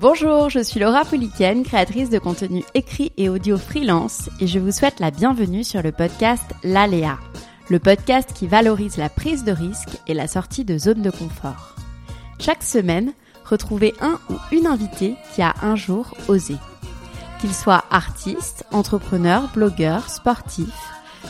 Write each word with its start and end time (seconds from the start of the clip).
Bonjour, 0.00 0.48
je 0.48 0.60
suis 0.60 0.80
Laura 0.80 1.04
Pouliken, 1.04 1.62
créatrice 1.62 2.08
de 2.08 2.18
contenu 2.18 2.64
écrit 2.72 3.12
et 3.18 3.28
audio 3.28 3.58
freelance, 3.58 4.30
et 4.40 4.46
je 4.46 4.58
vous 4.58 4.72
souhaite 4.72 4.98
la 4.98 5.10
bienvenue 5.10 5.62
sur 5.62 5.82
le 5.82 5.92
podcast 5.92 6.54
L'Aléa, 6.64 7.18
le 7.68 7.78
podcast 7.78 8.32
qui 8.32 8.46
valorise 8.46 8.96
la 8.96 9.10
prise 9.10 9.44
de 9.44 9.52
risque 9.52 9.98
et 10.06 10.14
la 10.14 10.26
sortie 10.26 10.64
de 10.64 10.78
zone 10.78 11.02
de 11.02 11.10
confort. 11.10 11.76
Chaque 12.38 12.62
semaine, 12.62 13.12
retrouvez 13.44 13.92
un 14.00 14.18
ou 14.30 14.36
une 14.52 14.66
invitée 14.66 15.16
qui 15.34 15.42
a 15.42 15.54
un 15.60 15.76
jour 15.76 16.16
osé. 16.28 16.56
Qu'il 17.38 17.52
soit 17.52 17.84
artiste, 17.90 18.64
entrepreneur, 18.72 19.50
blogueur, 19.52 20.08
sportif, 20.08 20.72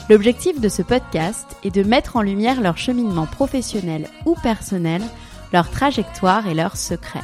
l'objectif 0.09 0.61
de 0.61 0.69
ce 0.69 0.83
podcast 0.83 1.57
est 1.65 1.75
de 1.75 1.83
mettre 1.83 2.15
en 2.15 2.23
lumière 2.23 2.61
leur 2.61 2.79
cheminement 2.79 3.27
professionnel 3.27 4.07
ou 4.27 4.37
personnel, 4.45 5.03
leur 5.53 5.69
trajectoire 5.71 6.47
et 6.47 6.55
leurs 6.55 6.77
secrets. 6.77 7.19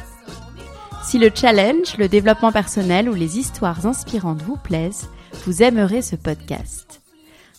Si 1.06 1.18
le 1.18 1.30
challenge, 1.32 1.96
le 1.98 2.08
développement 2.08 2.50
personnel 2.50 3.08
ou 3.08 3.14
les 3.14 3.38
histoires 3.38 3.86
inspirantes 3.86 4.42
vous 4.42 4.56
plaisent, 4.56 5.08
vous 5.44 5.62
aimerez 5.62 6.02
ce 6.02 6.16
podcast. 6.16 7.00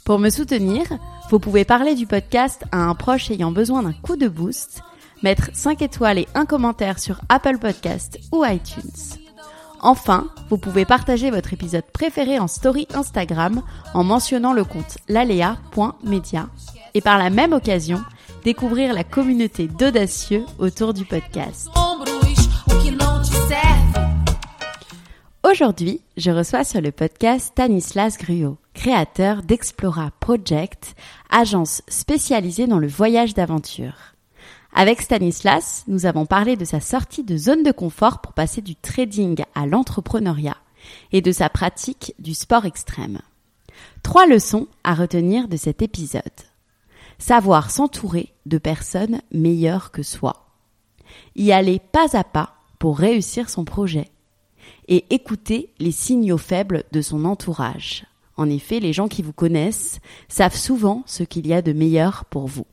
Pour 0.04 0.20
me 0.20 0.30
soutenir, 0.30 0.84
vous 1.30 1.40
pouvez 1.40 1.64
parler 1.64 1.96
du 1.96 2.06
podcast 2.08 2.66
à 2.74 2.80
un 2.80 2.94
proche 2.94 3.32
ayant 3.32 3.52
besoin 3.52 3.84
d'un 3.84 3.94
coup 3.94 4.18
de 4.18 4.28
boost, 4.28 4.82
mettre 5.24 5.50
5 5.54 5.82
étoiles 5.82 6.18
et 6.18 6.28
un 6.36 6.46
commentaire 6.46 7.00
sur 7.00 7.22
Apple 7.30 7.58
Podcast 7.58 8.20
ou 8.34 8.44
iTunes. 8.44 9.16
Enfin, 9.80 10.28
vous 10.50 10.58
pouvez 10.58 10.84
partager 10.84 11.32
votre 11.32 11.54
épisode 11.54 11.86
préféré 11.94 12.40
en 12.40 12.48
story 12.48 12.86
Instagram 12.94 13.62
en 13.94 14.04
mentionnant 14.04 14.52
le 14.52 14.66
compte 14.66 14.98
lalea.media 15.08 16.50
et 16.96 17.02
par 17.02 17.18
la 17.18 17.30
même 17.30 17.54
occasion, 17.54 18.02
découvrir 18.44 18.94
la 18.94 19.06
communauté 19.06 19.70
d'audacieux 19.70 20.46
autour 20.60 20.94
du 20.94 21.06
podcast. 21.06 21.70
Aujourd'hui, 25.50 26.02
je 26.18 26.30
reçois 26.30 26.64
sur 26.64 26.82
le 26.82 26.92
podcast 26.92 27.48
Stanislas 27.48 28.18
Gruot, 28.18 28.58
créateur 28.74 29.44
d'Explora 29.44 30.12
Project, 30.20 30.96
agence 31.30 31.82
spécialisée 31.88 32.68
dans 32.68 32.80
le 32.80 32.88
voyage 32.88 33.34
d'aventure. 33.34 33.94
Avec 34.74 35.02
Stanislas, 35.02 35.86
nous 35.88 36.06
avons 36.06 36.26
parlé 36.26 36.58
de 36.58 36.66
sa 36.66 36.82
sortie 36.82 37.24
de 37.24 37.38
zone 37.38 37.64
de 37.64 37.72
confort 37.72 38.20
pour 38.20 38.34
passer 38.34 38.62
du 38.62 38.76
trading 38.76 39.42
à 39.56 39.66
l'entrepreneuriat 39.66 40.58
et 41.14 41.22
de 41.22 41.32
sa 41.32 41.50
pratique 41.50 42.14
du 42.20 42.34
sport 42.34 42.66
extrême. 42.66 43.22
Trois 44.04 44.28
leçons 44.28 44.68
à 44.84 44.94
retenir 44.94 45.48
de 45.48 45.56
cet 45.56 45.82
épisode. 45.82 46.22
Savoir 47.20 47.72
s'entourer 47.72 48.34
de 48.46 48.58
personnes 48.58 49.22
meilleures 49.32 49.92
que 49.92 50.04
soi. 50.04 50.46
Y 51.36 51.54
aller 51.54 51.80
pas 51.80 52.18
à 52.18 52.26
pas 52.26 52.57
pour 52.80 52.98
réussir 52.98 53.50
son 53.50 53.66
projet 53.66 54.10
et 54.88 55.06
écouter 55.10 55.70
les 55.80 55.92
signaux 55.92 56.38
faibles 56.38 56.84
de 56.92 57.02
son 57.02 57.26
entourage. 57.26 58.06
En 58.36 58.50
effet, 58.50 58.80
les 58.80 58.94
gens 58.94 59.08
qui 59.08 59.22
vous 59.22 59.34
connaissent 59.34 60.00
savent 60.28 60.56
souvent 60.56 61.04
ce 61.06 61.24
qu'il 61.24 61.48
y 61.48 61.54
a 61.54 61.62
de 61.62 61.74
meilleur 61.74 62.26
pour 62.26 62.48
vous. 62.48 62.68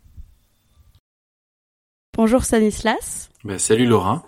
Bonjour 2.16 2.44
Stanislas. 2.44 3.30
Ben, 3.42 3.58
salut 3.58 3.86
Laura, 3.86 4.24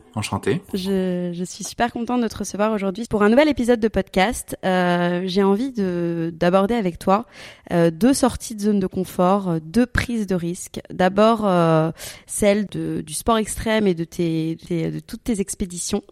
Je, 0.75 1.31
je, 1.35 1.45
suis 1.45 1.65
super 1.65 1.93
contente 1.93 2.23
de 2.23 2.29
te 2.29 2.39
recevoir 2.39 2.73
aujourd'hui 2.73 3.07
pour 3.09 3.23
un 3.23 3.29
nouvel 3.29 3.49
épisode 3.49 3.81
de 3.81 3.89
podcast. 3.89 4.57
Euh, 4.65 5.23
J'ai 5.27 5.43
envie 5.43 5.73
de 5.73 6.33
d'aborder 6.35 6.75
avec 6.75 6.99
toi 6.99 7.27
euh, 7.73 7.91
deux 7.91 8.15
sorties 8.15 8.55
de 8.55 8.61
zone 8.61 8.81
de 8.81 8.87
confort, 8.87 9.49
euh, 9.49 9.59
deux 9.61 9.87
prises 9.87 10.27
de 10.27 10.35
risques. 10.35 10.81
D'abord 10.91 11.47
euh, 11.47 11.91
celle 12.27 12.67
de, 12.67 13.03
du 13.03 13.15
sport 13.15 13.39
extrême 13.39 13.87
et 13.87 13.95
de, 13.95 14.05
tes, 14.05 14.57
de 14.57 15.01
toutes 15.01 15.25
tes 15.25 15.41
expéditions, 15.41 16.03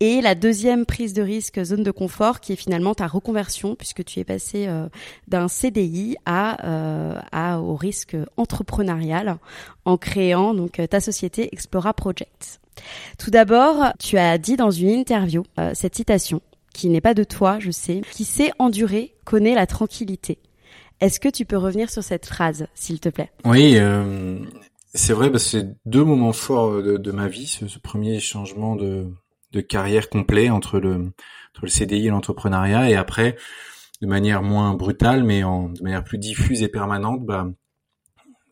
et 0.00 0.20
la 0.20 0.34
deuxième 0.34 0.84
prise 0.84 1.12
de 1.14 1.22
risque 1.22 1.62
zone 1.64 1.82
de 1.82 1.90
confort 1.90 2.40
qui 2.40 2.52
est 2.52 2.56
finalement 2.56 2.94
ta 2.94 3.06
reconversion 3.06 3.74
puisque 3.74 4.04
tu 4.04 4.20
es 4.20 4.24
passé 4.24 4.66
euh, 4.66 4.88
d'un 5.28 5.48
CDI 5.48 6.16
à, 6.26 6.66
euh, 6.66 7.18
à 7.32 7.60
au 7.60 7.74
risque 7.74 8.16
entrepreneurial 8.36 9.38
en 9.84 9.96
créant 9.96 10.52
donc 10.54 10.80
ta 10.90 11.00
société 11.00 11.48
Explora 11.52 11.94
Project. 11.94 12.60
Tout 13.18 13.30
d'abord, 13.30 13.92
tu 13.98 14.18
as 14.18 14.38
dit 14.38 14.56
dans 14.56 14.70
une 14.70 14.90
interview 14.90 15.42
euh, 15.58 15.70
cette 15.74 15.94
citation 15.94 16.40
qui 16.72 16.88
n'est 16.88 17.00
pas 17.00 17.14
de 17.14 17.24
toi, 17.24 17.58
je 17.60 17.70
sais, 17.70 18.02
qui 18.10 18.24
sait 18.24 18.50
endurer 18.58 19.14
connaît 19.24 19.54
la 19.54 19.66
tranquillité. 19.66 20.38
Est-ce 21.00 21.20
que 21.20 21.28
tu 21.28 21.44
peux 21.44 21.56
revenir 21.56 21.90
sur 21.90 22.02
cette 22.02 22.26
phrase, 22.26 22.66
s'il 22.74 23.00
te 23.00 23.08
plaît? 23.08 23.30
Oui, 23.44 23.76
euh, 23.76 24.38
c'est 24.92 25.12
vrai, 25.12 25.30
parce 25.30 25.44
que 25.44 25.50
c'est 25.50 25.68
deux 25.86 26.04
moments 26.04 26.32
forts 26.32 26.82
de, 26.82 26.96
de 26.96 27.12
ma 27.12 27.28
vie, 27.28 27.46
ce, 27.46 27.66
ce, 27.66 27.78
premier 27.78 28.20
changement 28.20 28.76
de, 28.76 29.06
de 29.52 29.60
carrière 29.60 30.08
complet 30.08 30.50
entre 30.50 30.78
le, 30.78 30.94
entre 30.94 31.62
le 31.62 31.68
CDI 31.68 32.06
et 32.06 32.10
l'entrepreneuriat, 32.10 32.90
et 32.90 32.96
après, 32.96 33.36
de 34.02 34.06
manière 34.06 34.42
moins 34.42 34.74
brutale, 34.74 35.24
mais 35.24 35.44
en, 35.44 35.68
de 35.68 35.82
manière 35.82 36.04
plus 36.04 36.18
diffuse 36.18 36.62
et 36.62 36.68
permanente, 36.68 37.24
bah, 37.24 37.48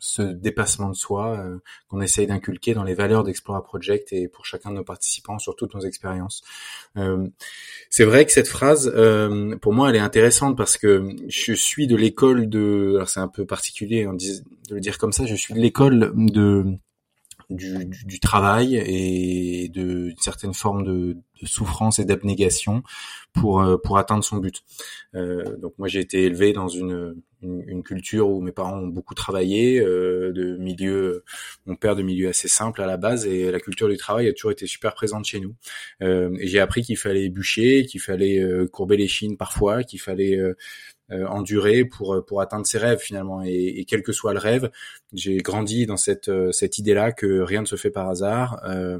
ce 0.03 0.23
dépassement 0.23 0.89
de 0.89 0.97
soi 0.97 1.39
euh, 1.39 1.59
qu'on 1.89 2.01
essaye 2.01 2.27
d'inculquer 2.27 2.75
dans 2.75 2.83
les 2.83 2.95
valeurs 2.95 3.23
d'Explora 3.23 3.63
Project 3.63 4.13
et 4.13 4.27
pour 4.27 4.45
chacun 4.45 4.71
de 4.71 4.75
nos 4.75 4.83
participants 4.83 5.39
sur 5.39 5.55
toutes 5.55 5.75
nos 5.75 5.83
expériences. 5.83 6.43
Euh, 6.97 7.29
c'est 7.89 8.05
vrai 8.05 8.27
que 8.27 8.33
cette 8.33 8.49
phrase, 8.49 8.93
euh, 8.97 9.57
pour 9.59 9.73
moi, 9.73 9.91
elle 9.91 9.97
est 9.97 10.01
intéressante 10.01 10.57
parce 10.57 10.77
que 10.77 11.09
je 11.29 11.53
suis 11.53 11.87
de 11.87 11.95
l'école 11.95 12.49
de, 12.49 12.95
alors 12.97 13.09
c'est 13.09 13.21
un 13.21 13.29
peu 13.29 13.47
particulier 13.47 14.05
de 14.05 14.75
le 14.75 14.81
dire 14.81 14.99
comme 14.99 15.13
ça, 15.13 15.25
je 15.25 15.37
suis 15.37 15.55
de 15.55 15.61
l'école 15.61 16.13
de 16.17 16.65
du, 17.57 17.85
du, 17.87 18.05
du, 18.05 18.21
travail 18.21 18.77
et 18.77 19.69
de 19.69 20.13
certaines 20.21 20.55
formes 20.55 20.85
de, 20.85 21.17
de 21.41 21.47
souffrance 21.47 21.99
et 21.99 22.05
d'abnégation 22.05 22.83
pour 23.33 23.61
euh, 23.63 23.77
pour 23.77 23.99
atteindre 23.99 24.25
son 24.25 24.39
but. 24.39 24.63
Euh, 25.15 25.57
donc 25.59 25.75
moi 25.79 25.89
j'ai 25.89 26.01
été 26.01 26.25
élevé 26.25 26.53
dans 26.53 26.69
une, 26.69 27.17
une, 27.43 27.65
une 27.67 27.83
culture 27.83 28.29
où 28.29 28.41
mes 28.41 28.53
parents 28.53 28.79
ont 28.79 28.87
beaucoup 28.87 29.15
travaillé, 29.15 29.81
euh, 29.81 30.33
de 30.33 30.57
milieu, 30.57 31.25
mon 31.67 31.77
père 31.77 31.97
de 31.97 32.03
milieu 32.03 32.29
assez 32.29 32.49
simple 32.49 32.81
à 32.83 32.87
la 32.87 32.97
base 32.97 33.27
et 33.27 33.51
la 33.51 33.61
culture 33.61 33.89
du 33.89 33.97
travail 33.97 34.29
a 34.29 34.33
toujours 34.33 34.53
été 34.53 34.67
super 34.67 34.95
présente 34.95 35.25
chez 35.25 35.41
nous. 35.41 35.55
Euh, 36.03 36.37
j'ai 36.41 36.61
appris 36.61 36.83
qu'il 36.83 36.97
fallait 36.97 37.29
bûcher, 37.29 37.85
qu'il 37.87 38.01
fallait 38.01 38.39
euh, 38.39 38.67
courber 38.67 38.97
les 38.97 39.09
chines 39.09 39.37
parfois, 39.37 39.83
qu'il 39.83 40.01
fallait 40.01 40.39
euh, 41.13 41.27
endurer 41.27 41.85
pour 41.85 42.25
pour 42.27 42.41
atteindre 42.41 42.67
ses 42.67 42.79
rêves 42.79 42.99
finalement 42.99 43.43
et, 43.45 43.85
quel 43.87 44.03
que 44.03 44.13
soit 44.13 44.33
le 44.33 44.41
rêve 44.41 44.71
j'ai 45.13 45.39
grandi 45.39 45.87
dans 45.87 45.97
cette 45.97 46.31
cette 46.53 46.79
idée 46.79 46.95
là 46.95 47.13
que 47.13 47.41
rien 47.41 47.61
ne 47.61 47.67
se 47.67 47.77
fait 47.77 47.91
par 47.91 48.09
hasard 48.09 48.61
euh, 48.65 48.99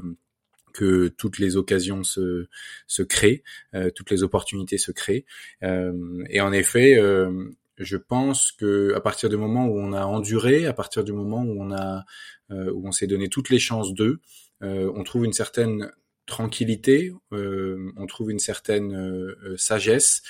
que 0.73 1.07
toutes 1.07 1.39
les 1.39 1.55
occasions 1.55 2.03
se, 2.03 2.47
se 2.87 3.03
créent, 3.03 3.43
euh, 3.75 3.91
toutes 3.91 4.11
les 4.11 4.23
opportunités 4.23 4.77
se 4.77 4.91
créent. 4.91 5.25
Euh, 5.63 6.23
et 6.29 6.41
en 6.41 6.51
effet, 6.51 6.97
euh, 6.97 7.51
je 7.77 7.95
pense 7.95 8.51
que 8.51 8.93
à 8.95 8.99
partir 8.99 9.29
du 9.29 9.37
moment 9.37 9.67
où 9.67 9.79
on 9.79 9.93
a 9.93 10.05
enduré, 10.05 10.65
à 10.65 10.73
partir 10.73 11.03
du 11.03 11.13
moment 11.13 11.43
où 11.43 11.61
on 11.61 11.71
a 11.71 12.03
où 12.51 12.87
on 12.87 12.91
s'est 12.91 13.07
donné 13.07 13.29
toutes 13.29 13.49
les 13.49 13.57
chances 13.57 13.95
d'eux, 13.95 14.19
on 14.61 15.03
trouve 15.03 15.25
une 15.25 15.33
certaine 15.33 15.91
tranquillité, 16.25 17.13
euh, 17.33 17.91
on 17.97 18.05
trouve 18.07 18.31
une 18.31 18.39
certaine 18.39 18.93
euh, 18.93 19.35
euh, 19.43 19.57
sagesse, 19.57 20.21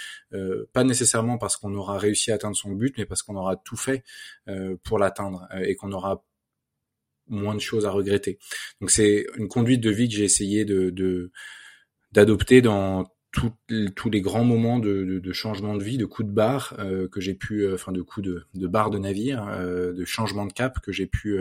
pas 0.74 0.84
nécessairement 0.84 1.38
parce 1.38 1.58
qu'on 1.58 1.76
aura 1.76 2.00
réussi 2.00 2.32
à 2.32 2.36
atteindre 2.36 2.56
son 2.56 2.72
but, 2.72 2.98
mais 2.98 3.06
parce 3.06 3.22
qu'on 3.22 3.36
aura 3.36 3.56
tout 3.56 3.76
fait 3.76 4.04
pour 4.82 4.98
l'atteindre 4.98 5.48
et 5.62 5.76
qu'on 5.76 5.92
aura 5.92 6.26
moins 7.28 7.54
de 7.54 7.60
choses 7.60 7.86
à 7.86 7.92
regretter. 7.92 8.40
Donc 8.82 8.90
c'est 8.90 9.28
une 9.38 9.48
conduite 9.48 9.80
de 9.80 9.92
vie 9.92 10.10
que 10.10 10.16
j'ai 10.16 10.24
essayé 10.24 10.66
de 10.66 11.32
d'adopter 12.12 12.64
dans 12.64 13.06
tous 13.32 14.10
les 14.10 14.22
grands 14.22 14.44
moments 14.44 14.80
de, 14.80 15.20
de, 15.20 15.34
changement 15.34 15.76
de 15.76 15.84
vie, 15.84 16.00
de 16.00 16.06
coups 16.06 16.28
de 16.28 16.34
barre 16.34 16.76
que 17.12 17.22
j'ai 17.22 17.36
pu, 17.36 17.72
enfin 17.72 17.92
de 17.92 18.02
coups 18.02 18.26
de, 18.26 18.48
de 18.56 18.68
barre 18.68 18.90
de 18.90 18.98
navire, 18.98 19.46
de 19.46 20.06
changement 20.06 20.48
de 20.48 20.54
cap 20.54 20.80
que 20.80 20.92
j'ai 20.92 21.06
pu 21.06 21.40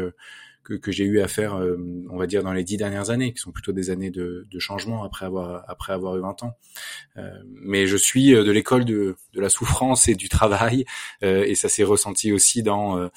que, 0.65 0.75
que 0.75 0.93
j'ai 0.93 1.05
eu 1.05 1.21
à 1.21 1.29
faire, 1.29 1.55
euh, 1.55 1.77
on 2.11 2.17
va 2.17 2.27
dire, 2.27 2.43
dans 2.43 2.53
les 2.53 2.65
dix 2.65 2.77
dernières 2.77 3.11
années, 3.11 3.33
qui 3.33 3.39
sont 3.39 3.53
plutôt 3.53 3.73
des 3.73 3.91
années 3.91 4.11
de, 4.11 4.47
de 4.51 4.59
changement 4.59 5.05
après 5.05 5.27
avoir 5.27 5.65
après 5.69 5.93
avoir 5.93 6.17
eu 6.17 6.21
20 6.21 6.43
ans. 6.45 6.57
Euh, 7.17 7.31
mais 7.45 7.87
je 7.87 7.97
suis 7.97 8.35
euh, 8.35 8.45
de 8.45 8.51
l'école 8.51 8.85
de, 8.85 9.17
de 9.35 9.41
la 9.41 9.49
souffrance 9.49 10.09
et 10.09 10.15
du 10.15 10.29
travail, 10.29 10.85
et 11.23 11.55
ça 11.55 11.69
s'est 11.69 11.85
ressenti 11.85 12.33
aussi 12.33 12.63
dans 12.63 13.09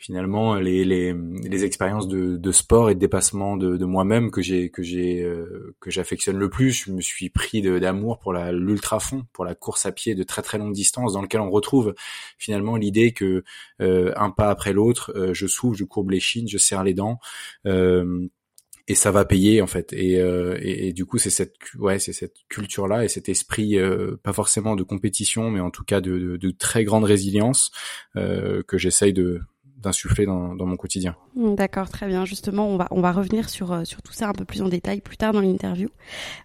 finalement 0.00 0.54
les, 0.54 0.82
les, 0.86 1.14
les 1.44 1.64
expériences 1.64 2.08
de, 2.08 2.38
de, 2.38 2.52
sport 2.52 2.88
et 2.88 2.94
de 2.94 2.98
dépassement 2.98 3.58
de, 3.58 3.76
de 3.76 3.84
moi-même 3.84 4.30
que 4.30 4.40
j'ai 4.40 4.70
que 4.70 4.82
j'ai 4.82 5.22
euh, 5.22 5.76
que 5.78 5.90
j'affectionne 5.90 6.38
le 6.38 6.48
plus. 6.48 6.86
Je 6.86 6.90
me 6.90 7.02
suis 7.02 7.28
pris 7.28 7.60
d'amour 7.60 8.18
pour 8.18 8.32
la 8.32 8.50
l'ultra 8.50 8.98
fond, 8.98 9.26
pour 9.34 9.44
la 9.44 9.54
course 9.54 9.84
à 9.84 9.92
pied 9.92 10.14
de 10.14 10.22
très 10.22 10.40
très 10.40 10.56
longue 10.56 10.72
distance, 10.72 11.12
dans 11.12 11.20
lequel 11.20 11.42
on 11.42 11.50
retrouve 11.50 11.94
finalement 12.38 12.76
l'idée 12.76 13.12
que 13.12 13.44
euh, 13.82 14.12
un 14.16 14.30
pas 14.30 14.48
après 14.48 14.72
l'autre, 14.72 15.12
euh, 15.16 15.34
je 15.34 15.46
souffle, 15.46 15.76
je 15.76 15.84
courbe 15.84 16.10
les 16.10 16.20
chines, 16.20 16.48
je 16.48 16.56
serre 16.58 16.82
les 16.82 16.94
dents. 16.94 17.20
et 17.66 18.94
ça 18.94 19.10
va 19.12 19.24
payer 19.26 19.60
en 19.60 19.66
fait 19.68 19.92
et, 19.92 20.14
et, 20.14 20.88
et 20.88 20.92
du 20.92 21.04
coup 21.04 21.18
c'est 21.18 21.30
cette 21.30 21.54
ouais 21.78 21.98
c'est 22.00 22.12
cette 22.12 22.36
culture 22.48 22.88
là 22.88 23.04
et 23.04 23.08
cet 23.08 23.28
esprit 23.28 23.76
pas 24.24 24.32
forcément 24.32 24.74
de 24.74 24.82
compétition 24.82 25.48
mais 25.50 25.60
en 25.60 25.70
tout 25.70 25.84
cas 25.84 26.00
de, 26.00 26.18
de, 26.18 26.36
de 26.36 26.50
très 26.50 26.82
grande 26.82 27.04
résilience 27.04 27.70
que 28.14 28.78
j'essaye 28.78 29.12
de 29.12 29.42
d'insuffler 29.82 30.26
dans, 30.26 30.54
dans, 30.54 30.66
mon 30.66 30.76
quotidien. 30.76 31.16
Mm, 31.34 31.54
d'accord, 31.54 31.88
très 31.88 32.06
bien. 32.06 32.24
Justement, 32.24 32.68
on 32.68 32.76
va 32.76 32.88
on 32.90 33.00
va 33.00 33.12
revenir 33.12 33.48
sur 33.48 33.72
euh, 33.72 33.84
sur 33.84 34.02
tout 34.02 34.12
ça 34.12 34.28
un 34.28 34.32
peu 34.32 34.44
plus 34.44 34.62
en 34.62 34.68
détail 34.68 35.00
plus 35.00 35.16
tard 35.16 35.32
dans 35.32 35.40
l'interview. 35.40 35.88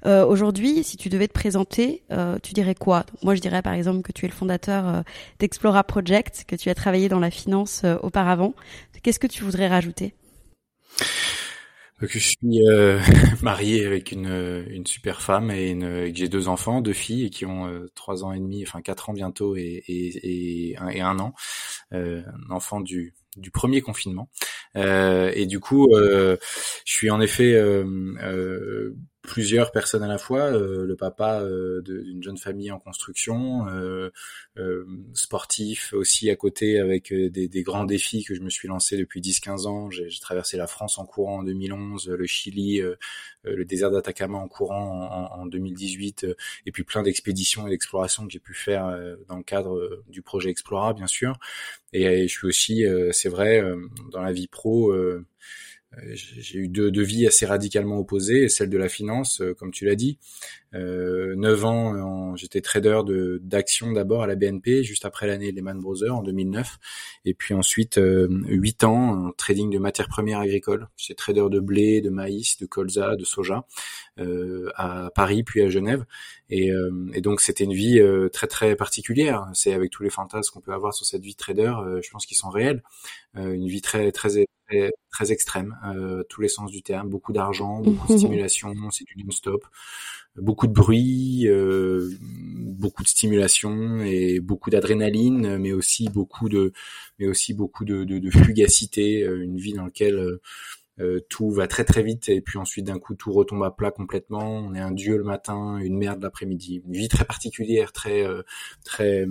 Euh, 0.05 0.25
Aujourd'hui, 0.25 0.83
si 0.83 0.97
tu 0.97 1.09
devais 1.09 1.27
te 1.27 1.33
présenter, 1.33 2.03
euh, 2.11 2.37
tu 2.41 2.53
dirais 2.53 2.75
quoi? 2.75 3.05
Moi, 3.23 3.35
je 3.35 3.41
dirais 3.41 3.61
par 3.61 3.73
exemple 3.73 4.01
que 4.01 4.11
tu 4.11 4.25
es 4.25 4.27
le 4.27 4.33
fondateur 4.33 4.87
euh, 4.87 5.01
d'Explora 5.39 5.83
Project, 5.83 6.45
que 6.47 6.55
tu 6.55 6.69
as 6.69 6.75
travaillé 6.75 7.09
dans 7.09 7.19
la 7.19 7.31
finance 7.31 7.81
euh, 7.83 7.97
auparavant. 8.01 8.53
Qu'est-ce 9.03 9.19
que 9.19 9.27
tu 9.27 9.43
voudrais 9.43 9.67
rajouter? 9.67 10.13
Que 11.99 12.07
je 12.07 12.19
suis 12.19 12.67
euh, 12.67 12.99
marié 13.41 13.85
avec 13.85 14.11
une, 14.11 14.65
une 14.69 14.85
super 14.85 15.21
femme 15.21 15.49
et, 15.49 15.69
une, 15.69 15.83
et 15.83 16.11
que 16.11 16.17
j'ai 16.17 16.27
deux 16.27 16.47
enfants, 16.47 16.81
deux 16.81 16.93
filles 16.93 17.29
qui 17.29 17.45
ont 17.45 17.85
trois 17.95 18.23
ans 18.23 18.33
et 18.33 18.39
demi, 18.39 18.63
enfin 18.63 18.81
quatre 18.81 19.09
ans 19.09 19.13
bientôt 19.13 19.55
et, 19.55 19.83
et, 19.87 20.71
et, 20.71 20.77
un, 20.77 20.89
et 20.89 21.01
un 21.01 21.19
an. 21.19 21.33
un 21.91 22.23
enfant 22.49 22.81
du 22.81 23.13
du 23.35 23.51
premier 23.51 23.81
confinement. 23.81 24.29
Euh, 24.75 25.31
et 25.33 25.45
du 25.45 25.59
coup, 25.59 25.93
euh, 25.95 26.37
je 26.85 26.93
suis 26.93 27.09
en 27.09 27.21
effet 27.21 27.53
euh, 27.53 28.93
plusieurs 29.25 29.71
personnes 29.71 30.03
à 30.03 30.07
la 30.07 30.17
fois, 30.17 30.51
le 30.51 30.95
papa 30.95 31.43
d'une 31.83 32.23
jeune 32.23 32.37
famille 32.37 32.71
en 32.71 32.79
construction, 32.79 33.65
sportif 35.13 35.93
aussi 35.93 36.29
à 36.29 36.35
côté 36.35 36.79
avec 36.79 37.13
des, 37.13 37.47
des, 37.47 37.63
grands 37.63 37.85
défis 37.85 38.23
que 38.23 38.35
je 38.35 38.41
me 38.41 38.49
suis 38.49 38.67
lancé 38.67 38.97
depuis 38.97 39.21
10-15 39.21 39.67
ans. 39.67 39.89
J'ai 39.89 40.07
traversé 40.19 40.57
la 40.57 40.67
France 40.67 40.97
en 40.97 41.05
courant 41.05 41.39
en 41.39 41.43
2011, 41.43 42.09
le 42.09 42.25
Chili, 42.25 42.81
le 43.43 43.65
désert 43.65 43.91
d'Atacama 43.91 44.37
en 44.37 44.47
courant 44.47 45.31
en, 45.35 45.41
en 45.41 45.45
2018, 45.45 46.27
et 46.65 46.71
puis 46.71 46.83
plein 46.83 47.03
d'expéditions 47.03 47.67
et 47.67 47.69
d'explorations 47.69 48.25
que 48.25 48.31
j'ai 48.31 48.39
pu 48.39 48.53
faire 48.53 48.97
dans 49.27 49.37
le 49.37 49.43
cadre 49.43 50.03
du 50.07 50.21
projet 50.21 50.49
Explora, 50.49 50.93
bien 50.93 51.07
sûr. 51.07 51.37
Et, 51.93 52.27
je 52.27 52.33
suis 52.33 52.47
aussi, 52.47 52.85
euh, 52.85 53.11
c'est 53.13 53.29
vrai, 53.29 53.61
euh, 53.61 53.87
dans 54.11 54.21
la 54.21 54.33
vie 54.33 54.47
pro, 54.47 54.91
euh, 54.91 55.25
j'ai 56.03 56.59
eu 56.59 56.67
deux, 56.67 56.91
deux, 56.91 57.03
vies 57.03 57.27
assez 57.27 57.45
radicalement 57.45 57.97
opposées, 57.97 58.49
celle 58.49 58.69
de 58.69 58.77
la 58.77 58.89
finance, 58.89 59.41
comme 59.57 59.71
tu 59.71 59.85
l'as 59.85 59.95
dit. 59.95 60.17
Euh, 60.75 61.35
9 61.35 61.65
ans, 61.65 62.35
j'étais 62.35 62.61
trader 62.61 63.01
de 63.05 63.39
d'actions 63.43 63.91
d'abord 63.93 64.23
à 64.23 64.27
la 64.27 64.35
BNP, 64.35 64.83
juste 64.83 65.05
après 65.05 65.27
l'année 65.27 65.51
Lehman 65.51 65.79
Brothers 65.79 66.13
en 66.13 66.21
2009, 66.21 66.77
et 67.25 67.33
puis 67.33 67.53
ensuite 67.53 67.97
euh, 67.97 68.27
8 68.47 68.83
ans 68.83 69.27
en 69.27 69.31
trading 69.31 69.69
de 69.69 69.79
matières 69.79 70.07
premières 70.07 70.39
agricoles. 70.39 70.87
J'étais 70.97 71.15
trader 71.15 71.47
de 71.49 71.59
blé, 71.59 72.01
de 72.01 72.09
maïs, 72.09 72.57
de 72.57 72.65
colza, 72.65 73.15
de 73.15 73.23
soja 73.23 73.65
euh, 74.19 74.69
à 74.75 75.09
Paris 75.15 75.43
puis 75.43 75.61
à 75.61 75.69
Genève, 75.69 76.05
et, 76.49 76.71
et 77.13 77.21
donc 77.21 77.41
c'était 77.41 77.63
une 77.63 77.73
vie 77.73 78.01
très 78.31 78.47
très 78.47 78.75
particulière. 78.75 79.47
C'est 79.53 79.73
avec 79.73 79.91
tous 79.91 80.03
les 80.03 80.09
fantasmes 80.09 80.53
qu'on 80.53 80.61
peut 80.61 80.73
avoir 80.73 80.93
sur 80.93 81.05
cette 81.05 81.23
vie 81.23 81.33
de 81.33 81.37
trader, 81.37 81.73
je 82.01 82.09
pense 82.11 82.25
qu'ils 82.25 82.37
sont 82.37 82.49
réels. 82.49 82.83
une 83.35 83.67
vie 83.67 83.81
très 83.81 84.11
très 84.11 84.45
très, 85.11 85.31
extrême, 85.31 85.77
euh, 85.85 86.23
tous 86.29 86.41
les 86.41 86.47
sens 86.47 86.71
du 86.71 86.81
terme, 86.81 87.09
beaucoup 87.09 87.33
d'argent, 87.33 87.81
beaucoup 87.81 88.11
de 88.11 88.17
stimulation, 88.17 88.73
c'est 88.91 89.05
du 89.05 89.23
non-stop, 89.23 89.65
beaucoup 90.37 90.67
de 90.67 90.73
bruit, 90.73 91.47
euh, 91.47 92.09
beaucoup 92.21 93.03
de 93.03 93.07
stimulation 93.07 94.01
et 94.01 94.39
beaucoup 94.39 94.69
d'adrénaline, 94.69 95.57
mais 95.57 95.71
aussi 95.71 96.09
beaucoup 96.09 96.49
de, 96.49 96.73
mais 97.19 97.27
aussi 97.27 97.53
beaucoup 97.53 97.85
de, 97.85 98.03
de, 98.03 98.19
de 98.19 98.29
fugacité, 98.29 99.23
euh, 99.23 99.43
une 99.43 99.57
vie 99.57 99.73
dans 99.73 99.85
laquelle 99.85 100.17
euh, 100.17 100.41
euh, 100.99 101.19
tout 101.29 101.49
va 101.51 101.67
très 101.67 101.83
très 101.83 102.03
vite 102.03 102.29
et 102.29 102.39
puis 102.39 102.57
ensuite 102.57 102.85
d'un 102.85 102.99
coup 102.99 103.15
tout 103.15 103.31
retombe 103.33 103.63
à 103.63 103.71
plat 103.71 103.91
complètement. 103.91 104.59
On 104.59 104.73
est 104.73 104.79
un 104.79 104.91
dieu 104.91 105.17
le 105.17 105.23
matin, 105.23 105.77
une 105.77 105.97
merde 105.97 106.21
l'après-midi. 106.21 106.81
Une 106.85 106.93
vie 106.93 107.09
très 107.09 107.25
particulière, 107.25 107.91
très 107.91 108.25
très 108.83 109.25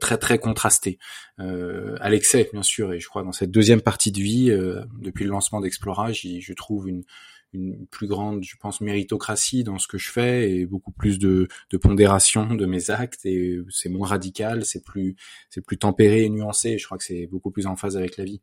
très 0.00 0.18
très 0.18 0.38
contrasté 0.38 0.98
euh, 1.38 1.96
à 2.00 2.10
l'excès 2.10 2.48
bien 2.52 2.62
sûr 2.62 2.92
et 2.92 2.98
je 2.98 3.08
crois 3.08 3.22
dans 3.22 3.32
cette 3.32 3.50
deuxième 3.50 3.80
partie 3.80 4.10
de 4.10 4.18
vie 4.18 4.50
euh, 4.50 4.82
depuis 5.00 5.24
le 5.24 5.30
lancement 5.30 5.60
d'Explora 5.60 6.12
je 6.12 6.52
trouve 6.52 6.88
une, 6.88 7.04
une 7.52 7.86
plus 7.86 8.06
grande 8.06 8.44
je 8.44 8.56
pense 8.56 8.80
méritocratie 8.80 9.64
dans 9.64 9.78
ce 9.78 9.88
que 9.88 9.98
je 9.98 10.10
fais 10.10 10.52
et 10.52 10.66
beaucoup 10.66 10.92
plus 10.92 11.18
de, 11.18 11.48
de 11.70 11.76
pondération 11.76 12.54
de 12.54 12.66
mes 12.66 12.90
actes 12.90 13.24
et 13.24 13.58
c'est 13.70 13.88
moins 13.88 14.08
radical 14.08 14.64
c'est 14.64 14.84
plus 14.84 15.16
c'est 15.50 15.64
plus 15.64 15.78
tempéré 15.78 16.24
et 16.24 16.28
nuancé 16.30 16.70
et 16.70 16.78
je 16.78 16.84
crois 16.84 16.98
que 16.98 17.04
c'est 17.04 17.26
beaucoup 17.26 17.50
plus 17.50 17.66
en 17.66 17.76
phase 17.76 17.96
avec 17.96 18.16
la 18.16 18.24
vie 18.24 18.40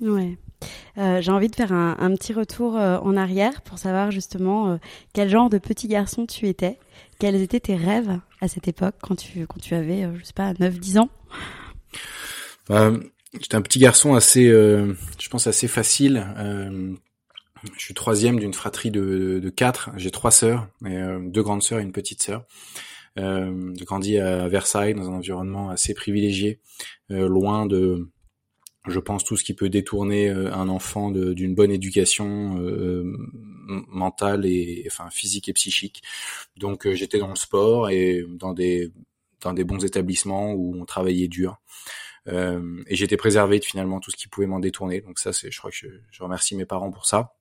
Ouais. 0.00 0.38
Euh, 0.96 1.20
j'ai 1.20 1.30
envie 1.30 1.48
de 1.48 1.54
faire 1.54 1.72
un, 1.72 1.96
un 1.98 2.14
petit 2.14 2.32
retour 2.32 2.76
euh, 2.76 2.98
en 2.98 3.16
arrière 3.16 3.62
pour 3.62 3.78
savoir 3.78 4.10
justement 4.10 4.72
euh, 4.72 4.76
quel 5.12 5.28
genre 5.28 5.50
de 5.50 5.58
petit 5.58 5.88
garçon 5.88 6.26
tu 6.26 6.46
étais, 6.48 6.78
quels 7.18 7.40
étaient 7.40 7.60
tes 7.60 7.76
rêves 7.76 8.18
à 8.40 8.48
cette 8.48 8.68
époque 8.68 8.94
quand 9.02 9.16
tu 9.16 9.46
quand 9.46 9.60
tu 9.60 9.74
avais 9.74 10.08
je 10.16 10.24
sais 10.24 10.32
pas 10.32 10.54
9 10.58 10.78
10 10.78 10.98
ans? 10.98 11.08
J'étais 13.40 13.56
un 13.56 13.62
petit 13.62 13.78
garçon 13.78 14.14
assez 14.14 14.48
je 14.48 15.28
pense 15.28 15.46
assez 15.46 15.68
facile 15.68 16.24
je 17.76 17.80
suis 17.80 17.94
troisième 17.94 18.38
d'une 18.38 18.54
fratrie 18.54 18.90
de, 18.90 19.40
de 19.42 19.50
quatre. 19.50 19.90
J'ai 19.96 20.10
trois 20.10 20.30
sœurs, 20.30 20.68
et, 20.86 20.98
deux 21.20 21.42
grandes 21.42 21.62
sœurs 21.62 21.80
et 21.80 21.82
une 21.82 21.92
petite 21.92 22.22
sœur. 22.22 22.44
j'ai 23.16 23.84
grandi 23.84 24.18
à 24.18 24.48
Versailles 24.48 24.94
dans 24.94 25.08
un 25.10 25.14
environnement 25.14 25.70
assez 25.70 25.94
privilégié, 25.94 26.60
loin 27.08 27.66
de 27.66 28.08
je 28.88 29.00
pense 29.00 29.24
tout 29.24 29.36
ce 29.36 29.44
qui 29.44 29.54
peut 29.54 29.68
détourner 29.68 30.28
euh, 30.28 30.52
un 30.52 30.68
enfant 30.68 31.10
d'une 31.10 31.54
bonne 31.54 31.70
éducation 31.70 32.58
euh, 32.60 33.04
mentale 33.66 34.46
et 34.46 34.84
enfin 34.86 35.10
physique 35.10 35.48
et 35.48 35.52
psychique. 35.52 36.02
Donc 36.56 36.86
euh, 36.86 36.94
j'étais 36.94 37.18
dans 37.18 37.28
le 37.28 37.36
sport 37.36 37.90
et 37.90 38.24
dans 38.28 38.54
des 38.54 38.90
dans 39.40 39.52
des 39.52 39.64
bons 39.64 39.84
établissements 39.84 40.52
où 40.52 40.74
on 40.80 40.84
travaillait 40.84 41.28
dur. 41.28 41.60
Euh, 42.26 42.82
et 42.88 42.96
j'étais 42.96 43.16
préservé 43.16 43.58
de 43.58 43.64
finalement 43.64 44.00
tout 44.00 44.10
ce 44.10 44.16
qui 44.16 44.28
pouvait 44.28 44.46
m'en 44.46 44.58
détourner. 44.58 45.00
Donc 45.00 45.18
ça, 45.18 45.32
c'est, 45.32 45.50
je 45.50 45.58
crois 45.58 45.70
que 45.70 45.76
je, 45.76 45.86
je 46.10 46.22
remercie 46.22 46.56
mes 46.56 46.66
parents 46.66 46.90
pour 46.90 47.06
ça 47.06 47.37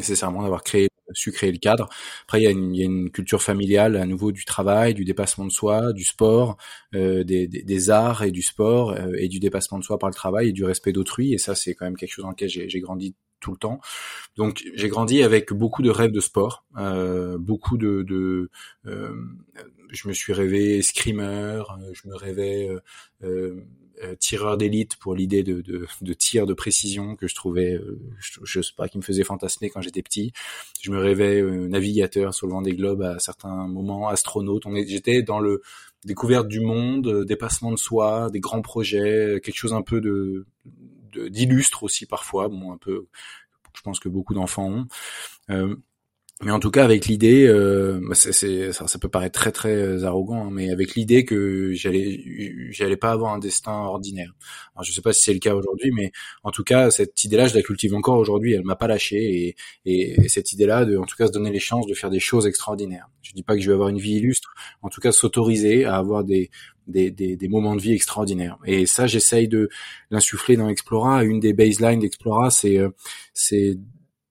nécessairement 0.00 0.42
d'avoir 0.42 0.62
créé 0.62 0.88
su 1.12 1.32
créer 1.32 1.52
le 1.52 1.58
cadre. 1.58 1.88
Après, 2.22 2.40
il 2.40 2.44
y, 2.44 2.46
a 2.46 2.50
une, 2.50 2.74
il 2.74 2.78
y, 2.78 2.82
a 2.82 2.86
une, 2.86 3.10
culture 3.10 3.42
familiale 3.42 3.96
à 3.96 4.06
nouveau 4.06 4.32
du 4.32 4.44
travail, 4.44 4.94
du 4.94 5.04
dépassement 5.04 5.44
de 5.44 5.50
soi, 5.50 5.92
du 5.92 6.04
sport, 6.04 6.56
euh, 6.94 7.24
des, 7.24 7.48
des, 7.48 7.62
des, 7.62 7.90
arts 7.90 8.22
et 8.22 8.30
du 8.30 8.42
sport 8.42 8.92
euh, 8.92 9.12
et 9.18 9.28
du 9.28 9.40
dépassement 9.40 9.78
de 9.78 9.84
soi 9.84 9.98
par 9.98 10.08
le 10.08 10.14
travail 10.14 10.50
et 10.50 10.52
du 10.52 10.64
respect 10.64 10.92
d'autrui. 10.92 11.32
Et 11.34 11.38
ça, 11.38 11.54
c'est 11.54 11.74
quand 11.74 11.84
même 11.84 11.96
quelque 11.96 12.12
chose 12.12 12.24
dans 12.24 12.30
lequel 12.30 12.48
j'ai 12.48 12.80
grandi 12.80 13.14
tout 13.40 13.52
le 13.52 13.56
temps. 13.56 13.80
Donc, 14.36 14.62
j'ai 14.74 14.88
grandi 14.88 15.22
avec 15.22 15.52
beaucoup 15.52 15.82
de 15.82 15.90
rêves 15.90 16.12
de 16.12 16.20
sport, 16.20 16.64
euh, 16.76 17.38
beaucoup 17.38 17.78
de, 17.78 18.02
de 18.02 18.50
euh, 18.86 19.14
je 19.90 20.08
me 20.08 20.12
suis 20.12 20.32
rêvé 20.32 20.82
screamer, 20.82 21.62
je 21.92 22.08
me 22.08 22.14
rêvais 22.14 22.68
euh, 22.68 22.80
euh, 23.24 23.64
tireur 24.18 24.56
d'élite 24.56 24.96
pour 24.96 25.14
l'idée 25.14 25.42
de, 25.42 25.60
de, 25.60 25.86
de, 26.00 26.12
tir 26.12 26.46
de 26.46 26.54
précision 26.54 27.16
que 27.16 27.26
je 27.26 27.34
trouvais, 27.34 27.74
euh, 27.74 27.98
je, 28.18 28.60
sais 28.60 28.72
pas, 28.76 28.88
qui 28.88 28.98
me 28.98 29.02
faisait 29.02 29.24
fantasmer 29.24 29.70
quand 29.70 29.80
j'étais 29.80 30.02
petit. 30.02 30.32
Je 30.80 30.90
me 30.90 30.98
rêvais 30.98 31.40
euh, 31.40 31.68
navigateur 31.68 32.34
sur 32.34 32.46
le 32.46 32.52
vent 32.52 32.62
des 32.62 32.74
globes 32.74 33.02
à 33.02 33.18
certains 33.18 33.66
moments, 33.68 34.08
astronaute. 34.08 34.66
On 34.66 34.74
j'étais 34.74 35.22
dans 35.22 35.40
le 35.40 35.62
découverte 36.04 36.48
du 36.48 36.60
monde, 36.60 37.24
dépassement 37.24 37.72
de 37.72 37.76
soi, 37.76 38.30
des 38.30 38.40
grands 38.40 38.62
projets, 38.62 39.40
quelque 39.42 39.58
chose 39.58 39.72
un 39.72 39.82
peu 39.82 40.00
de 40.00 40.46
d'illustre 41.28 41.82
aussi 41.82 42.06
parfois, 42.06 42.48
bon 42.48 42.72
un 42.72 42.76
peu, 42.76 43.08
je 43.74 43.82
pense 43.82 43.98
que 43.98 44.08
beaucoup 44.08 44.32
d'enfants 44.32 44.86
ont. 45.48 45.76
Mais 46.42 46.52
en 46.52 46.58
tout 46.58 46.70
cas 46.70 46.84
avec 46.84 47.06
l'idée, 47.06 47.46
euh, 47.46 48.00
bah, 48.02 48.14
c'est, 48.14 48.72
ça, 48.72 48.86
ça, 48.88 48.98
peut 48.98 49.10
paraître 49.10 49.38
très 49.38 49.52
très 49.52 49.74
euh, 49.74 50.04
arrogant, 50.04 50.46
hein, 50.46 50.50
mais 50.50 50.70
avec 50.70 50.94
l'idée 50.94 51.26
que 51.26 51.72
j'allais 51.74 52.22
j'allais 52.70 52.96
pas 52.96 53.10
avoir 53.10 53.34
un 53.34 53.38
destin 53.38 53.72
ordinaire. 53.72 54.32
Alors 54.74 54.84
je 54.84 54.92
sais 54.92 55.02
pas 55.02 55.12
si 55.12 55.22
c'est 55.22 55.34
le 55.34 55.38
cas 55.38 55.54
aujourd'hui, 55.54 55.90
mais 55.92 56.12
en 56.42 56.50
tout 56.50 56.64
cas 56.64 56.90
cette 56.90 57.22
idée-là, 57.24 57.46
je 57.46 57.54
la 57.54 57.62
cultive 57.62 57.94
encore 57.94 58.16
aujourd'hui. 58.16 58.54
Elle 58.54 58.64
m'a 58.64 58.76
pas 58.76 58.86
lâché 58.86 59.54
et, 59.84 60.24
et, 60.24 60.28
cette 60.28 60.52
idée-là 60.52 60.86
de, 60.86 60.96
en 60.96 61.04
tout 61.04 61.16
cas, 61.16 61.26
se 61.26 61.32
donner 61.32 61.50
les 61.50 61.58
chances 61.58 61.86
de 61.86 61.94
faire 61.94 62.10
des 62.10 62.20
choses 62.20 62.46
extraordinaires. 62.46 63.08
Je 63.20 63.32
dis 63.32 63.42
pas 63.42 63.54
que 63.54 63.60
je 63.60 63.66
vais 63.68 63.74
avoir 63.74 63.90
une 63.90 63.98
vie 63.98 64.14
illustre, 64.16 64.54
en 64.82 64.88
tout 64.88 65.00
cas 65.02 65.12
s'autoriser 65.12 65.84
à 65.84 65.96
avoir 65.96 66.24
des 66.24 66.50
des, 66.86 67.10
des, 67.10 67.36
des, 67.36 67.48
moments 67.48 67.76
de 67.76 67.80
vie 67.80 67.92
extraordinaires. 67.92 68.58
Et 68.64 68.84
ça, 68.86 69.06
j'essaye 69.06 69.46
de 69.46 69.68
l'insuffler 70.10 70.56
dans 70.56 70.68
Explora. 70.68 71.22
Une 71.22 71.38
des 71.38 71.52
baselines 71.52 72.00
d'Explora, 72.00 72.50
c'est 72.50 72.78
euh, 72.78 72.90
c'est 73.32 73.78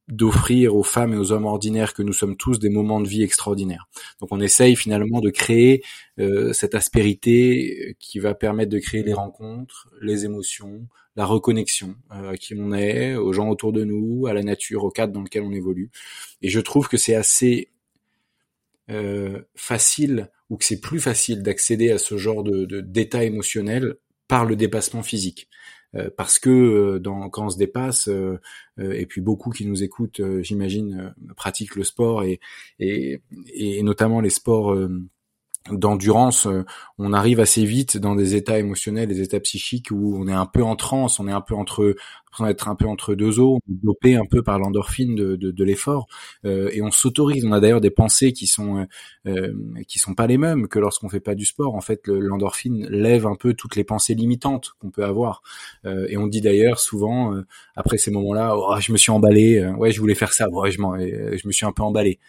d'offrir 0.10 0.76
aux 0.76 0.84
femmes 0.84 1.14
et 1.14 1.18
aux 1.18 1.32
hommes 1.32 1.46
ordinaires 1.46 1.94
que 1.94 2.02
nous 2.02 2.14
sommes 2.14 2.36
tous 2.36 2.60
des 2.60 2.70
moments 2.70 3.00
de 3.00 3.08
vie 3.08 3.24
extraordinaires. 3.24 3.88
Donc 4.20 4.30
on 4.32 4.40
essaye 4.40 4.76
finalement 4.76 5.22
de 5.22 5.30
créer 5.30 5.84
euh, 6.20 6.52
cette 6.52 6.76
aspérité 6.76 7.96
qui 8.00 8.20
va 8.20 8.34
permettre 8.34 8.72
de 8.72 8.80
créer 8.80 9.04
les 9.04 9.14
rencontres, 9.14 9.90
les 10.02 10.26
émotions, 10.26 10.88
la 11.16 11.26
reconnexion 11.26 11.96
euh, 12.12 12.32
à 12.32 12.38
qui 12.38 12.56
on 12.58 12.74
est, 12.74 13.16
aux 13.16 13.34
gens 13.34 13.50
autour 13.50 13.72
de 13.72 13.84
nous, 13.84 14.26
à 14.26 14.34
la 14.34 14.42
nature, 14.42 14.84
au 14.84 14.90
cadre 14.90 15.14
dans 15.14 15.22
lequel 15.22 15.44
on 15.44 15.52
évolue. 15.52 15.92
Et 16.42 16.50
je 16.50 16.60
trouve 16.60 16.88
que 16.88 16.98
c'est 16.98 17.16
assez 17.16 17.70
euh, 18.90 19.42
facile 19.56 20.32
ou 20.50 20.58
que 20.58 20.66
c'est 20.66 20.82
plus 20.82 21.00
facile 21.00 21.44
d'accéder 21.44 21.92
à 21.92 22.00
ce 22.00 22.18
genre 22.18 22.44
de 22.44 22.82
d'état 22.82 23.24
émotionnel 23.24 23.98
par 24.28 24.46
le 24.46 24.56
dépassement 24.56 25.04
physique. 25.04 25.48
Euh, 25.96 26.10
parce 26.16 26.38
que 26.38 26.50
euh, 26.50 27.00
dans, 27.00 27.30
quand 27.30 27.48
on 27.48 27.50
se 27.50 27.58
dépasse, 27.58 28.08
euh, 28.10 28.40
et 28.78 29.06
puis 29.06 29.22
beaucoup 29.22 29.50
qui 29.50 29.66
nous 29.66 29.84
écoutent, 29.84 30.22
j'imagine, 30.42 31.14
pratiquent 31.36 31.76
le 31.76 31.84
sport 31.84 32.24
et, 32.24 32.40
et, 32.80 33.22
et 33.54 33.84
notamment 33.84 34.22
les 34.22 34.30
sports 34.30 34.78
d'endurance, 35.72 36.48
euh, 36.48 36.64
on 36.98 37.14
arrive 37.14 37.40
assez 37.40 37.64
vite 37.66 37.98
dans 37.98 38.16
des 38.16 38.36
états 38.36 38.58
émotionnels, 38.60 39.08
des 39.10 39.22
états 39.22 39.40
psychiques 39.40 39.92
où 39.92 40.18
on 40.18 40.28
est 40.28 40.34
un 40.34 40.46
peu 40.46 40.64
en 40.64 40.76
transe, 40.76 41.20
on 41.20 41.28
est 41.28 41.32
un 41.32 41.42
peu 41.42 41.54
entre, 41.54 41.96
on 42.40 42.48
être 42.48 42.70
un 42.70 42.76
peu 42.76 42.88
entre 42.88 43.14
deux 43.14 43.40
eaux, 43.40 43.60
dopé 43.68 44.16
un 44.16 44.26
peu 44.26 44.42
par 44.42 44.58
l'endorphine 44.58 45.16
de, 45.16 45.36
de, 45.36 45.52
de 45.52 45.64
l'effort, 45.64 46.08
euh, 46.46 46.70
et 46.72 46.82
on 46.82 46.92
s'autorise. 46.92 47.46
On 47.46 47.52
a 47.52 47.60
d'ailleurs 47.60 47.82
des 47.82 47.92
pensées 47.92 48.34
qui 48.34 48.48
sont 48.48 48.88
euh, 49.28 49.54
qui 49.88 50.00
sont 50.00 50.16
pas 50.16 50.28
les 50.28 50.38
mêmes 50.38 50.68
que 50.68 50.80
lorsqu'on 50.80 51.10
fait 51.10 51.20
pas 51.20 51.36
du 51.36 51.46
sport. 51.46 51.76
En 51.76 51.82
fait, 51.82 52.08
l'endorphine 52.08 52.88
lève 52.90 53.28
un 53.28 53.36
peu 53.36 53.54
toutes 53.54 53.76
les 53.76 53.84
pensées 53.84 54.16
limitantes 54.16 54.72
qu'on 54.80 54.90
peut 54.90 55.04
avoir, 55.04 55.42
et 55.86 56.18
on 56.18 56.28
dit 56.28 56.42
d'ailleurs 56.42 56.80
souvent 56.80 57.34
après 57.76 57.98
ces 57.98 58.12
moments-là, 58.12 58.56
oh, 58.58 58.76
je 58.80 58.92
me 58.92 58.98
suis 58.98 59.12
emballé, 59.12 59.64
ouais, 59.78 59.92
je 59.92 60.00
voulais 60.00 60.16
faire 60.16 60.34
ça, 60.34 60.50
ouais, 60.50 60.72
je, 60.72 60.78
je 60.78 61.48
me 61.48 61.52
suis 61.52 61.66
un 61.66 61.72
peu 61.72 61.84
emballé. 61.84 62.20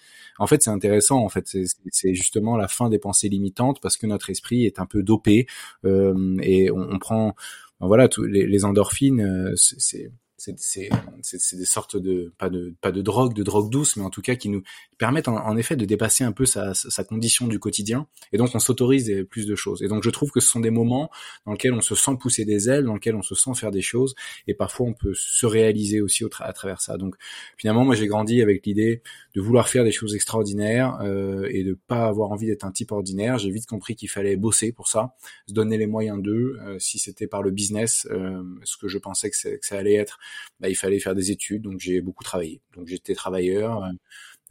En 0.40 0.47
fait, 0.47 0.62
c'est 0.62 0.70
intéressant. 0.70 1.23
En 1.23 1.28
fait, 1.28 1.54
c'est 1.90 2.14
justement 2.14 2.56
la 2.56 2.66
fin 2.66 2.88
des 2.88 2.99
pensées 2.99 3.28
limitantes 3.28 3.78
parce 3.80 3.99
que 3.99 4.06
notre 4.06 4.30
esprit 4.30 4.64
est 4.64 4.80
un 4.80 4.87
peu 4.87 5.02
dopé 5.02 5.47
euh, 5.85 6.37
et 6.42 6.70
on, 6.70 6.99
prend, 6.99 7.37
voilà, 7.78 8.09
les, 8.26 8.47
les 8.47 8.64
endorphines. 8.64 9.20
Euh, 9.20 9.52
c'est 9.54 10.11
c'est 10.40 11.56
des 11.56 11.64
sortes 11.64 11.97
de 11.97 12.32
pas 12.38 12.49
de 12.49 12.75
pas 12.80 12.92
de 12.92 13.02
drogue, 13.02 13.35
de 13.35 13.42
drogue 13.42 13.70
douce, 13.70 13.97
mais 13.97 14.04
en 14.04 14.11
tout 14.11 14.23
cas 14.23 14.35
qui 14.35 14.49
nous 14.49 14.62
permettent 14.99 15.28
en, 15.28 15.56
effet 15.56 15.76
de 15.76 15.85
dépasser 15.85 16.25
un 16.25 16.32
peu 16.32 16.47
sa, 16.47 16.75
sa, 16.75 17.04
condition 17.04 17.47
du 17.47 17.59
quotidien. 17.59 18.06
Et 18.32 18.38
donc 18.38 18.50
on 18.54 18.59
s'autorise 18.59 19.25
plus 19.30 19.47
de 19.47 19.54
choses. 19.54 19.82
Et 19.82 19.88
donc 19.88 20.02
je 20.02 20.11
trouve 20.11 20.30
que 20.30 20.40
ce 20.40 20.49
sont 20.49 20.61
des 20.61 20.70
moments 20.70 21.11
dans 21.47 21.52
lesquels 21.52 21.75
on 21.75 21.80
se 21.80 21.94
sent 21.94 22.16
pousser 22.18 22.44
des 22.44 22.68
ailes, 22.68 22.85
dans 22.85 22.94
lesquels 22.94 23.16
on 23.16 23.23
se 23.23 23.35
sent 23.35 23.54
faire 23.54 23.70
des 23.70 23.82
choses, 23.82 24.14
et 24.47 24.54
parfois 24.54 24.87
on 24.87 24.94
peut 24.94 25.14
se 25.14 25.47
réaliser 25.47 26.00
aussi 26.00 26.25
au 26.25 26.30
à 26.40 26.52
travers 26.52 26.80
ça. 26.80 26.97
Donc 26.97 27.16
finalement, 27.56 27.85
moi 27.85 27.94
j'ai 27.94 28.06
grandi 28.06 28.40
avec 28.40 28.64
l'idée 28.66 29.02
de 29.35 29.40
vouloir 29.40 29.68
faire 29.68 29.85
des 29.85 29.92
choses 29.92 30.14
extraordinaires 30.14 30.99
euh, 31.02 31.49
et 31.50 31.64
de 31.64 31.75
pas 31.75 32.06
avoir 32.06 32.30
envie 32.30 32.47
d'être 32.47 32.64
un 32.64 32.73
type 32.73 32.92
ordinaire. 32.92 33.38
J'ai 33.38 33.50
vite 33.50 33.66
compris 33.66 33.97
qu'il 33.97 34.09
fallait 34.09 34.37
bosser 34.37 34.73
pour 34.73 34.88
ça, 34.88 35.14
se 35.47 35.54
donner 35.54 35.76
les 35.76 35.87
moyens 35.87 36.23
d'eux. 36.23 36.59
Euh, 36.62 36.78
si 36.78 36.99
c'était 36.99 37.26
par 37.26 37.42
le 37.42 37.50
business, 37.50 38.06
euh, 38.11 38.42
ce 38.64 38.76
que 38.76 38.88
je 38.88 38.99
pensais 38.99 39.30
que, 39.30 39.56
que 39.56 39.66
ça 39.66 39.78
allait 39.78 39.94
être, 39.94 40.18
bah, 40.60 40.68
il 40.68 40.76
fallait 40.76 41.00
faire 41.00 41.14
des 41.14 41.30
études, 41.30 41.62
donc 41.62 41.80
j'ai 41.80 42.00
beaucoup 42.00 42.25
travaillé. 42.25 42.60
Donc 42.76 42.87
j'étais 42.88 43.14
travailleur, 43.14 43.84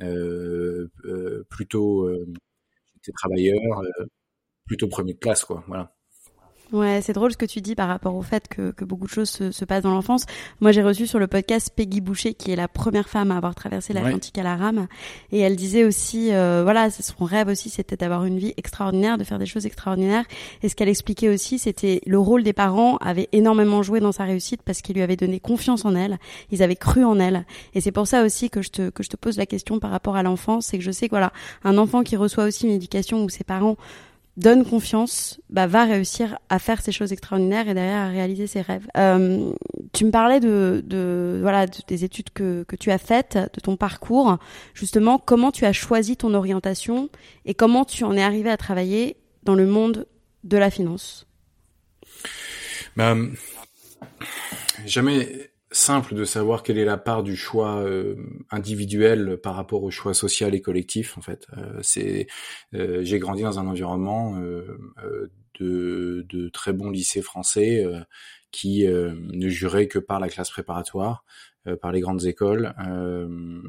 euh, 0.01 0.87
euh, 1.05 1.45
plutôt, 1.49 2.03
euh, 2.05 2.25
j'étais 2.95 3.11
travailleur, 3.13 3.81
plutôt 4.65 4.87
premier 4.87 5.13
de 5.13 5.19
classe, 5.19 5.45
quoi. 5.45 5.63
Voilà. 5.67 5.95
Ouais, 6.71 6.99
c'est 7.01 7.13
drôle 7.13 7.31
ce 7.31 7.37
que 7.37 7.47
tu 7.47 7.61
dis 7.61 7.73
par 7.73 7.87
rapport 7.87 8.13
au 8.15 8.21
fait 8.21 8.47
que, 8.47 8.69
que 8.69 8.85
beaucoup 8.85 9.07
de 9.07 9.11
choses 9.11 9.29
se, 9.29 9.49
se 9.49 9.65
passent 9.65 9.81
dans 9.81 9.91
l'enfance. 9.91 10.27
Moi, 10.61 10.71
j'ai 10.71 10.83
reçu 10.83 11.07
sur 11.07 11.17
le 11.17 11.25
podcast 11.25 11.71
Peggy 11.75 11.99
Boucher, 11.99 12.35
qui 12.35 12.51
est 12.51 12.55
la 12.55 12.67
première 12.67 13.09
femme 13.09 13.31
à 13.31 13.37
avoir 13.37 13.55
traversé 13.55 13.91
l'Atlantique 13.91 14.37
à 14.37 14.43
la 14.43 14.55
rame, 14.55 14.87
et 15.31 15.39
elle 15.39 15.55
disait 15.55 15.83
aussi, 15.83 16.31
euh, 16.31 16.61
voilà, 16.63 16.91
son 16.91 17.25
rêve 17.25 17.47
aussi, 17.47 17.71
c'était 17.71 17.97
d'avoir 17.97 18.23
une 18.25 18.37
vie 18.37 18.53
extraordinaire, 18.55 19.17
de 19.17 19.23
faire 19.23 19.39
des 19.39 19.47
choses 19.47 19.65
extraordinaires. 19.65 20.25
Et 20.61 20.69
ce 20.69 20.75
qu'elle 20.75 20.89
expliquait 20.89 21.29
aussi, 21.29 21.57
c'était 21.57 22.01
le 22.05 22.19
rôle 22.19 22.43
des 22.43 22.53
parents 22.53 22.97
avait 22.97 23.29
énormément 23.31 23.81
joué 23.81 23.99
dans 23.99 24.11
sa 24.11 24.25
réussite 24.25 24.61
parce 24.63 24.83
qu'ils 24.83 24.95
lui 24.95 25.01
avaient 25.01 25.15
donné 25.15 25.39
confiance 25.39 25.85
en 25.85 25.95
elle, 25.95 26.19
ils 26.51 26.61
avaient 26.61 26.75
cru 26.75 27.03
en 27.03 27.19
elle. 27.19 27.47
Et 27.73 27.81
c'est 27.81 27.91
pour 27.91 28.05
ça 28.05 28.23
aussi 28.23 28.51
que 28.51 28.61
je 28.61 28.69
te 28.69 28.89
que 28.91 29.01
je 29.01 29.09
te 29.09 29.17
pose 29.17 29.37
la 29.37 29.47
question 29.47 29.79
par 29.79 29.89
rapport 29.89 30.15
à 30.15 30.21
l'enfance, 30.21 30.67
c'est 30.67 30.77
que 30.77 30.83
je 30.83 30.91
sais 30.91 31.07
que 31.07 31.11
voilà, 31.11 31.33
un 31.63 31.79
enfant 31.79 32.03
qui 32.03 32.15
reçoit 32.15 32.43
aussi 32.43 32.67
une 32.67 32.73
éducation 32.73 33.23
où 33.23 33.29
ses 33.29 33.43
parents 33.43 33.75
donne 34.39 34.65
confiance, 34.65 35.41
bah, 35.49 35.67
va 35.67 35.83
réussir 35.83 36.39
à 36.47 36.59
faire 36.59 36.81
ces 36.81 36.93
choses 36.93 37.11
extraordinaires 37.11 37.67
et 37.67 37.73
derrière 37.73 37.99
à 37.99 38.07
réaliser 38.07 38.47
ses 38.47 38.61
rêves. 38.61 38.87
Euh, 38.97 39.51
tu 39.91 40.05
me 40.05 40.11
parlais 40.11 40.39
de, 40.39 40.81
de 40.85 41.39
voilà 41.41 41.67
des 41.67 42.03
études 42.05 42.29
que, 42.31 42.63
que 42.63 42.75
tu 42.77 42.89
as 42.89 42.97
faites, 42.97 43.37
de 43.37 43.59
ton 43.59 43.75
parcours. 43.75 44.37
Justement, 44.73 45.19
comment 45.19 45.51
tu 45.51 45.65
as 45.65 45.73
choisi 45.73 46.15
ton 46.15 46.33
orientation 46.33 47.09
et 47.45 47.53
comment 47.53 47.83
tu 47.83 48.05
en 48.05 48.15
es 48.15 48.23
arrivé 48.23 48.49
à 48.49 48.55
travailler 48.55 49.17
dans 49.43 49.55
le 49.55 49.65
monde 49.65 50.07
de 50.45 50.57
la 50.57 50.71
finance? 50.71 51.27
Bah, 52.95 53.15
Jamais 54.85 55.48
simple 55.71 56.15
de 56.15 56.25
savoir 56.25 56.63
quelle 56.63 56.77
est 56.77 56.85
la 56.85 56.97
part 56.97 57.23
du 57.23 57.35
choix 57.35 57.77
euh, 57.81 58.15
individuel 58.49 59.37
par 59.37 59.55
rapport 59.55 59.83
au 59.83 59.91
choix 59.91 60.13
social 60.13 60.55
et 60.55 60.61
collectif 60.61 61.17
en 61.17 61.21
fait. 61.21 61.47
Euh, 61.57 61.79
c'est 61.81 62.27
euh, 62.73 63.03
j'ai 63.03 63.19
grandi 63.19 63.43
dans 63.43 63.59
un 63.59 63.67
environnement 63.67 64.39
de, 65.59 66.25
de, 66.27 66.49
très 66.49 66.73
bons 66.73 66.89
lycées 66.89 67.21
français 67.21 67.85
qui 68.51 68.87
ne 68.87 69.49
juraient 69.49 69.87
que 69.87 69.99
par 69.99 70.19
la 70.19 70.29
classe 70.29 70.49
préparatoire 70.49 71.25
par 71.81 71.91
les 71.91 71.99
grandes 71.99 72.25
écoles. 72.25 72.73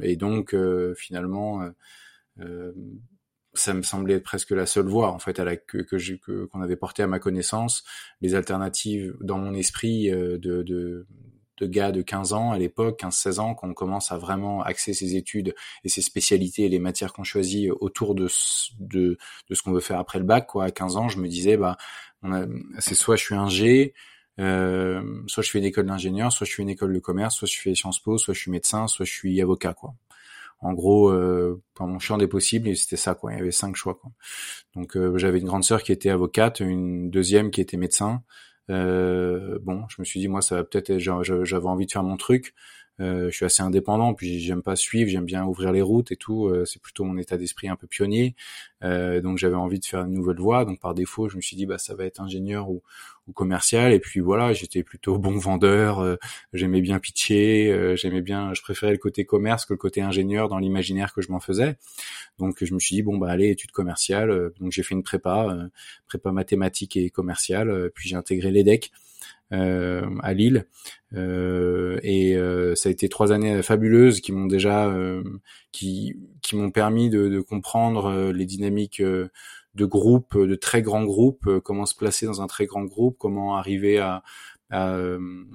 Et 0.03 0.17
donc 0.17 0.55
finalement 0.97 1.69
ça 3.53 3.75
me 3.75 3.83
semblait 3.83 4.21
presque 4.21 4.53
la 4.53 4.67
seule 4.67 4.87
voie 4.87 5.11
en 5.11 5.19
fait 5.19 5.41
à 5.41 5.45
la 5.45 5.57
que 5.57 5.83
qu'on 6.47 6.63
avait 6.63 6.77
porté 6.77 7.03
à 7.03 7.09
ma 7.09 7.19
connaissance. 7.19 7.83
Les 8.21 8.37
alternatives 8.37 9.17
dans 9.21 9.39
mon 9.39 9.55
esprit 9.55 10.11
de 10.11 11.07
de 11.61 11.67
gars 11.67 11.93
de 11.93 12.03
15 12.03 12.33
ans 12.33 12.53
à 12.53 12.59
l'époque, 12.59 13.01
15-16 13.01 13.39
ans, 13.41 13.55
qu'on 13.55 13.75
commence 13.75 14.11
à 14.13 14.17
vraiment 14.19 14.63
axer 14.63 14.95
ses 14.95 15.17
études 15.17 15.55
et 15.85 15.89
ses 15.89 16.01
spécialités 16.03 16.65
et 16.65 16.69
les 16.69 16.79
matières 16.79 17.13
qu'on 17.13 17.25
choisit 17.25 17.71
autour 17.81 18.15
de, 18.15 18.29
de, 18.79 19.19
de 19.49 19.55
ce 19.55 19.63
qu'on 19.63 19.73
veut 19.73 19.81
faire 19.81 19.99
après 19.99 20.19
le 20.19 20.25
bac. 20.25 20.47
Quoi. 20.47 20.65
À 20.65 20.71
15 20.71 20.97
ans, 20.97 21.09
je 21.09 21.19
me 21.19 21.29
disais, 21.29 21.57
bah, 21.57 21.77
c'est 22.79 22.95
soit 22.95 23.17
je 23.17 23.23
suis 23.23 23.35
un 23.35 23.49
G, 23.49 23.95
euh, 24.39 25.03
soit 25.27 25.43
je 25.43 25.51
fais 25.51 25.59
une 25.59 25.65
école 25.65 25.87
d'ingénieur, 25.87 26.33
soit 26.33 26.47
je 26.47 26.55
fais 26.55 26.63
une 26.63 26.71
école 26.71 26.95
de 26.95 26.99
commerce, 26.99 27.37
soit 27.37 27.49
je 27.49 27.59
fais 27.59 27.75
Sciences 27.75 28.01
Po, 28.01 28.17
soit 28.19 28.35
je 28.35 28.41
suis 28.41 28.51
médecin, 28.51 28.87
soit 28.87 29.05
je 29.05 29.13
suis 29.13 29.41
avocat. 29.41 29.75
quoi. 29.75 29.95
En 30.61 30.73
gros, 30.75 31.09
euh, 31.11 31.63
dans 31.79 31.87
mon 31.87 31.99
champ 31.99 32.19
des 32.19 32.27
possibles, 32.29 32.75
c'était 32.77 32.97
ça. 32.97 33.15
quoi. 33.15 33.33
Il 33.33 33.39
y 33.39 33.41
avait 33.41 33.51
cinq 33.51 33.77
choix. 33.77 33.95
Quoi. 33.95 34.11
Donc 34.75 34.97
euh, 34.97 35.17
j'avais 35.19 35.39
une 35.41 35.47
grande 35.47 35.65
sœur 35.65 35.83
qui 35.83 35.93
était 35.93 36.11
avocate, 36.11 36.61
une 36.61 37.11
deuxième 37.11 37.51
qui 37.51 37.61
était 37.61 37.77
médecin, 37.79 38.23
bon, 38.71 39.85
je 39.89 39.97
me 40.01 40.05
suis 40.05 40.21
dit 40.21 40.29
moi 40.29 40.43
ça 40.43 40.57
va 40.57 40.65
peut-être 40.65 40.99
j'avais 40.99 41.67
envie 41.67 41.87
de 41.87 41.93
faire 41.93 42.03
mon 42.03 42.17
truc. 42.17 42.55
Euh, 43.01 43.31
je 43.31 43.37
suis 43.37 43.45
assez 43.47 43.63
indépendant, 43.63 44.13
puis 44.15 44.41
j'aime 44.41 44.63
pas 44.63 44.77
suivre, 44.77 45.11
j'aime 45.11 45.25
bien 45.25 45.45
ouvrir 45.45 45.73
les 45.73 45.81
routes 45.81 46.13
et 46.13 46.17
tout. 46.17 46.47
Euh, 46.47 46.65
c'est 46.67 46.81
plutôt 46.83 47.05
mon 47.05 47.17
état 47.17 47.37
d'esprit 47.37 47.69
un 47.69 47.77
peu 47.77 47.87
pionnier. 47.87 48.35
Euh, 48.85 49.21
donc 49.21 49.39
j'avais 49.39 49.57
envie 49.57 49.79
de 49.79 49.85
faire 49.85 50.01
une 50.01 50.13
nouvelle 50.13 50.39
voie. 50.39 50.65
Donc 50.65 50.81
par 50.81 50.95
défaut, 50.95 51.29
je 51.29 51.37
me 51.37 51.41
suis 51.41 51.57
dit 51.57 51.67
bah 51.67 51.79
ça 51.79 51.95
va 51.95 52.05
être 52.05 52.21
ingénieur 52.21 52.69
ou, 52.71 52.83
ou 53.27 53.33
commercial. 53.33 53.93
Et 53.93 54.01
puis 54.01 54.21
voilà, 54.21 54.53
j'étais 54.53 54.83
plutôt 54.83 55.19
bon 55.19 55.39
vendeur. 55.39 56.19
J'aimais 56.53 56.81
bien 56.83 56.99
pitcher. 56.99 57.95
J'aimais 57.97 58.23
bien, 58.23 58.53
je 58.55 58.63
préférais 58.63 58.93
le 58.93 58.99
côté 58.99 59.25
commerce 59.25 59.65
que 59.65 59.73
le 59.73 59.79
côté 59.79 60.03
ingénieur 60.03 60.49
dans 60.49 60.59
l'imaginaire 60.59 61.15
que 61.15 61.23
je 61.23 61.31
m'en 61.33 61.41
faisais. 61.41 61.77
Donc 62.39 62.63
je 62.65 62.75
me 62.75 62.79
suis 62.79 62.97
dit 62.97 63.03
bon 63.03 63.19
bah 63.19 63.31
allez 63.31 63.51
études 63.51 63.73
commerciales. 63.73 64.53
donc 64.61 64.73
j'ai 64.73 64.83
fait 64.83 64.95
une 64.95 65.03
prépa, 65.03 65.69
prépa 66.07 66.33
mathématiques 66.33 66.97
et 66.97 67.11
commerciale. 67.11 67.91
puis 67.95 68.09
j'ai 68.09 68.17
intégré 68.17 68.51
l'EDEC. 68.51 68.91
Euh, 69.53 70.07
à 70.23 70.33
Lille. 70.33 70.67
Euh, 71.13 71.99
et 72.05 72.37
euh, 72.37 72.77
ça 72.77 72.89
a 72.89 72.93
été 72.93 73.09
trois 73.09 73.33
années 73.33 73.63
fabuleuses 73.63 74.21
qui 74.21 74.31
m'ont 74.31 74.47
déjà, 74.47 74.95
qui, 75.73 76.17
qui 76.41 76.55
m'ont 76.55 76.71
permis 76.71 77.11
de, 77.11 77.29
de 77.29 77.41
comprendre 77.41 78.31
les 78.33 78.47
dynamiques 78.47 79.03
de 79.03 79.85
groupe, 79.85 80.39
de 80.39 80.55
très 80.55 80.83
grands 80.83 81.05
groupes, 81.05 81.49
comment 81.65 81.87
se 81.87 81.97
placer 81.97 82.27
dans 82.27 82.43
un 82.43 82.47
très 82.47 82.67
grand 82.67 82.85
groupe, 82.85 83.17
comment 83.19 83.57
arriver 83.57 83.99
à 83.99 84.23
à 84.73 84.97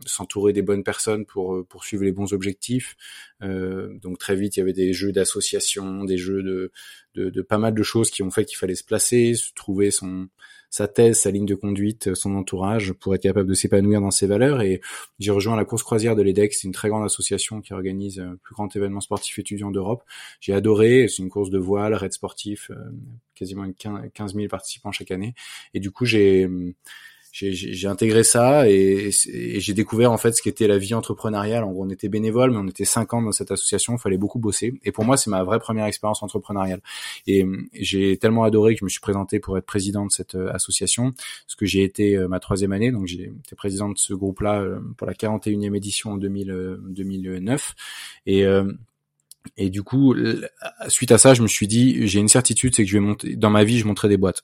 s'entourer 0.06 0.52
des 0.52 0.62
bonnes 0.62 0.84
personnes 0.84 1.26
pour 1.26 1.66
poursuivre 1.68 2.04
les 2.04 2.12
bons 2.12 2.34
objectifs. 2.34 2.98
donc 3.40 4.18
très 4.18 4.36
vite, 4.36 4.58
il 4.58 4.60
y 4.60 4.62
avait 4.62 4.74
des 4.74 4.92
jeux 4.92 5.14
d'association, 5.14 6.04
des 6.04 6.18
jeux 6.18 6.44
de, 6.44 6.74
de, 7.14 7.30
de, 7.30 7.42
pas 7.42 7.58
mal 7.58 7.74
de 7.74 7.82
choses 7.82 8.12
qui 8.12 8.24
ont 8.24 8.30
fait 8.30 8.44
qu'il 8.44 8.58
fallait 8.58 8.76
se 8.76 8.84
placer, 8.84 9.36
se 9.36 9.54
trouver 9.54 9.90
son 9.90 10.28
sa 10.76 10.90
thèse, 10.90 11.22
sa 11.22 11.32
ligne 11.32 11.46
de 11.46 11.56
conduite, 11.56 12.16
son 12.16 12.36
entourage 12.36 12.92
pour 12.92 13.16
être 13.16 13.22
capable 13.22 13.48
de 13.48 13.54
s'épanouir 13.54 14.02
dans 14.02 14.12
ses 14.12 14.28
valeurs. 14.28 14.62
Et 14.62 14.82
j'ai 15.20 15.32
rejoint 15.32 15.56
la 15.56 15.64
course 15.64 15.84
croisière 15.84 16.18
de 16.18 16.22
l'EDEX, 16.22 16.60
c'est 16.60 16.68
une 16.68 16.74
très 16.74 16.90
grande 16.90 17.06
association 17.06 17.62
qui 17.62 17.72
organise 17.72 18.20
le 18.20 18.36
plus 18.36 18.54
grand 18.54 18.76
événement 18.76 19.00
sportif 19.00 19.40
étudiant 19.40 19.72
d'Europe. 19.72 20.04
J'ai 20.42 20.52
adoré, 20.52 21.08
c'est 21.08 21.24
une 21.24 21.30
course 21.30 21.50
de 21.50 21.60
voile, 21.60 21.94
raid 21.94 22.12
sportif, 22.12 22.72
quasiment 23.36 23.66
15 24.14 24.36
000 24.36 24.50
participants 24.50 24.92
chaque 24.92 25.12
année. 25.12 25.34
Et 25.74 25.80
du 25.80 25.92
coup, 25.92 26.04
j'ai 26.04 26.46
j'ai 27.36 27.88
intégré 27.88 28.24
ça 28.24 28.70
et, 28.70 29.10
j'ai 29.12 29.74
découvert 29.74 30.12
en 30.12 30.18
fait 30.18 30.32
ce 30.32 30.42
qu'était 30.42 30.68
la 30.68 30.78
vie 30.78 30.94
entrepreneuriale. 30.94 31.66
En 31.66 31.72
gros, 31.72 31.84
on 31.84 31.90
était 31.90 32.08
bénévole, 32.08 32.52
mais 32.52 32.58
on 32.58 32.68
était 32.68 32.86
cinq 32.86 33.14
ans 33.14 33.22
dans 33.22 33.34
cette 33.34 33.52
association. 33.52 33.96
Il 33.96 34.00
fallait 34.00 34.18
beaucoup 34.18 34.40
bosser. 34.40 34.74
Et 34.84 34.94
pour 34.94 35.04
moi, 35.04 35.18
c'est 35.18 35.30
ma 35.30 35.44
vraie 35.44 35.60
première 35.60 35.86
expérience 35.86 36.24
entrepreneuriale. 36.24 36.80
Et 37.28 37.46
j'ai 37.74 38.16
tellement 38.18 38.46
adoré 38.46 38.74
que 38.76 38.80
je 38.80 38.86
me 38.86 38.90
suis 38.90 39.02
présenté 39.02 39.40
pour 39.40 39.58
être 39.58 39.66
président 39.66 40.06
de 40.06 40.12
cette 40.12 40.36
euh, 40.36 40.50
association, 40.54 41.14
ce 41.48 41.58
que 41.58 41.66
j'ai 41.66 41.84
été 41.84 42.16
euh, 42.16 42.30
ma 42.30 42.40
troisième 42.40 42.72
année. 42.72 42.92
Donc 42.92 43.08
j'ai 43.08 43.24
été 43.24 43.56
président 43.58 43.90
de 43.90 43.98
ce 43.98 44.14
groupe-là 44.14 44.62
euh, 44.62 44.80
pour 44.98 45.06
la 45.06 45.14
41e 45.14 45.76
édition 45.76 46.14
en 46.14 46.18
2000, 46.18 46.78
2009. 46.88 47.76
Et 48.28 48.46
et 49.58 49.70
du 49.70 49.84
coup, 49.84 50.16
suite 50.88 51.12
à 51.12 51.18
ça, 51.18 51.34
je 51.34 51.44
me 51.44 51.48
suis 51.48 51.68
dit, 51.68 52.08
j'ai 52.08 52.20
une 52.20 52.28
certitude, 52.28 52.76
c'est 52.76 52.84
que 52.84 52.90
je 52.90 52.98
vais 52.98 53.06
monter 53.06 53.36
dans 53.36 53.52
ma 53.52 53.64
vie, 53.64 53.78
je 53.78 53.86
monterai 53.86 54.10
des 54.10 54.18
boîtes. 54.18 54.44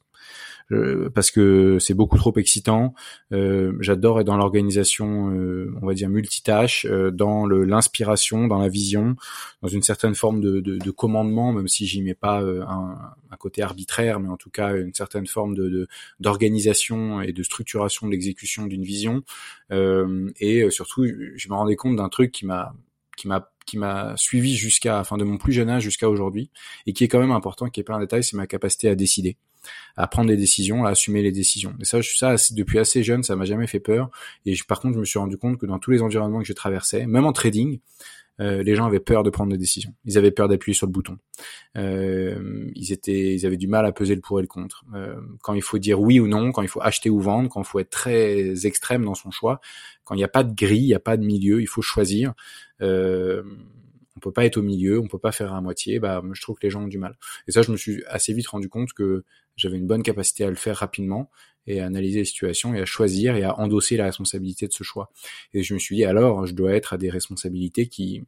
Parce 1.14 1.32
que 1.32 1.80
c'est 1.80 1.94
beaucoup 1.94 2.18
trop 2.18 2.34
excitant. 2.38 2.94
Euh, 3.34 3.74
J'adore 3.80 4.22
être 4.22 4.28
dans 4.28 4.38
l'organisation, 4.38 5.32
euh, 5.32 5.74
on 5.82 5.88
va 5.88 5.94
dire 5.94 6.10
multitâche, 6.10 6.86
euh, 6.86 7.12
dans 7.12 7.46
l'inspiration, 7.46 8.48
dans 8.48 8.60
la 8.60 8.70
vision, 8.70 9.16
dans 9.62 9.68
une 9.68 9.82
certaine 9.82 10.16
forme 10.16 10.40
de, 10.40 10.60
de, 10.62 10.78
de 10.78 10.92
commandement, 10.92 11.52
même 11.52 11.68
si 11.68 11.86
j'y 11.86 12.02
mets 12.02 12.14
pas 12.14 12.42
un, 12.42 12.98
un, 13.32 13.38
côté 13.38 13.62
arbitraire, 13.62 14.20
mais 14.20 14.30
en 14.30 14.38
tout 14.38 14.50
cas 14.50 14.76
une 14.76 14.94
certaine 14.94 15.26
forme 15.26 15.56
de 15.56 15.88
d'organisation 16.20 17.22
et 17.22 17.34
de 17.34 17.44
structuration 17.44 18.08
de 18.08 18.12
l'exécution 18.12 18.66
d'une 18.68 18.84
vision. 18.84 19.24
et 19.72 20.70
surtout, 20.70 21.06
je 21.36 21.50
me 21.50 21.54
rendais 21.56 21.76
compte 21.76 21.96
d'un 21.96 22.10
truc 22.10 22.32
qui 22.32 22.46
m'a 22.46 22.74
qui 23.18 23.28
m'a 23.28 23.52
qui 23.66 23.78
m'a 23.78 24.16
suivi 24.18 24.56
jusqu'à, 24.56 25.00
enfin 25.00 25.18
de 25.18 25.24
mon 25.24 25.38
plus 25.38 25.54
jeune 25.54 25.70
âge 25.70 25.84
jusqu'à 25.84 26.10
aujourd'hui, 26.10 26.50
et 26.88 26.94
qui 26.94 27.04
est 27.04 27.08
quand 27.08 27.20
même 27.20 27.32
important, 27.32 27.70
qui 27.70 27.80
est 27.80 27.84
pas 27.84 27.96
un 27.96 28.00
détail, 28.00 28.24
c'est 28.24 28.38
ma 28.38 28.48
capacité 28.48 28.90
à 28.90 28.96
décider 28.96 29.38
à 29.98 30.08
prendre 30.08 30.30
des 30.30 30.38
décisions, 30.38 30.86
à 30.86 30.90
assumer 30.92 31.22
les 31.22 31.32
décisions. 31.32 31.76
Et 31.80 31.86
ça, 31.86 32.00
ça 32.02 32.36
depuis 32.52 32.80
assez 32.80 33.04
jeune, 33.04 33.24
ça 33.24 33.36
m'a 33.36 33.46
jamais 33.46 33.68
fait 33.68 33.80
peur. 33.80 34.10
Et 34.46 34.56
par 34.68 34.80
contre, 34.80 34.96
je 34.96 35.00
me 35.00 35.06
suis 35.06 35.20
rendu 35.20 35.38
compte 35.38 35.58
que 35.58 35.66
dans 35.66 35.80
tous 35.80 35.92
les 35.92 36.02
environnements 36.02 36.40
que 36.40 36.48
je 36.48 36.54
traversais, 36.54 37.06
même 37.06 37.26
en 37.26 37.34
trading, 37.34 37.80
euh, 38.40 38.64
les 38.64 38.76
gens 38.76 38.86
avaient 38.86 39.00
peur 39.00 39.24
de 39.24 39.30
prendre 39.30 39.52
des 39.52 39.58
décisions. 39.58 39.94
Ils 40.06 40.18
avaient 40.18 40.32
peur 40.32 40.48
d'appuyer 40.48 40.74
sur 40.74 40.88
le 40.88 40.92
bouton. 40.92 41.18
Euh, 41.78 42.70
ils 42.76 42.92
étaient, 42.92 43.36
ils 43.36 43.46
avaient 43.46 43.58
du 43.58 43.68
mal 43.68 43.86
à 43.86 43.92
peser 43.92 44.16
le 44.16 44.22
pour 44.22 44.40
et 44.40 44.42
le 44.42 44.48
contre. 44.48 44.84
Euh, 44.96 45.20
quand 45.44 45.54
il 45.54 45.62
faut 45.62 45.78
dire 45.78 46.02
oui 46.02 46.20
ou 46.20 46.28
non, 46.28 46.52
quand 46.52 46.64
il 46.64 46.68
faut 46.68 46.82
acheter 46.82 47.10
ou 47.10 47.20
vendre, 47.20 47.50
quand 47.50 47.62
il 47.62 47.68
faut 47.68 47.80
être 47.80 47.92
très 47.92 48.66
extrême 48.66 49.06
dans 49.06 49.16
son 49.16 49.30
choix, 49.30 49.60
quand 50.04 50.16
il 50.16 50.20
n'y 50.20 50.24
a 50.24 50.30
pas 50.30 50.44
de 50.44 50.54
grille, 50.54 50.84
il 50.84 50.88
n'y 50.88 50.96
a 50.96 51.00
pas 51.00 51.18
de 51.18 51.24
milieu, 51.24 51.62
il 51.62 51.68
faut 51.68 51.84
choisir. 51.84 52.34
Euh, 52.82 53.44
on 54.16 54.20
peut 54.20 54.32
pas 54.32 54.46
être 54.46 54.58
au 54.58 54.62
milieu, 54.62 55.00
on 55.00 55.08
peut 55.08 55.20
pas 55.20 55.32
faire 55.32 55.54
à 55.54 55.62
moitié. 55.62 56.00
Bah, 56.00 56.24
je 56.34 56.42
trouve 56.42 56.58
que 56.58 56.66
les 56.66 56.72
gens 56.72 56.84
ont 56.84 56.88
du 56.88 56.98
mal. 56.98 57.18
Et 57.48 57.52
ça, 57.52 57.62
je 57.62 57.72
me 57.72 57.78
suis 57.78 58.04
assez 58.08 58.34
vite 58.34 58.48
rendu 58.48 58.70
compte 58.70 58.94
que 58.94 59.24
j'avais 59.62 59.78
une 59.78 59.88
bonne 59.88 60.04
capacité 60.04 60.44
à 60.44 60.50
le 60.50 60.56
faire 60.56 60.78
rapidement 60.78 61.30
et 61.68 61.80
à 61.80 61.86
analyser 61.86 62.20
les 62.20 62.26
situations 62.26 62.74
et 62.74 62.82
à 62.82 62.86
choisir 62.86 63.36
et 63.36 63.44
à 63.44 63.60
endosser 63.60 63.98
la 63.98 64.06
responsabilité 64.06 64.68
de 64.68 64.74
ce 64.74 64.84
choix. 64.84 65.12
Et 65.54 65.64
je 65.64 65.74
me 65.74 65.80
suis 65.80 65.96
dit 65.96 66.06
alors, 66.06 66.46
je 66.48 66.54
dois 66.54 66.74
être 66.74 66.94
à 66.94 66.98
des 66.98 67.10
responsabilités 67.10 67.88
qui 67.88 68.24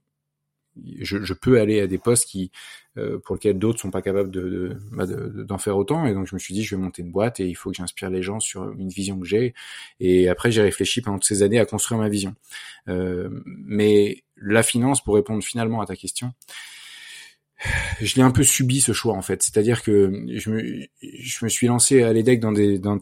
je, 0.99 1.23
je, 1.23 1.33
peux 1.33 1.59
aller 1.59 1.81
à 1.81 1.87
des 1.87 1.97
postes 1.97 2.27
qui 2.27 2.51
euh, 2.97 3.19
pour 3.19 3.35
lesquels 3.35 3.57
d'autres 3.57 3.79
sont 3.79 3.91
pas 3.91 4.01
capables 4.01 4.31
de, 4.31 4.77
bah, 4.91 5.05
de, 5.05 5.43
d'en 5.43 5.57
faire 5.57 5.77
autant. 5.77 6.05
Et 6.05 6.13
donc 6.13 6.27
je 6.27 6.35
me 6.35 6.39
suis 6.39 6.53
dit 6.53 6.63
je 6.63 6.75
vais 6.75 6.81
monter 6.81 7.01
une 7.01 7.11
boîte 7.11 7.39
et 7.39 7.47
il 7.47 7.55
faut 7.55 7.69
que 7.69 7.77
j'inspire 7.77 8.09
les 8.09 8.23
gens 8.23 8.39
sur 8.39 8.71
une 8.71 8.89
vision 8.89 9.19
que 9.19 9.25
j'ai. 9.25 9.53
Et 9.99 10.29
après 10.29 10.51
j'ai 10.51 10.61
réfléchi 10.61 11.01
pendant 11.01 11.21
ces 11.21 11.43
années 11.43 11.59
à 11.59 11.65
construire 11.65 11.99
ma 11.99 12.09
vision. 12.09 12.35
Euh, 12.87 13.29
mais 13.45 14.23
la 14.37 14.63
finance 14.63 15.03
pour 15.03 15.15
répondre 15.15 15.43
finalement 15.43 15.81
à 15.81 15.85
ta 15.85 15.95
question 15.95 16.33
je 18.02 18.15
l'ai 18.15 18.21
un 18.21 18.32
peu 18.32 18.43
subi 18.43 18.82
ce 18.82 18.93
choix 18.93 19.13
en 19.13 19.21
fait. 19.21 19.43
C'est-à-dire 19.43 19.84
que 19.84 20.12
je 20.36 20.49
me 20.49 20.63
je 21.02 21.45
me 21.45 21.49
suis 21.49 21.67
lancé 21.67 22.04
à 22.04 22.13
l'EDEC 22.13 22.39
dans 22.39 22.52
des 22.52 22.80
dans 22.80 22.99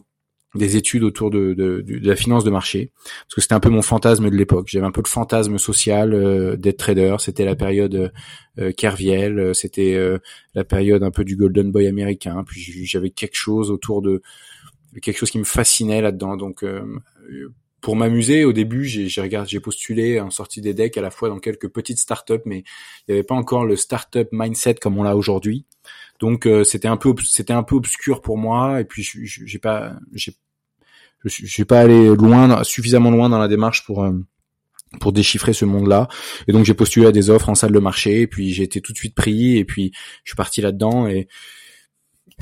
des 0.54 0.76
études 0.76 1.02
autour 1.02 1.30
de, 1.30 1.54
de, 1.54 1.80
de, 1.80 2.06
la 2.06 2.14
finance 2.14 2.44
de 2.44 2.50
marché 2.50 2.92
parce 3.04 3.34
que 3.36 3.40
c'était 3.40 3.54
un 3.54 3.60
peu 3.60 3.70
mon 3.70 3.82
fantasme 3.82 4.28
de 4.28 4.36
l'époque. 4.36 4.68
J'avais 4.68 4.84
un 4.84 4.90
peu 4.90 5.00
le 5.02 5.08
fantasme 5.08 5.56
social 5.58 6.12
euh, 6.12 6.56
d'être 6.56 6.76
trader. 6.76 7.16
C'était 7.20 7.46
la 7.46 7.56
période 7.56 8.12
euh, 8.58 8.72
Kerviel 8.72 9.38
euh, 9.38 9.54
c'était 9.54 9.94
euh, 9.94 10.18
la 10.54 10.64
période 10.64 11.02
un 11.02 11.10
peu 11.10 11.24
du 11.24 11.36
golden 11.36 11.72
boy 11.72 11.86
américain. 11.86 12.44
Puis 12.46 12.60
j'avais 12.84 13.10
quelque 13.10 13.36
chose 13.36 13.70
autour 13.70 14.02
de 14.02 14.20
quelque 15.00 15.16
chose 15.16 15.30
qui 15.30 15.38
me 15.38 15.44
fascinait 15.44 16.02
là-dedans. 16.02 16.36
Donc 16.36 16.64
pour 17.82 17.96
m'amuser 17.96 18.44
au 18.44 18.52
début 18.54 18.84
j'ai 18.86 19.60
postulé 19.60 20.20
en 20.20 20.30
sortie 20.30 20.62
des 20.62 20.72
decks 20.72 20.96
à 20.96 21.02
la 21.02 21.10
fois 21.10 21.28
dans 21.28 21.38
quelques 21.38 21.68
petites 21.68 21.98
startups 21.98 22.40
mais 22.46 22.64
il 23.06 23.12
n'y 23.12 23.14
avait 23.14 23.24
pas 23.24 23.34
encore 23.34 23.66
le 23.66 23.76
startup 23.76 24.28
mindset 24.32 24.76
comme 24.76 24.96
on 24.96 25.02
l'a 25.02 25.16
aujourd'hui 25.16 25.66
donc 26.20 26.46
euh, 26.46 26.64
c'était 26.64 26.88
un 26.88 26.96
peu 26.96 27.12
c'était 27.24 27.52
un 27.52 27.64
peu 27.64 27.74
obscur 27.74 28.22
pour 28.22 28.38
moi 28.38 28.80
et 28.80 28.84
puis 28.84 29.02
j'ai 29.02 29.58
pas 29.58 29.94
j'ai 30.14 30.32
je 31.24 31.46
suis 31.46 31.64
pas 31.64 31.80
allé 31.80 32.06
loin 32.16 32.64
suffisamment 32.64 33.10
loin 33.10 33.28
dans 33.28 33.38
la 33.38 33.48
démarche 33.48 33.84
pour 33.84 34.02
euh, 34.02 34.12
pour 35.00 35.12
déchiffrer 35.12 35.52
ce 35.52 35.64
monde-là. 35.64 36.08
Et 36.48 36.52
donc 36.52 36.64
j'ai 36.64 36.74
postulé 36.74 37.06
à 37.06 37.12
des 37.12 37.30
offres 37.30 37.48
en 37.48 37.54
salle 37.54 37.72
de 37.72 37.78
marché, 37.78 38.22
et 38.22 38.26
puis 38.26 38.52
j'ai 38.52 38.62
été 38.62 38.80
tout 38.80 38.92
de 38.92 38.98
suite 38.98 39.14
pris, 39.14 39.56
et 39.56 39.64
puis 39.64 39.92
je 40.24 40.30
suis 40.30 40.36
parti 40.36 40.60
là-dedans, 40.60 41.06
et 41.06 41.28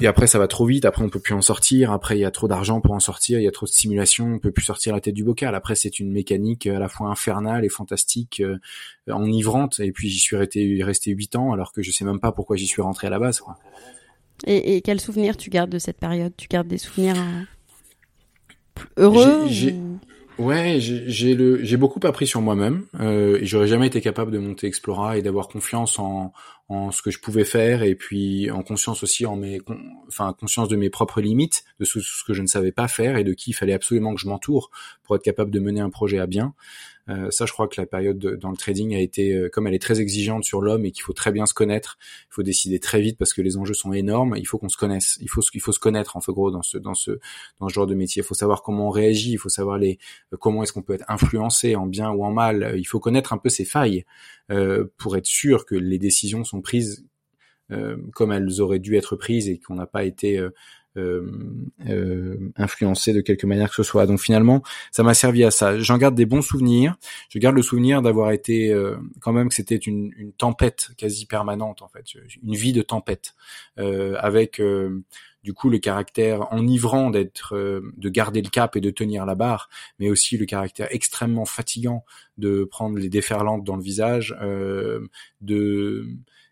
et 0.00 0.06
après, 0.06 0.26
ça 0.26 0.38
va 0.38 0.48
trop 0.48 0.66
vite. 0.66 0.84
Après, 0.84 1.02
on 1.02 1.08
peut 1.08 1.20
plus 1.20 1.34
en 1.34 1.42
sortir. 1.42 1.92
Après, 1.92 2.16
il 2.16 2.20
y 2.20 2.24
a 2.24 2.30
trop 2.30 2.48
d'argent 2.48 2.80
pour 2.80 2.94
en 2.94 3.00
sortir. 3.00 3.38
Il 3.38 3.42
y 3.42 3.48
a 3.48 3.50
trop 3.50 3.66
de 3.66 3.70
stimulation. 3.70 4.34
On 4.34 4.38
peut 4.38 4.52
plus 4.52 4.64
sortir 4.64 4.94
la 4.94 5.00
tête 5.00 5.14
du 5.14 5.24
bocal. 5.24 5.54
Après, 5.54 5.74
c'est 5.74 5.98
une 6.00 6.10
mécanique 6.10 6.66
à 6.66 6.78
la 6.78 6.88
fois 6.88 7.08
infernale 7.08 7.64
et 7.64 7.68
fantastique, 7.68 8.40
euh, 8.40 8.58
enivrante. 9.08 9.80
Et 9.80 9.92
puis, 9.92 10.08
j'y 10.08 10.18
suis 10.18 10.36
resté, 10.36 10.80
resté 10.82 11.10
8 11.10 11.36
ans, 11.36 11.52
alors 11.52 11.72
que 11.72 11.82
je 11.82 11.90
sais 11.90 12.04
même 12.04 12.20
pas 12.20 12.32
pourquoi 12.32 12.56
j'y 12.56 12.66
suis 12.66 12.82
rentré 12.82 13.06
à 13.06 13.10
la 13.10 13.18
base. 13.18 13.40
Quoi. 13.40 13.58
Et, 14.46 14.76
et 14.76 14.80
quels 14.80 15.00
souvenirs 15.00 15.36
tu 15.36 15.50
gardes 15.50 15.70
de 15.70 15.78
cette 15.78 15.98
période? 15.98 16.32
Tu 16.36 16.48
gardes 16.48 16.68
des 16.68 16.78
souvenirs 16.78 17.16
euh, 17.16 17.44
heureux 18.96 19.48
Ouais, 20.38 20.78
j'ai 20.80 21.34
le 21.34 21.62
j'ai 21.62 21.76
beaucoup 21.76 22.00
appris 22.04 22.26
sur 22.26 22.40
moi-même 22.40 22.86
euh, 22.98 23.38
et 23.40 23.46
j'aurais 23.46 23.66
jamais 23.66 23.88
été 23.88 24.00
capable 24.00 24.30
de 24.30 24.38
monter 24.38 24.66
Explora 24.68 25.18
et 25.18 25.22
d'avoir 25.22 25.48
confiance 25.48 25.98
en 25.98 26.32
en 26.68 26.92
ce 26.92 27.02
que 27.02 27.10
je 27.10 27.18
pouvais 27.18 27.44
faire 27.44 27.82
et 27.82 27.94
puis 27.94 28.50
en 28.50 28.62
conscience 28.62 29.02
aussi 29.02 29.26
en 29.26 29.36
mes 29.36 29.60
enfin 30.08 30.34
conscience 30.38 30.68
de 30.68 30.76
mes 30.76 30.88
propres 30.88 31.20
limites, 31.20 31.64
de 31.78 31.84
ce, 31.84 32.00
ce 32.00 32.24
que 32.24 32.32
je 32.32 32.40
ne 32.40 32.46
savais 32.46 32.72
pas 32.72 32.88
faire 32.88 33.16
et 33.16 33.24
de 33.24 33.34
qui 33.34 33.50
il 33.50 33.54
fallait 33.54 33.74
absolument 33.74 34.14
que 34.14 34.20
je 34.20 34.28
m'entoure 34.28 34.70
pour 35.02 35.14
être 35.16 35.22
capable 35.22 35.50
de 35.50 35.60
mener 35.60 35.80
un 35.80 35.90
projet 35.90 36.18
à 36.18 36.26
bien. 36.26 36.54
Euh, 37.08 37.30
ça, 37.30 37.46
je 37.46 37.52
crois 37.52 37.66
que 37.66 37.80
la 37.80 37.86
période 37.86 38.18
dans 38.18 38.50
le 38.50 38.56
trading 38.56 38.94
a 38.94 39.00
été, 39.00 39.34
euh, 39.34 39.48
comme 39.48 39.66
elle 39.66 39.74
est 39.74 39.82
très 39.82 40.00
exigeante 40.00 40.44
sur 40.44 40.60
l'homme 40.60 40.84
et 40.84 40.92
qu'il 40.92 41.02
faut 41.02 41.12
très 41.12 41.32
bien 41.32 41.46
se 41.46 41.54
connaître, 41.54 41.98
il 42.30 42.34
faut 42.34 42.42
décider 42.42 42.78
très 42.78 43.00
vite 43.00 43.18
parce 43.18 43.32
que 43.32 43.42
les 43.42 43.56
enjeux 43.56 43.74
sont 43.74 43.92
énormes. 43.92 44.34
Il 44.36 44.46
faut 44.46 44.58
qu'on 44.58 44.68
se 44.68 44.76
connaisse, 44.76 45.18
il 45.20 45.28
faut, 45.28 45.42
il 45.54 45.60
faut 45.60 45.72
se 45.72 45.80
connaître 45.80 46.16
en 46.16 46.20
fait 46.20 46.32
gros 46.32 46.50
dans 46.50 46.62
ce, 46.62 46.78
dans 46.78 46.94
ce, 46.94 47.18
dans 47.58 47.68
ce 47.68 47.74
genre 47.74 47.86
de 47.86 47.94
métier. 47.94 48.22
Il 48.22 48.26
faut 48.26 48.34
savoir 48.34 48.62
comment 48.62 48.88
on 48.88 48.90
réagit, 48.90 49.32
il 49.32 49.38
faut 49.38 49.48
savoir 49.48 49.78
les, 49.78 49.98
euh, 50.32 50.36
comment 50.36 50.62
est-ce 50.62 50.72
qu'on 50.72 50.82
peut 50.82 50.94
être 50.94 51.06
influencé 51.08 51.76
en 51.76 51.86
bien 51.86 52.10
ou 52.10 52.24
en 52.24 52.32
mal. 52.32 52.74
Il 52.76 52.84
faut 52.84 53.00
connaître 53.00 53.32
un 53.32 53.38
peu 53.38 53.48
ses 53.48 53.64
failles 53.64 54.04
euh, 54.50 54.86
pour 54.98 55.16
être 55.16 55.26
sûr 55.26 55.66
que 55.66 55.74
les 55.74 55.98
décisions 55.98 56.44
sont 56.44 56.60
prises 56.60 57.04
euh, 57.72 57.96
comme 58.14 58.32
elles 58.32 58.60
auraient 58.60 58.80
dû 58.80 58.96
être 58.96 59.14
prises 59.14 59.48
et 59.48 59.58
qu'on 59.58 59.76
n'a 59.76 59.86
pas 59.86 60.02
été 60.02 60.38
euh, 60.38 60.50
influencé 62.56 63.12
de 63.12 63.20
quelque 63.20 63.46
manière 63.46 63.70
que 63.70 63.76
ce 63.76 63.82
soit. 63.82 64.06
Donc 64.06 64.20
finalement, 64.20 64.62
ça 64.90 65.02
m'a 65.02 65.14
servi 65.14 65.44
à 65.44 65.50
ça. 65.50 65.78
J'en 65.78 65.98
garde 65.98 66.14
des 66.14 66.26
bons 66.26 66.42
souvenirs. 66.42 66.96
Je 67.28 67.38
garde 67.38 67.56
le 67.56 67.62
souvenir 67.62 68.02
d'avoir 68.02 68.32
été 68.32 68.72
euh, 68.72 68.96
quand 69.20 69.32
même 69.32 69.48
que 69.48 69.54
c'était 69.54 69.76
une, 69.76 70.12
une, 70.16 70.32
tempête 70.32 70.90
quasi 70.96 71.26
permanente 71.26 71.82
en 71.82 71.88
fait, 71.88 72.04
une 72.42 72.54
vie 72.54 72.72
de 72.72 72.82
tempête 72.82 73.34
euh, 73.78 74.16
avec 74.18 74.60
du 75.42 75.54
coup 75.54 75.70
le 75.70 75.78
caractère 75.78 76.52
enivrant 76.52 77.10
d'être 77.10 77.54
de 77.96 78.08
garder 78.08 78.42
le 78.42 78.48
cap 78.48 78.76
et 78.76 78.80
de 78.80 78.90
tenir 78.90 79.26
la 79.26 79.34
barre 79.34 79.68
mais 79.98 80.10
aussi 80.10 80.36
le 80.36 80.46
caractère 80.46 80.88
extrêmement 80.90 81.44
fatigant 81.44 82.04
de 82.38 82.64
prendre 82.64 82.98
les 82.98 83.08
déferlantes 83.08 83.64
dans 83.64 83.76
le 83.76 83.82
visage 83.82 84.36
euh, 84.40 85.06
de 85.40 86.06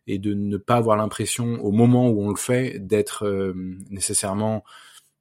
et 0.09 0.19
de 0.19 0.35
ne 0.35 0.57
pas 0.57 0.77
avoir 0.77 0.97
l'impression 0.97 1.63
au 1.63 1.71
moment 1.71 2.09
où 2.09 2.25
on 2.25 2.31
le 2.31 2.37
fait 2.37 2.79
d'être 2.81 3.27
euh, 3.27 3.53
nécessairement 3.91 4.65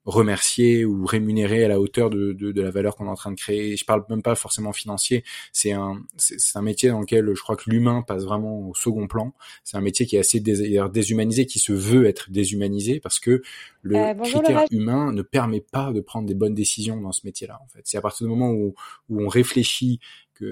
remercié 0.07 0.85
ou 0.85 1.05
rémunéré 1.05 1.65
à 1.65 1.67
la 1.67 1.81
hauteur 1.81 2.09
de, 2.09 2.31
de, 2.31 2.53
de 2.53 2.61
la 2.61 2.71
valeur 2.71 2.95
qu'on 2.95 3.07
est 3.07 3.09
en 3.09 3.15
train 3.15 3.31
de 3.31 3.35
créer. 3.35 3.75
Je 3.75 3.83
parle 3.83 4.05
même 4.09 4.21
pas 4.21 4.35
forcément 4.35 4.71
financier. 4.71 5.25
C'est 5.51 5.73
un 5.73 6.01
c'est 6.15 6.57
un 6.57 6.61
métier 6.61 6.89
dans 6.89 7.01
lequel 7.01 7.29
je 7.35 7.41
crois 7.41 7.57
que 7.57 7.69
l'humain 7.69 8.03
passe 8.07 8.23
vraiment 8.23 8.69
au 8.69 8.73
second 8.73 9.07
plan. 9.07 9.33
C'est 9.65 9.75
un 9.75 9.81
métier 9.81 10.05
qui 10.05 10.15
est 10.15 10.19
assez 10.19 10.39
déshumanisé, 10.39 11.45
qui 11.45 11.59
se 11.59 11.73
veut 11.73 12.05
être 12.05 12.31
déshumanisé 12.31 13.01
parce 13.01 13.19
que 13.19 13.41
le 13.81 13.97
euh, 13.97 14.13
critère 14.13 14.65
humain 14.71 15.11
ne 15.11 15.21
permet 15.21 15.61
pas 15.61 15.91
de 15.91 15.99
prendre 15.99 16.25
des 16.25 16.35
bonnes 16.35 16.55
décisions 16.55 17.01
dans 17.01 17.11
ce 17.11 17.25
métier-là. 17.25 17.59
En 17.61 17.67
fait, 17.67 17.81
c'est 17.83 17.97
à 17.97 18.01
partir 18.01 18.27
du 18.27 18.29
moment 18.31 18.51
où, 18.51 18.75
où 19.09 19.21
on 19.21 19.27
réfléchit 19.27 19.99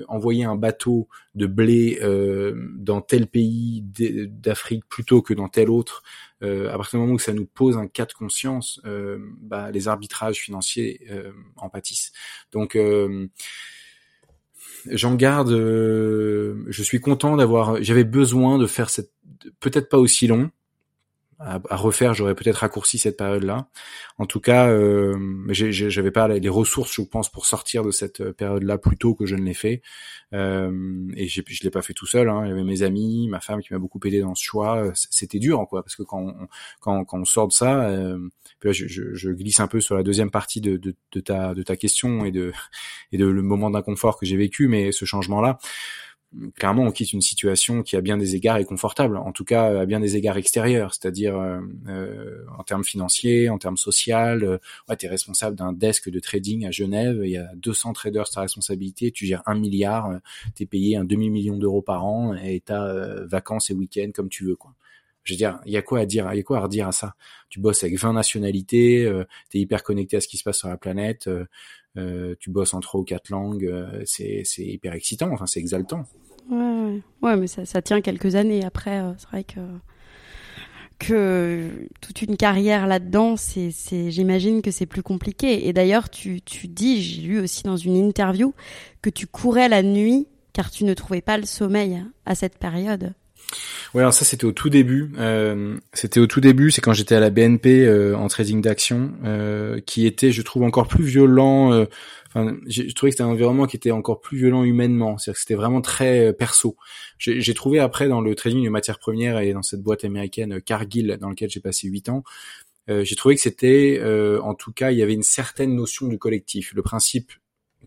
envoyer 0.07 0.43
un 0.43 0.55
bateau 0.55 1.07
de 1.33 1.45
blé 1.45 1.99
euh, 2.01 2.53
dans 2.77 3.01
tel 3.01 3.27
pays 3.27 3.83
d'Afrique 3.83 4.85
plutôt 4.87 5.21
que 5.21 5.33
dans 5.33 5.47
tel 5.47 5.69
autre, 5.69 6.03
euh, 6.43 6.69
à 6.69 6.77
partir 6.77 6.99
du 6.99 7.03
moment 7.03 7.15
où 7.15 7.19
ça 7.19 7.33
nous 7.33 7.45
pose 7.45 7.77
un 7.77 7.87
cas 7.87 8.05
de 8.05 8.13
conscience, 8.13 8.81
euh, 8.85 9.17
bah, 9.41 9.71
les 9.71 9.87
arbitrages 9.87 10.37
financiers 10.37 11.07
en 11.55 11.69
pâtissent. 11.69 12.11
Donc 12.51 12.77
j'en 14.91 15.15
garde. 15.15 15.51
je 15.51 16.83
suis 16.83 16.99
content 16.99 17.35
d'avoir. 17.37 17.81
J'avais 17.81 18.03
besoin 18.03 18.57
de 18.57 18.67
faire 18.67 18.89
cette, 18.89 19.11
peut-être 19.59 19.89
pas 19.89 19.97
aussi 19.97 20.27
long, 20.27 20.51
à, 21.39 21.59
refaire, 21.75 22.13
j'aurais 22.13 22.35
peut-être 22.35 22.57
raccourci 22.57 22.97
cette 22.97 23.17
période-là. 23.17 23.67
En 24.17 24.25
tout 24.25 24.39
cas, 24.39 24.69
euh, 24.69 25.17
j'avais 25.49 26.11
pas 26.11 26.27
les 26.27 26.49
ressources, 26.49 26.93
je 26.93 27.01
pense, 27.01 27.29
pour 27.29 27.45
sortir 27.45 27.83
de 27.83 27.91
cette 27.91 28.21
euh, 28.21 28.31
période-là 28.31 28.77
plus 28.77 28.97
tôt 28.97 29.15
que 29.15 29.25
je 29.25 29.35
ne 29.35 29.43
l'ai 29.43 29.53
fait. 29.53 29.81
Euh, 30.33 31.07
et 31.15 31.27
je 31.27 31.41
l'ai 31.63 31.69
pas 31.69 31.81
fait 31.81 31.93
tout 31.93 32.05
seul. 32.05 32.29
Hein. 32.29 32.43
Avait 32.43 32.63
mes 32.63 32.83
amis, 32.83 33.27
ma 33.29 33.41
femme 33.41 33.61
qui 33.61 33.73
m'a 33.73 33.79
beaucoup 33.79 33.99
aidé 34.05 34.21
dans 34.21 34.35
ce 34.35 34.43
choix. 34.43 34.91
C'était 34.93 35.39
dur, 35.39 35.65
quoi, 35.69 35.83
parce 35.83 35.95
que 35.95 36.03
quand 36.03 36.33
quand, 36.79 37.03
quand 37.05 37.19
on 37.19 37.25
sort 37.25 37.47
de 37.47 37.53
ça, 37.53 37.89
euh, 37.89 38.17
là, 38.63 38.71
je, 38.71 38.87
je, 38.87 39.13
je, 39.13 39.29
glisse 39.31 39.59
un 39.59 39.67
peu 39.67 39.81
sur 39.81 39.95
la 39.95 40.03
deuxième 40.03 40.31
partie 40.31 40.61
de, 40.61 40.77
de, 40.77 40.95
de, 41.11 41.19
ta 41.19 41.53
de 41.53 41.63
ta 41.63 41.75
question 41.75 42.25
et 42.25 42.31
de 42.31 42.51
et 43.11 43.17
de 43.17 43.25
le 43.25 43.41
moment 43.41 43.69
d'inconfort 43.69 44.17
que 44.17 44.25
j'ai 44.25 44.37
vécu, 44.37 44.67
mais 44.67 44.91
ce 44.91 45.05
changement-là 45.05 45.59
clairement, 46.55 46.83
on 46.83 46.91
quitte 46.91 47.13
une 47.13 47.21
situation 47.21 47.83
qui, 47.83 47.95
à 47.95 48.01
bien 48.01 48.17
des 48.17 48.35
égards, 48.35 48.57
est 48.57 48.65
confortable. 48.65 49.17
En 49.17 49.31
tout 49.31 49.45
cas, 49.45 49.81
à 49.81 49.85
bien 49.85 49.99
des 49.99 50.15
égards 50.15 50.37
extérieurs, 50.37 50.93
c'est-à-dire 50.93 51.37
euh, 51.37 51.59
euh 51.87 52.45
en 52.57 52.63
termes 52.63 52.83
financiers, 52.83 53.49
en 53.49 53.57
termes 53.57 53.77
social. 53.77 54.43
Euh, 54.43 54.57
ouais, 54.89 54.97
tu 54.97 55.05
es 55.05 55.09
responsable 55.09 55.55
d'un 55.55 55.73
desk 55.73 56.09
de 56.09 56.19
trading 56.19 56.65
à 56.65 56.71
Genève. 56.71 57.21
Il 57.23 57.29
y 57.29 57.37
a 57.37 57.49
200 57.55 57.93
traders 57.93 58.29
ta 58.29 58.41
responsabilité. 58.41 59.11
Tu 59.11 59.25
gères 59.25 59.43
un 59.45 59.55
milliard. 59.55 60.09
Euh, 60.09 60.17
tu 60.55 60.63
es 60.63 60.65
payé 60.65 60.97
un 60.97 61.05
demi-million 61.05 61.57
d'euros 61.57 61.81
par 61.81 62.05
an 62.05 62.33
et 62.35 62.61
tu 62.65 62.71
as 62.71 63.25
vacances 63.25 63.69
et 63.69 63.73
week-ends 63.73 64.11
comme 64.13 64.29
tu 64.29 64.45
veux. 64.45 64.55
quoi. 64.55 64.73
Je 65.23 65.33
veux 65.33 65.37
dire, 65.37 65.59
il 65.65 65.71
y 65.71 65.77
a 65.77 65.81
quoi 65.81 65.99
à 65.99 66.05
dire 66.05 66.29
Il 66.33 66.37
y 66.37 66.39
a 66.39 66.43
quoi 66.43 66.59
à 66.59 66.61
redire 66.61 66.87
à 66.87 66.91
ça? 66.91 67.15
Tu 67.49 67.59
bosses 67.59 67.83
avec 67.83 67.97
20 67.97 68.13
nationalités. 68.13 69.11
tu 69.49 69.57
es 69.57 69.61
hyper 69.61 69.83
connecté 69.83 70.17
à 70.17 70.21
ce 70.21 70.27
qui 70.27 70.37
se 70.37 70.43
passe 70.43 70.59
sur 70.59 70.67
la 70.67 70.77
planète. 70.77 71.29
tu 71.95 72.49
bosses 72.49 72.73
en 72.73 72.79
trois 72.79 73.01
ou 73.01 73.03
quatre 73.03 73.29
langues. 73.29 73.71
c'est 74.05 74.43
hyper 74.57 74.93
excitant. 74.93 75.31
Enfin, 75.31 75.47
c'est 75.47 75.59
exaltant. 75.59 76.05
Ouais, 76.49 77.01
ouais, 77.21 77.35
mais 77.37 77.47
ça, 77.47 77.81
tient 77.81 78.01
quelques 78.01 78.35
années. 78.35 78.63
Après, 78.63 79.01
euh, 79.01 79.11
c'est 79.17 79.27
vrai 79.29 79.43
que 79.43 79.59
que 80.97 81.89
toute 81.99 82.21
une 82.21 82.37
carrière 82.37 82.87
là-dedans, 82.87 83.35
c'est, 83.35 83.69
c'est, 83.71 84.11
j'imagine 84.11 84.61
que 84.61 84.71
c'est 84.71 84.85
plus 84.85 85.03
compliqué. 85.03 85.67
Et 85.67 85.73
d'ailleurs, 85.73 86.09
tu, 86.09 86.41
tu 86.41 86.69
dis, 86.69 87.01
j'ai 87.01 87.21
lu 87.21 87.39
aussi 87.39 87.63
dans 87.63 87.75
une 87.75 87.97
interview 87.97 88.53
que 89.01 89.09
tu 89.09 89.27
courais 89.27 89.67
la 89.67 89.83
nuit 89.83 90.27
car 90.53 90.71
tu 90.71 90.85
ne 90.85 90.93
trouvais 90.93 91.21
pas 91.21 91.37
le 91.37 91.45
sommeil 91.45 92.01
à 92.25 92.33
cette 92.33 92.57
période. 92.57 93.13
Ouais, 93.93 94.01
alors 94.01 94.13
ça 94.13 94.25
c'était 94.25 94.45
au 94.45 94.51
tout 94.51 94.69
début. 94.69 95.13
Euh, 95.17 95.77
c'était 95.93 96.19
au 96.19 96.27
tout 96.27 96.41
début, 96.41 96.69
c'est 96.69 96.81
quand 96.81 96.91
j'étais 96.91 97.15
à 97.15 97.21
la 97.21 97.29
BNP 97.29 97.85
euh, 97.85 98.13
en 98.17 98.27
trading 98.27 98.61
d'action, 98.61 99.13
euh, 99.23 99.79
qui 99.85 100.05
était, 100.05 100.33
je 100.33 100.41
trouve, 100.41 100.63
encore 100.63 100.87
plus 100.89 101.05
violent. 101.05 101.71
Euh, 101.71 101.85
enfin, 102.27 102.57
j'ai 102.67 102.91
trouvé 102.93 103.11
que 103.11 103.13
c'était 103.13 103.23
un 103.23 103.27
environnement 103.27 103.67
qui 103.67 103.77
était 103.77 103.91
encore 103.91 104.19
plus 104.19 104.37
violent 104.37 104.65
humainement. 104.65 105.17
C'est-à-dire 105.17 105.35
que 105.35 105.39
c'était 105.39 105.55
vraiment 105.55 105.79
très 105.79 106.27
euh, 106.27 106.33
perso. 106.33 106.75
J'ai 107.17 107.53
trouvé 107.53 107.79
après 107.79 108.09
dans 108.09 108.19
le 108.19 108.35
trading 108.35 108.65
de 108.65 108.69
matières 108.69 108.99
premières 108.99 109.39
et 109.39 109.53
dans 109.53 109.63
cette 109.63 109.81
boîte 109.81 110.03
américaine 110.03 110.59
Cargill 110.61 111.17
dans 111.21 111.29
laquelle 111.29 111.49
j'ai 111.49 111.61
passé 111.61 111.87
huit 111.87 112.09
ans, 112.09 112.23
j'ai 112.87 113.15
trouvé 113.15 113.35
que 113.35 113.41
c'était, 113.41 114.01
en 114.43 114.53
tout 114.53 114.73
cas, 114.73 114.91
il 114.91 114.97
y 114.97 115.01
avait 115.01 115.13
une 115.13 115.23
certaine 115.23 115.73
notion 115.75 116.07
du 116.07 116.19
collectif. 116.19 116.73
Le 116.75 116.81
principe 116.83 117.31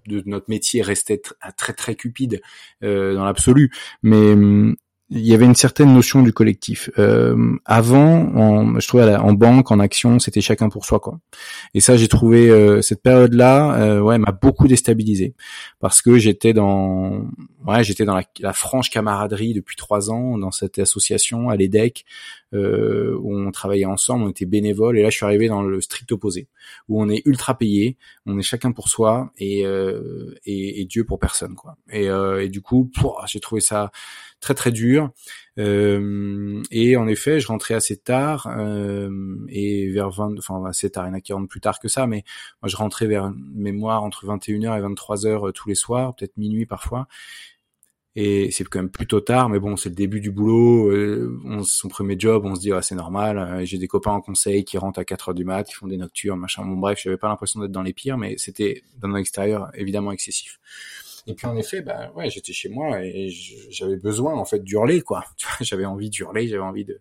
de 0.07 0.23
notre 0.25 0.47
métier 0.49 0.81
restait 0.81 1.21
très 1.57 1.75
très 1.75 1.95
cupide 1.95 2.41
dans 2.81 3.25
l'absolu, 3.25 3.71
mais 4.03 4.33
hum, 4.33 4.77
il 5.11 5.27
y 5.27 5.33
avait 5.33 5.47
une 5.47 5.55
certaine 5.55 5.95
notion 5.95 6.23
du 6.23 6.35
collectif. 6.35 6.91
Euh, 6.99 7.57
avant, 7.65 8.79
je 8.79 8.87
trouvais 8.87 9.17
en 9.17 9.33
banque, 9.33 9.71
en 9.71 9.81
action, 9.81 10.19
c'était 10.19 10.43
chacun 10.43 10.69
pour 10.69 10.85
soi, 10.85 11.01
quoi. 11.01 11.19
Et 11.73 11.81
ça, 11.81 11.97
j'ai 11.97 12.09
trouvé 12.09 12.51
euh, 12.51 12.83
cette 12.83 13.03
période-là, 13.03 13.75
euh, 13.81 14.01
ouais, 14.01 14.19
m'a 14.19 14.33
beaucoup 14.33 14.69
déstabilisé 14.69 15.35
parce 15.81 16.03
que 16.03 16.19
j'étais 16.19 16.53
dans, 16.53 17.25
ouais, 17.67 17.85
j'étais 17.85 18.05
dans 18.05 18.17
la, 18.17 18.25
la, 18.41 18.53
franche 18.53 18.91
camaraderie 18.91 19.55
depuis 19.55 19.77
trois 19.77 20.11
ans 20.11 20.37
dans 20.37 20.51
cette 20.51 20.79
association 20.79 21.49
à 21.49 21.57
l'EDEC 21.57 22.05
euh, 22.55 23.17
où 23.21 23.37
on 23.37 23.51
travaillait 23.51 23.85
ensemble, 23.85 24.25
on 24.25 24.31
était 24.31 24.47
bénévoles. 24.47 24.99
Et 24.99 25.03
là, 25.03 25.11
je 25.11 25.17
suis 25.17 25.25
arrivé 25.25 25.49
dans 25.49 25.63
le 25.63 25.81
strict 25.81 26.11
opposé, 26.13 26.49
où 26.89 27.03
on 27.03 27.09
est 27.09 27.23
ultra 27.25 27.57
payé, 27.57 27.97
on 28.27 28.39
est 28.39 28.43
chacun 28.43 28.73
pour 28.73 28.89
soi 28.89 29.33
et 29.39 29.67
euh, 29.67 30.35
et, 30.45 30.81
et, 30.81 30.85
Dieu 30.85 31.05
pour 31.05 31.19
personne, 31.19 31.55
quoi. 31.55 31.77
Et, 31.91 32.09
euh, 32.09 32.43
et 32.43 32.49
du 32.49 32.63
coup, 32.63 32.91
j'ai 33.27 33.41
trouvé 33.41 33.61
ça 33.61 33.91
très 34.41 34.55
très 34.55 34.71
dur. 34.71 35.11
Euh, 35.59 36.63
et 36.71 36.97
en 36.97 37.09
effet, 37.09 37.41
je 37.41 37.49
rentrais 37.49 37.75
assez 37.75 37.97
tard 37.97 38.47
euh, 38.57 39.11
et 39.49 39.91
vers 39.91 40.11
20, 40.11 40.39
enfin 40.39 40.65
assez 40.67 40.91
tard, 40.91 41.07
il 41.07 41.09
y 41.09 41.11
en 41.11 41.15
a 41.15 41.21
qui 41.21 41.33
rentrent 41.33 41.49
plus 41.49 41.61
tard 41.61 41.81
que 41.81 41.89
ça, 41.89 42.07
mais 42.07 42.23
moi 42.63 42.69
je 42.69 42.77
rentrais 42.77 43.07
vers 43.07 43.33
mémoire 43.55 44.05
entre 44.05 44.25
21h 44.27 44.79
et 44.79 44.83
23h 44.83 45.49
euh, 45.49 45.53
tous 45.53 45.69
les 45.69 45.75
soirs, 45.75 46.15
peut-être 46.15 46.37
minuit 46.37 46.67
parfois. 46.67 47.09
Et 48.21 48.51
c'est 48.51 48.65
quand 48.65 48.81
même 48.81 48.91
plutôt 48.91 49.21
tard, 49.21 49.49
mais 49.49 49.61
bon, 49.61 49.77
c'est 49.77 49.91
le 49.91 49.95
début 49.95 50.21
du 50.21 50.33
boulot. 50.33 50.91
Euh, 50.91 51.41
on, 51.45 51.63
son 51.63 51.87
premier 51.87 52.17
job, 52.19 52.45
on 52.47 52.57
se 52.57 52.61
dit, 52.61 52.73
ah, 52.73 52.83
c'est 52.83 52.97
normal. 52.97 53.39
Euh, 53.39 53.65
j'ai 53.65 53.79
des 53.79 53.87
copains 53.87 54.11
en 54.11 54.21
conseil 54.21 54.65
qui 54.65 54.77
rentrent 54.77 54.99
à 54.99 55.05
4 55.05 55.29
heures 55.29 55.35
du 55.37 55.45
mat, 55.45 55.63
qui 55.63 55.75
font 55.75 55.87
des 55.87 55.99
nocturnes, 55.99 56.41
machin. 56.41 56.65
Bon, 56.65 56.77
bref, 56.77 56.99
j'avais 57.01 57.17
pas 57.17 57.29
l'impression 57.29 57.61
d'être 57.61 57.71
dans 57.71 57.83
les 57.83 57.93
pires, 57.93 58.19
mais 58.19 58.35
c'était 58.37 58.83
dans 59.01 59.07
l'extérieur 59.07 59.71
évidemment 59.75 60.11
excessif. 60.11 60.59
Et 61.29 61.35
puis 61.35 61.47
en 61.47 61.57
effet, 61.57 61.81
bah 61.81 62.11
ouais, 62.17 62.29
j'étais 62.29 62.53
chez 62.53 62.71
moi 62.71 63.05
et 63.05 63.29
j'avais 63.71 63.99
besoin 63.99 64.35
en 64.35 64.47
fait 64.47 64.65
d'hurler 64.65 65.03
quoi. 65.03 65.25
J'avais 65.61 65.85
envie 65.85 66.09
d'hurler, 66.09 66.49
j'avais 66.49 66.63
envie 66.63 66.87
de, 66.87 67.01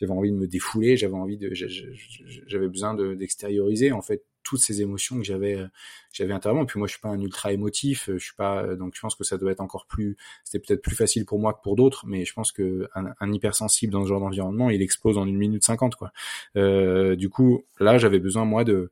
j'avais 0.00 0.12
envie 0.12 0.32
de 0.32 0.36
me 0.36 0.48
défouler, 0.48 0.96
j'avais 0.96 1.14
envie 1.14 1.36
de, 1.36 1.52
j'avais 1.54 2.68
besoin 2.68 2.94
d'extérioriser 2.94 3.92
en 3.92 4.02
fait 4.02 4.24
toutes 4.48 4.60
ces 4.60 4.80
émotions 4.80 5.18
que 5.18 5.24
j'avais 5.24 5.56
euh, 5.56 5.66
j'avais 6.12 6.32
intérieurement. 6.32 6.64
Puis 6.64 6.78
moi, 6.78 6.88
je 6.88 6.92
suis 6.92 7.00
pas 7.00 7.10
un 7.10 7.20
ultra 7.20 7.52
émotif, 7.52 8.08
euh, 8.08 8.18
je 8.18 8.24
suis 8.24 8.34
pas 8.34 8.62
euh, 8.62 8.76
donc 8.76 8.94
je 8.94 9.00
pense 9.00 9.14
que 9.14 9.24
ça 9.24 9.36
doit 9.36 9.52
être 9.52 9.60
encore 9.60 9.86
plus, 9.86 10.16
c'était 10.42 10.64
peut-être 10.64 10.82
plus 10.82 10.96
facile 10.96 11.26
pour 11.26 11.38
moi 11.38 11.52
que 11.52 11.60
pour 11.62 11.76
d'autres, 11.76 12.06
mais 12.06 12.24
je 12.24 12.32
pense 12.32 12.50
que 12.50 12.88
un, 12.94 13.32
hypersensible 13.32 13.92
dans 13.92 14.04
ce 14.04 14.08
genre 14.08 14.20
d'environnement, 14.20 14.70
il 14.70 14.80
explose 14.80 15.18
en 15.18 15.26
une 15.26 15.36
minute 15.36 15.64
cinquante 15.64 15.96
quoi. 15.96 16.12
Euh, 16.56 17.14
du 17.14 17.28
coup, 17.28 17.64
là, 17.78 17.98
j'avais 17.98 18.20
besoin 18.20 18.44
moi 18.44 18.64
de 18.64 18.90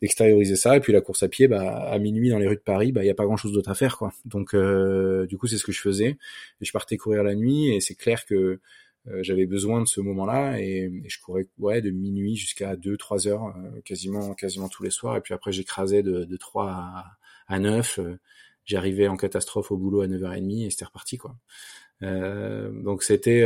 d'extérioriser 0.00 0.54
ça 0.54 0.76
et 0.76 0.80
puis 0.80 0.92
la 0.92 1.00
course 1.00 1.24
à 1.24 1.28
pied 1.28 1.48
bah 1.48 1.72
à 1.72 1.98
minuit 1.98 2.30
dans 2.30 2.38
les 2.38 2.46
rues 2.46 2.54
de 2.54 2.60
Paris 2.60 2.92
bah 2.92 3.02
il 3.02 3.08
y 3.08 3.10
a 3.10 3.16
pas 3.16 3.24
grand 3.24 3.36
chose 3.36 3.50
d'autre 3.50 3.68
à 3.68 3.74
faire 3.74 3.98
quoi 3.98 4.12
donc 4.26 4.54
du 4.54 5.36
coup 5.36 5.48
c'est 5.48 5.58
ce 5.58 5.64
que 5.64 5.72
je 5.72 5.80
faisais 5.80 6.16
et 6.60 6.64
je 6.64 6.70
partais 6.70 6.96
courir 6.96 7.24
la 7.24 7.34
nuit 7.34 7.74
et 7.74 7.80
c'est 7.80 7.96
clair 7.96 8.24
que 8.24 8.34
euh, 8.34 8.60
j'avais 9.22 9.46
besoin 9.46 9.80
de 9.80 9.86
ce 9.86 10.00
moment-là 10.00 10.60
et, 10.60 10.90
je 11.06 11.18
courais 11.20 11.46
ouais 11.58 11.80
de 11.80 11.90
minuit 11.90 12.36
jusqu'à 12.36 12.76
2 12.76 12.96
3 12.96 13.28
heures 13.28 13.46
euh, 13.46 13.80
quasiment 13.84 14.34
quasiment 14.34 14.68
tous 14.68 14.82
les 14.82 14.90
soirs 14.90 15.16
et 15.16 15.20
puis 15.20 15.34
après 15.34 15.52
j'écrasais 15.52 16.02
de, 16.02 16.24
de 16.24 16.36
3 16.36 16.66
à, 16.66 17.04
à 17.48 17.58
9 17.58 17.98
euh, 17.98 18.18
j'arrivais 18.64 19.08
en 19.08 19.16
catastrophe 19.16 19.70
au 19.70 19.76
boulot 19.76 20.02
à 20.02 20.06
9h30 20.06 20.66
et 20.66 20.70
c'était 20.70 20.84
reparti 20.84 21.16
quoi. 21.16 21.36
Euh, 22.02 22.70
donc 22.70 23.02
c'était 23.02 23.42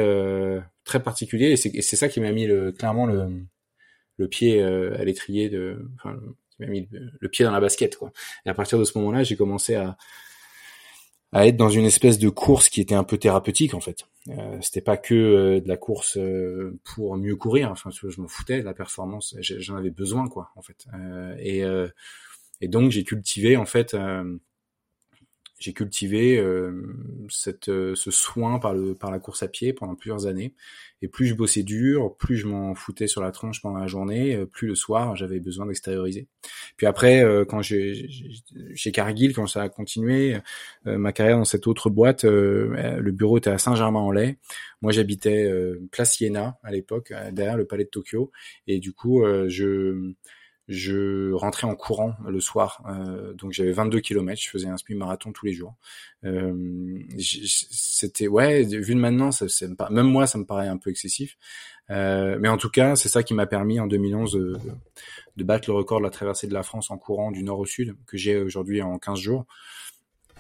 très 0.85 1.03
particulier 1.03 1.53
et 1.53 1.57
c'est 1.57 1.97
ça 1.97 2.09
qui 2.09 2.21
m'a 2.21 2.33
mis 2.33 2.47
le, 2.47 2.73
clairement 2.73 3.07
le, 3.07 3.29
le 4.17 4.29
pied 4.29 4.63
à 4.63 5.05
l'étrier 5.05 5.49
de 5.49 5.89
enfin, 5.95 6.19
qui 6.51 6.63
m'a 6.63 6.69
mis 6.69 6.89
le, 6.91 7.13
le, 7.19 7.29
pied 7.29 7.45
dans 7.45 7.53
la 7.53 7.61
basket 7.61 7.97
quoi. 7.97 8.13
Et 8.45 8.51
à 8.51 8.55
partir 8.55 8.79
de 8.79 8.85
ce 8.85 8.99
moment-là, 8.99 9.23
j'ai 9.23 9.37
commencé 9.37 9.75
à 9.77 9.97
à 11.33 11.47
être 11.47 11.57
dans 11.57 11.71
une 11.71 11.87
espèce 11.87 12.19
de 12.19 12.29
course 12.29 12.69
qui 12.69 12.81
était 12.81 12.95
un 12.95 13.05
peu 13.05 13.17
thérapeutique 13.17 13.75
en 13.75 13.81
fait. 13.81 14.07
Euh, 14.29 14.59
c'était 14.61 14.83
pas 14.83 14.99
que 14.99 15.15
euh, 15.15 15.61
de 15.61 15.69
la 15.69 15.77
course 15.77 16.17
euh, 16.19 16.79
pour 16.85 17.17
mieux 17.17 17.37
courir. 17.37 17.71
Enfin, 17.71 17.91
je 17.91 18.21
m'en 18.21 18.29
foutais 18.29 18.61
de 18.61 18.65
la 18.65 18.75
performance. 18.75 19.35
J'en 19.41 19.77
avais 19.77 19.91
besoin 19.91 20.29
quoi 20.29 20.51
en 20.57 20.63
fait. 20.63 20.87
Euh, 20.95 21.35
et, 21.39 21.63
et 22.61 22.69
donc 22.69 22.91
j'ai 22.91 23.03
cultivé 23.03 23.57
en 23.57 23.67
fait 23.67 23.97
j'ai 25.63 25.73
cultivé 25.73 26.39
euh, 26.39 26.73
cette, 27.29 27.69
euh, 27.69 27.95
ce 27.95 28.11
soin 28.11 28.59
par, 28.59 28.75
le, 28.75 28.97
par 28.97 29.13
la 29.13 29.21
course 29.21 29.45
à 29.45 29.49
pied 29.49 29.73
pendant 29.73 29.95
plusieurs 29.95 30.27
années. 30.27 30.55
Et 31.03 31.09
plus 31.09 31.27
je 31.27 31.35
bossais 31.35 31.63
dur, 31.63 32.17
plus 32.17 32.37
je 32.37 32.49
m'en 32.49 32.75
foutais 32.75 33.07
sur 33.07 33.23
la 33.23 33.31
tronche 33.31 33.63
pendant 33.63 33.79
la 33.79 33.87
journée, 33.87 34.35
euh, 34.35 34.47
plus 34.47 34.67
le 34.67 34.75
soir 34.75 35.15
j'avais 35.15 35.39
besoin 35.39 35.67
d'extérioriser. 35.67 36.27
Puis 36.77 36.87
après, 36.87 37.25
quand 37.49 37.63
j'ai 37.63 38.09
chez 38.75 38.91
Cargill, 38.91 39.35
quand 39.35 39.47
ça 39.47 39.63
a 39.63 39.69
continué, 39.69 40.37
ma 40.85 41.13
carrière 41.13 41.37
dans 41.37 41.45
cette 41.45 41.67
autre 41.67 41.91
boîte, 41.91 42.25
le 42.25 43.11
bureau 43.11 43.39
était 43.39 43.51
à 43.51 43.59
Saint-Germain-en-Laye. 43.59 44.37
Moi, 44.81 44.91
j'habitais 44.91 45.53
Place 45.93 46.19
Iéna 46.21 46.59
à 46.63 46.73
l'époque, 46.73 47.13
derrière 47.33 47.57
le 47.57 47.67
palais 47.67 47.85
de 47.85 47.91
Tokyo. 47.91 48.33
Et 48.67 48.81
du 48.81 48.93
coup, 48.93 49.23
je 49.47 50.15
je 50.73 51.33
rentrais 51.33 51.67
en 51.67 51.75
courant 51.75 52.15
le 52.27 52.41
soir. 52.41 52.83
Euh, 52.89 53.33
donc 53.35 53.53
j'avais 53.53 53.73
22 53.73 54.01
km, 54.01 54.41
je 54.41 54.51
faisais 54.51 54.69
un 54.69 54.77
semi-marathon 54.77 55.33
tous 55.33 55.47
les 55.47 55.53
jours. 55.53 55.75
Euh, 56.25 56.99
c'était 57.19 58.29
ouais, 58.29 58.63
vu 58.63 58.95
de 58.95 59.01
maintenant, 59.01 59.31
ça, 59.31 59.49
ça 59.49 59.67
même 59.91 60.07
moi 60.07 60.27
ça 60.27 60.39
me 60.39 60.45
paraît 60.45 60.69
un 60.69 60.79
peu 60.79 60.91
excessif. 60.91 61.37
Euh, 61.91 62.39
mais 62.41 62.49
en 62.49 62.57
tout 62.57 62.71
cas, 62.71 62.97
c'est 62.97 63.09
ça 63.09 63.23
qui 63.23 63.35
m'a 63.35 63.47
permis 63.47 63.79
en 63.81 63.87
2011 63.87 64.33
de, 64.33 64.59
de, 65.37 65.45
battre 65.45 65.69
le 65.69 65.77
record 65.77 65.99
de 65.99 66.05
la 66.05 66.11
traversée 66.11 66.47
de 66.47 66.55
la 66.55 66.63
France 66.63 66.91
en 66.91 66.97
courant 66.97 67.31
du 67.31 67.43
nord 67.43 67.59
au 67.59 67.67
sud 67.67 67.97
que 68.07 68.17
j'ai 68.17 68.39
aujourd'hui 68.39 68.83
en 68.83 68.99
15 68.99 69.19
jours. 69.19 69.47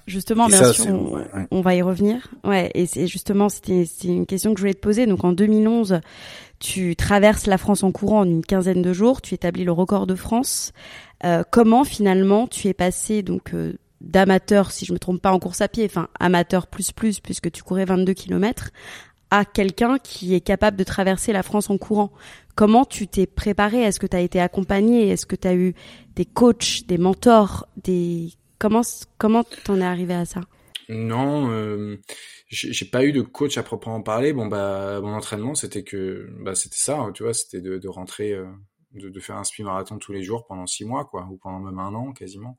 Justement, 0.07 0.49
bien 0.49 0.73
sûr, 0.73 0.95
on, 1.51 1.61
va 1.61 1.75
y 1.75 1.83
revenir. 1.83 2.29
Ouais, 2.45 2.71
et 2.75 2.87
c'est 2.87 3.07
justement 3.07 3.49
c'était 3.49 3.85
une 4.05 4.27
question 4.27 4.53
que 4.53 4.59
je 4.59 4.63
voulais 4.63 4.75
te 4.75 4.81
poser. 4.81 5.07
Donc 5.07 5.25
en 5.25 5.33
2011, 5.33 6.01
tu 6.59 6.97
traverses 6.97 7.47
la 7.47 7.59
France 7.59 7.83
en 7.85 7.93
courant 7.93 8.21
en 8.21 8.25
une 8.25 8.45
quinzaine 8.45 8.83
de 8.83 8.93
jours, 8.93 9.23
tu 9.23 9.35
établis 9.35 9.65
le 9.65 9.73
record 9.73 10.07
de 10.07 10.15
France. 10.15 10.73
Euh, 11.25 11.45
comment 11.51 11.85
finalement 11.85 12.49
tu 12.49 12.69
es 12.69 12.75
passé 12.75 13.23
donc 13.23 13.55
euh, 13.55 13.75
d'amateur, 14.01 14.73
si 14.73 14.85
je 14.85 14.93
me 14.93 14.99
trompe 14.99 15.23
pas, 15.23 15.33
en 15.33 15.39
course 15.39 15.61
à 15.61 15.69
pied, 15.69 15.85
enfin 15.85 16.09
amateur 16.19 16.67
plus 16.67 16.91
plus 16.91 17.21
puisque 17.21 17.53
tu 17.53 17.63
courais 17.63 17.85
22 17.85 18.13
km, 18.15 18.71
à 19.31 19.45
quelqu'un 19.45 19.99
qui 19.99 20.35
est 20.35 20.41
capable 20.41 20.77
de 20.77 20.85
traverser 20.85 21.33
la 21.33 21.43
France 21.43 21.71
en 21.71 21.79
courant? 21.79 22.13
Comment 22.55 22.85
tu 22.85 23.07
t'es 23.07 23.27
préparé? 23.27 23.83
Est-ce 23.83 23.99
que 23.99 24.07
tu 24.07 24.17
as 24.17 24.21
été 24.21 24.41
accompagné? 24.41 25.09
Est-ce 25.09 25.27
que 25.27 25.37
tu 25.37 25.49
as 25.49 25.55
eu 25.55 25.75
des 26.17 26.27
coachs, 26.27 26.87
des 26.87 26.99
mentors, 26.99 27.67
des 27.83 28.31
Comment 28.63 28.83
comment 29.19 29.43
t'en 29.65 29.81
es 29.81 29.85
arrivé 29.85 30.15
à 30.15 30.25
ça? 30.25 30.41
Non, 30.89 31.51
euh, 31.51 32.01
j'ai 32.47 32.87
pas 32.87 33.05
eu 33.05 33.11
de 33.11 33.21
coach 33.21 33.59
à 33.59 33.65
proprement 33.65 34.03
parler. 34.03 34.33
Bon 34.33 34.47
bah 34.47 35.01
mon 35.01 35.15
entraînement 35.15 35.57
c'était 35.57 35.83
que 35.83 36.29
bah 36.39 36.55
c'était 36.55 36.77
ça, 36.77 36.97
hein, 36.97 37.11
tu 37.11 37.25
vois, 37.25 37.35
c'était 37.35 37.61
de, 37.61 37.89
rentrer, 37.89 38.31
euh, 38.31 38.47
de, 38.93 39.19
faire 39.19 39.35
un 39.35 39.43
speed 39.43 39.65
marathon 39.65 39.99
tous 39.99 40.13
les 40.13 40.23
jours 40.23 40.47
pendant 40.47 40.69
six 40.69 40.85
mois 40.85 41.07
quoi, 41.07 41.27
ou 41.29 41.39
pendant 41.39 41.59
même 41.59 41.81
un 41.81 41.93
an 41.93 42.13
quasiment. 42.13 42.57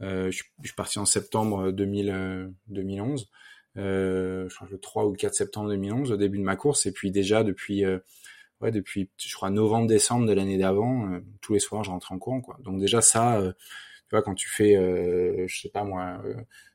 Euh, 0.00 0.30
je, 0.30 0.42
suis 0.64 0.74
parti 0.74 0.98
en 0.98 1.04
septembre 1.04 1.70
2000, 1.70 2.54
2011. 2.68 3.28
Euh, 3.76 4.48
je 4.48 4.54
crois 4.54 4.68
le 4.70 4.78
3 4.78 5.04
ou 5.04 5.10
le 5.10 5.16
4 5.18 5.34
septembre 5.34 5.68
2011, 5.68 6.12
au 6.12 6.16
début 6.16 6.38
de 6.38 6.44
ma 6.44 6.56
course, 6.56 6.86
et 6.86 6.92
puis 6.92 7.10
déjà 7.10 7.44
depuis 7.44 7.84
ouais 8.62 8.70
depuis 8.70 9.10
je 9.18 9.34
crois 9.34 9.50
novembre 9.50 9.86
décembre 9.86 10.24
de 10.26 10.32
l'année 10.32 10.56
d'avant, 10.56 11.20
tous 11.42 11.52
les 11.52 11.60
soirs 11.60 11.84
je 11.84 11.90
rentrais 11.90 12.14
en 12.14 12.18
courant 12.18 12.40
quoi. 12.40 12.56
Donc 12.62 12.80
déjà 12.80 13.02
ça 13.02 13.42
tu 14.08 14.14
vois, 14.14 14.22
quand 14.22 14.34
tu 14.34 14.48
fais, 14.48 14.76
euh, 14.76 15.46
je 15.46 15.60
sais 15.60 15.68
pas 15.68 15.84
moi, 15.84 16.22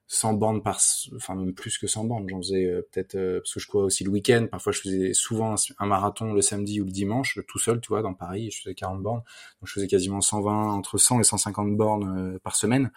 100 0.07 0.33
euh, 0.33 0.37
bandes 0.37 0.63
par, 0.63 0.79
enfin 1.15 1.35
même 1.35 1.53
plus 1.53 1.77
que 1.77 1.87
100 1.87 2.05
bandes, 2.05 2.27
j'en 2.29 2.39
faisais 2.39 2.65
euh, 2.65 2.87
peut-être, 2.91 3.39
parce 3.39 3.53
que 3.53 3.59
je 3.59 3.67
courais 3.67 3.85
aussi 3.85 4.03
le 4.03 4.09
week-end, 4.09 4.47
parfois 4.49 4.71
je 4.71 4.81
faisais 4.81 5.13
souvent 5.13 5.55
un, 5.79 5.85
marathon 5.85 6.33
le 6.33 6.41
samedi 6.41 6.81
ou 6.81 6.85
le 6.85 6.91
dimanche, 6.91 7.39
tout 7.47 7.59
seul, 7.59 7.79
tu 7.81 7.89
vois, 7.89 8.01
dans 8.01 8.13
Paris, 8.13 8.51
je 8.51 8.61
faisais 8.61 8.75
40 8.75 9.01
bornes, 9.01 9.21
donc 9.61 9.67
je 9.67 9.73
faisais 9.73 9.87
quasiment 9.87 10.21
120, 10.21 10.73
entre 10.73 10.97
100 10.97 11.21
et 11.21 11.23
150 11.23 11.77
bornes 11.77 12.39
par 12.39 12.55
semaine. 12.55 12.91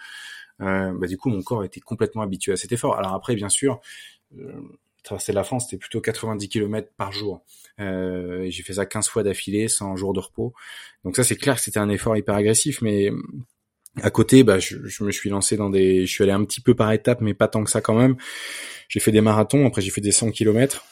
bah, 0.58 1.06
du 1.08 1.16
coup, 1.16 1.28
mon 1.30 1.42
corps 1.42 1.64
était 1.64 1.80
complètement 1.80 2.22
habitué 2.22 2.52
à 2.52 2.56
cet 2.56 2.72
effort. 2.72 2.96
Alors 2.96 3.14
après, 3.14 3.34
bien 3.34 3.48
sûr, 3.48 3.80
traverser 5.04 5.32
la 5.32 5.44
France, 5.44 5.66
c'était 5.66 5.78
plutôt 5.78 6.00
90 6.00 6.48
km 6.48 6.88
par 6.96 7.12
jour. 7.12 7.44
Euh, 7.78 8.46
j'ai 8.48 8.62
fait 8.62 8.74
ça 8.74 8.86
15 8.86 9.08
fois 9.08 9.22
d'affilée, 9.22 9.68
sans 9.68 9.94
jour 9.96 10.12
de 10.12 10.20
repos. 10.20 10.54
Donc 11.04 11.14
ça, 11.14 11.22
c'est 11.22 11.36
clair 11.36 11.56
que 11.56 11.60
c'était 11.60 11.78
un 11.78 11.90
effort 11.90 12.16
hyper 12.16 12.34
agressif, 12.34 12.82
mais 12.82 13.10
à 14.02 14.10
côté, 14.10 14.42
bah, 14.42 14.58
je, 14.58 14.76
je, 14.84 15.04
me 15.04 15.10
suis 15.10 15.30
lancé 15.30 15.56
dans 15.56 15.70
des, 15.70 16.06
je 16.06 16.12
suis 16.12 16.24
allé 16.24 16.32
un 16.32 16.44
petit 16.44 16.60
peu 16.60 16.74
par 16.74 16.92
étapes, 16.92 17.20
mais 17.20 17.34
pas 17.34 17.48
tant 17.48 17.62
que 17.64 17.70
ça 17.70 17.80
quand 17.80 17.94
même. 17.94 18.16
J'ai 18.88 19.00
fait 19.00 19.12
des 19.12 19.20
marathons, 19.20 19.66
après 19.66 19.82
j'ai 19.82 19.90
fait 19.90 20.00
des 20.00 20.12
100 20.12 20.30
km. 20.30 20.84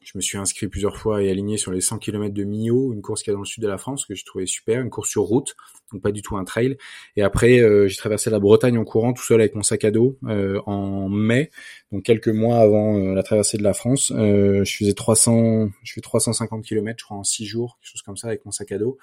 Je 0.00 0.16
me 0.16 0.22
suis 0.22 0.38
inscrit 0.38 0.68
plusieurs 0.68 0.96
fois 0.96 1.22
et 1.22 1.30
aligné 1.30 1.58
sur 1.58 1.70
les 1.70 1.82
100 1.82 1.98
km 1.98 2.32
de 2.32 2.44
Millau, 2.44 2.94
une 2.94 3.02
course 3.02 3.22
qui 3.22 3.28
est 3.28 3.34
dans 3.34 3.40
le 3.40 3.44
sud 3.44 3.62
de 3.62 3.68
la 3.68 3.76
France 3.76 4.06
que 4.06 4.14
je 4.14 4.24
trouvais 4.24 4.46
super, 4.46 4.80
une 4.80 4.88
course 4.88 5.10
sur 5.10 5.24
route, 5.24 5.54
donc 5.92 6.00
pas 6.00 6.12
du 6.12 6.22
tout 6.22 6.38
un 6.38 6.44
trail. 6.44 6.78
Et 7.16 7.22
après, 7.22 7.60
euh, 7.60 7.88
j'ai 7.88 7.96
traversé 7.96 8.30
la 8.30 8.38
Bretagne 8.38 8.78
en 8.78 8.84
courant 8.84 9.12
tout 9.12 9.22
seul 9.22 9.38
avec 9.38 9.54
mon 9.54 9.62
sac 9.62 9.84
à 9.84 9.90
dos 9.90 10.16
euh, 10.26 10.62
en 10.64 11.10
mai, 11.10 11.50
donc 11.92 12.04
quelques 12.04 12.28
mois 12.28 12.56
avant 12.56 12.96
euh, 12.96 13.12
la 13.12 13.22
traversée 13.22 13.58
de 13.58 13.62
la 13.62 13.74
France. 13.74 14.10
je 14.16 14.76
faisais 14.78 14.94
300, 14.94 15.68
je 15.82 15.92
fais 15.92 16.00
350 16.00 16.64
km, 16.64 16.98
je 16.98 17.04
crois 17.04 17.18
en 17.18 17.24
6 17.24 17.44
jours, 17.44 17.78
quelque 17.78 17.90
chose 17.90 18.00
comme 18.02 18.16
ça 18.16 18.28
avec 18.28 18.46
mon 18.46 18.50
sac 18.50 18.72
à 18.72 18.78
dos. 18.78 18.96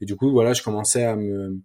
Et 0.00 0.06
du 0.06 0.16
coup, 0.16 0.32
voilà, 0.32 0.54
je 0.54 0.64
commençais 0.64 1.04
à 1.04 1.14
me 1.14 1.60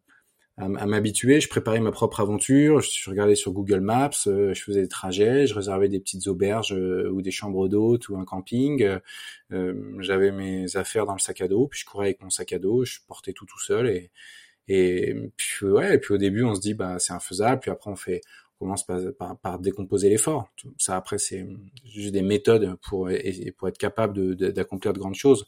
à, 0.58 0.68
m'habituer. 0.68 1.42
Je 1.42 1.50
préparais 1.50 1.80
ma 1.80 1.92
propre 1.92 2.20
aventure. 2.20 2.82
Je, 2.82 3.10
regardais 3.10 3.36
sur 3.36 3.52
Google 3.54 3.80
Maps, 3.80 4.12
euh, 4.28 4.54
je 4.54 4.62
faisais 4.62 4.82
des 4.82 4.88
trajets, 4.88 5.48
je 5.48 5.56
réservais 5.56 5.90
des 5.90 6.00
petites 6.00 6.28
auberges 6.28 6.74
euh, 6.74 7.10
ou 7.10 7.22
des 7.22 7.32
chambres 7.32 7.68
d'hôtes 7.68 8.10
ou 8.10 8.18
un 8.18 8.26
camping. 8.26 9.00
Euh, 9.52 9.74
J'avais 10.00 10.32
mes 10.32 10.76
affaires 10.78 11.06
dans 11.06 11.14
le 11.14 11.20
sac 11.20 11.42
à 11.42 11.48
dos, 11.48 11.68
puis 11.68 11.80
je 11.80 11.86
courais 11.86 12.08
avec 12.08 12.22
mon 12.22 12.30
sac 12.30 12.54
à 12.54 12.60
dos, 12.60 12.86
je 12.86 13.00
portais 13.08 13.34
tout 13.34 13.46
tout 13.46 13.60
seul 13.60 13.88
et 13.90 14.12
et 14.70 15.14
puis 15.36 15.66
ouais. 15.66 15.96
Et 15.96 15.98
puis 16.00 16.14
au 16.14 16.18
début, 16.18 16.44
on 16.44 16.56
se 16.56 16.62
dit 16.62 16.74
bah 16.74 16.98
c'est 17.00 17.14
infaisable. 17.14 17.60
Puis 17.62 17.72
après, 17.72 17.92
on 17.92 17.96
fait 17.98 18.22
on 18.60 18.66
commence 18.66 18.86
par, 18.86 19.00
par, 19.20 19.38
par 19.40 19.60
décomposer 19.60 20.10
l'effort. 20.10 20.50
Ça 20.78 20.96
après 20.96 21.18
c'est 21.18 21.46
juste 21.86 22.14
des 22.14 22.22
méthodes 22.22 22.76
pour 22.82 23.10
pour 23.58 23.68
être 23.68 23.78
capable 23.78 24.36
d'accomplir 24.36 24.94
de, 24.94 24.98
de 24.98 25.02
grandes 25.02 25.16
choses 25.16 25.48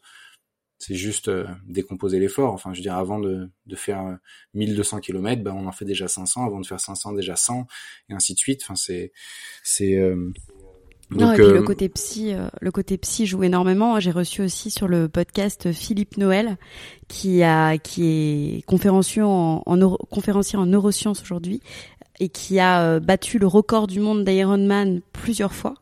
c'est 0.78 0.96
juste 0.96 1.30
euh, 1.30 1.46
décomposer 1.66 2.20
l'effort. 2.20 2.54
Enfin, 2.54 2.74
je 2.74 2.80
veux 2.80 2.84
dire, 2.84 2.96
avant 2.96 3.20
de, 3.20 3.50
de 3.66 3.76
faire 3.76 4.18
1200 4.54 5.00
km, 5.00 5.42
bah, 5.42 5.54
on 5.56 5.68
en 5.68 5.72
fait 5.72 5.86
déjà 5.86 6.08
500. 6.08 6.46
Avant 6.46 6.60
de 6.60 6.66
faire 6.66 6.80
500, 6.80 7.14
déjà 7.14 7.36
100, 7.36 7.66
et 8.10 8.14
ainsi 8.14 8.34
de 8.34 8.40
suite. 8.40 8.62
Enfin, 8.64 8.76
c'est, 8.76 9.12
c'est. 9.64 9.96
Euh, 9.96 10.32
non, 11.12 11.34
et 11.34 11.36
puis 11.36 11.44
le 11.44 11.58
euh, 11.58 11.64
côté 11.64 11.88
psy, 11.90 12.34
le 12.62 12.72
côté 12.72 12.98
psy 12.98 13.26
joue 13.28 13.44
énormément. 13.44 14.00
J'ai 14.00 14.12
reçu 14.12 14.42
aussi 14.42 14.72
sur 14.72 14.88
le 14.88 15.08
podcast 15.08 15.72
Philippe 15.72 16.18
Noël, 16.18 16.58
qui 17.08 17.44
a, 17.44 17.78
qui 17.78 18.58
est 18.58 18.62
conférencier 18.64 19.22
en, 19.22 19.62
en 19.66 19.98
conférencier 20.10 20.58
en 20.58 20.66
neurosciences 20.66 21.22
aujourd'hui, 21.22 21.62
et 22.20 22.30
qui 22.30 22.60
a 22.60 23.00
battu 23.00 23.38
le 23.38 23.46
record 23.46 23.86
du 23.86 24.00
monde 24.00 24.26
d'Ironman 24.26 25.02
plusieurs 25.14 25.54
fois. 25.54 25.76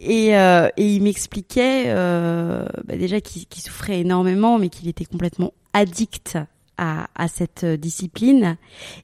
Et, 0.00 0.36
euh, 0.36 0.68
et 0.78 0.94
il 0.94 1.02
m'expliquait 1.02 1.84
euh, 1.88 2.64
bah 2.86 2.96
déjà 2.96 3.20
qu'il 3.20 3.62
souffrait 3.62 4.00
énormément, 4.00 4.58
mais 4.58 4.70
qu'il 4.70 4.88
était 4.88 5.04
complètement 5.04 5.52
addict 5.74 6.38
à, 6.78 7.08
à, 7.14 7.28
cette 7.28 7.66
discipline, 7.66 8.56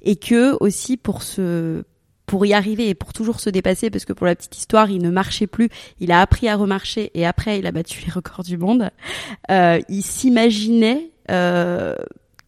et 0.02 0.16
que 0.16 0.56
aussi 0.61 0.96
pour 0.96 1.22
se 1.22 1.85
pour 2.26 2.44
y 2.44 2.52
arriver 2.52 2.88
et 2.88 2.94
pour 2.94 3.12
toujours 3.12 3.40
se 3.40 3.48
dépasser, 3.50 3.88
parce 3.88 4.04
que 4.04 4.12
pour 4.12 4.26
la 4.26 4.35
petite 4.35 4.56
histoire, 4.56 4.90
il 4.90 5.00
ne 5.00 5.11
marchait 5.11 5.46
plus, 5.46 5.68
il 6.00 6.12
a 6.12 6.20
appris 6.20 6.48
à 6.48 6.56
remarcher 6.56 7.11
et 7.14 7.24
après 7.24 7.59
il 7.59 7.66
a 7.66 7.72
battu 7.72 8.02
les 8.04 8.12
records 8.12 8.42
du 8.42 8.59
monde. 8.59 8.90
Euh, 9.50 9.80
il 9.88 10.02
s'imaginait 10.02 11.11
euh, 11.30 11.94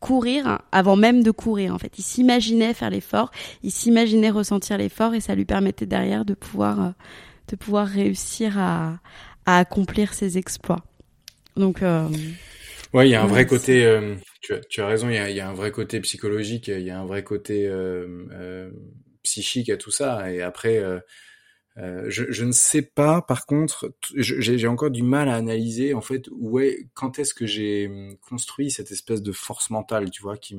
courir 0.01 0.61
avant 0.73 0.97
même 0.97 1.23
de 1.23 1.31
courir 1.31 1.75
en 1.75 1.79
fait. 1.79 1.93
Il 1.99 2.03
s'imaginait 2.03 2.75
faire 2.75 2.91
l'effort, 2.91 3.31
il 3.63 3.71
s'imaginait 3.71 4.31
ressentir 4.31 4.79
l'effort 4.79 5.15
et 5.15 5.21
ça 5.21 5.35
lui 5.35 5.45
permettait 5.45 5.87
derrière 5.87 6.25
de 6.25 6.35
pouvoir 6.35 6.81
euh, 6.81 6.91
de 7.49 7.57
pouvoir 7.57 7.87
réussir 7.87 8.59
à, 8.59 9.01
à 9.47 9.59
accomplir 9.59 10.15
ses 10.15 10.39
exploits. 10.39 10.85
Donc, 11.57 11.83
euh, 11.83 12.09
ouais, 12.93 13.09
il 13.09 13.11
y 13.11 13.15
a 13.15 13.23
un 13.23 13.27
vrai 13.27 13.47
côté. 13.47 13.85
Euh, 13.85 14.15
tu, 14.41 14.55
as, 14.55 14.61
tu, 14.61 14.81
as, 14.81 14.87
raison. 14.87 15.09
Il 15.09 15.15
y 15.15 15.19
a, 15.19 15.31
y 15.31 15.41
a, 15.41 15.49
un 15.49 15.55
vrai 15.55 15.71
côté 15.71 16.01
psychologique. 16.01 16.69
Il 16.69 16.83
y 16.83 16.91
a 16.91 17.01
un 17.01 17.07
vrai 17.07 17.25
côté 17.25 17.67
euh, 17.67 18.27
euh 18.33 18.71
psychique 19.25 19.69
à 19.69 19.77
tout 19.77 19.91
ça. 19.91 20.33
Et 20.33 20.41
après, 20.41 20.83
euh, 21.79 22.07
je, 22.09 22.45
ne 22.45 22.51
sais 22.51 22.83
pas, 22.83 23.23
par 23.23 23.47
contre, 23.47 23.95
j'ai 24.17 24.67
encore 24.67 24.91
du 24.91 25.05
mal 25.05 25.29
à 25.29 25.37
analyser 25.37 25.95
en 25.95 26.01
fait 26.01 26.29
où 26.33 26.59
est, 26.59 26.89
quand 26.95 27.21
est-ce 27.21 27.35
que 27.35 27.47
j'ai 27.47 27.87
hum, 27.87 28.17
construit 28.19 28.73
cette 28.73 28.91
espèce 28.91 29.23
de 29.23 29.31
force 29.31 29.71
mentale, 29.71 30.11
tu 30.11 30.23
vois, 30.23 30.37
qui 30.37 30.59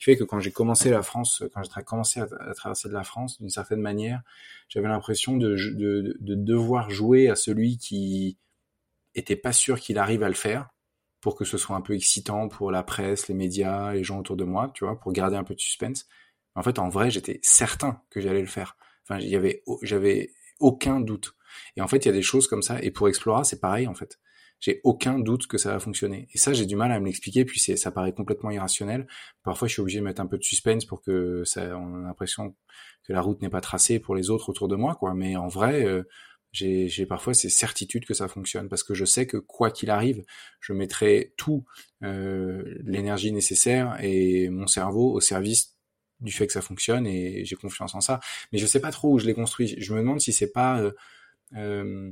fait, 0.00 0.16
que 0.16 0.24
quand 0.24 0.40
j'ai 0.40 0.50
commencé 0.50 0.90
la 0.90 1.02
France, 1.02 1.44
quand 1.54 1.62
j'ai 1.62 1.82
commencé 1.84 2.20
à, 2.20 2.54
traverser 2.54 2.88
de 2.88 2.94
la 2.94 3.04
France, 3.04 3.38
d'une 3.38 3.50
certaine 3.50 3.80
manière, 3.80 4.22
j'avais 4.68 4.88
l'impression 4.88 5.36
de, 5.36 5.54
de, 5.54 6.16
de, 6.18 6.34
devoir 6.34 6.90
jouer 6.90 7.28
à 7.28 7.36
celui 7.36 7.78
qui 7.78 8.36
était 9.14 9.36
pas 9.36 9.52
sûr 9.52 9.78
qu'il 9.78 9.98
arrive 9.98 10.24
à 10.24 10.28
le 10.28 10.34
faire 10.34 10.70
pour 11.20 11.36
que 11.36 11.44
ce 11.44 11.56
soit 11.56 11.76
un 11.76 11.82
peu 11.82 11.94
excitant 11.94 12.48
pour 12.48 12.72
la 12.72 12.82
presse, 12.82 13.28
les 13.28 13.34
médias, 13.34 13.92
les 13.92 14.02
gens 14.02 14.18
autour 14.18 14.36
de 14.36 14.44
moi, 14.44 14.72
tu 14.74 14.84
vois, 14.84 14.98
pour 14.98 15.12
garder 15.12 15.36
un 15.36 15.44
peu 15.44 15.54
de 15.54 15.60
suspense. 15.60 16.06
En 16.56 16.64
fait, 16.64 16.80
en 16.80 16.88
vrai, 16.88 17.10
j'étais 17.10 17.38
certain 17.42 18.02
que 18.10 18.20
j'allais 18.20 18.40
le 18.40 18.48
faire. 18.48 18.76
Enfin, 19.08 19.20
il 19.20 19.60
j'avais 19.82 20.30
aucun 20.60 21.00
doute. 21.00 21.34
Et 21.76 21.82
en 21.82 21.88
fait, 21.88 22.04
il 22.04 22.06
y 22.06 22.10
a 22.10 22.14
des 22.14 22.22
choses 22.22 22.46
comme 22.46 22.62
ça. 22.62 22.80
Et 22.82 22.90
pour 22.90 23.08
Explora, 23.08 23.44
c'est 23.44 23.60
pareil, 23.60 23.86
en 23.86 23.94
fait. 23.94 24.18
J'ai 24.60 24.80
aucun 24.84 25.18
doute 25.18 25.48
que 25.48 25.58
ça 25.58 25.72
va 25.72 25.80
fonctionner. 25.80 26.28
Et 26.32 26.38
ça, 26.38 26.52
j'ai 26.52 26.66
du 26.66 26.76
mal 26.76 26.92
à 26.92 27.00
me 27.00 27.06
l'expliquer, 27.06 27.44
puis 27.44 27.58
ça 27.58 27.90
paraît 27.90 28.14
complètement 28.14 28.50
irrationnel. 28.50 29.08
Parfois, 29.42 29.66
je 29.66 29.72
suis 29.72 29.82
obligé 29.82 29.98
de 29.98 30.04
mettre 30.04 30.20
un 30.20 30.26
peu 30.26 30.38
de 30.38 30.44
suspense 30.44 30.84
pour 30.84 31.02
que 31.02 31.42
ça, 31.44 31.76
on 31.76 31.94
a 31.94 32.06
l'impression 32.06 32.54
que 33.02 33.12
la 33.12 33.20
route 33.20 33.42
n'est 33.42 33.50
pas 33.50 33.60
tracée 33.60 33.98
pour 33.98 34.14
les 34.14 34.30
autres 34.30 34.48
autour 34.50 34.68
de 34.68 34.76
moi, 34.76 34.94
quoi. 34.94 35.14
Mais 35.14 35.36
en 35.36 35.48
vrai, 35.48 35.84
euh, 35.84 36.04
j'ai 36.52 37.06
parfois 37.06 37.34
ces 37.34 37.48
certitudes 37.48 38.04
que 38.04 38.14
ça 38.14 38.28
fonctionne 38.28 38.68
parce 38.68 38.82
que 38.82 38.94
je 38.94 39.04
sais 39.04 39.26
que 39.26 39.38
quoi 39.38 39.70
qu'il 39.70 39.90
arrive, 39.90 40.22
je 40.60 40.72
mettrai 40.72 41.34
tout 41.36 41.64
euh, 42.04 42.62
l'énergie 42.84 43.32
nécessaire 43.32 43.96
et 44.00 44.48
mon 44.50 44.66
cerveau 44.66 45.12
au 45.12 45.20
service 45.20 45.71
du 46.22 46.32
fait 46.32 46.46
que 46.46 46.52
ça 46.52 46.62
fonctionne 46.62 47.06
et 47.06 47.44
j'ai 47.44 47.56
confiance 47.56 47.94
en 47.94 48.00
ça. 48.00 48.20
Mais 48.52 48.58
je 48.58 48.66
sais 48.66 48.80
pas 48.80 48.90
trop 48.90 49.12
où 49.12 49.18
je 49.18 49.26
l'ai 49.26 49.34
construit. 49.34 49.74
Je 49.78 49.92
me 49.92 49.98
demande 49.98 50.20
si 50.20 50.32
c'est 50.32 50.52
pas 50.52 50.80
euh, 50.80 50.92
euh 51.56 52.10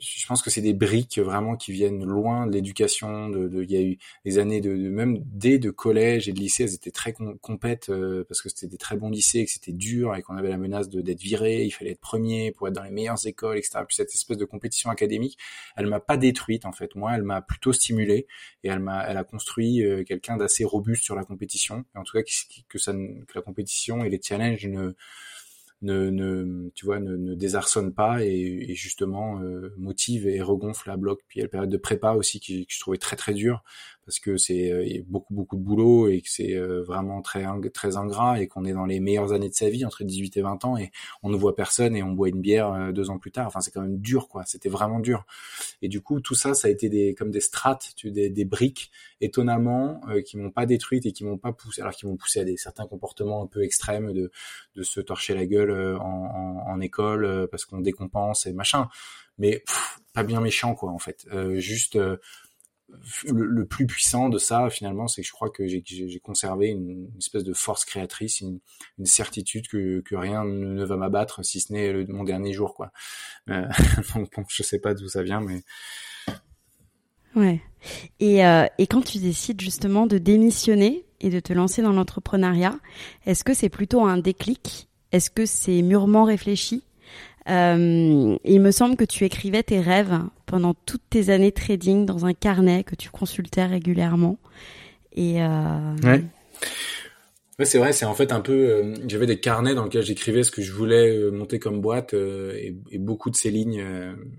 je 0.00 0.26
pense 0.26 0.42
que 0.42 0.50
c'est 0.50 0.60
des 0.60 0.72
briques 0.72 1.18
vraiment 1.18 1.56
qui 1.56 1.72
viennent 1.72 2.04
loin 2.04 2.46
de 2.46 2.52
l'éducation. 2.52 3.28
De, 3.28 3.48
de, 3.48 3.62
il 3.62 3.70
y 3.70 3.76
a 3.76 3.82
eu 3.82 3.98
des 4.24 4.38
années 4.38 4.60
de, 4.60 4.72
même 4.72 5.22
dès 5.26 5.58
de 5.58 5.70
collège 5.70 6.28
et 6.28 6.32
de 6.32 6.38
lycée, 6.38 6.64
elles 6.64 6.74
étaient 6.74 6.90
très 6.90 7.12
compètes 7.12 7.90
euh, 7.90 8.24
parce 8.28 8.40
que 8.40 8.48
c'était 8.48 8.66
des 8.66 8.78
très 8.78 8.96
bons 8.96 9.10
lycées, 9.10 9.44
que 9.44 9.50
c'était 9.50 9.72
dur 9.72 10.16
et 10.16 10.22
qu'on 10.22 10.36
avait 10.36 10.48
la 10.48 10.56
menace 10.56 10.88
d'être 10.88 11.20
viré. 11.20 11.64
Il 11.64 11.70
fallait 11.70 11.92
être 11.92 12.00
premier 12.00 12.52
pour 12.52 12.68
être 12.68 12.74
dans 12.74 12.82
les 12.82 12.90
meilleures 12.90 13.26
écoles, 13.26 13.58
etc. 13.58 13.80
Puis 13.86 13.96
cette 13.96 14.14
espèce 14.14 14.38
de 14.38 14.44
compétition 14.44 14.90
académique, 14.90 15.38
elle 15.76 15.86
m'a 15.86 16.00
pas 16.00 16.16
détruite 16.16 16.64
en 16.64 16.72
fait. 16.72 16.94
Moi, 16.94 17.12
elle 17.14 17.22
m'a 17.22 17.42
plutôt 17.42 17.72
stimulé 17.72 18.26
et 18.64 18.68
elle 18.68 18.80
m'a, 18.80 19.06
elle 19.06 19.18
a 19.18 19.24
construit 19.24 19.84
euh, 19.84 20.02
quelqu'un 20.04 20.36
d'assez 20.36 20.64
robuste 20.64 21.04
sur 21.04 21.14
la 21.14 21.24
compétition. 21.24 21.84
Et 21.94 21.98
en 21.98 22.04
tout 22.04 22.16
cas, 22.16 22.22
que, 22.22 22.30
que, 22.68 22.78
que 22.78 23.32
la 23.34 23.42
compétition 23.42 24.04
et 24.04 24.08
les 24.08 24.20
challenges 24.22 24.66
ne 24.66 24.94
ne, 25.82 26.10
ne 26.10 26.70
tu 26.74 26.84
vois 26.84 27.00
ne, 27.00 27.16
ne 27.16 27.34
désarçonne 27.34 27.92
pas 27.92 28.22
et, 28.22 28.74
justement 28.74 29.40
euh, 29.40 29.74
motive 29.76 30.26
et 30.26 30.42
regonfle 30.42 30.88
la 30.88 30.96
bloc. 30.96 31.20
Puis 31.28 31.38
il 31.38 31.40
y 31.40 31.42
a 31.42 31.46
la 31.46 31.50
période 31.50 31.70
de 31.70 31.76
prépa 31.76 32.12
aussi 32.12 32.40
qui, 32.40 32.66
je 32.68 32.80
trouvais 32.80 32.98
très 32.98 33.16
très 33.16 33.34
dur 33.34 33.62
parce 34.10 34.18
que 34.18 34.36
c'est 34.38 34.72
euh, 34.72 35.04
beaucoup 35.06 35.32
beaucoup 35.32 35.54
de 35.54 35.62
boulot 35.62 36.08
et 36.08 36.20
que 36.20 36.28
c'est 36.28 36.56
euh, 36.56 36.82
vraiment 36.82 37.22
très 37.22 37.44
très 37.72 37.96
ingrat 37.96 38.40
et 38.40 38.48
qu'on 38.48 38.64
est 38.64 38.72
dans 38.72 38.84
les 38.84 38.98
meilleures 38.98 39.32
années 39.32 39.48
de 39.48 39.54
sa 39.54 39.70
vie 39.70 39.84
entre 39.84 40.02
18 40.02 40.36
et 40.36 40.42
20 40.42 40.64
ans 40.64 40.76
et 40.76 40.90
on 41.22 41.28
ne 41.28 41.36
voit 41.36 41.54
personne 41.54 41.94
et 41.94 42.02
on 42.02 42.10
boit 42.10 42.28
une 42.28 42.40
bière 42.40 42.72
euh, 42.72 42.90
deux 42.90 43.08
ans 43.08 43.18
plus 43.20 43.30
tard. 43.30 43.46
Enfin, 43.46 43.60
c'est 43.60 43.70
quand 43.70 43.82
même 43.82 44.00
dur, 44.00 44.26
quoi. 44.28 44.42
C'était 44.46 44.68
vraiment 44.68 44.98
dur. 44.98 45.26
Et 45.80 45.86
du 45.86 46.00
coup, 46.00 46.18
tout 46.18 46.34
ça, 46.34 46.54
ça 46.54 46.66
a 46.66 46.72
été 46.72 46.88
des 46.88 47.14
comme 47.14 47.30
des 47.30 47.38
strates, 47.38 47.94
des, 48.02 48.30
des 48.30 48.44
briques 48.44 48.90
étonnamment 49.20 50.00
qui 50.26 50.38
m'ont 50.38 50.50
pas 50.50 50.66
détruite 50.66 51.06
et 51.06 51.12
qui 51.12 51.22
m'ont 51.22 51.38
pas 51.38 51.52
poussé, 51.52 51.80
alors 51.80 51.94
qui 51.94 52.06
m'ont 52.06 52.16
poussé 52.16 52.40
à 52.40 52.44
des 52.44 52.56
certains 52.56 52.88
comportements 52.88 53.44
un 53.44 53.46
peu 53.46 53.62
extrêmes 53.62 54.12
de 54.12 54.32
de 54.74 54.82
se 54.82 55.00
torcher 55.00 55.34
la 55.34 55.46
gueule 55.46 55.98
en, 56.00 56.64
en 56.66 56.80
école 56.80 57.46
parce 57.48 57.64
qu'on 57.64 57.78
décompense 57.78 58.46
et 58.46 58.52
machin. 58.52 58.88
Mais 59.38 59.62
pas 60.14 60.24
bien 60.24 60.40
méchant, 60.40 60.74
quoi, 60.74 60.90
en 60.90 60.98
fait. 60.98 61.28
juste 61.58 61.96
le, 63.28 63.64
plus 63.64 63.86
puissant 63.86 64.28
de 64.28 64.38
ça, 64.38 64.68
finalement, 64.70 65.08
c'est 65.08 65.22
que 65.22 65.26
je 65.26 65.32
crois 65.32 65.50
que 65.50 65.66
j'ai 65.66 66.20
conservé 66.22 66.68
une, 66.68 67.08
espèce 67.18 67.44
de 67.44 67.52
force 67.52 67.84
créatrice, 67.84 68.40
une, 68.40 68.60
certitude 69.04 69.68
que, 69.68 70.02
rien 70.14 70.44
ne 70.44 70.84
va 70.84 70.96
m'abattre, 70.96 71.44
si 71.44 71.60
ce 71.60 71.72
n'est 71.72 72.04
mon 72.06 72.24
dernier 72.24 72.52
jour, 72.52 72.74
quoi. 72.74 72.92
Euh, 73.48 73.66
bon, 74.14 74.26
je 74.48 74.62
sais 74.62 74.78
pas 74.78 74.94
d'où 74.94 75.08
ça 75.08 75.22
vient, 75.22 75.40
mais 75.40 75.62
ouais. 77.36 77.60
Et, 78.18 78.44
euh, 78.44 78.66
et 78.78 78.86
quand 78.86 79.02
tu 79.02 79.18
décides 79.18 79.60
justement 79.60 80.06
de 80.06 80.18
démissionner 80.18 81.06
et 81.20 81.30
de 81.30 81.40
te 81.40 81.52
lancer 81.52 81.82
dans 81.82 81.92
l'entrepreneuriat, 81.92 82.78
est-ce 83.26 83.44
que 83.44 83.54
c'est 83.54 83.68
plutôt 83.68 84.04
un 84.04 84.18
déclic? 84.18 84.88
Est-ce 85.12 85.30
que 85.30 85.46
c'est 85.46 85.82
mûrement 85.82 86.24
réfléchi? 86.24 86.84
Euh, 87.48 88.36
il 88.44 88.60
me 88.60 88.70
semble 88.70 88.96
que 88.96 89.04
tu 89.04 89.24
écrivais 89.24 89.62
tes 89.62 89.80
rêves 89.80 90.20
pendant 90.50 90.74
toutes 90.74 91.08
tes 91.08 91.30
années 91.30 91.52
trading 91.52 92.04
dans 92.06 92.26
un 92.26 92.34
carnet 92.34 92.82
que 92.82 92.96
tu 92.96 93.08
consultais 93.08 93.66
régulièrement. 93.66 94.36
Et 95.12 95.40
euh... 95.40 95.94
ouais. 96.02 96.24
ouais 97.60 97.64
c'est 97.64 97.78
vrai, 97.78 97.92
c'est 97.92 98.04
en 98.04 98.14
fait 98.14 98.32
un 98.32 98.40
peu. 98.40 98.52
Euh, 98.52 98.94
j'avais 99.06 99.26
des 99.26 99.38
carnets 99.38 99.76
dans 99.76 99.84
lesquels 99.84 100.02
j'écrivais 100.02 100.42
ce 100.42 100.50
que 100.50 100.60
je 100.60 100.72
voulais 100.72 101.08
euh, 101.08 101.30
monter 101.30 101.60
comme 101.60 101.80
boîte, 101.80 102.14
euh, 102.14 102.52
et, 102.56 102.76
et, 102.90 102.98
beaucoup 102.98 103.30
de 103.30 103.36
ces 103.36 103.52
lignes 103.52 103.84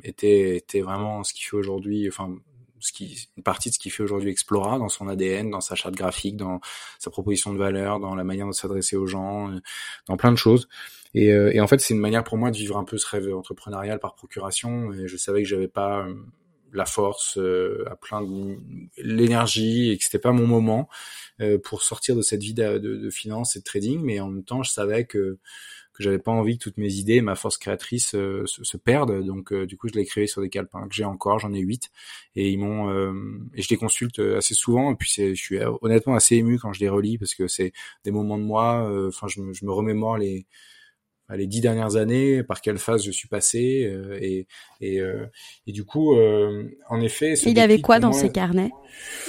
étaient, 0.03 0.57
étaient 0.57 0.81
vraiment 0.81 1.23
ce 1.23 1.33
qui 1.33 1.43
fait 1.43 1.55
aujourd'hui. 1.55 2.09
Enfin, 2.09 2.35
ce 2.81 2.91
qui, 2.91 3.29
une 3.37 3.43
partie 3.43 3.69
de 3.69 3.73
ce 3.73 3.79
qui 3.79 3.89
fait 3.89 4.03
aujourd'hui 4.03 4.31
Explora 4.31 4.77
dans 4.77 4.89
son 4.89 5.07
ADN, 5.07 5.49
dans 5.49 5.61
sa 5.61 5.75
charte 5.75 5.95
graphique, 5.95 6.37
dans 6.37 6.59
sa 6.99 7.09
proposition 7.09 7.53
de 7.53 7.57
valeur, 7.57 7.99
dans 7.99 8.15
la 8.15 8.23
manière 8.23 8.47
de 8.47 8.51
s'adresser 8.51 8.95
aux 8.95 9.07
gens, 9.07 9.51
dans 10.07 10.17
plein 10.17 10.31
de 10.31 10.37
choses. 10.37 10.67
Et, 11.13 11.31
euh, 11.31 11.51
et 11.53 11.59
en 11.59 11.67
fait, 11.67 11.79
c'est 11.79 11.93
une 11.93 11.99
manière 11.99 12.23
pour 12.23 12.37
moi 12.37 12.51
de 12.51 12.57
vivre 12.57 12.77
un 12.77 12.83
peu 12.83 12.97
ce 12.97 13.07
rêve 13.07 13.33
entrepreneurial 13.33 13.99
par 13.99 14.15
procuration. 14.15 14.93
Et 14.93 15.07
je 15.07 15.17
savais 15.17 15.43
que 15.43 15.47
j'avais 15.49 15.67
pas 15.67 16.05
euh, 16.05 16.15
la 16.71 16.85
force 16.85 17.37
euh, 17.37 17.83
à 17.89 17.95
plein 17.95 18.25
l'énergie 18.97 19.91
et 19.91 19.97
que 19.97 20.03
c'était 20.03 20.19
pas 20.19 20.31
mon 20.31 20.47
moment 20.47 20.87
pour 21.63 21.81
sortir 21.81 22.15
de 22.15 22.21
cette 22.21 22.43
vie 22.43 22.53
de, 22.53 22.77
de, 22.77 22.97
de, 22.97 23.09
finance 23.09 23.55
et 23.55 23.59
de 23.59 23.63
trading. 23.63 23.99
Mais 24.03 24.19
en 24.19 24.29
même 24.29 24.43
temps, 24.43 24.61
je 24.61 24.69
savais 24.69 25.05
que 25.05 25.39
que 25.93 26.03
j'avais 26.03 26.19
pas 26.19 26.31
envie 26.31 26.57
que 26.57 26.63
toutes 26.63 26.77
mes 26.77 26.93
idées, 26.93 27.21
ma 27.21 27.35
force 27.35 27.57
créatrice 27.57 28.09
se, 28.09 28.43
se, 28.45 28.77
perdent. 28.77 29.25
Donc 29.25 29.53
du 29.53 29.77
coup, 29.77 29.87
je 29.87 29.93
l'ai 29.93 30.01
écrit 30.01 30.27
sur 30.27 30.41
des 30.41 30.49
calepins 30.49 30.87
que 30.87 30.93
j'ai 30.93 31.05
encore, 31.05 31.39
j'en 31.39 31.53
ai 31.53 31.59
huit, 31.59 31.89
et 32.35 32.49
ils 32.49 32.57
m'ont 32.57 32.89
et 33.53 33.61
je 33.61 33.69
les 33.69 33.77
consulte 33.77 34.19
assez 34.19 34.53
souvent. 34.53 34.91
Et 34.91 34.95
puis 34.95 35.11
je 35.15 35.33
suis 35.33 35.59
honnêtement 35.81 36.15
assez 36.15 36.35
ému 36.37 36.59
quand 36.59 36.73
je 36.73 36.79
les 36.79 36.89
relis 36.89 37.17
parce 37.17 37.35
que 37.35 37.47
c'est 37.47 37.73
des 38.03 38.11
moments 38.11 38.37
de 38.37 38.43
moi. 38.43 38.89
Enfin, 39.07 39.27
je, 39.27 39.41
je, 39.53 39.65
me 39.65 39.71
remémore 39.71 40.17
les 40.17 40.45
les 41.35 41.47
dix 41.47 41.61
dernières 41.61 41.95
années, 41.95 42.43
par 42.43 42.61
quelle 42.61 42.77
phase 42.77 43.03
je 43.03 43.11
suis 43.11 43.27
passé, 43.27 43.85
euh, 43.85 44.17
et, 44.21 44.47
et, 44.79 44.99
euh, 44.99 45.25
et, 45.67 45.71
du 45.71 45.83
coup, 45.83 46.15
euh, 46.15 46.69
en 46.89 47.01
effet. 47.01 47.33
Il 47.45 47.57
y 47.57 47.61
avait 47.61 47.81
quoi 47.81 47.99
dans 47.99 48.13
ces 48.13 48.31
carnets? 48.31 48.71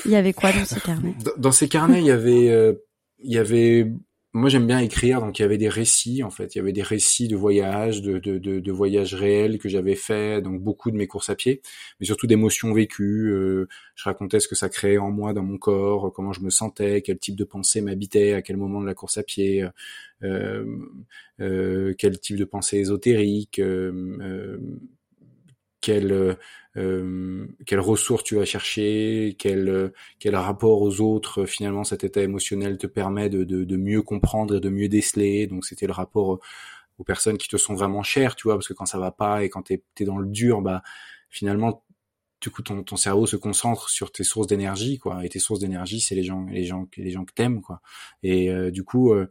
Il 0.04 0.10
y 0.10 0.16
avait 0.16 0.32
quoi 0.32 0.52
dans 0.52 0.64
ces 0.64 0.80
carnets? 0.80 1.14
Dans, 1.36 1.52
ces 1.52 1.68
carnets, 1.68 2.00
il 2.00 2.06
y 2.06 2.10
avait, 2.10 2.76
il 3.18 3.32
y 3.32 3.38
avait 3.38 3.86
moi 4.34 4.48
j'aime 4.48 4.66
bien 4.66 4.78
écrire, 4.78 5.20
donc 5.20 5.38
il 5.38 5.42
y 5.42 5.44
avait 5.44 5.58
des 5.58 5.68
récits 5.68 6.22
en 6.22 6.30
fait, 6.30 6.54
il 6.54 6.58
y 6.58 6.60
avait 6.60 6.72
des 6.72 6.82
récits 6.82 7.28
de 7.28 7.36
voyages, 7.36 8.00
de, 8.00 8.72
voyages 8.72 9.14
réels 9.14 9.58
que 9.58 9.68
j'avais 9.68 9.94
fait, 9.94 10.40
donc 10.40 10.62
beaucoup 10.62 10.90
de 10.90 10.96
mes 10.96 11.06
courses 11.06 11.28
à 11.28 11.34
pied, 11.34 11.60
mais 12.00 12.06
surtout 12.06 12.26
d'émotions 12.26 12.72
vécues. 12.72 13.30
Euh, 13.30 13.68
je 13.94 14.04
racontais 14.04 14.40
ce 14.40 14.48
que 14.48 14.54
ça 14.54 14.70
créait 14.70 14.96
en 14.98 15.10
moi, 15.10 15.34
dans 15.34 15.42
mon 15.42 15.58
corps, 15.58 16.12
comment 16.14 16.32
je 16.32 16.40
me 16.40 16.50
sentais, 16.50 17.02
quel 17.02 17.18
type 17.18 17.36
de 17.36 17.44
pensée 17.44 17.82
m'habitait, 17.82 18.32
à 18.32 18.42
quel 18.42 18.56
moment 18.56 18.80
de 18.80 18.86
la 18.86 18.94
course 18.94 19.18
à 19.18 19.22
pied, 19.22 19.66
euh, 20.22 20.64
euh, 21.40 21.94
quel 21.98 22.18
type 22.18 22.36
de 22.36 22.44
pensée 22.44 22.78
ésotérique, 22.78 23.60
euh, 25.88 26.02
euh 26.12 26.34
euh, 26.76 27.46
quelles 27.66 27.80
ressources 27.80 28.24
tu 28.24 28.36
vas 28.36 28.46
chercher, 28.46 29.36
quel, 29.38 29.92
quel 30.18 30.36
rapport 30.36 30.80
aux 30.80 31.00
autres 31.00 31.44
finalement 31.44 31.84
cet 31.84 32.02
état 32.02 32.22
émotionnel 32.22 32.78
te 32.78 32.86
permet 32.86 33.28
de, 33.28 33.44
de, 33.44 33.64
de 33.64 33.76
mieux 33.76 34.00
comprendre 34.02 34.56
et 34.56 34.60
de 34.60 34.70
mieux 34.70 34.88
déceler. 34.88 35.46
Donc 35.46 35.66
c'était 35.66 35.86
le 35.86 35.92
rapport 35.92 36.40
aux 36.98 37.04
personnes 37.04 37.38
qui 37.38 37.48
te 37.48 37.56
sont 37.58 37.74
vraiment 37.74 38.02
chères, 38.02 38.36
tu 38.36 38.44
vois, 38.44 38.54
parce 38.54 38.68
que 38.68 38.74
quand 38.74 38.86
ça 38.86 38.98
va 38.98 39.10
pas 39.10 39.44
et 39.44 39.50
quand 39.50 39.62
t'es 39.62 39.82
es 40.00 40.04
dans 40.04 40.18
le 40.18 40.28
dur, 40.28 40.62
bah 40.62 40.82
finalement 41.28 41.84
du 42.42 42.50
coup 42.50 42.62
ton, 42.62 42.82
ton 42.82 42.96
cerveau 42.96 43.24
se 43.26 43.36
concentre 43.36 43.88
sur 43.88 44.10
tes 44.10 44.24
sources 44.24 44.48
d'énergie 44.48 44.98
quoi 44.98 45.24
et 45.24 45.28
tes 45.28 45.38
sources 45.38 45.60
d'énergie 45.60 46.00
c'est 46.00 46.16
les 46.16 46.24
gens 46.24 46.44
les 46.46 46.64
gens 46.64 46.88
les 46.96 47.10
gens 47.10 47.24
que 47.24 47.32
t'aimes 47.32 47.62
quoi 47.62 47.80
et 48.24 48.50
euh, 48.50 48.70
du 48.70 48.82
coup 48.82 49.12
euh, 49.12 49.30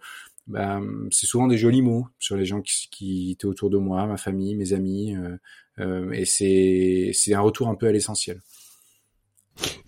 bah, 0.52 0.82
c'est 1.12 1.26
souvent 1.26 1.48
des 1.48 1.58
jolis 1.58 1.82
mots 1.82 2.08
sur 2.20 2.36
les 2.36 2.46
gens 2.46 2.62
qui, 2.62 2.90
qui 2.92 3.32
étaient 3.32 3.46
autour 3.46 3.70
de 3.70 3.78
moi 3.78 4.06
ma 4.06 4.18
famille 4.18 4.56
mes 4.56 4.74
amis 4.74 5.16
euh, 5.16 5.38
euh, 5.80 6.12
et 6.12 6.26
c'est 6.26 7.12
c'est 7.14 7.34
un 7.34 7.42
retour 7.42 7.68
un 7.68 7.76
peu 7.76 7.88
à 7.88 7.92
l'essentiel. 7.92 8.42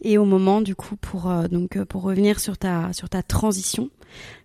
Et 0.02 0.18
au 0.18 0.26
moment 0.26 0.62
du 0.62 0.76
coup 0.76 0.96
pour 0.96 1.30
euh, 1.30 1.48
donc 1.48 1.76
euh, 1.76 1.86
pour 1.86 2.04
revenir 2.04 2.40
sur 2.40 2.58
ta 2.58 2.94
sur 2.94 3.10
ta 3.10 3.22
transition, 3.24 3.90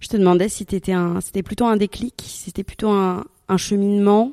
je 0.00 0.08
te 0.08 0.16
demandais 0.16 0.48
si 0.48 0.66
c'était 0.68 0.92
un 0.92 1.20
c'était 1.20 1.42
plutôt 1.42 1.66
un 1.66 1.76
déclic, 1.76 2.14
si 2.26 2.44
c'était 2.44 2.64
plutôt 2.64 2.90
un, 2.90 3.24
un 3.48 3.56
cheminement 3.56 4.32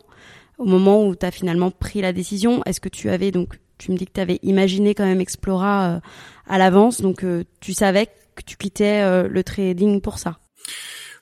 au 0.57 0.65
moment 0.65 1.05
où 1.05 1.15
tu 1.15 1.25
as 1.25 1.31
finalement 1.31 1.69
pris 1.69 2.01
la 2.01 2.13
décision, 2.13 2.63
est-ce 2.65 2.79
que 2.79 2.89
tu 2.89 3.09
avais 3.09 3.31
donc 3.31 3.59
tu 3.77 3.91
me 3.91 3.97
dis 3.97 4.05
que 4.05 4.13
tu 4.13 4.21
avais 4.21 4.39
imaginé 4.41 4.95
quand 4.95 5.05
même 5.05 5.21
Explora 5.21 6.01
à 6.47 6.57
l'avance 6.57 7.01
donc 7.01 7.25
tu 7.59 7.73
savais 7.73 8.07
que 8.35 8.43
tu 8.45 8.55
quittais 8.55 9.27
le 9.27 9.43
trading 9.43 9.99
pour 9.99 10.17
ça? 10.17 10.39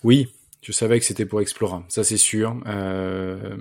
Oui, 0.04 0.28
je 0.63 0.71
savais 0.71 0.99
que 0.99 1.06
c'était 1.06 1.26
pour 1.26 1.41
Explora, 1.41 1.84
ça 1.89 2.04
c'est 2.04 2.17
sûr. 2.17 2.62
Euh, 2.67 3.56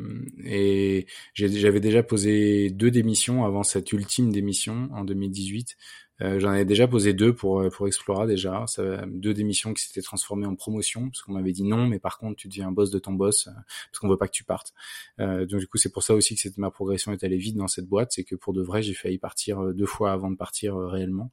et 0.44 1.06
j'avais 1.34 1.80
déjà 1.80 2.02
posé 2.02 2.70
deux 2.70 2.90
démissions 2.90 3.44
avant 3.44 3.64
cette 3.64 3.92
ultime 3.92 4.30
démission 4.32 4.88
en 4.92 5.04
2018. 5.04 5.76
Euh, 6.20 6.38
J'en 6.38 6.50
avais 6.50 6.64
déjà 6.64 6.86
posé 6.86 7.14
deux 7.14 7.34
pour 7.34 7.68
pour 7.70 7.86
Explora 7.88 8.26
déjà, 8.26 8.64
ça, 8.68 9.04
deux 9.06 9.34
démissions 9.34 9.74
qui 9.74 9.84
s'étaient 9.84 10.02
transformées 10.02 10.46
en 10.46 10.54
promotion 10.54 11.08
parce 11.08 11.22
qu'on 11.22 11.32
m'avait 11.32 11.52
dit 11.52 11.64
non, 11.64 11.86
mais 11.86 11.98
par 11.98 12.18
contre 12.18 12.36
tu 12.36 12.48
deviens 12.48 12.70
boss 12.70 12.90
de 12.90 12.98
ton 13.00 13.12
boss 13.12 13.48
euh, 13.48 13.50
parce 13.90 13.98
qu'on 13.98 14.08
veut 14.08 14.18
pas 14.18 14.28
que 14.28 14.32
tu 14.32 14.44
partes. 14.44 14.72
Euh, 15.18 15.44
donc 15.46 15.60
du 15.60 15.66
coup 15.66 15.78
c'est 15.78 15.90
pour 15.90 16.02
ça 16.04 16.14
aussi 16.14 16.36
que 16.36 16.48
ma 16.58 16.70
progression 16.70 17.12
est 17.12 17.24
allée 17.24 17.38
vite 17.38 17.56
dans 17.56 17.66
cette 17.66 17.86
boîte, 17.86 18.12
c'est 18.12 18.24
que 18.24 18.36
pour 18.36 18.52
de 18.52 18.62
vrai 18.62 18.82
j'ai 18.82 18.94
failli 18.94 19.18
partir 19.18 19.60
euh, 19.60 19.72
deux 19.72 19.86
fois 19.86 20.12
avant 20.12 20.30
de 20.30 20.36
partir 20.36 20.76
euh, 20.76 20.86
réellement. 20.86 21.32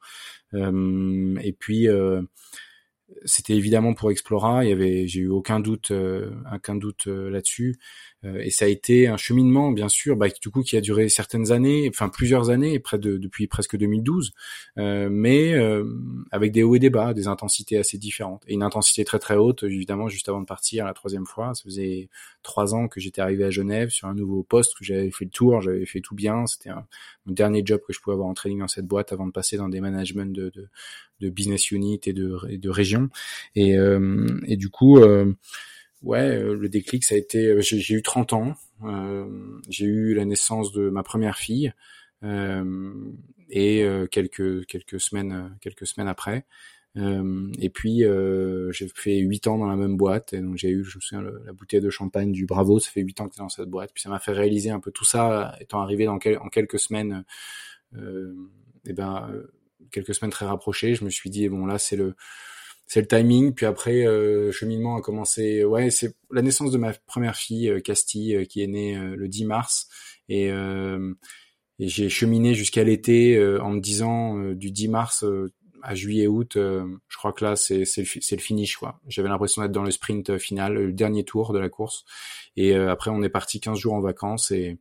et 0.54 1.54
puis 1.60 1.88
c'était 3.26 3.54
évidemment 3.54 3.93
pour 3.93 4.12
Explora. 4.12 4.65
Il 4.65 4.69
y 4.69 4.74
j'ai 5.08 5.22
eu 5.22 5.30
aucun 5.30 5.60
doute, 5.60 5.91
euh, 5.91 6.32
aucun 6.54 6.76
doute 6.76 7.08
euh, 7.08 7.30
là-dessus. 7.30 7.78
Euh, 8.26 8.40
et 8.40 8.50
ça 8.50 8.66
a 8.66 8.68
été 8.68 9.08
un 9.08 9.18
cheminement, 9.18 9.72
bien 9.72 9.90
sûr, 9.90 10.16
bah, 10.18 10.28
du 10.42 10.50
coup, 10.50 10.62
qui 10.62 10.78
a 10.78 10.82
duré 10.82 11.10
certaines 11.10 11.52
années, 11.52 11.90
enfin 11.90 12.10
plusieurs 12.10 12.50
années, 12.50 12.80
près 12.80 13.00
de, 13.00 13.18
depuis 13.18 13.48
presque 13.48 13.78
2012, 13.78 14.32
mais 14.78 15.56
avec 16.32 16.52
des 16.52 16.64
hauts 16.64 16.76
et 16.76 16.80
des 16.80 16.90
bas, 16.90 17.14
des 17.14 17.28
intensités 17.28 17.78
assez 17.78 17.98
différentes. 17.98 18.44
Et 18.48 18.54
une 18.54 18.64
intensité 18.64 19.04
très 19.06 19.20
très 19.20 19.36
haute, 19.36 19.64
évidemment, 19.64 20.08
juste 20.08 20.30
avant 20.30 20.42
de 20.42 20.46
partir 20.46 20.86
la 20.86 20.94
troisième 20.94 21.26
fois. 21.26 21.54
Ça 21.54 21.64
faisait 21.64 22.10
trois 22.44 22.74
ans 22.74 22.88
que 22.88 23.00
j'étais 23.00 23.22
arrivé 23.22 23.44
à 23.44 23.50
Genève 23.50 23.90
sur 23.90 24.08
un 24.08 24.14
nouveau 24.14 24.44
poste, 24.44 24.78
que 24.78 24.84
j'avais 24.84 25.12
fait 25.12 25.26
le 25.26 25.32
tour, 25.32 25.62
j'avais 25.62 25.86
fait 25.86 26.02
tout 26.02 26.16
bien. 26.16 26.46
C'était 26.46 26.72
mon 27.26 27.34
dernier 27.34 27.62
job 27.66 27.82
que 27.86 27.94
je 27.94 28.00
pouvais 28.00 28.14
avoir 28.14 28.28
en 28.28 28.34
training 28.34 28.60
dans 28.60 28.68
cette 28.68 28.88
boîte 28.88 29.12
avant 29.14 29.28
de 29.28 29.32
passer 29.32 29.58
dans 29.58 29.70
des 29.70 29.82
managements 29.82 30.26
de, 30.26 30.50
de, 30.50 30.70
de 31.20 31.30
business 31.30 31.72
unit 31.72 32.00
et 32.06 32.13
de, 32.13 32.38
et 32.50 32.58
de 32.58 32.70
région. 32.70 33.10
Et, 33.56 33.78
euh, 33.78 34.40
et 34.46 34.58
du 34.58 34.70
coup, 34.70 35.00
euh, 35.00 35.34
ouais, 36.04 36.37
euh, 36.37 36.56
le 36.56 36.69
déclic, 36.69 37.04
ça 37.04 37.15
a 37.15 37.17
été, 37.17 37.62
j'ai 37.62 37.95
eu 37.95 38.02
30 38.02 38.33
ans, 38.33 38.54
j'ai 39.69 39.85
eu 39.85 40.13
la 40.13 40.25
naissance 40.25 40.71
de 40.71 40.89
ma 40.89 41.04
première 41.04 41.37
fille. 41.37 41.73
et 43.52 43.85
quelques 44.12 44.65
quelques 44.67 45.00
semaines 45.00 45.58
quelques 45.62 45.87
semaines 45.87 46.08
après. 46.08 46.45
et 46.95 47.69
puis 47.69 48.04
j'ai 48.71 48.87
fait 48.93 49.17
huit 49.19 49.47
ans 49.47 49.58
dans 49.58 49.67
la 49.67 49.75
même 49.75 49.97
boîte 49.97 50.33
et 50.33 50.39
donc 50.39 50.58
j'ai 50.58 50.69
eu, 50.69 50.83
je 50.83 50.97
me 50.97 51.02
souviens, 51.02 51.21
la 51.45 51.54
bouteille 51.54 51.81
de 51.81 51.89
champagne 51.89 52.31
du 52.31 52.45
Bravo. 52.45 52.79
Ça 52.79 52.91
fait 52.91 53.02
huit 53.02 53.19
ans 53.21 53.27
que 53.27 53.35
c'est 53.35 53.41
dans 53.41 53.50
cette 53.50 53.69
boîte. 53.69 53.91
Puis 53.93 54.02
ça 54.02 54.10
m'a 54.10 54.19
fait 54.19 54.31
réaliser 54.31 54.69
un 54.69 54.79
peu 54.79 54.91
tout 54.91 55.06
ça, 55.06 55.56
étant 55.60 55.81
arrivé 55.81 56.06
dans 56.06 56.15
en 56.15 56.50
quelques 56.50 56.79
semaines. 56.79 57.23
et 57.95 58.93
ben 58.93 59.29
quelques 59.91 60.13
semaines 60.13 60.31
très 60.31 60.45
rapprochées, 60.45 60.95
je 60.95 61.04
me 61.04 61.10
suis 61.10 61.29
dit 61.29 61.50
bon 61.50 61.65
là 61.65 61.79
c'est 61.79 61.95
le 61.95 62.15
c'est 62.90 63.02
le 63.02 63.08
timing. 63.08 63.54
Puis 63.54 63.67
après, 63.67 64.06
euh, 64.06 64.52
cheminement 64.52 64.98
a 64.98 65.02
commencé. 65.02 65.63
Ouais, 65.63 65.92
c'est 65.92 66.15
la 66.31 66.42
naissance 66.42 66.71
de 66.71 66.77
ma 66.77 66.92
première 66.92 67.35
fille, 67.35 67.69
euh, 67.69 67.79
Castille, 67.79 68.35
euh, 68.35 68.46
qui 68.46 68.63
est 68.63 68.67
née 68.67 68.98
euh, 68.98 69.15
le 69.15 69.27
10 69.29 69.46
mars. 69.46 69.87
Et, 70.27 70.50
et 70.50 71.87
j'ai 71.87 72.08
cheminé 72.08 72.54
jusqu'à 72.54 72.83
l'été 72.83 73.44
en 73.60 73.71
me 73.71 73.79
disant 73.79 74.37
du 74.52 74.69
10 74.69 74.90
mars 74.90 75.25
à 75.81 75.96
juillet-août, 75.96 76.52
je 76.54 77.17
crois 77.17 77.33
que 77.33 77.44
là 77.44 77.56
c'est 77.56 77.79
le, 77.79 78.35
le 78.35 78.37
finish 78.37 78.77
quoi. 78.77 79.02
J'avais 79.08 79.27
l'impression 79.27 79.63
d'être 79.63 79.71
dans 79.71 79.81
le 79.81 79.90
sprint 79.90 80.37
final, 80.37 80.75
le 80.75 80.94
dernier 80.94 81.23
tour 81.23 81.52
de 81.52 81.58
la 81.58 81.67
course. 81.67 82.06
Et 82.56 82.75
après, 82.75 83.10
on 83.10 83.23
est 83.23 83.29
parti 83.29 83.60
15 83.60 83.79
jours 83.79 83.94
en 83.96 84.02
vacances 84.02 84.52
et 84.52 84.77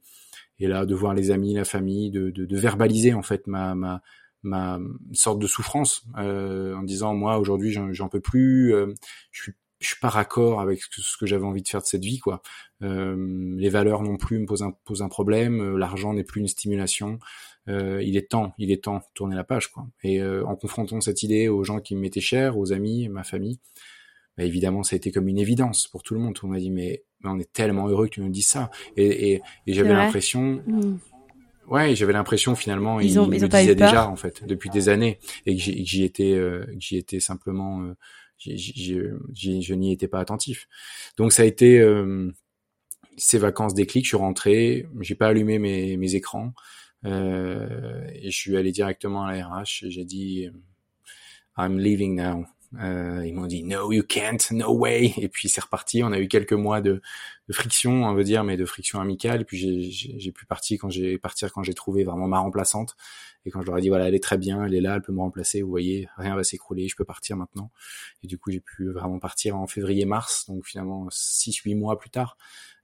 et 0.58 0.66
là 0.66 0.84
de 0.84 0.94
voir 0.94 1.14
les 1.14 1.30
amis, 1.30 1.54
la 1.54 1.64
famille, 1.64 2.10
de, 2.10 2.28
de, 2.28 2.44
de 2.44 2.56
verbaliser 2.58 3.14
en 3.14 3.22
fait 3.22 3.46
ma 3.46 3.74
ma 3.74 4.02
ma 4.42 4.78
sorte 5.12 5.38
de 5.38 5.46
souffrance 5.46 6.04
euh, 6.16 6.74
en 6.76 6.82
disant 6.82 7.14
moi 7.14 7.38
aujourd'hui 7.38 7.72
j'en 7.72 8.08
peux 8.08 8.20
plus, 8.20 8.74
euh, 8.74 8.94
je 9.32 9.42
suis 9.42 9.52
je 9.80 9.86
suis 9.86 10.00
pas 10.00 10.08
raccord 10.08 10.60
avec 10.60 10.80
ce 10.82 11.16
que, 11.16 11.26
j'avais 11.26 11.44
envie 11.44 11.62
de 11.62 11.68
faire 11.68 11.80
de 11.80 11.86
cette 11.86 12.04
vie 12.04 12.18
quoi. 12.18 12.42
Euh, 12.82 13.54
les 13.56 13.68
valeurs 13.68 14.02
non 14.02 14.16
plus 14.16 14.38
me 14.38 14.46
posent 14.46 14.62
un, 14.62 14.72
posent 14.84 15.02
un 15.02 15.08
problème, 15.08 15.60
euh, 15.60 15.78
l'argent 15.78 16.12
n'est 16.14 16.24
plus 16.24 16.40
une 16.40 16.48
stimulation. 16.48 17.18
Euh, 17.68 18.02
il 18.02 18.16
est 18.16 18.30
temps, 18.30 18.54
il 18.58 18.72
est 18.72 18.84
temps 18.84 18.96
de 18.96 19.02
tourner 19.14 19.36
la 19.36 19.44
page 19.44 19.68
quoi. 19.68 19.86
Et 20.02 20.20
euh, 20.20 20.44
en 20.46 20.56
confrontant 20.56 21.00
cette 21.00 21.22
idée 21.22 21.48
aux 21.48 21.62
gens 21.64 21.80
qui 21.80 21.94
m'étaient 21.94 22.20
chers, 22.20 22.58
aux 22.58 22.72
amis, 22.72 23.08
ma 23.08 23.22
famille, 23.22 23.60
bah, 24.36 24.44
évidemment 24.44 24.82
ça 24.82 24.94
a 24.94 24.96
été 24.96 25.12
comme 25.12 25.28
une 25.28 25.38
évidence 25.38 25.86
pour 25.86 26.02
tout 26.02 26.14
le 26.14 26.20
monde. 26.20 26.36
Monde 26.42 26.52
m'a 26.52 26.58
dit 26.58 26.70
mais, 26.70 27.04
mais 27.20 27.30
on 27.30 27.38
est 27.38 27.52
tellement 27.52 27.88
heureux 27.88 28.06
que 28.06 28.14
tu 28.14 28.20
nous 28.20 28.30
dises 28.30 28.48
ça. 28.48 28.70
Et, 28.96 29.32
et, 29.32 29.42
et 29.66 29.72
j'avais 29.72 29.92
l'impression, 29.92 30.62
mmh. 30.66 30.98
Ouais, 31.68 31.94
j'avais 31.94 32.14
l'impression 32.14 32.54
finalement 32.56 32.98
ils, 32.98 33.18
ont, 33.18 33.30
ils, 33.30 33.42
me 33.42 33.48
disaient 33.48 33.74
déjà 33.74 34.08
en 34.08 34.16
fait 34.16 34.46
depuis 34.46 34.70
des 34.70 34.88
années 34.88 35.18
et 35.44 35.54
que 35.54 35.62
j'y 35.62 36.02
étais, 36.02 36.32
euh, 36.32 36.64
j'y 36.78 36.96
étais 36.96 37.20
simplement, 37.20 37.82
euh, 37.82 37.94
je 38.38 39.74
n'y 39.74 39.92
étais 39.92 40.08
pas 40.08 40.20
attentif. 40.20 40.66
Donc 41.18 41.32
ça 41.32 41.42
a 41.42 41.46
été 41.46 41.78
euh, 41.78 42.32
ces 43.18 43.38
vacances 43.38 43.74
déclic. 43.74 44.04
Je 44.04 44.08
suis 44.08 44.16
rentré, 44.16 44.86
j'ai 45.00 45.14
pas 45.14 45.28
allumé 45.28 45.58
mes, 45.58 45.98
mes 45.98 46.14
écrans 46.14 46.54
euh, 47.04 48.08
et 48.14 48.30
je 48.30 48.36
suis 48.36 48.56
allé 48.56 48.72
directement 48.72 49.24
à 49.24 49.32
la 49.34 49.46
RH 49.46 49.84
et 49.84 49.90
j'ai 49.90 50.04
dit 50.04 50.48
I'm 51.58 51.78
leaving 51.78 52.14
now. 52.16 52.46
Euh, 52.74 53.24
ils 53.26 53.32
m'ont 53.34 53.46
dit 53.46 53.62
no, 53.64 53.92
you 53.92 54.02
can't, 54.02 54.50
no 54.50 54.76
way. 54.76 55.14
Et 55.16 55.28
puis 55.28 55.48
c'est 55.48 55.60
reparti. 55.60 56.02
On 56.02 56.12
a 56.12 56.18
eu 56.18 56.28
quelques 56.28 56.52
mois 56.52 56.80
de, 56.80 57.00
friction, 57.50 58.04
on 58.04 58.14
veut 58.14 58.24
dire, 58.24 58.44
mais 58.44 58.56
de 58.56 58.64
friction 58.64 59.00
amicale. 59.00 59.42
Et 59.42 59.44
puis 59.44 59.58
j'ai 59.58 60.32
pu 60.32 60.46
partir 60.46 60.78
quand 60.80 60.90
j'ai 60.90 61.18
partir 61.18 61.52
quand 61.52 61.62
j'ai 61.62 61.74
trouvé 61.74 62.04
vraiment 62.04 62.28
ma 62.28 62.38
remplaçante. 62.38 62.96
Et 63.46 63.50
quand 63.50 63.62
je 63.62 63.66
leur 63.66 63.78
ai 63.78 63.80
dit 63.80 63.88
voilà, 63.88 64.08
elle 64.08 64.14
est 64.14 64.22
très 64.22 64.36
bien, 64.36 64.64
elle 64.64 64.74
est 64.74 64.80
là, 64.80 64.96
elle 64.96 65.02
peut 65.02 65.12
me 65.12 65.20
remplacer. 65.20 65.62
Vous 65.62 65.70
voyez, 65.70 66.08
rien 66.16 66.36
va 66.36 66.44
s'écrouler, 66.44 66.88
je 66.88 66.96
peux 66.96 67.04
partir 67.04 67.36
maintenant. 67.36 67.70
Et 68.22 68.26
du 68.26 68.38
coup, 68.38 68.50
j'ai 68.50 68.60
pu 68.60 68.90
vraiment 68.90 69.18
partir 69.18 69.56
en 69.56 69.66
février-mars. 69.66 70.46
Donc 70.48 70.66
finalement, 70.66 71.06
six, 71.10 71.56
huit 71.58 71.74
mois 71.74 71.98
plus 71.98 72.10
tard 72.10 72.36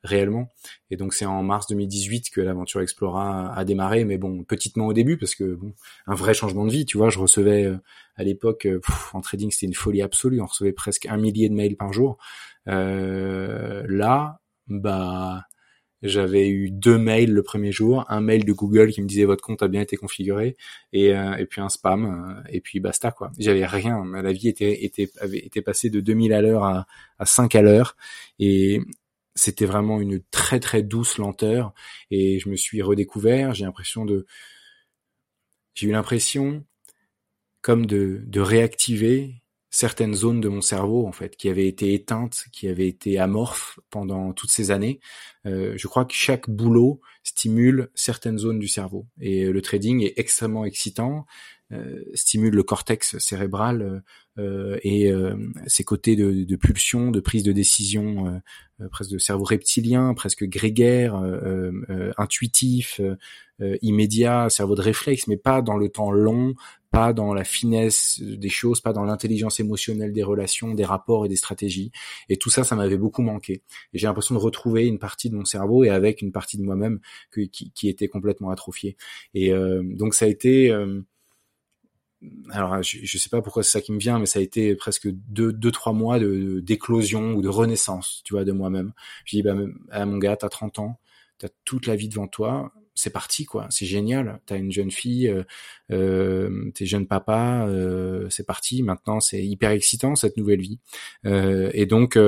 réellement. 0.04 0.48
Et 0.90 0.96
donc 0.96 1.14
c'est 1.14 1.24
en 1.24 1.42
mars 1.42 1.66
2018 1.66 2.30
que 2.30 2.40
l'aventure 2.40 2.80
Explora 2.82 3.52
a 3.54 3.64
démarré, 3.64 4.04
mais 4.04 4.18
bon, 4.18 4.44
petitement 4.44 4.86
au 4.86 4.92
début 4.92 5.16
parce 5.16 5.34
que 5.34 5.54
bon, 5.54 5.74
un 6.06 6.14
vrai 6.14 6.34
changement 6.34 6.66
de 6.66 6.70
vie, 6.70 6.84
tu 6.84 6.98
vois, 6.98 7.08
je 7.08 7.18
recevais 7.18 7.64
euh, 7.64 7.78
à 8.16 8.24
l'époque 8.24 8.66
euh, 8.66 8.80
en 9.12 9.20
trading 9.20 9.50
c'était 9.50 9.66
une 9.66 9.74
folie 9.74 10.02
absolue, 10.02 10.40
on 10.40 10.46
recevait 10.46 10.72
presque 10.72 11.06
un 11.06 11.16
millier 11.16 11.48
de 11.48 11.54
mails 11.54 11.76
par 11.76 11.92
jour. 11.92 12.18
Euh, 12.68 13.84
là, 13.88 14.40
bah 14.68 15.44
j'avais 16.04 16.48
eu 16.50 16.70
deux 16.70 16.98
mails 16.98 17.32
le 17.32 17.42
premier 17.42 17.72
jour, 17.72 18.04
un 18.10 18.20
mail 18.20 18.44
de 18.44 18.52
Google 18.52 18.90
qui 18.92 19.00
me 19.00 19.06
disait 19.08 19.24
votre 19.24 19.42
compte 19.42 19.62
a 19.62 19.68
bien 19.68 19.80
été 19.80 19.96
configuré. 19.96 20.56
Et, 20.92 21.14
euh, 21.14 21.34
et 21.36 21.46
puis 21.46 21.62
un 21.62 21.70
spam. 21.70 22.44
Et 22.50 22.60
puis 22.60 22.78
basta 22.78 23.10
quoi. 23.10 23.32
J'avais 23.38 23.64
rien, 23.64 24.04
la 24.04 24.32
vie 24.32 24.48
était 24.48 24.84
était 24.84 25.10
avait 25.20 25.38
été 25.38 25.62
passée 25.62 25.88
de 25.88 26.00
2000 26.00 26.34
à 26.34 26.42
l'heure 26.42 26.64
à, 26.64 26.86
à 27.18 27.24
5 27.26 27.54
à 27.54 27.62
l'heure. 27.62 27.96
Et 28.38 28.82
c'était 29.34 29.66
vraiment 29.66 30.00
une 30.00 30.20
très 30.30 30.60
très 30.60 30.82
douce 30.82 31.16
lenteur. 31.18 31.72
Et 32.10 32.38
je 32.38 32.50
me 32.50 32.56
suis 32.56 32.82
redécouvert. 32.82 33.54
J'ai 33.54 33.64
l'impression 33.64 34.04
de, 34.04 34.26
j'ai 35.74 35.88
eu 35.88 35.92
l'impression 35.92 36.64
comme 37.64 37.86
de, 37.86 38.40
réactiver 38.40 39.42
certaines 39.70 40.14
zones 40.14 40.40
de 40.40 40.48
mon 40.48 40.60
cerveau 40.60 41.06
en 41.06 41.12
fait 41.12 41.34
qui 41.34 41.48
avaient 41.48 41.66
été 41.66 41.94
éteintes, 41.94 42.44
qui 42.52 42.68
avaient 42.68 42.86
été 42.86 43.18
amorphes 43.18 43.80
pendant 43.88 44.34
toutes 44.34 44.50
ces 44.50 44.70
années. 44.70 45.00
Euh, 45.46 45.72
je 45.76 45.88
crois 45.88 46.04
que 46.04 46.12
chaque 46.12 46.48
boulot 46.48 47.00
stimule 47.22 47.88
certaines 47.94 48.38
zones 48.38 48.58
du 48.58 48.68
cerveau 48.68 49.06
et 49.18 49.46
le 49.46 49.62
trading 49.62 50.02
est 50.02 50.12
extrêmement 50.18 50.66
excitant. 50.66 51.24
Euh, 51.72 52.04
stimule 52.12 52.54
le 52.54 52.62
cortex 52.62 53.16
cérébral 53.18 54.02
euh, 54.38 54.78
et 54.82 55.10
euh, 55.10 55.34
ses 55.66 55.82
côtés 55.82 56.14
de, 56.14 56.44
de, 56.44 56.56
pulsion, 56.56 57.10
de 57.10 57.20
prise 57.20 57.42
de 57.42 57.52
décision, 57.52 58.42
presque 58.90 59.12
de 59.12 59.18
cerveau 59.18 59.44
reptilien, 59.44 60.12
presque 60.14 60.44
grégaire, 60.44 61.14
intuitif, 62.18 63.00
immédiat, 63.82 64.50
cerveau 64.50 64.74
de 64.74 64.82
réflexe, 64.82 65.26
mais 65.26 65.36
pas 65.36 65.62
dans 65.62 65.76
le 65.76 65.88
temps 65.88 66.10
long, 66.10 66.54
pas 66.94 67.12
dans 67.12 67.34
la 67.34 67.44
finesse 67.44 68.20
des 68.22 68.48
choses, 68.48 68.80
pas 68.80 68.92
dans 68.92 69.04
l'intelligence 69.04 69.58
émotionnelle 69.58 70.12
des 70.12 70.22
relations, 70.22 70.74
des 70.74 70.84
rapports 70.84 71.26
et 71.26 71.28
des 71.28 71.36
stratégies. 71.36 71.90
Et 72.28 72.36
tout 72.36 72.50
ça, 72.50 72.62
ça 72.62 72.76
m'avait 72.76 72.96
beaucoup 72.96 73.22
manqué. 73.22 73.62
Et 73.92 73.98
j'ai 73.98 74.06
l'impression 74.06 74.34
de 74.34 74.40
retrouver 74.40 74.86
une 74.86 74.98
partie 74.98 75.28
de 75.28 75.34
mon 75.34 75.44
cerveau 75.44 75.84
et 75.84 75.90
avec 75.90 76.22
une 76.22 76.32
partie 76.32 76.56
de 76.56 76.62
moi-même 76.62 77.00
qui, 77.32 77.50
qui, 77.50 77.88
était 77.88 78.08
complètement 78.08 78.50
atrophiée. 78.50 78.96
Et 79.34 79.52
donc 79.82 80.14
ça 80.14 80.26
a 80.26 80.28
été 80.28 80.72
alors 82.50 82.82
je, 82.82 82.98
je 83.02 83.18
sais 83.18 83.28
pas 83.28 83.42
pourquoi 83.42 83.62
c'est 83.62 83.72
ça 83.72 83.80
qui 83.80 83.92
me 83.92 83.98
vient, 83.98 84.18
mais 84.18 84.26
ça 84.26 84.38
a 84.38 84.42
été 84.42 84.74
presque 84.74 85.08
deux, 85.10 85.52
deux 85.52 85.70
trois 85.70 85.92
mois 85.92 86.18
de 86.18 86.60
d'éclosion 86.60 87.34
ou 87.34 87.42
de 87.42 87.48
renaissance, 87.48 88.22
tu 88.24 88.34
vois, 88.34 88.44
de 88.44 88.52
moi-même. 88.52 88.92
Je 89.24 89.36
dis 89.36 89.42
bah 89.42 89.54
ah, 89.90 90.06
mon 90.06 90.18
gars, 90.18 90.36
t'as 90.36 90.48
30 90.48 90.78
ans, 90.78 90.98
t'as 91.38 91.48
toute 91.64 91.86
la 91.86 91.96
vie 91.96 92.08
devant 92.08 92.28
toi, 92.28 92.72
c'est 93.04 93.10
parti 93.10 93.44
quoi, 93.44 93.66
c'est 93.68 93.84
génial. 93.84 94.40
T'as 94.46 94.56
une 94.56 94.72
jeune 94.72 94.90
fille, 94.90 95.28
euh, 95.28 95.42
euh, 95.92 96.70
t'es 96.74 96.86
jeune 96.86 97.06
papa, 97.06 97.66
euh, 97.68 98.26
c'est 98.30 98.46
parti. 98.46 98.82
Maintenant, 98.82 99.20
c'est 99.20 99.44
hyper 99.44 99.72
excitant 99.72 100.14
cette 100.16 100.38
nouvelle 100.38 100.62
vie. 100.62 100.78
Et 101.24 101.86
donc 101.86 102.18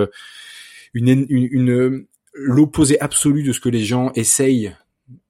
une 0.92 2.06
l'opposé 2.34 3.00
absolu 3.00 3.42
de 3.42 3.52
ce 3.52 3.60
que 3.60 3.70
les 3.70 3.84
gens 3.84 4.12
essayent 4.14 4.76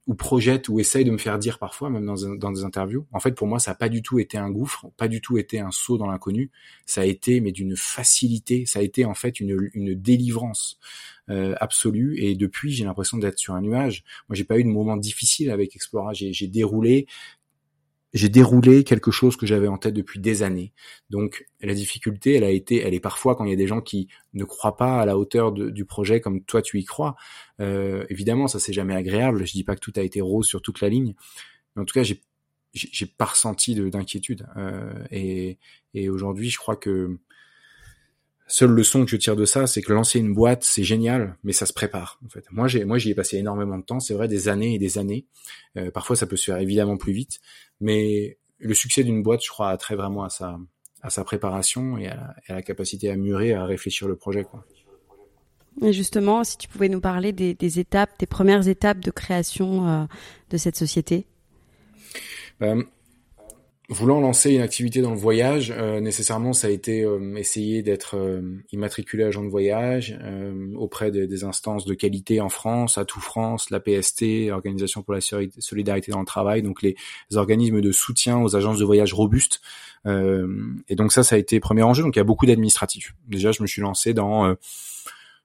ou 0.06 0.14
projette 0.14 0.68
ou 0.68 0.78
essaye 0.78 1.04
de 1.04 1.10
me 1.10 1.18
faire 1.18 1.38
dire 1.38 1.58
parfois, 1.58 1.90
même 1.90 2.06
dans, 2.06 2.52
des 2.52 2.64
interviews. 2.64 3.06
En 3.12 3.18
fait, 3.18 3.32
pour 3.32 3.48
moi, 3.48 3.58
ça 3.58 3.72
n'a 3.72 3.74
pas 3.74 3.88
du 3.88 4.02
tout 4.02 4.18
été 4.20 4.38
un 4.38 4.50
gouffre, 4.50 4.86
pas 4.96 5.08
du 5.08 5.20
tout 5.20 5.36
été 5.36 5.58
un 5.58 5.72
saut 5.72 5.98
dans 5.98 6.06
l'inconnu. 6.06 6.50
Ça 6.86 7.00
a 7.00 7.04
été, 7.04 7.40
mais 7.40 7.50
d'une 7.50 7.76
facilité. 7.76 8.66
Ça 8.66 8.78
a 8.78 8.82
été 8.82 9.04
en 9.04 9.14
fait 9.14 9.40
une, 9.40 9.70
une 9.74 9.94
délivrance 9.94 10.78
euh, 11.28 11.56
absolue. 11.60 12.20
Et 12.20 12.36
depuis, 12.36 12.70
j'ai 12.70 12.84
l'impression 12.84 13.18
d'être 13.18 13.38
sur 13.38 13.54
un 13.54 13.60
nuage. 13.60 14.04
Moi, 14.28 14.36
j'ai 14.36 14.44
pas 14.44 14.58
eu 14.58 14.64
de 14.64 14.68
moment 14.68 14.96
difficile 14.96 15.50
avec 15.50 15.74
Explora. 15.74 16.12
J'ai 16.12 16.46
déroulé 16.46 17.06
j'ai 18.16 18.30
déroulé 18.30 18.82
quelque 18.82 19.10
chose 19.10 19.36
que 19.36 19.46
j'avais 19.46 19.68
en 19.68 19.76
tête 19.76 19.92
depuis 19.92 20.18
des 20.18 20.42
années. 20.42 20.72
Donc 21.10 21.46
la 21.60 21.74
difficulté, 21.74 22.34
elle 22.34 22.44
a 22.44 22.50
été, 22.50 22.80
elle 22.80 22.94
est 22.94 23.00
parfois 23.00 23.36
quand 23.36 23.44
il 23.44 23.50
y 23.50 23.52
a 23.52 23.56
des 23.56 23.66
gens 23.66 23.82
qui 23.82 24.08
ne 24.32 24.44
croient 24.44 24.76
pas 24.76 25.00
à 25.00 25.06
la 25.06 25.18
hauteur 25.18 25.52
du 25.52 25.84
projet 25.84 26.20
comme 26.20 26.42
toi 26.42 26.62
tu 26.62 26.78
y 26.78 26.84
crois. 26.84 27.16
Euh, 27.60 28.06
évidemment, 28.08 28.48
ça 28.48 28.58
c'est 28.58 28.72
jamais 28.72 28.94
agréable. 28.94 29.46
Je 29.46 29.52
dis 29.52 29.64
pas 29.64 29.74
que 29.74 29.80
tout 29.80 29.92
a 29.96 30.02
été 30.02 30.22
rose 30.22 30.46
sur 30.46 30.62
toute 30.62 30.80
la 30.80 30.88
ligne, 30.88 31.14
mais 31.74 31.82
en 31.82 31.84
tout 31.84 31.94
cas 31.94 32.02
j'ai 32.02 32.22
j'ai 32.72 33.06
pas 33.06 33.24
ressenti 33.26 33.74
d'inquiétude. 33.74 34.46
Euh, 34.56 34.92
et, 35.10 35.58
et 35.94 36.10
aujourd'hui, 36.10 36.50
je 36.50 36.58
crois 36.58 36.76
que 36.76 37.18
seule 38.46 38.70
leçon 38.70 39.04
que 39.04 39.10
je 39.10 39.16
tire 39.16 39.36
de 39.36 39.44
ça, 39.44 39.66
c'est 39.66 39.82
que 39.82 39.92
lancer 39.92 40.18
une 40.18 40.32
boîte, 40.32 40.64
c'est 40.64 40.84
génial, 40.84 41.36
mais 41.42 41.52
ça 41.52 41.66
se 41.66 41.72
prépare. 41.72 42.20
En 42.24 42.28
fait, 42.28 42.44
moi, 42.50 42.68
j'ai, 42.68 42.84
moi, 42.84 42.98
j'y 42.98 43.10
ai 43.10 43.14
passé 43.14 43.38
énormément 43.38 43.78
de 43.78 43.84
temps. 43.84 44.00
C'est 44.00 44.14
vrai, 44.14 44.28
des 44.28 44.48
années 44.48 44.74
et 44.74 44.78
des 44.78 44.98
années. 44.98 45.26
Euh, 45.76 45.90
parfois, 45.90 46.16
ça 46.16 46.26
peut 46.26 46.36
se 46.36 46.44
faire 46.44 46.58
évidemment 46.58 46.96
plus 46.96 47.12
vite, 47.12 47.40
mais 47.80 48.38
le 48.58 48.74
succès 48.74 49.04
d'une 49.04 49.22
boîte, 49.22 49.44
je 49.44 49.50
crois, 49.50 49.70
a 49.70 49.76
trait 49.76 49.96
vraiment 49.96 50.24
à 50.24 50.30
sa, 50.30 50.58
à 51.02 51.10
sa 51.10 51.24
préparation 51.24 51.98
et 51.98 52.08
à, 52.08 52.34
la, 52.48 52.62
capacité 52.62 53.10
à 53.10 53.16
mûrir, 53.16 53.60
à 53.60 53.66
réfléchir 53.66 54.08
le 54.08 54.16
projet. 54.16 54.44
Quoi. 54.44 54.64
Et 55.82 55.92
justement, 55.92 56.42
si 56.42 56.56
tu 56.56 56.68
pouvais 56.68 56.88
nous 56.88 57.00
parler 57.00 57.32
des, 57.32 57.54
des 57.54 57.78
étapes, 57.78 58.18
des 58.18 58.26
premières 58.26 58.66
étapes 58.66 59.00
de 59.00 59.10
création 59.10 59.88
euh, 59.88 60.04
de 60.50 60.56
cette 60.56 60.76
société? 60.76 61.26
Ben, 62.60 62.84
voulant 63.88 64.20
lancer 64.20 64.52
une 64.52 64.62
activité 64.62 65.00
dans 65.00 65.12
le 65.12 65.16
voyage, 65.16 65.72
euh, 65.76 66.00
nécessairement, 66.00 66.52
ça 66.52 66.66
a 66.66 66.70
été 66.70 67.04
euh, 67.04 67.36
essayer 67.36 67.82
d'être 67.82 68.16
euh, 68.16 68.62
immatriculé 68.72 69.24
agent 69.24 69.42
de 69.42 69.48
voyage 69.48 70.18
auprès 70.76 71.10
des 71.10 71.44
instances 71.44 71.84
de 71.84 71.94
qualité 71.94 72.40
en 72.40 72.48
France, 72.48 72.98
à 72.98 73.04
tout 73.04 73.20
France, 73.20 73.70
la 73.70 73.80
PST, 73.80 74.50
Organisation 74.50 75.02
pour 75.02 75.14
la 75.14 75.20
solidarité 75.20 76.12
dans 76.12 76.20
le 76.20 76.26
travail, 76.26 76.62
donc 76.62 76.82
les, 76.82 76.96
organismes 77.34 77.80
de 77.80 77.92
soutien 77.92 78.38
aux 78.38 78.56
agences 78.56 78.78
de 78.78 78.84
voyage 78.84 79.12
robustes. 79.12 79.60
et 80.06 80.94
donc 80.96 81.12
ça, 81.12 81.22
ça 81.22 81.36
a 81.36 81.38
été 81.38 81.60
premier 81.60 81.82
enjeu. 81.82 82.02
Donc 82.02 82.16
il 82.16 82.18
y 82.18 82.20
a 82.20 82.24
beaucoup 82.24 82.46
d'administratifs. 82.46 83.14
Déjà, 83.28 83.52
je 83.52 83.62
me 83.62 83.66
suis 83.66 83.82
lancé 83.82 84.14
dans 84.14 84.56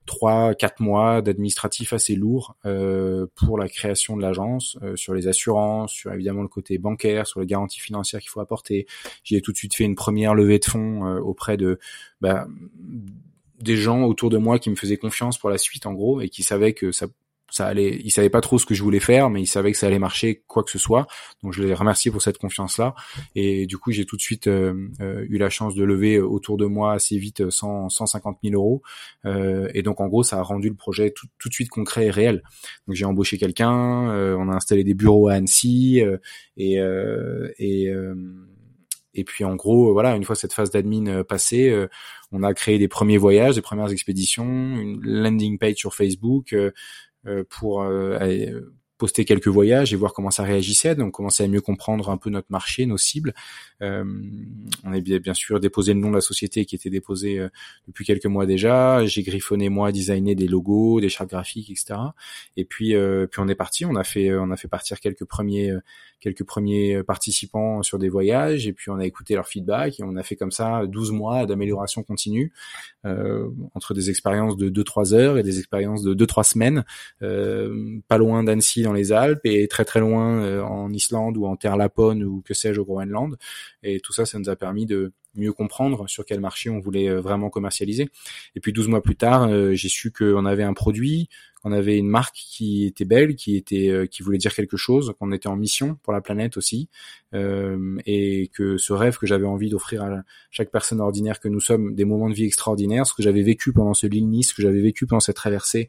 trois, 0.05 0.55
quatre 0.55 0.81
mois 0.81 1.21
d'administratif 1.21 1.93
assez 1.93 2.15
lourd 2.15 2.55
euh, 2.65 3.27
pour 3.35 3.57
la 3.57 3.69
création 3.69 4.17
de 4.17 4.21
l'agence, 4.21 4.77
euh, 4.81 4.95
sur 4.95 5.13
les 5.13 5.27
assurances, 5.27 5.91
sur 5.91 6.11
évidemment 6.11 6.41
le 6.41 6.47
côté 6.47 6.77
bancaire, 6.77 7.27
sur 7.27 7.39
les 7.39 7.45
garanties 7.45 7.79
financières 7.79 8.19
qu'il 8.19 8.29
faut 8.29 8.39
apporter. 8.39 8.87
J'ai 9.23 9.41
tout 9.41 9.51
de 9.51 9.57
suite 9.57 9.75
fait 9.75 9.83
une 9.83 9.95
première 9.95 10.33
levée 10.33 10.59
de 10.59 10.65
fonds 10.65 11.05
euh, 11.05 11.19
auprès 11.19 11.57
de 11.57 11.79
bah, 12.19 12.47
des 13.59 13.77
gens 13.77 14.03
autour 14.03 14.29
de 14.29 14.37
moi 14.37 14.59
qui 14.59 14.69
me 14.69 14.75
faisaient 14.75 14.97
confiance 14.97 15.37
pour 15.37 15.49
la 15.49 15.57
suite 15.57 15.85
en 15.85 15.93
gros 15.93 16.21
et 16.21 16.29
qui 16.29 16.43
savaient 16.43 16.73
que 16.73 16.91
ça 16.91 17.07
ça 17.51 17.67
allait, 17.67 17.99
ils 18.03 18.11
savaient 18.11 18.29
pas 18.29 18.41
trop 18.41 18.57
ce 18.57 18.65
que 18.65 18.73
je 18.73 18.81
voulais 18.81 18.99
faire, 18.99 19.29
mais 19.29 19.41
ils 19.41 19.47
savaient 19.47 19.71
que 19.71 19.77
ça 19.77 19.87
allait 19.87 19.99
marcher 19.99 20.43
quoi 20.47 20.63
que 20.63 20.71
ce 20.71 20.79
soit. 20.79 21.05
Donc 21.43 21.53
je 21.53 21.61
les 21.61 21.73
remercie 21.73 22.09
pour 22.09 22.21
cette 22.21 22.37
confiance-là. 22.37 22.95
Et 23.35 23.67
du 23.67 23.77
coup, 23.77 23.91
j'ai 23.91 24.05
tout 24.05 24.15
de 24.15 24.21
suite 24.21 24.47
euh, 24.47 24.89
euh, 25.01 25.25
eu 25.29 25.37
la 25.37 25.49
chance 25.49 25.75
de 25.75 25.83
lever 25.83 26.19
autour 26.19 26.57
de 26.57 26.65
moi 26.65 26.93
assez 26.93 27.17
vite 27.17 27.49
100, 27.49 27.89
150 27.89 28.37
000 28.43 28.55
euros. 28.55 28.81
Euh, 29.25 29.69
et 29.73 29.83
donc 29.83 29.99
en 29.99 30.07
gros, 30.07 30.23
ça 30.23 30.39
a 30.39 30.41
rendu 30.41 30.69
le 30.69 30.75
projet 30.75 31.11
tout, 31.11 31.27
tout 31.37 31.49
de 31.49 31.53
suite 31.53 31.69
concret 31.69 32.05
et 32.05 32.11
réel. 32.11 32.41
Donc 32.87 32.95
j'ai 32.95 33.05
embauché 33.05 33.37
quelqu'un, 33.37 33.69
on 33.71 34.49
a 34.49 34.55
installé 34.55 34.83
des 34.83 34.93
bureaux 34.93 35.27
à 35.27 35.33
Annecy 35.33 36.01
et 36.57 36.77
et 37.59 37.91
et 39.13 39.25
puis 39.25 39.43
en 39.43 39.55
gros, 39.55 39.91
voilà, 39.91 40.15
une 40.15 40.23
fois 40.23 40.35
cette 40.35 40.53
phase 40.53 40.71
d'admin 40.71 41.23
passée, 41.23 41.87
on 42.31 42.43
a 42.43 42.53
créé 42.53 42.79
des 42.79 42.87
premiers 42.87 43.17
voyages, 43.17 43.55
des 43.55 43.61
premières 43.61 43.91
expéditions, 43.91 44.45
une 44.45 45.01
landing 45.03 45.57
page 45.57 45.75
sur 45.75 45.93
Facebook, 45.93 46.53
euh, 46.53 46.71
pour 47.49 47.81
euh, 47.83 48.17
poster 49.01 49.25
quelques 49.25 49.47
voyages 49.47 49.93
et 49.93 49.95
voir 49.95 50.13
comment 50.13 50.29
ça 50.29 50.43
réagissait. 50.43 50.93
Donc, 50.93 51.13
commencer 51.13 51.43
à 51.43 51.47
mieux 51.47 51.59
comprendre 51.59 52.11
un 52.11 52.17
peu 52.17 52.29
notre 52.29 52.51
marché, 52.51 52.85
nos 52.85 52.99
cibles. 52.99 53.33
Euh, 53.81 54.05
on 54.83 54.93
a 54.93 54.99
bien, 54.99 55.33
sûr 55.33 55.59
déposé 55.59 55.95
le 55.95 55.99
nom 55.99 56.11
de 56.11 56.15
la 56.15 56.21
société 56.21 56.65
qui 56.65 56.75
était 56.75 56.91
déposé 56.91 57.39
euh, 57.39 57.49
depuis 57.87 58.05
quelques 58.05 58.27
mois 58.27 58.45
déjà. 58.45 59.03
J'ai 59.07 59.23
griffonné 59.23 59.69
moi, 59.69 59.91
designé 59.91 60.35
des 60.35 60.47
logos, 60.47 61.01
des 61.01 61.09
chartes 61.09 61.31
graphiques, 61.31 61.71
etc. 61.71 61.99
Et 62.57 62.63
puis, 62.63 62.93
euh, 62.93 63.25
puis 63.25 63.41
on 63.41 63.47
est 63.47 63.55
parti. 63.55 63.85
On 63.85 63.95
a 63.95 64.03
fait, 64.03 64.31
on 64.35 64.51
a 64.51 64.55
fait 64.55 64.67
partir 64.67 64.99
quelques 64.99 65.25
premiers, 65.25 65.73
quelques 66.19 66.43
premiers 66.43 67.01
participants 67.01 67.81
sur 67.81 67.97
des 67.97 68.09
voyages. 68.09 68.67
Et 68.67 68.73
puis 68.73 68.91
on 68.91 68.99
a 68.99 69.05
écouté 69.07 69.33
leur 69.33 69.47
feedback 69.47 69.95
on 70.03 70.15
a 70.15 70.21
fait 70.21 70.35
comme 70.35 70.51
ça 70.51 70.85
12 70.85 71.11
mois 71.11 71.47
d'amélioration 71.47 72.03
continue 72.03 72.53
entre 73.03 73.93
des 73.95 74.11
expériences 74.11 74.57
de 74.57 74.69
2-3 74.69 75.13
heures 75.13 75.37
et 75.39 75.43
des 75.43 75.57
expériences 75.57 76.03
de 76.03 76.13
2-3 76.13 76.43
semaines, 76.43 76.83
pas 77.19 78.17
loin 78.17 78.43
d'Annecy 78.43 78.85
dans 78.91 78.97
les 78.97 79.13
Alpes 79.13 79.45
et 79.45 79.67
très 79.67 79.85
très 79.85 80.01
loin 80.01 80.61
en 80.63 80.91
Islande 80.91 81.37
ou 81.37 81.45
en 81.45 81.55
terre 81.55 81.77
lapone 81.77 82.23
ou 82.23 82.41
que 82.41 82.53
sais-je 82.53 82.81
au 82.81 82.85
Groenland. 82.85 83.37
Et 83.83 83.99
tout 84.01 84.11
ça, 84.11 84.25
ça 84.25 84.37
nous 84.37 84.49
a 84.49 84.55
permis 84.55 84.85
de 84.85 85.13
mieux 85.35 85.53
comprendre 85.53 86.07
sur 86.09 86.25
quel 86.25 86.39
marché 86.39 86.69
on 86.69 86.79
voulait 86.79 87.09
euh, 87.09 87.21
vraiment 87.21 87.49
commercialiser. 87.49 88.09
Et 88.55 88.59
puis 88.59 88.73
12 88.73 88.87
mois 88.87 89.01
plus 89.01 89.15
tard, 89.15 89.47
euh, 89.47 89.73
j'ai 89.73 89.89
su 89.89 90.11
qu'on 90.11 90.45
avait 90.45 90.63
un 90.63 90.73
produit, 90.73 91.29
qu'on 91.63 91.71
avait 91.71 91.97
une 91.97 92.09
marque 92.09 92.35
qui 92.35 92.85
était 92.85 93.05
belle, 93.05 93.35
qui 93.35 93.55
était, 93.55 93.89
euh, 93.89 94.05
qui 94.07 94.23
voulait 94.23 94.37
dire 94.37 94.53
quelque 94.53 94.77
chose, 94.77 95.13
qu'on 95.19 95.31
était 95.31 95.47
en 95.47 95.55
mission 95.55 95.97
pour 96.03 96.11
la 96.11 96.21
planète 96.21 96.57
aussi, 96.57 96.89
et 97.33 98.49
que 98.53 98.77
ce 98.77 98.91
rêve 98.91 99.17
que 99.17 99.25
j'avais 99.25 99.45
envie 99.45 99.69
d'offrir 99.69 100.03
à 100.03 100.21
chaque 100.49 100.69
personne 100.69 100.99
ordinaire 100.99 101.39
que 101.39 101.47
nous 101.47 101.61
sommes, 101.61 101.95
des 101.95 102.03
moments 102.03 102.29
de 102.29 102.33
vie 102.33 102.43
extraordinaires, 102.45 103.07
ce 103.07 103.13
que 103.13 103.23
j'avais 103.23 103.41
vécu 103.41 103.71
pendant 103.71 103.93
ce 103.93 104.05
Lille 104.05 104.27
Nice, 104.27 104.49
ce 104.49 104.53
que 104.53 104.61
j'avais 104.61 104.81
vécu 104.81 105.05
pendant 105.05 105.21
cette 105.21 105.37
traversée 105.37 105.87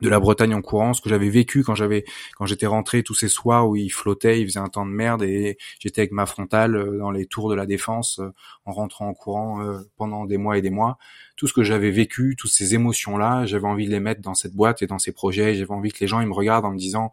de 0.00 0.08
la 0.08 0.20
Bretagne 0.20 0.54
en 0.54 0.62
courant, 0.62 0.92
ce 0.92 1.00
que 1.00 1.08
j'avais 1.08 1.28
vécu 1.28 1.62
quand 1.62 1.74
j'avais 1.74 2.04
quand 2.36 2.46
j'étais 2.46 2.66
rentré 2.66 3.02
tous 3.02 3.14
ces 3.14 3.28
soirs 3.28 3.68
où 3.68 3.76
il 3.76 3.90
flottait, 3.90 4.40
il 4.40 4.46
faisait 4.46 4.60
un 4.60 4.68
temps 4.68 4.84
de 4.84 4.90
merde 4.90 5.22
et 5.22 5.56
j'étais 5.78 6.02
avec 6.02 6.12
ma 6.12 6.26
frontale 6.26 6.76
euh, 6.76 6.98
dans 6.98 7.10
les 7.10 7.26
tours 7.26 7.48
de 7.48 7.54
la 7.54 7.64
défense 7.64 8.18
euh, 8.18 8.32
en 8.64 8.72
rentrant 8.72 9.08
en 9.08 9.14
courant 9.14 9.62
euh, 9.62 9.78
pendant 9.96 10.26
des 10.26 10.36
mois 10.36 10.58
et 10.58 10.62
des 10.62 10.70
mois. 10.70 10.98
Tout 11.36 11.46
ce 11.46 11.52
que 11.52 11.62
j'avais 11.62 11.90
vécu, 11.90 12.36
toutes 12.36 12.50
ces 12.50 12.74
émotions 12.74 13.16
là, 13.16 13.46
j'avais 13.46 13.66
envie 13.66 13.86
de 13.86 13.92
les 13.92 14.00
mettre 14.00 14.20
dans 14.20 14.34
cette 14.34 14.54
boîte 14.54 14.82
et 14.82 14.86
dans 14.86 14.98
ces 14.98 15.12
projets. 15.12 15.54
J'avais 15.54 15.72
envie 15.72 15.92
que 15.92 16.00
les 16.00 16.06
gens 16.06 16.20
ils 16.20 16.28
me 16.28 16.34
regardent 16.34 16.66
en 16.66 16.72
me 16.72 16.78
disant 16.78 17.12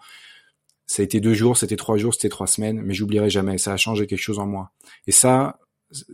ça 0.86 1.02
a 1.02 1.06
été 1.06 1.22
deux 1.22 1.34
jours, 1.34 1.56
c'était 1.56 1.78
trois 1.78 1.96
jours, 1.96 2.14
c'était 2.14 2.28
trois 2.28 2.48
semaines, 2.48 2.82
mais 2.82 2.94
j'oublierai 2.94 3.30
jamais. 3.30 3.58
Ça 3.58 3.72
a 3.72 3.78
changé 3.78 4.08
quelque 4.08 4.20
chose 4.20 4.40
en 4.40 4.46
moi. 4.46 4.72
Et 5.08 5.14
ça, 5.14 5.61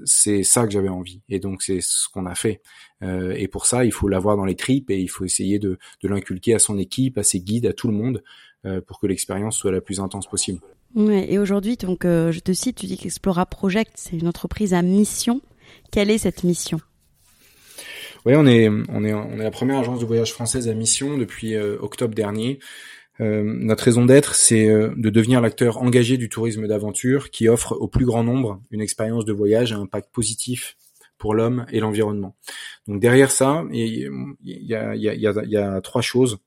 c'est 0.06 0.44
ça 0.44 0.66
que 0.66 0.72
j'avais 0.72 0.90
envie. 0.90 1.22
Et 1.30 1.40
donc 1.40 1.62
c'est 1.62 1.82
ce 1.82 2.08
qu'on 2.10 2.26
a 2.26 2.36
fait. 2.36 2.62
Euh, 3.04 3.34
et 3.38 3.48
pour 3.48 3.66
ça, 3.66 3.86
il 3.86 3.92
faut 3.92 4.08
l'avoir 4.08 4.38
dans 4.38 4.46
les 4.46 4.56
tripes 4.56 4.90
et 4.90 5.00
il 5.00 5.08
faut 5.08 5.26
essayer 5.26 5.60
de, 5.60 5.78
de 6.02 6.08
l'inculquer 6.08 6.56
à 6.56 6.60
son 6.60 6.78
équipe, 6.78 7.18
à 7.18 7.24
ses 7.24 7.40
guides, 7.40 7.66
à 7.66 7.74
tout 7.74 7.88
le 7.88 7.94
monde, 7.94 8.24
euh, 8.66 8.82
pour 8.82 9.00
que 9.00 9.08
l'expérience 9.08 9.58
soit 9.58 9.72
la 9.72 9.82
plus 9.82 10.00
intense 10.00 10.28
possible. 10.28 10.60
Ouais, 10.96 11.32
et 11.32 11.38
aujourd'hui, 11.38 11.78
donc 11.78 12.06
euh, 12.06 12.32
je 12.32 12.40
te 12.40 12.54
cite, 12.54 12.78
tu 12.78 12.86
dis 12.86 12.98
qu'Explora 12.98 13.46
Project, 13.46 13.92
c'est 13.96 14.18
une 14.18 14.28
entreprise 14.28 14.74
à 14.74 14.82
mission. 14.82 15.42
Quelle 15.92 16.10
est 16.10 16.18
cette 16.18 16.44
mission? 16.44 16.80
Oui, 18.26 18.34
on 18.36 18.46
est, 18.46 18.68
on 18.68 19.04
est, 19.04 19.14
on 19.14 19.40
est 19.40 19.44
la 19.44 19.52
première 19.52 19.78
agence 19.78 20.00
de 20.00 20.06
voyage 20.06 20.34
française 20.34 20.68
à 20.68 20.74
mission 20.74 21.18
depuis 21.18 21.56
octobre 21.56 22.14
dernier. 22.14 22.60
Euh, 23.20 23.42
notre 23.44 23.84
raison 23.84 24.06
d'être, 24.06 24.36
c'est 24.36 24.68
euh, 24.68 24.94
de 24.96 25.10
devenir 25.10 25.42
l'acteur 25.42 25.82
engagé 25.82 26.18
du 26.18 26.30
tourisme 26.30 26.68
d'aventure 26.68 27.32
qui 27.32 27.48
offre 27.48 27.74
au 27.74 27.88
plus 27.88 28.06
grand 28.06 28.24
nombre 28.24 28.62
une 28.72 28.82
expérience 28.82 29.26
de 29.26 29.34
voyage 29.34 29.72
à 29.72 29.78
impact 29.78 30.12
positif 30.12 30.78
pour 31.18 31.34
l'homme 31.34 31.66
et 31.72 31.80
l'environnement. 31.80 32.36
Donc 32.88 33.02
derrière 33.02 33.32
ça, 33.32 33.66
il 33.72 34.10
y 34.44 34.76
a, 34.76 34.96
y, 34.96 35.08
a, 35.08 35.16
y, 35.16 35.50
y 35.50 35.58
a, 35.58 35.82
trois 35.82 36.02
choses. 36.02 36.38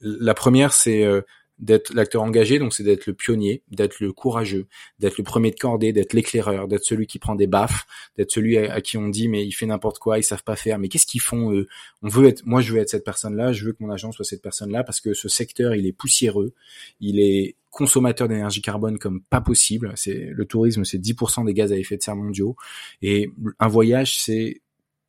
La 0.00 0.34
première, 0.34 0.72
c'est 0.72 1.04
euh, 1.04 1.20
d'être 1.58 1.94
l'acteur 1.94 2.22
engagé, 2.22 2.58
donc 2.58 2.74
c'est 2.74 2.82
d'être 2.82 3.06
le 3.06 3.14
pionnier, 3.14 3.62
d'être 3.70 4.00
le 4.00 4.12
courageux, 4.12 4.66
d'être 4.98 5.16
le 5.16 5.24
premier 5.24 5.50
de 5.50 5.56
cordée, 5.56 5.92
d'être 5.92 6.12
l'éclaireur, 6.12 6.68
d'être 6.68 6.84
celui 6.84 7.06
qui 7.06 7.18
prend 7.18 7.34
des 7.34 7.46
baffes, 7.46 7.86
d'être 8.16 8.30
celui 8.30 8.58
à, 8.58 8.80
qui 8.80 8.98
on 8.98 9.08
dit 9.08 9.28
mais 9.28 9.44
il 9.44 9.52
fait 9.52 9.66
n'importe 9.66 9.98
quoi, 9.98 10.18
ils 10.18 10.22
savent 10.22 10.44
pas 10.44 10.56
faire, 10.56 10.78
mais 10.78 10.88
qu'est-ce 10.88 11.06
qu'ils 11.06 11.22
font 11.22 11.52
eux? 11.52 11.66
On 12.02 12.08
veut 12.08 12.28
être, 12.28 12.44
moi 12.44 12.60
je 12.60 12.72
veux 12.72 12.80
être 12.80 12.90
cette 12.90 13.04
personne-là, 13.04 13.52
je 13.52 13.64
veux 13.64 13.72
que 13.72 13.82
mon 13.82 13.90
agent 13.90 14.12
soit 14.12 14.24
cette 14.24 14.42
personne-là 14.42 14.84
parce 14.84 15.00
que 15.00 15.14
ce 15.14 15.28
secteur 15.28 15.74
il 15.74 15.86
est 15.86 15.92
poussiéreux, 15.92 16.52
il 17.00 17.20
est 17.20 17.56
consommateur 17.70 18.28
d'énergie 18.28 18.62
carbone 18.62 18.98
comme 18.98 19.22
pas 19.22 19.40
possible. 19.40 19.92
C'est 19.96 20.30
le 20.32 20.44
tourisme, 20.46 20.84
c'est 20.84 20.98
10% 20.98 21.44
des 21.44 21.54
gaz 21.54 21.72
à 21.72 21.76
effet 21.76 21.96
de 21.96 22.02
serre 22.02 22.16
mondiaux. 22.16 22.56
Et 23.02 23.30
un 23.58 23.68
voyage 23.68 24.18
c'est 24.18 24.60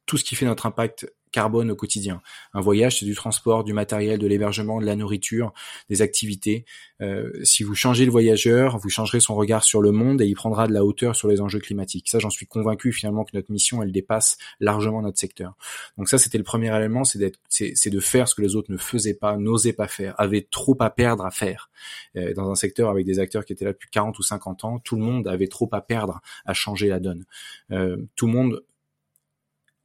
tout 0.06 0.18
ce 0.18 0.24
qui 0.24 0.36
fait 0.36 0.46
notre 0.46 0.66
impact 0.66 1.12
carbone 1.32 1.72
au 1.72 1.76
quotidien. 1.76 2.22
Un 2.54 2.62
voyage, 2.62 3.00
c'est 3.00 3.06
du 3.06 3.16
transport, 3.16 3.64
du 3.64 3.74
matériel, 3.74 4.20
de 4.20 4.28
l'hébergement, 4.28 4.80
de 4.80 4.86
la 4.86 4.96
nourriture, 4.96 5.54
des 5.90 6.02
activités. 6.02 6.66
Euh, 7.02 7.32
si 7.44 7.64
vous 7.64 7.76
changez 7.76 8.06
le 8.06 8.12
voyageur, 8.12 8.78
vous 8.78 8.90
changerez 8.90 9.20
son 9.20 9.36
regard 9.36 9.64
sur 9.64 9.82
le 9.82 9.92
monde 9.92 10.22
et 10.22 10.26
il 10.26 10.36
prendra 10.36 10.68
de 10.68 10.74
la 10.74 10.84
hauteur 10.84 11.16
sur 11.16 11.28
les 11.28 11.42
enjeux 11.42 11.60
climatiques. 11.60 12.10
Ça, 12.10 12.20
j'en 12.20 12.30
suis 12.30 12.48
convaincu 12.48 12.92
finalement 12.92 13.24
que 13.24 13.32
notre 13.34 13.52
mission, 13.52 13.84
elle 13.84 13.92
dépasse 13.92 14.38
largement 14.60 15.02
notre 15.02 15.20
secteur. 15.20 15.56
Donc 15.98 16.10
ça, 16.10 16.18
c'était 16.18 16.38
le 16.38 16.44
premier 16.44 16.76
élément, 16.76 17.04
c'est 17.04 17.20
de 17.20 18.00
faire 18.00 18.28
ce 18.28 18.36
que 18.36 18.42
les 18.42 18.56
autres 18.56 18.72
ne 18.72 18.78
faisaient 18.78 19.14
pas, 19.14 19.38
n'osaient 19.38 19.74
pas 19.74 19.88
faire, 19.88 20.16
avaient 20.18 20.48
trop 20.50 20.76
à 20.80 20.90
perdre 20.90 21.26
à 21.26 21.32
faire. 21.32 21.70
Euh, 22.16 22.34
dans 22.34 22.50
un 22.50 22.56
secteur 22.56 22.90
avec 22.90 23.06
des 23.06 23.20
acteurs 23.20 23.46
qui 23.46 23.54
étaient 23.54 23.66
là 23.66 23.74
depuis 23.74 23.90
40 23.90 24.18
ou 24.20 24.24
50 24.24 24.66
ans, 24.66 24.80
tout 24.80 24.96
le 24.96 25.02
monde 25.02 25.28
avait 25.28 25.48
trop 25.48 25.70
à 25.72 25.82
perdre 25.82 26.22
à 26.46 26.54
changer 26.54 26.88
la 26.88 27.00
donne. 27.00 27.26
Euh, 27.72 27.98
tout 28.16 28.28
le 28.28 28.34
monde 28.34 28.64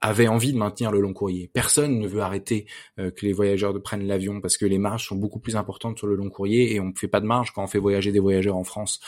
avait 0.03 0.27
envie 0.27 0.53
de 0.53 0.59
maintenir 0.59 0.91
le 0.91 1.01
long 1.01 1.13
courrier. 1.13 1.49
Personne 1.53 2.01
ne 2.01 2.09
veut 2.09 2.21
arrêter 2.21 2.67
euh, 2.99 3.13
que 3.13 3.25
les 3.25 3.33
voyageurs 3.33 3.73
prennent 3.81 4.07
l'avion 4.07 4.41
parce 4.41 4.57
que 4.57 4.67
les 4.67 4.79
marges 4.79 5.07
sont 5.07 5.15
beaucoup 5.15 5.39
plus 5.39 5.55
importantes 5.55 5.97
sur 5.97 6.09
le 6.09 6.17
long 6.17 6.29
courrier 6.29 6.75
et 6.75 6.81
on 6.81 6.87
ne 6.87 6.93
fait 6.97 7.07
pas 7.07 7.21
de 7.21 7.27
marge 7.27 7.53
quand 7.53 7.63
on 7.63 7.69
fait 7.69 7.79
voyager 7.79 8.11
des 8.11 8.19
voyageurs 8.19 8.57
en 8.57 8.65
France 8.65 9.01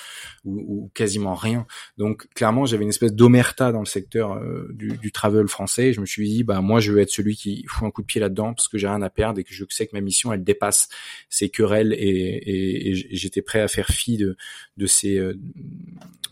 ou, 0.45 0.91
quasiment 0.95 1.35
rien. 1.35 1.67
Donc 1.99 2.29
clairement, 2.35 2.65
j'avais 2.65 2.85
une 2.85 2.91
espèce 2.91 3.13
d'omerta 3.13 3.73
dans 3.73 3.81
le 3.81 3.87
secteur 3.87 4.35
euh, 4.35 4.69
du, 4.73 4.97
du, 4.97 5.11
travel 5.11 5.49
français. 5.49 5.93
Je 5.93 6.01
me 6.01 6.07
suis 6.07 6.29
dit, 6.29 6.45
bah 6.45 6.61
moi, 6.61 6.79
je 6.79 6.93
veux 6.93 7.01
être 7.01 7.11
celui 7.11 7.35
qui 7.35 7.65
fout 7.67 7.89
un 7.89 7.91
coup 7.91 8.03
de 8.03 8.07
pied 8.07 8.21
là-dedans 8.21 8.55
parce 8.55 8.69
que 8.69 8.79
j'ai 8.79 8.87
rien 8.87 9.03
à 9.03 9.11
perdre 9.11 9.41
et 9.41 9.45
que 9.45 9.53
je 9.53 9.65
sais 9.71 9.89
que 9.89 9.97
ma 9.97 10.01
mission, 10.01 10.33
elle 10.33 10.45
dépasse 10.45 10.89
ces 11.29 11.49
querelles 11.49 11.93
et, 11.93 11.97
et, 11.99 12.91
et 12.91 12.95
j'étais 12.95 13.43
prêt 13.43 13.61
à 13.61 13.67
faire 13.67 13.89
fi 13.89 14.17
de, 14.17 14.37
de 14.77 14.87
ces 14.87 15.19
euh, 15.19 15.35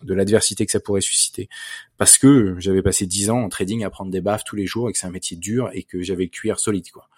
de 0.04 0.14
l'adversité 0.14 0.66
que 0.66 0.72
ça 0.72 0.80
pourrait 0.80 1.00
susciter 1.00 1.48
parce 2.02 2.18
que 2.18 2.56
j'avais 2.58 2.82
passé 2.82 3.06
dix 3.06 3.30
ans 3.30 3.44
en 3.44 3.48
trading 3.48 3.84
à 3.84 3.88
prendre 3.88 4.10
des 4.10 4.20
baffes 4.20 4.42
tous 4.42 4.56
les 4.56 4.66
jours 4.66 4.90
et 4.90 4.92
que 4.92 4.98
c'est 4.98 5.06
un 5.06 5.12
métier 5.12 5.36
dur 5.36 5.70
et 5.72 5.84
que 5.84 6.02
j'avais 6.02 6.24
le 6.24 6.30
cuir 6.30 6.58
solide 6.58 6.90
quoi. 6.90 7.08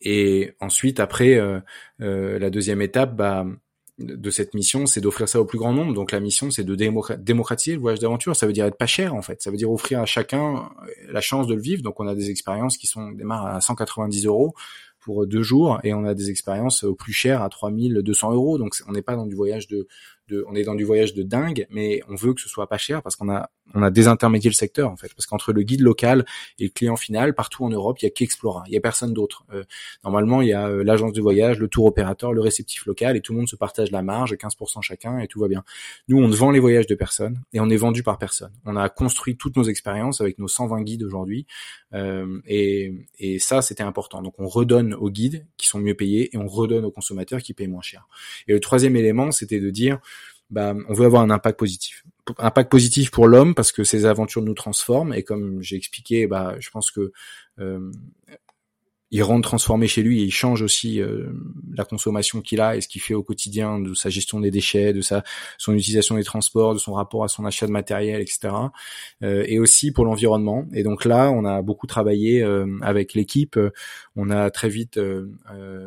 Et 0.00 0.54
ensuite 0.58 0.98
après 0.98 1.36
euh, 1.36 1.60
euh, 2.00 2.40
la 2.40 2.50
deuxième 2.50 2.82
étape 2.82 3.14
bah 3.14 3.46
de 4.00 4.30
cette 4.30 4.54
mission, 4.54 4.86
c'est 4.86 5.00
d'offrir 5.00 5.28
ça 5.28 5.40
au 5.40 5.44
plus 5.44 5.58
grand 5.58 5.72
nombre. 5.72 5.94
Donc 5.94 6.10
la 6.10 6.18
mission, 6.18 6.50
c'est 6.50 6.64
de 6.64 6.74
démocratiser 6.74 7.76
le 7.76 7.80
voyage 7.80 8.00
d'aventure. 8.00 8.34
Ça 8.34 8.48
veut 8.48 8.52
dire 8.52 8.66
être 8.66 8.76
pas 8.76 8.86
cher 8.86 9.14
en 9.14 9.22
fait. 9.22 9.40
Ça 9.40 9.52
veut 9.52 9.56
dire 9.56 9.70
offrir 9.70 10.00
à 10.00 10.06
chacun 10.06 10.72
la 11.08 11.20
chance 11.20 11.46
de 11.46 11.54
le 11.54 11.60
vivre. 11.60 11.84
Donc 11.84 12.00
on 12.00 12.08
a 12.08 12.16
des 12.16 12.28
expériences 12.28 12.76
qui 12.76 12.88
sont 12.88 13.12
démarrent 13.12 13.46
à 13.46 13.60
190 13.60 14.26
euros 14.26 14.52
pour 14.98 15.28
deux 15.28 15.42
jours 15.42 15.78
et 15.84 15.94
on 15.94 16.04
a 16.04 16.14
des 16.14 16.28
expériences 16.30 16.82
au 16.82 16.96
plus 16.96 17.12
cher 17.12 17.40
à 17.40 17.48
3200 17.48 18.32
euros. 18.32 18.58
Donc 18.58 18.74
on 18.88 18.92
n'est 18.92 19.02
pas 19.02 19.14
dans 19.14 19.26
du 19.26 19.36
voyage 19.36 19.68
de, 19.68 19.86
de, 20.28 20.44
on 20.48 20.54
est 20.54 20.64
dans 20.64 20.74
du 20.74 20.84
voyage 20.84 21.14
de 21.14 21.22
dingue, 21.22 21.66
mais 21.70 22.00
on 22.08 22.14
veut 22.14 22.34
que 22.34 22.40
ce 22.40 22.48
soit 22.48 22.68
pas 22.68 22.78
cher 22.78 23.02
parce 23.02 23.16
qu'on 23.16 23.30
a, 23.30 23.50
on 23.74 23.82
a 23.82 23.90
désintermédié 23.90 24.50
le 24.50 24.54
secteur 24.54 24.90
en 24.90 24.96
fait, 24.96 25.12
parce 25.14 25.26
qu'entre 25.26 25.52
le 25.52 25.62
guide 25.62 25.80
local 25.80 26.24
et 26.58 26.64
le 26.64 26.70
client 26.70 26.96
final, 26.96 27.34
partout 27.34 27.64
en 27.64 27.70
Europe, 27.70 27.98
il 28.00 28.04
y 28.04 28.08
a 28.08 28.10
qu'Explora, 28.10 28.64
il 28.66 28.74
y 28.74 28.76
a 28.76 28.80
personne 28.80 29.12
d'autre. 29.12 29.44
Euh, 29.52 29.64
normalement, 30.04 30.42
il 30.42 30.48
y 30.48 30.52
a 30.52 30.68
euh, 30.68 30.84
l'agence 30.84 31.12
de 31.12 31.20
voyage, 31.20 31.58
le 31.58 31.68
tour 31.68 31.86
opérateur, 31.86 32.32
le 32.32 32.40
réceptif 32.40 32.86
local, 32.86 33.16
et 33.16 33.20
tout 33.20 33.32
le 33.32 33.38
monde 33.38 33.48
se 33.48 33.56
partage 33.56 33.90
la 33.90 34.02
marge, 34.02 34.34
15% 34.34 34.82
chacun, 34.82 35.18
et 35.18 35.28
tout 35.28 35.40
va 35.40 35.48
bien. 35.48 35.64
Nous, 36.08 36.18
on 36.18 36.28
vend 36.28 36.50
les 36.50 36.60
voyages 36.60 36.86
de 36.86 36.94
personnes 36.94 37.40
et 37.52 37.60
on 37.60 37.70
est 37.70 37.76
vendu 37.76 38.02
par 38.02 38.18
personne. 38.18 38.52
On 38.64 38.76
a 38.76 38.88
construit 38.88 39.36
toutes 39.36 39.56
nos 39.56 39.64
expériences 39.64 40.20
avec 40.20 40.38
nos 40.38 40.48
120 40.48 40.82
guides 40.82 41.02
aujourd'hui, 41.02 41.46
euh, 41.94 42.40
et, 42.46 42.92
et 43.18 43.38
ça, 43.38 43.62
c'était 43.62 43.82
important. 43.82 44.22
Donc, 44.22 44.34
on 44.38 44.48
redonne 44.48 44.94
aux 44.94 45.10
guides 45.10 45.46
qui 45.56 45.68
sont 45.68 45.78
mieux 45.78 45.94
payés 45.94 46.34
et 46.34 46.38
on 46.38 46.46
redonne 46.46 46.84
aux 46.84 46.90
consommateurs 46.90 47.40
qui 47.40 47.54
payent 47.54 47.68
moins 47.68 47.82
cher. 47.82 48.08
Et 48.48 48.52
le 48.52 48.60
troisième 48.60 48.96
élément, 48.96 49.30
c'était 49.30 49.60
de 49.60 49.70
dire 49.70 49.98
bah, 50.52 50.74
on 50.88 50.92
veut 50.92 51.06
avoir 51.06 51.22
un 51.22 51.30
impact 51.30 51.58
positif. 51.58 52.04
Impact 52.38 52.70
positif 52.70 53.10
pour 53.10 53.26
l'homme 53.26 53.54
parce 53.54 53.72
que 53.72 53.82
ces 53.82 54.04
aventures 54.04 54.42
nous 54.42 54.54
transforment 54.54 55.12
et 55.12 55.24
comme 55.24 55.60
j'ai 55.60 55.76
expliqué, 55.76 56.26
bah, 56.28 56.54
je 56.60 56.70
pense 56.70 56.92
que 56.92 57.12
euh, 57.58 57.90
il 59.12 59.22
rentre 59.22 59.46
transformé 59.46 59.86
chez 59.86 60.02
lui 60.02 60.22
et 60.22 60.24
il 60.24 60.32
change 60.32 60.62
aussi 60.62 61.00
euh, 61.00 61.26
la 61.76 61.84
consommation 61.84 62.40
qu'il 62.40 62.62
a 62.62 62.76
et 62.76 62.80
ce 62.80 62.88
qu'il 62.88 63.02
fait 63.02 63.12
au 63.12 63.22
quotidien 63.22 63.78
de 63.78 63.92
sa 63.92 64.08
gestion 64.08 64.40
des 64.40 64.50
déchets, 64.50 64.94
de 64.94 65.02
sa 65.02 65.22
son 65.58 65.74
utilisation 65.74 66.16
des 66.16 66.24
transports, 66.24 66.72
de 66.72 66.78
son 66.78 66.94
rapport 66.94 67.22
à 67.22 67.28
son 67.28 67.44
achat 67.44 67.66
de 67.66 67.72
matériel, 67.72 68.22
etc. 68.22 68.54
Euh, 69.22 69.44
et 69.46 69.58
aussi 69.58 69.92
pour 69.92 70.06
l'environnement. 70.06 70.66
Et 70.72 70.82
donc 70.82 71.04
là, 71.04 71.30
on 71.30 71.44
a 71.44 71.60
beaucoup 71.60 71.86
travaillé 71.86 72.42
euh, 72.42 72.66
avec 72.80 73.12
l'équipe. 73.12 73.60
On 74.16 74.30
a 74.30 74.50
très 74.50 74.70
vite 74.70 74.98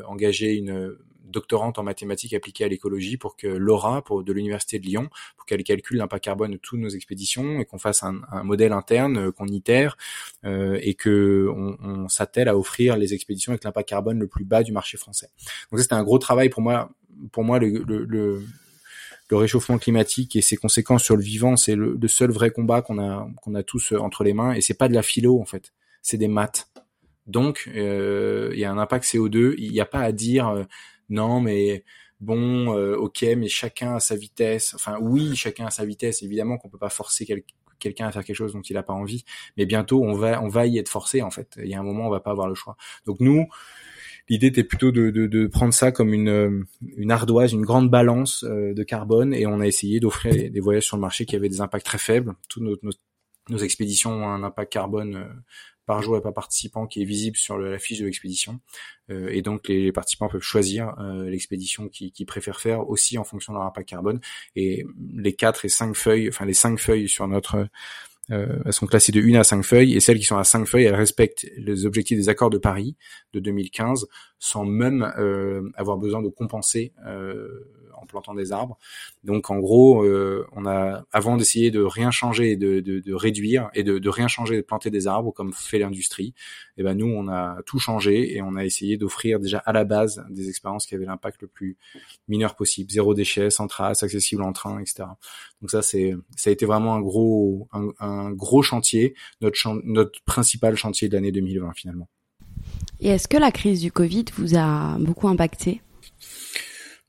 engagé 0.08 0.54
une 0.54 0.96
doctorante 1.26 1.80
en 1.80 1.84
mathématiques 1.84 2.34
appliquées 2.34 2.66
à 2.66 2.68
l'écologie 2.68 3.18
pour 3.18 3.36
que 3.36 3.48
Laura, 3.48 4.04
pour, 4.04 4.24
de 4.24 4.34
l'université 4.34 4.80
de 4.80 4.86
Lyon, 4.86 5.10
pour 5.38 5.46
qu'elle 5.46 5.64
calcule 5.64 5.98
l'impact 5.98 6.24
carbone 6.24 6.52
de 6.52 6.58
toutes 6.58 6.80
nos 6.80 6.90
expéditions 6.90 7.60
et 7.60 7.66
qu'on 7.66 7.78
fasse 7.78 8.04
un, 8.04 8.22
un, 8.32 8.44
modèle 8.44 8.72
interne, 8.72 9.18
euh, 9.18 9.32
qu'on 9.32 9.48
itère 9.48 9.98
euh, 10.46 10.80
et 10.82 10.94
que 10.94 11.50
on, 11.56 11.78
on 11.82 12.08
s'attelle 12.10 12.48
à 12.48 12.58
offrir 12.58 12.98
les 12.98 13.14
expéditions 13.14 13.52
avec 13.52 13.64
l'impact 13.64 13.90
carbone 13.90 14.20
le 14.20 14.28
plus 14.28 14.46
bas 14.46 14.64
du 14.64 14.72
marché 14.72 14.98
français. 14.98 15.30
Donc 15.72 15.80
ça 15.80 15.84
c'était 15.84 15.96
un 15.96 16.04
gros 16.04 16.20
travail 16.20 16.50
pour 16.50 16.62
moi. 16.62 16.92
Pour 17.32 17.46
moi, 17.46 17.60
le, 17.60 17.70
le, 17.88 18.04
le 18.04 18.44
le 19.30 19.38
réchauffement 19.38 19.78
climatique 19.78 20.36
et 20.36 20.42
ses 20.42 20.56
conséquences 20.56 21.04
sur 21.04 21.16
le 21.16 21.24
vivant, 21.24 21.56
c'est 21.56 21.76
le, 21.76 21.98
le, 22.00 22.08
seul 22.08 22.32
vrai 22.32 22.52
combat 22.52 22.82
qu'on 22.82 23.00
a 23.00 23.28
qu'on 23.42 23.56
a 23.56 23.64
tous 23.64 23.94
euh, 23.94 23.98
entre 23.98 24.24
les 24.24 24.34
mains. 24.34 24.54
Et 24.54 24.62
c'est 24.62 24.76
pas 24.76 24.88
de 24.88 24.94
la 24.94 25.02
philo 25.02 25.40
en 25.40 25.46
fait, 25.46 25.74
c'est 26.02 26.18
des 26.18 26.28
maths. 26.28 26.68
Donc 27.28 27.70
euh, 27.76 28.52
il 28.54 28.60
y 28.60 28.66
a 28.66 28.72
un 28.72 28.78
impact 28.78 29.06
CO2. 29.06 29.56
Il 29.58 29.72
n'y 29.72 29.82
a 29.82 29.86
pas 29.86 30.02
à 30.02 30.12
dire 30.12 30.48
euh, 30.50 30.64
non, 31.10 31.40
mais 31.42 31.84
bon, 32.20 32.76
euh, 32.78 32.96
ok, 32.96 33.24
mais 33.38 33.48
chacun 33.48 33.96
a 33.96 34.00
sa 34.00 34.16
vitesse. 34.16 34.74
Enfin, 34.76 34.98
oui, 35.02 35.36
chacun 35.36 35.68
a 35.68 35.70
sa 35.72 35.86
vitesse. 35.86 36.24
Évidemment 36.24 36.58
qu'on 36.58 36.70
peut 36.70 36.78
pas 36.78 36.90
forcer 36.90 37.26
quelqu'un 37.80 38.08
à 38.08 38.12
faire 38.12 38.24
quelque 38.24 38.36
chose 38.36 38.54
dont 38.54 38.62
il 38.62 38.74
n'a 38.74 38.84
pas 38.84 38.94
envie, 38.94 39.26
mais 39.58 39.66
bientôt 39.66 40.04
on 40.04 40.14
va, 40.14 40.42
on 40.42 40.48
va 40.48 40.66
y 40.66 40.78
être 40.78 40.90
forcé 40.90 41.22
en 41.22 41.32
fait. 41.32 41.60
Il 41.62 41.68
y 41.68 41.76
a 41.76 41.80
un 41.80 41.84
moment, 41.84 42.08
on 42.08 42.10
va 42.10 42.20
pas 42.20 42.32
avoir 42.32 42.48
le 42.48 42.56
choix. 42.56 42.78
Donc 43.06 43.20
nous, 43.20 43.48
l'idée 44.30 44.48
était 44.48 44.64
plutôt 44.64 44.92
de, 44.92 45.10
de, 45.12 45.28
de, 45.28 45.48
prendre 45.48 45.74
ça 45.74 45.92
comme 45.92 46.14
une, 46.14 46.66
une 46.98 47.12
ardoise, 47.12 47.54
une 47.54 47.64
grande 47.64 47.90
balance 47.90 48.44
euh, 48.44 48.74
de 48.74 48.84
carbone, 48.84 49.34
et 49.34 49.46
on 49.46 49.60
a 49.60 49.68
essayé 49.68 50.00
d'offrir 50.00 50.52
des, 50.52 50.60
voyages 50.60 50.86
sur 50.86 50.98
le 50.98 51.02
marché 51.02 51.26
qui 51.26 51.36
avaient 51.36 51.50
des 51.50 51.62
impacts 51.62 51.86
très 51.86 51.98
faibles. 51.98 52.34
Toutes 52.50 52.64
nos, 52.64 52.76
nos, 53.50 53.58
expéditions 53.58 54.12
ont 54.12 54.28
un 54.28 54.44
impact 54.44 54.72
carbone 54.72 55.16
euh, 55.16 55.28
par 55.86 56.02
jour 56.02 56.18
et 56.18 56.22
par 56.22 56.34
participant 56.34 56.88
qui 56.88 57.02
est 57.02 57.06
visible 57.06 57.38
sur 57.38 57.58
la 57.58 57.80
fiche 57.80 58.00
de 58.00 58.06
l'expédition. 58.06 58.60
Euh, 59.10 59.30
et 59.32 59.42
donc 59.42 59.68
les, 59.68 59.92
participants 59.92 60.28
peuvent 60.28 60.42
choisir 60.42 60.96
euh, 61.00 61.30
l'expédition 61.30 61.88
qu'ils 61.88 62.12
qui 62.12 62.26
préfèrent 62.26 62.60
faire 62.60 62.90
aussi 62.90 63.18
en 63.18 63.24
fonction 63.24 63.54
de 63.54 63.58
leur 63.58 63.68
impact 63.68 63.90
carbone. 63.90 64.20
Et 64.56 64.86
les 65.14 65.34
quatre 65.34 65.66
et 65.66 65.70
cinq 65.70 65.96
feuilles, 65.96 66.30
enfin 66.30 66.46
les 66.46 66.54
cinq 66.54 66.80
feuilles 66.80 67.08
sur 67.08 67.28
notre 67.28 67.68
euh, 68.32 68.58
elles 68.66 68.74
sont 68.74 68.88
classées 68.88 69.12
de 69.12 69.22
1 69.22 69.36
à 69.36 69.44
5 69.44 69.62
feuilles 69.62 69.96
et 69.96 70.00
celles 70.00 70.18
qui 70.18 70.26
sont 70.26 70.38
à 70.38 70.44
5 70.44 70.66
feuilles, 70.66 70.86
elles 70.86 70.96
respectent 70.96 71.46
les 71.58 71.86
objectifs 71.86 72.18
des 72.18 72.28
accords 72.28 72.50
de 72.50 72.58
Paris 72.58 72.96
de 73.34 73.40
2015 73.40 74.08
sans 74.40 74.66
même 74.66 75.04
avoir 75.76 75.98
besoin 75.98 76.24
de 76.24 76.30
compenser 76.30 76.92
plantant 78.06 78.34
des 78.34 78.52
arbres. 78.52 78.78
Donc 79.24 79.50
en 79.50 79.60
gros, 79.60 80.04
euh, 80.04 80.48
on 80.54 80.66
a 80.66 81.06
avant 81.12 81.38
d'essayer 81.38 81.72
de 81.72 81.82
rien 81.82 82.12
changer 82.12 82.56
de, 82.56 82.80
de, 82.80 83.14
réduire 83.14 83.70
et 83.74 83.84
de, 83.84 84.10
rien 84.10 84.28
changer 84.28 84.58
de 84.58 84.62
planter 84.62 84.90
des 84.90 85.08
arbres 85.08 85.32
comme 85.32 85.54
fait 85.54 85.80
l'industrie, 85.80 86.34
et 86.78 86.82
eh 86.82 86.84
ben 86.84 86.96
nous 86.96 87.08
on 87.08 87.28
a 87.28 87.62
tout 87.66 87.80
changé 87.80 88.36
et 88.36 88.42
on 88.42 88.56
a 88.56 88.66
essayé 88.66 88.98
d'offrir 88.98 89.40
déjà 89.40 89.60
à 89.60 89.74
la 89.74 89.84
base 89.84 90.26
des 90.30 90.50
expériences 90.50 90.86
qui 90.86 90.96
avaient 90.96 91.06
l'impact 91.06 91.42
le 91.42 91.48
plus 91.48 91.78
mineur 92.28 92.56
possible, 92.56 92.92
zéro 92.92 93.14
déchet, 93.14 93.50
sans 93.50 93.68
trace, 93.68 94.04
accessible 94.04 94.44
en 94.44 94.54
train, 94.54 94.80
etc. 94.80 95.06
Donc 95.62 95.72
ça 95.72 95.82
c'est 95.82 96.16
ça 96.36 96.50
a 96.50 96.54
été 96.54 96.66
vraiment 96.66 96.96
un 96.96 97.02
gros 97.02 97.68
un, 97.72 97.90
un 98.00 98.32
gros 98.32 98.62
chantier, 98.62 99.16
notre 99.42 99.58
notre 99.84 100.24
principal 100.26 100.76
chantier 100.76 101.10
de 101.10 101.16
l'année 101.16 101.32
2020 101.32 101.74
finalement. 101.76 102.08
Et 103.00 103.10
est-ce 103.10 103.28
que 103.28 103.38
la 103.38 103.52
crise 103.52 103.82
du 103.82 103.92
Covid 103.92 104.26
vous 104.38 104.58
a 104.58 104.98
beaucoup 105.00 105.28
impacté? 105.28 105.82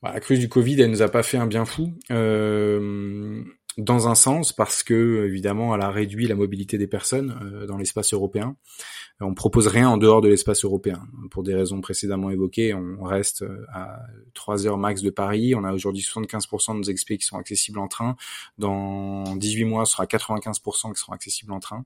La 0.03 0.19
crise 0.19 0.39
du 0.39 0.49
Covid, 0.49 0.81
elle 0.81 0.91
nous 0.91 1.01
a 1.01 1.09
pas 1.09 1.23
fait 1.23 1.37
un 1.37 1.47
bien 1.47 1.65
fou. 1.65 1.93
Euh, 2.11 3.43
dans 3.77 4.07
un 4.07 4.15
sens, 4.15 4.53
parce 4.53 4.81
que 4.81 5.25
évidemment, 5.25 5.75
elle 5.75 5.81
a 5.81 5.91
réduit 5.91 6.27
la 6.27 6.33
mobilité 6.33 6.79
des 6.79 6.87
personnes 6.87 7.37
euh, 7.43 7.67
dans 7.67 7.77
l'espace 7.77 8.11
européen. 8.13 8.55
On 9.19 9.35
propose 9.35 9.67
rien 9.67 9.89
en 9.89 9.97
dehors 9.97 10.21
de 10.21 10.29
l'espace 10.29 10.63
européen. 10.63 11.07
Pour 11.29 11.43
des 11.43 11.53
raisons 11.53 11.81
précédemment 11.81 12.29
évoquées, 12.31 12.73
on 12.73 13.03
reste 13.03 13.43
euh, 13.43 13.65
à 13.73 13.99
3 14.33 14.65
heures 14.65 14.77
max 14.77 15.01
de 15.01 15.09
Paris. 15.09 15.53
On 15.55 15.63
a 15.63 15.73
aujourd'hui 15.73 16.03
75% 16.03 16.73
de 16.73 16.77
nos 16.77 16.83
expés 16.83 17.17
qui 17.17 17.25
sont 17.25 17.37
accessibles 17.37 17.79
en 17.79 17.87
train. 17.87 18.15
Dans 18.57 19.35
18 19.35 19.65
mois, 19.65 19.85
ce 19.85 19.93
sera 19.93 20.05
95% 20.05 20.93
qui 20.93 20.99
seront 20.99 21.13
accessibles 21.13 21.51
en 21.51 21.59
train. 21.59 21.85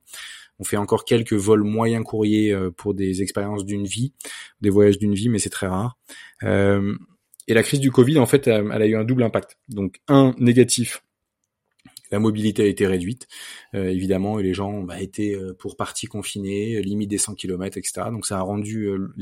On 0.60 0.64
fait 0.64 0.78
encore 0.78 1.06
quelques 1.06 1.34
vols 1.34 1.64
moyens 1.64 2.04
courriers 2.04 2.56
pour 2.78 2.94
des 2.94 3.22
expériences 3.22 3.66
d'une 3.66 3.86
vie, 3.86 4.14
des 4.62 4.70
voyages 4.70 4.98
d'une 4.98 5.16
vie, 5.16 5.28
mais 5.28 5.40
c'est 5.40 5.50
très 5.50 5.68
rare. 5.68 5.98
Et 7.48 7.54
la 7.54 7.64
crise 7.64 7.80
du 7.80 7.92
Covid, 7.92 8.20
en 8.20 8.26
fait, 8.26 8.48
elle 8.48 8.72
a 8.72 8.86
eu 8.86 8.96
un 8.96 9.04
double 9.04 9.24
impact. 9.24 9.58
Donc, 9.70 10.00
un 10.08 10.34
négatif, 10.38 11.04
la 12.12 12.20
mobilité 12.20 12.64
a 12.64 12.66
été 12.66 12.86
réduite, 12.86 13.28
euh, 13.74 13.90
évidemment, 13.90 14.40
et 14.40 14.44
les 14.44 14.54
gens 14.54 14.82
bah, 14.82 15.02
été 15.02 15.34
euh, 15.34 15.54
pour 15.58 15.78
partie 15.78 16.08
confinés, 16.08 16.82
limite 16.82 17.10
des 17.10 17.18
100 17.18 17.36
km, 17.36 17.78
etc. 17.78 18.08
Donc, 18.12 18.26
ça 18.26 18.38
a 18.38 18.42
rendu 18.42 18.86
euh, 18.86 19.14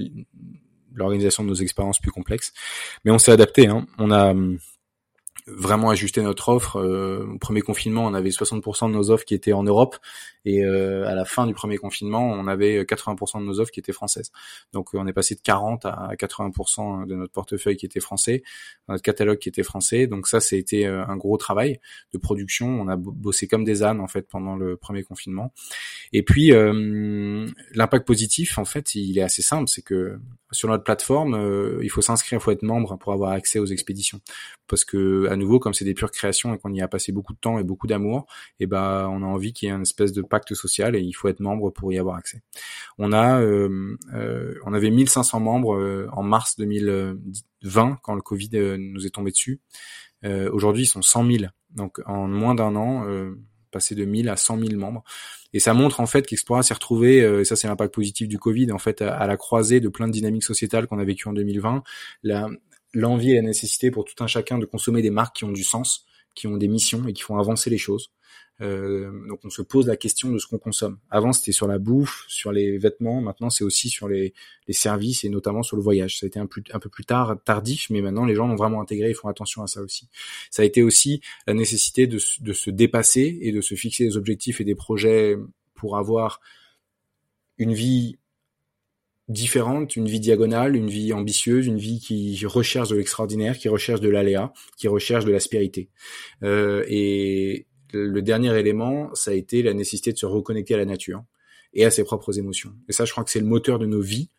l'organisation 0.93 1.43
de 1.43 1.49
nos 1.49 1.55
expériences 1.55 1.99
plus 1.99 2.11
complexes. 2.11 2.51
Mais 3.05 3.11
on 3.11 3.19
s'est 3.19 3.31
adapté. 3.31 3.67
Hein. 3.67 3.87
On 3.97 4.11
a 4.11 4.31
hum, 4.31 4.59
vraiment 5.47 5.89
ajuster 5.89 6.21
notre 6.21 6.49
offre. 6.49 6.77
Euh, 6.77 7.25
au 7.33 7.37
premier 7.37 7.61
confinement, 7.61 8.05
on 8.05 8.13
avait 8.13 8.29
60% 8.29 8.89
de 8.89 8.93
nos 8.93 9.11
offres 9.11 9.25
qui 9.25 9.33
étaient 9.33 9.53
en 9.53 9.63
Europe, 9.63 9.97
et 10.45 10.63
euh, 10.63 11.07
à 11.07 11.15
la 11.15 11.25
fin 11.25 11.47
du 11.47 11.53
premier 11.53 11.77
confinement, 11.77 12.31
on 12.31 12.47
avait 12.47 12.83
80% 12.83 13.39
de 13.39 13.45
nos 13.45 13.59
offres 13.59 13.71
qui 13.71 13.79
étaient 13.79 13.93
françaises. 13.93 14.31
Donc, 14.73 14.93
on 14.93 15.05
est 15.07 15.13
passé 15.13 15.35
de 15.35 15.41
40 15.41 15.85
à 15.85 16.11
80% 16.17 17.05
de 17.05 17.15
notre 17.15 17.33
portefeuille 17.33 17.77
qui 17.77 17.85
était 17.85 17.99
français, 17.99 18.43
notre 18.87 19.03
catalogue 19.03 19.39
qui 19.39 19.49
était 19.49 19.63
français. 19.63 20.07
Donc 20.07 20.27
ça, 20.27 20.39
c'était 20.39 20.85
euh, 20.85 21.05
un 21.05 21.17
gros 21.17 21.37
travail 21.37 21.79
de 22.13 22.17
production. 22.17 22.67
On 22.67 22.87
a 22.87 22.95
bossé 22.95 23.47
comme 23.47 23.63
des 23.63 23.83
ânes 23.83 23.99
en 23.99 24.07
fait 24.07 24.27
pendant 24.27 24.55
le 24.55 24.77
premier 24.77 25.03
confinement. 25.03 25.53
Et 26.13 26.23
puis, 26.23 26.51
l'impact 27.73 28.07
positif, 28.07 28.57
en 28.57 28.65
fait, 28.65 28.95
il 28.95 29.17
est 29.17 29.21
assez 29.21 29.41
simple, 29.41 29.67
c'est 29.67 29.81
que 29.81 30.19
sur 30.51 30.67
notre 30.69 30.83
plateforme, 30.83 31.35
euh, 31.35 31.79
il 31.83 31.89
faut 31.89 32.01
s'inscrire, 32.01 32.39
il 32.39 32.41
faut 32.41 32.51
être 32.51 32.63
membre 32.63 32.97
pour 32.97 33.13
avoir 33.13 33.31
accès 33.31 33.59
aux 33.59 33.65
expéditions. 33.65 34.19
Parce 34.67 34.83
que 34.83 35.27
à 35.29 35.35
nouveau, 35.35 35.59
comme 35.59 35.73
c'est 35.73 35.85
des 35.85 35.93
pures 35.93 36.11
créations 36.11 36.53
et 36.53 36.57
qu'on 36.57 36.73
y 36.73 36.81
a 36.81 36.87
passé 36.87 37.11
beaucoup 37.11 37.33
de 37.33 37.39
temps 37.39 37.59
et 37.59 37.63
beaucoup 37.63 37.87
d'amour, 37.87 38.25
et 38.59 38.63
eh 38.63 38.67
ben 38.67 39.07
on 39.09 39.21
a 39.21 39.25
envie 39.25 39.53
qu'il 39.53 39.67
y 39.67 39.71
ait 39.71 39.75
une 39.75 39.83
espèce 39.83 40.11
de 40.11 40.21
pacte 40.21 40.53
social 40.53 40.95
et 40.95 40.99
il 40.99 41.13
faut 41.13 41.27
être 41.27 41.39
membre 41.39 41.69
pour 41.69 41.93
y 41.93 41.99
avoir 41.99 42.15
accès. 42.15 42.41
On 42.97 43.13
a, 43.13 43.41
euh, 43.41 43.95
euh, 44.13 44.55
on 44.65 44.73
avait 44.73 44.89
1500 44.89 45.39
membres 45.39 46.07
en 46.11 46.23
mars 46.23 46.55
2020 46.57 47.99
quand 48.01 48.15
le 48.15 48.21
Covid 48.21 48.49
nous 48.77 49.05
est 49.05 49.11
tombé 49.11 49.31
dessus. 49.31 49.59
Aujourd'hui, 50.23 50.83
ils 50.83 50.87
sont 50.87 51.01
100 51.01 51.25
000. 51.31 51.43
Donc 51.69 52.01
en 52.05 52.27
moins 52.27 52.55
d'un 52.55 52.75
an, 52.75 53.05
passer 53.69 53.95
de 53.95 54.05
1000 54.05 54.29
à 54.29 54.35
100 54.35 54.59
000 54.59 54.79
membres. 54.79 55.03
Et 55.53 55.59
ça 55.59 55.73
montre 55.73 55.99
en 55.99 56.05
fait 56.05 56.25
qu'Explora 56.25 56.63
s'est 56.63 56.73
retrouvé, 56.73 57.21
euh, 57.21 57.41
et 57.41 57.45
ça 57.45 57.55
c'est 57.55 57.67
l'impact 57.67 57.93
positif 57.93 58.27
du 58.27 58.37
Covid, 58.37 58.71
en 58.71 58.77
fait, 58.77 59.01
à, 59.01 59.25
la 59.25 59.37
croisée 59.37 59.79
de 59.79 59.89
plein 59.89 60.07
de 60.07 60.13
dynamiques 60.13 60.43
sociétales 60.43 60.87
qu'on 60.87 60.99
a 60.99 61.03
vécues 61.03 61.27
en 61.27 61.33
2020, 61.33 61.83
l'envie 62.93 63.31
et 63.31 63.35
la 63.35 63.41
nécessité 63.41 63.91
pour 63.91 64.05
tout 64.05 64.23
un 64.23 64.27
chacun 64.27 64.57
de 64.57 64.65
consommer 64.65 65.01
des 65.01 65.11
marques 65.11 65.37
qui 65.37 65.45
ont 65.45 65.51
du 65.51 65.63
sens, 65.63 66.05
qui 66.39 66.47
ont 66.47 66.55
des 66.55 66.69
missions 66.69 67.05
et 67.05 67.13
qui 67.13 67.21
font 67.21 67.37
avancer 67.37 67.69
les 67.69 67.77
choses. 67.77 68.11
Euh, 68.61 69.27
donc 69.27 69.39
on 69.43 69.49
se 69.49 69.61
pose 69.61 69.87
la 69.87 69.97
question 69.97 70.31
de 70.31 70.37
ce 70.37 70.47
qu'on 70.47 70.57
consomme. 70.57 70.99
Avant 71.09 71.33
c'était 71.33 71.51
sur 71.51 71.67
la 71.67 71.79
bouffe, 71.79 72.25
sur 72.27 72.51
les 72.53 72.77
vêtements, 72.77 73.21
maintenant 73.21 73.49
c'est 73.49 73.63
aussi 73.63 73.89
sur 73.89 74.07
les, 74.07 74.33
services 74.69 75.23
et 75.23 75.29
notamment 75.29 75.63
sur 75.63 75.75
le 75.75 75.83
voyage. 75.83 76.19
Ça 76.19 76.25
a 76.25 76.27
été 76.27 76.39
un, 76.39 76.45
plus, 76.45 76.63
un 76.71 76.79
peu 76.79 76.89
plus 76.89 77.03
tard, 77.03 77.37
tardif, 77.43 77.89
mais 77.89 78.01
maintenant 78.01 78.25
les 78.25 78.35
gens 78.35 78.47
l'ont 78.47 78.55
vraiment 78.55 78.81
intégré, 78.81 79.09
ils 79.09 79.15
font 79.15 79.27
attention 79.27 79.63
à 79.63 79.67
ça 79.67 79.81
aussi. 79.81 80.07
Ça 80.49 80.61
a 80.61 80.65
été 80.65 80.81
aussi 80.81 81.21
la 81.47 81.53
nécessité 81.53 82.07
de, 82.07 82.19
de 82.41 82.53
se 82.53 82.69
dépasser 82.69 83.37
et 83.41 83.51
de 83.51 83.61
se 83.61 83.75
fixer 83.75 84.05
des 84.05 84.15
objectifs 84.15 84.61
et 84.61 84.65
des 84.65 84.75
projets 84.75 85.37
pour 85.73 85.97
avoir 85.97 86.39
une 87.57 87.73
vie 87.73 88.18
différente, 89.29 89.95
une 89.95 90.07
vie 90.07 90.19
diagonale, 90.19 90.75
une 90.75 90.89
vie 90.89 91.13
ambitieuse, 91.13 91.67
une 91.67 91.77
vie 91.77 91.99
qui 91.99 92.45
recherche 92.45 92.89
de 92.89 92.95
l'extraordinaire, 92.95 93.57
qui 93.57 93.69
recherche 93.69 94.01
de 94.01 94.09
l'aléa, 94.09 94.51
qui 94.77 94.87
recherche 94.87 95.23
de 95.23 95.31
l'aspérité. 95.31 95.89
Euh, 96.43 96.83
et 96.87 97.67
le 97.93 98.21
dernier 98.21 98.57
élément, 98.57 99.13
ça 99.13 99.31
a 99.31 99.33
été 99.35 99.61
la 99.63 99.73
nécessité 99.73 100.11
de 100.11 100.17
se 100.17 100.25
reconnecter 100.25 100.73
à 100.73 100.77
la 100.77 100.85
nature 100.85 101.23
et 101.73 101.85
à 101.85 101.91
ses 101.91 102.03
propres 102.03 102.37
émotions. 102.37 102.73
Et 102.87 102.91
ça, 102.91 103.05
je 103.05 103.11
crois 103.11 103.23
que 103.23 103.31
c'est 103.31 103.39
le 103.39 103.45
moteur 103.45 103.79
de 103.79 103.85
nos 103.85 104.01
vies 104.01 104.29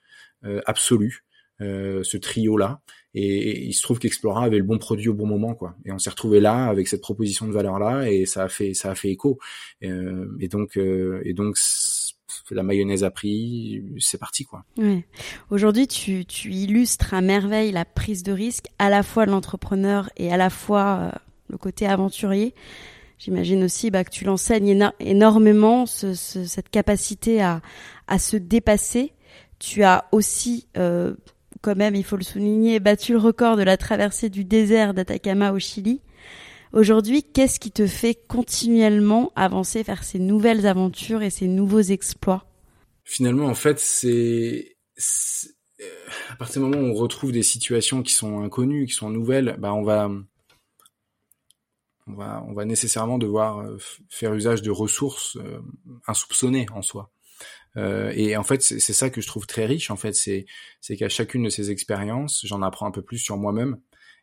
euh, 0.44 0.60
absolues, 0.66 1.24
euh, 1.60 2.02
ce 2.02 2.16
trio-là. 2.16 2.80
Et, 3.12 3.64
il 3.66 3.74
se 3.74 3.82
trouve 3.82 3.98
qu'Explora 3.98 4.44
avait 4.44 4.58
le 4.58 4.64
bon 4.64 4.78
produit 4.78 5.08
au 5.08 5.14
bon 5.14 5.26
moment, 5.26 5.54
quoi. 5.54 5.76
Et 5.84 5.92
on 5.92 5.98
s'est 5.98 6.10
retrouvé 6.10 6.40
là 6.40 6.66
avec 6.66 6.88
cette 6.88 7.02
proposition 7.02 7.46
de 7.46 7.52
valeur-là, 7.52 8.10
et 8.10 8.24
ça 8.24 8.44
a 8.44 8.48
fait, 8.48 8.72
ça 8.72 8.90
a 8.90 8.94
fait 8.94 9.10
écho. 9.10 9.38
Euh, 9.82 10.26
et 10.40 10.48
donc, 10.48 10.78
euh, 10.78 11.20
et 11.24 11.34
donc 11.34 11.58
la 12.54 12.62
mayonnaise 12.62 13.04
a 13.04 13.10
pris, 13.10 13.82
c'est 13.98 14.18
parti 14.18 14.44
quoi. 14.44 14.64
Ouais. 14.76 15.04
Aujourd'hui, 15.50 15.86
tu, 15.86 16.24
illustres 16.44 17.14
à 17.14 17.20
merveille 17.20 17.72
la 17.72 17.84
prise 17.84 18.22
de 18.22 18.32
risque, 18.32 18.66
à 18.78 18.90
la 18.90 19.02
fois 19.02 19.26
l'entrepreneur 19.26 20.10
et 20.16 20.32
à 20.32 20.36
la 20.36 20.50
fois 20.50 20.98
euh, 21.00 21.10
le 21.48 21.58
côté 21.58 21.86
aventurier. 21.86 22.54
J'imagine 23.18 23.62
aussi 23.64 23.90
bah, 23.90 24.02
que 24.02 24.10
tu 24.10 24.24
l'enseignes 24.24 24.90
énormément, 24.98 25.84
ce, 25.84 26.14
cette 26.14 26.70
capacité 26.70 27.42
à, 27.42 27.60
à 28.06 28.18
se 28.18 28.36
dépasser. 28.36 29.12
Tu 29.58 29.82
as 29.82 30.06
aussi, 30.10 30.66
euh, 30.78 31.14
quand 31.60 31.76
même, 31.76 31.94
il 31.94 32.04
faut 32.04 32.16
le 32.16 32.24
souligner, 32.24 32.80
battu 32.80 33.12
le 33.12 33.18
record 33.18 33.56
de 33.56 33.62
la 33.62 33.76
traversée 33.76 34.30
du 34.30 34.44
désert 34.44 34.94
d'Atacama 34.94 35.52
au 35.52 35.58
Chili. 35.58 36.00
Aujourd'hui, 36.72 37.24
qu'est-ce 37.24 37.58
qui 37.58 37.72
te 37.72 37.86
fait 37.86 38.14
continuellement 38.14 39.32
avancer 39.34 39.82
vers 39.82 40.04
ces 40.04 40.20
nouvelles 40.20 40.66
aventures 40.66 41.22
et 41.22 41.30
ces 41.30 41.48
nouveaux 41.48 41.80
exploits? 41.80 42.44
Finalement, 43.04 43.46
en 43.46 43.54
fait, 43.54 43.80
c'est 43.80 44.76
à 46.28 46.36
partir 46.36 46.62
du 46.62 46.68
moment 46.68 46.82
où 46.82 46.90
on 46.92 46.94
retrouve 46.94 47.32
des 47.32 47.42
situations 47.42 48.02
qui 48.02 48.12
sont 48.12 48.40
inconnues, 48.40 48.86
qui 48.86 48.92
sont 48.92 49.10
nouvelles, 49.10 49.56
bah 49.58 49.72
on 49.72 49.82
va 49.82 50.10
on 52.06 52.12
va 52.12 52.44
on 52.46 52.52
va 52.52 52.64
nécessairement 52.64 53.18
devoir 53.18 53.60
euh, 53.60 53.78
faire 54.08 54.34
usage 54.34 54.62
de 54.62 54.70
ressources 54.70 55.36
euh, 55.36 55.60
insoupçonnées 56.06 56.66
en 56.72 56.82
soi. 56.82 57.10
Euh, 57.76 58.12
et 58.14 58.36
en 58.36 58.42
fait, 58.42 58.62
c'est 58.62 58.80
ça 58.80 59.10
que 59.10 59.20
je 59.20 59.26
trouve 59.26 59.46
très 59.46 59.64
riche. 59.64 59.90
En 59.90 59.96
fait, 59.96 60.12
c'est 60.14 60.46
qu'à 60.96 61.08
chacune 61.08 61.44
de 61.44 61.48
ces 61.48 61.70
expériences, 61.70 62.42
j'en 62.44 62.62
apprends 62.62 62.86
un 62.86 62.90
peu 62.90 63.02
plus 63.02 63.18
sur 63.18 63.36
moi-même 63.36 63.78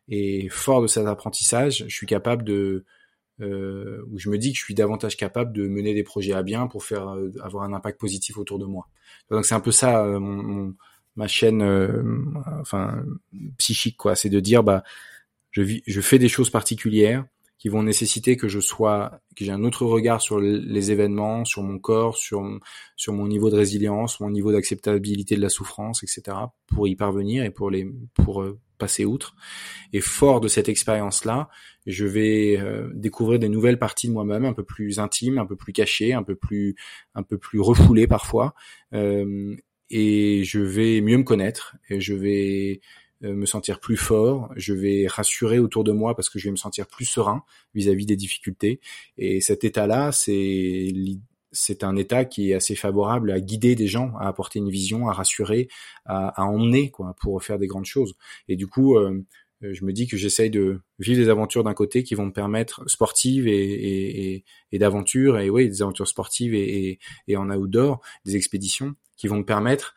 et 0.08 0.48
fort 0.48 0.82
de 0.82 0.86
cet 0.86 1.06
apprentissage, 1.06 1.84
je 1.86 1.94
suis 1.94 2.06
capable 2.06 2.44
de, 2.44 2.84
euh, 3.40 4.02
où 4.10 4.18
je 4.18 4.30
me 4.30 4.38
dis 4.38 4.52
que 4.52 4.58
je 4.58 4.64
suis 4.64 4.74
davantage 4.74 5.16
capable 5.16 5.52
de 5.52 5.68
mener 5.68 5.94
des 5.94 6.02
projets 6.02 6.32
à 6.32 6.42
bien 6.42 6.66
pour 6.66 6.84
faire 6.84 7.08
euh, 7.08 7.32
avoir 7.42 7.64
un 7.64 7.72
impact 7.72 8.00
positif 8.00 8.38
autour 8.38 8.58
de 8.58 8.64
moi. 8.64 8.88
Donc 9.30 9.44
c'est 9.44 9.54
un 9.54 9.60
peu 9.60 9.70
ça 9.70 10.04
euh, 10.04 10.18
mon, 10.18 10.74
ma 11.16 11.28
chaîne, 11.28 11.62
euh, 11.62 12.02
enfin 12.60 13.02
psychique 13.58 13.96
quoi, 13.96 14.16
c'est 14.16 14.30
de 14.30 14.40
dire 14.40 14.62
bah 14.62 14.82
je, 15.50 15.62
vis, 15.62 15.82
je 15.86 16.00
fais 16.00 16.18
des 16.18 16.28
choses 16.28 16.50
particulières 16.50 17.24
qui 17.58 17.68
vont 17.68 17.82
nécessiter 17.82 18.36
que 18.36 18.46
je 18.48 18.60
sois, 18.60 19.20
que 19.36 19.44
j'ai 19.44 19.50
un 19.50 19.64
autre 19.64 19.84
regard 19.84 20.22
sur 20.22 20.38
les 20.40 20.92
événements, 20.92 21.44
sur 21.44 21.64
mon 21.64 21.78
corps, 21.80 22.16
sur 22.16 22.42
sur 22.96 23.12
mon 23.12 23.26
niveau 23.26 23.50
de 23.50 23.56
résilience, 23.56 24.20
mon 24.20 24.30
niveau 24.30 24.52
d'acceptabilité 24.52 25.34
de 25.36 25.42
la 25.42 25.48
souffrance, 25.48 26.04
etc. 26.04 26.36
pour 26.66 26.86
y 26.86 26.94
parvenir 26.94 27.44
et 27.44 27.50
pour 27.50 27.70
les 27.70 27.90
pour 28.14 28.44
passer 28.78 29.04
outre. 29.04 29.34
Et 29.92 30.00
fort 30.00 30.40
de 30.40 30.48
cette 30.48 30.68
expérience-là, 30.68 31.48
je 31.86 32.06
vais 32.06 32.58
euh, 32.58 32.90
découvrir 32.94 33.38
des 33.38 33.48
nouvelles 33.48 33.78
parties 33.78 34.08
de 34.08 34.12
moi-même, 34.12 34.44
un 34.44 34.52
peu 34.52 34.64
plus 34.64 34.98
intimes, 34.98 35.38
un 35.38 35.46
peu 35.46 35.56
plus 35.56 35.72
cachées, 35.72 36.12
un 36.12 36.22
peu 36.22 36.34
plus, 36.34 36.76
un 37.14 37.22
peu 37.22 37.38
plus 37.38 37.60
refoulées 37.60 38.06
parfois. 38.06 38.54
Euh, 38.92 39.56
et 39.90 40.44
je 40.44 40.60
vais 40.60 41.00
mieux 41.00 41.16
me 41.16 41.24
connaître. 41.24 41.76
Et 41.88 42.00
je 42.00 42.14
vais 42.14 42.80
euh, 43.24 43.34
me 43.34 43.46
sentir 43.46 43.80
plus 43.80 43.96
fort. 43.96 44.52
Je 44.56 44.74
vais 44.74 45.06
rassurer 45.06 45.58
autour 45.58 45.82
de 45.82 45.92
moi 45.92 46.14
parce 46.14 46.28
que 46.28 46.38
je 46.38 46.44
vais 46.44 46.52
me 46.52 46.56
sentir 46.56 46.86
plus 46.86 47.06
serein 47.06 47.42
vis-à-vis 47.74 48.04
-vis 48.04 48.08
des 48.08 48.16
difficultés. 48.16 48.80
Et 49.16 49.40
cet 49.40 49.64
état-là, 49.64 50.12
c'est 50.12 50.92
c'est 51.52 51.84
un 51.84 51.96
état 51.96 52.24
qui 52.24 52.50
est 52.50 52.54
assez 52.54 52.74
favorable 52.74 53.30
à 53.30 53.40
guider 53.40 53.74
des 53.74 53.86
gens, 53.86 54.12
à 54.18 54.28
apporter 54.28 54.58
une 54.58 54.70
vision, 54.70 55.08
à 55.08 55.12
rassurer, 55.12 55.68
à, 56.04 56.44
emmener 56.44 56.90
quoi, 56.90 57.14
pour 57.20 57.42
faire 57.42 57.58
des 57.58 57.66
grandes 57.66 57.86
choses. 57.86 58.14
Et 58.48 58.56
du 58.56 58.66
coup, 58.66 58.96
euh, 58.96 59.22
je 59.60 59.84
me 59.84 59.92
dis 59.92 60.06
que 60.06 60.16
j'essaye 60.16 60.50
de 60.50 60.80
vivre 60.98 61.20
des 61.20 61.28
aventures 61.28 61.64
d'un 61.64 61.74
côté 61.74 62.02
qui 62.02 62.14
vont 62.14 62.26
me 62.26 62.32
permettre 62.32 62.88
sportives 62.88 63.48
et, 63.48 64.34
et, 64.34 64.44
et, 64.72 64.78
d'aventures, 64.78 65.38
et 65.38 65.50
oui, 65.50 65.68
des 65.68 65.82
aventures 65.82 66.06
sportives 66.06 66.54
et, 66.54 66.98
et, 67.26 67.36
en 67.36 67.50
outdoor, 67.50 68.00
des 68.24 68.36
expéditions 68.36 68.94
qui 69.16 69.26
vont 69.26 69.38
me 69.38 69.44
permettre 69.44 69.94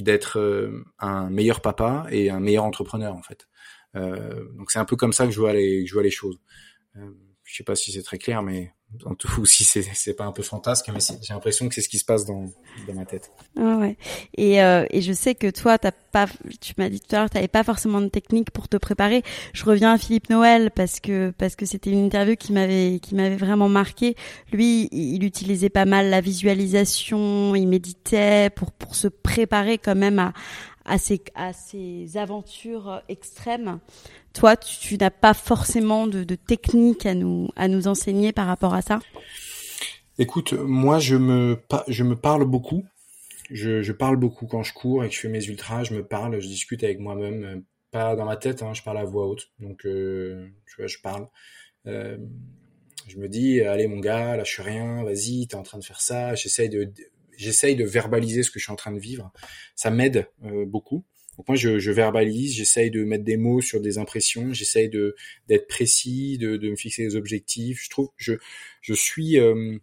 d'être 0.00 0.38
euh, 0.38 0.84
un 0.98 1.30
meilleur 1.30 1.60
papa 1.60 2.06
et 2.10 2.30
un 2.30 2.40
meilleur 2.40 2.64
entrepreneur 2.64 3.14
en 3.14 3.22
fait. 3.22 3.46
Euh, 3.94 4.48
donc 4.54 4.70
c'est 4.70 4.78
un 4.78 4.84
peu 4.84 4.96
comme 4.96 5.12
ça 5.12 5.26
que 5.26 5.32
je 5.32 5.38
vois 5.38 5.52
les, 5.52 5.86
je 5.86 5.92
vois 5.92 6.02
les 6.02 6.10
choses. 6.10 6.40
Euh, 6.96 7.10
je 7.44 7.56
sais 7.56 7.64
pas 7.64 7.76
si 7.76 7.92
c'est 7.92 8.02
très 8.02 8.18
clair, 8.18 8.42
mais 8.42 8.72
ou 9.38 9.46
si 9.46 9.64
c'est 9.64 9.82
c'est 9.94 10.14
pas 10.14 10.24
un 10.24 10.32
peu 10.32 10.42
fantasque, 10.42 10.90
mais 10.92 11.00
j'ai 11.00 11.34
l'impression 11.34 11.68
que 11.68 11.74
c'est 11.74 11.80
ce 11.80 11.88
qui 11.88 11.98
se 11.98 12.04
passe 12.04 12.24
dans 12.24 12.46
dans 12.86 12.94
ma 12.94 13.04
tête. 13.04 13.30
Ah 13.58 13.76
ouais. 13.76 13.96
Et 14.36 14.62
euh, 14.62 14.84
et 14.90 15.00
je 15.00 15.12
sais 15.12 15.34
que 15.34 15.50
toi 15.50 15.78
t'as 15.78 15.92
pas, 16.12 16.26
tu 16.60 16.74
m'as 16.78 16.88
dit 16.88 17.00
tout 17.00 17.16
à 17.16 17.20
l'heure, 17.20 17.30
t'avais 17.30 17.48
pas 17.48 17.64
forcément 17.64 18.00
de 18.00 18.08
technique 18.08 18.50
pour 18.50 18.68
te 18.68 18.76
préparer. 18.76 19.22
Je 19.54 19.64
reviens 19.64 19.92
à 19.92 19.98
Philippe 19.98 20.30
Noël 20.30 20.70
parce 20.70 21.00
que 21.00 21.32
parce 21.38 21.56
que 21.56 21.66
c'était 21.66 21.90
une 21.90 22.04
interview 22.04 22.36
qui 22.36 22.52
m'avait 22.52 22.98
qui 23.00 23.14
m'avait 23.14 23.36
vraiment 23.36 23.68
marqué. 23.68 24.14
Lui, 24.52 24.88
il 24.92 25.24
utilisait 25.24 25.70
pas 25.70 25.84
mal 25.84 26.10
la 26.10 26.20
visualisation, 26.20 27.54
il 27.54 27.66
méditait 27.66 28.50
pour 28.50 28.72
pour 28.72 28.94
se 28.94 29.08
préparer 29.08 29.78
quand 29.78 29.96
même 29.96 30.18
à 30.18 30.32
à 30.84 30.98
ces, 30.98 32.16
aventures 32.16 33.02
extrêmes. 33.08 33.78
Toi, 34.32 34.56
tu, 34.56 34.96
n'as 34.96 35.10
pas 35.10 35.34
forcément 35.34 36.06
de, 36.06 36.24
de 36.24 36.34
technique 36.34 37.06
à 37.06 37.14
nous, 37.14 37.48
à 37.56 37.68
nous 37.68 37.88
enseigner 37.88 38.32
par 38.32 38.46
rapport 38.46 38.74
à 38.74 38.82
ça? 38.82 39.00
Écoute, 40.18 40.52
moi, 40.52 40.98
je 40.98 41.16
me, 41.16 41.58
je 41.88 42.04
me 42.04 42.16
parle 42.16 42.44
beaucoup. 42.44 42.84
Je, 43.50 43.92
parle 43.92 44.16
beaucoup 44.16 44.46
quand 44.46 44.62
je 44.62 44.72
cours 44.72 45.04
et 45.04 45.08
que 45.08 45.14
je 45.14 45.20
fais 45.20 45.28
mes 45.28 45.44
ultras. 45.44 45.84
Je 45.84 45.94
me 45.94 46.04
parle, 46.04 46.40
je 46.40 46.46
discute 46.46 46.84
avec 46.84 46.98
moi-même. 47.00 47.44
Euh, 47.44 47.60
pas 47.90 48.16
dans 48.16 48.24
ma 48.24 48.36
tête, 48.36 48.62
hein, 48.62 48.72
je 48.72 48.82
parle 48.82 48.98
à 48.98 49.04
voix 49.04 49.26
haute. 49.26 49.50
Donc, 49.58 49.84
euh, 49.84 50.48
tu 50.66 50.76
vois, 50.76 50.86
je 50.86 50.98
parle. 51.02 51.28
Euh, 51.86 52.16
je 53.08 53.18
me 53.18 53.28
dis, 53.28 53.60
allez 53.62 53.86
mon 53.86 53.98
gars, 53.98 54.36
lâche 54.36 54.60
rien, 54.60 55.02
vas-y, 55.02 55.46
t'es 55.46 55.56
en 55.56 55.62
train 55.62 55.78
de 55.78 55.84
faire 55.84 56.00
ça. 56.00 56.34
J'essaye 56.34 56.68
de, 56.68 56.90
j'essaye 57.36 57.76
de 57.76 57.84
verbaliser 57.84 58.42
ce 58.42 58.50
que 58.50 58.58
je 58.58 58.64
suis 58.64 58.72
en 58.72 58.76
train 58.76 58.92
de 58.92 58.98
vivre. 58.98 59.32
Ça 59.74 59.90
m'aide 59.90 60.28
euh, 60.44 60.64
beaucoup. 60.64 61.04
Donc 61.38 61.48
moi, 61.48 61.56
je, 61.56 61.90
verbalise, 61.90 62.54
j'essaye 62.54 62.90
de 62.90 63.04
mettre 63.04 63.24
des 63.24 63.38
mots 63.38 63.62
sur 63.62 63.80
des 63.80 63.96
impressions, 63.98 64.52
j'essaye 64.52 64.90
de 64.90 65.16
d'être 65.48 65.66
précis, 65.66 66.36
de, 66.36 66.56
de 66.56 66.70
me 66.70 66.76
fixer 66.76 67.04
des 67.04 67.16
objectifs. 67.16 67.82
Je 67.84 67.90
trouve, 67.90 68.10
je 68.16 68.34
je 68.82 68.92
suis 68.92 69.38
euh, 69.38 69.78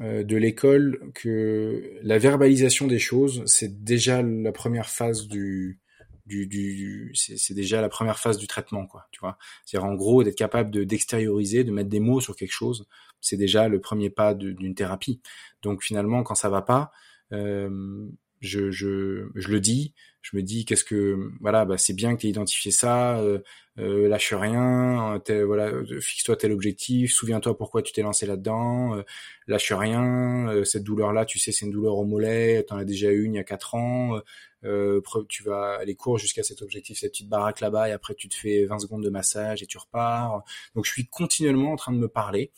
euh, 0.00 0.24
de 0.24 0.36
l'école 0.36 1.12
que 1.14 1.98
la 2.02 2.18
verbalisation 2.18 2.88
des 2.88 2.98
choses, 2.98 3.42
c'est 3.46 3.84
déjà 3.84 4.22
la 4.22 4.52
première 4.52 4.90
phase 4.90 5.28
du 5.28 5.78
du, 6.26 6.46
du 6.46 7.12
c'est 7.14 7.54
déjà 7.54 7.80
la 7.80 7.88
première 7.88 8.18
phase 8.18 8.38
du 8.38 8.46
traitement 8.46 8.86
quoi 8.86 9.08
tu 9.10 9.18
vois 9.18 9.38
c'est 9.66 9.76
en 9.78 9.94
gros 9.94 10.22
d'être 10.22 10.36
capable 10.36 10.70
de 10.70 10.84
d'extérioriser 10.84 11.64
de 11.64 11.72
mettre 11.72 11.88
des 11.88 11.98
mots 11.98 12.20
sur 12.20 12.36
quelque 12.36 12.52
chose 12.52 12.86
c'est 13.22 13.38
déjà 13.38 13.68
le 13.68 13.80
premier 13.80 14.10
pas 14.10 14.34
d'une 14.34 14.74
thérapie. 14.74 15.22
Donc 15.62 15.82
finalement 15.82 16.22
quand 16.22 16.34
ça 16.34 16.50
va 16.50 16.60
pas 16.62 16.90
euh, 17.32 18.06
je, 18.40 18.70
je, 18.70 19.30
je 19.34 19.48
le 19.48 19.60
dis 19.60 19.94
je 20.22 20.36
me 20.36 20.42
dis 20.42 20.64
qu'est-ce 20.64 20.84
que 20.84 21.30
voilà 21.40 21.64
bah 21.64 21.78
c'est 21.78 21.92
bien 21.94 22.14
que 22.14 22.20
tu 22.20 22.26
aies 22.28 22.30
identifié 22.30 22.70
ça 22.70 23.18
euh, 23.18 23.40
euh, 23.78 24.08
lâche 24.08 24.32
rien 24.34 25.18
voilà 25.44 25.72
fixe-toi 26.00 26.36
tel 26.36 26.52
objectif 26.52 27.12
souviens-toi 27.12 27.56
pourquoi 27.56 27.82
tu 27.82 27.92
t'es 27.92 28.02
lancé 28.02 28.26
là-dedans 28.26 28.96
euh, 28.96 29.02
lâche 29.46 29.72
rien 29.72 30.48
euh, 30.48 30.64
cette 30.64 30.84
douleur 30.84 31.12
là 31.12 31.24
tu 31.24 31.38
sais 31.38 31.52
c'est 31.52 31.64
une 31.66 31.72
douleur 31.72 31.96
au 31.96 32.04
mollet 32.04 32.62
t'en 32.64 32.76
as 32.76 32.84
déjà 32.84 33.10
eu 33.10 33.24
une 33.24 33.34
il 33.34 33.36
y 33.38 33.40
a 33.40 33.44
quatre 33.44 33.74
ans 33.74 34.20
euh, 34.64 35.00
tu 35.28 35.42
vas 35.42 35.78
aller 35.80 35.96
court 35.96 36.18
jusqu'à 36.18 36.42
cet 36.42 36.62
objectif 36.62 36.98
cette 36.98 37.12
petite 37.12 37.28
baraque 37.28 37.60
là-bas 37.60 37.88
et 37.88 37.92
après 37.92 38.14
tu 38.14 38.28
te 38.28 38.36
fais 38.36 38.64
20 38.66 38.78
secondes 38.78 39.02
de 39.02 39.10
massage 39.10 39.62
et 39.62 39.66
tu 39.66 39.76
repars. 39.78 40.44
Donc 40.76 40.84
je 40.84 40.90
suis 40.92 41.08
continuellement 41.08 41.72
en 41.72 41.76
train 41.76 41.92
de 41.92 41.98
me 41.98 42.08
parler 42.08 42.52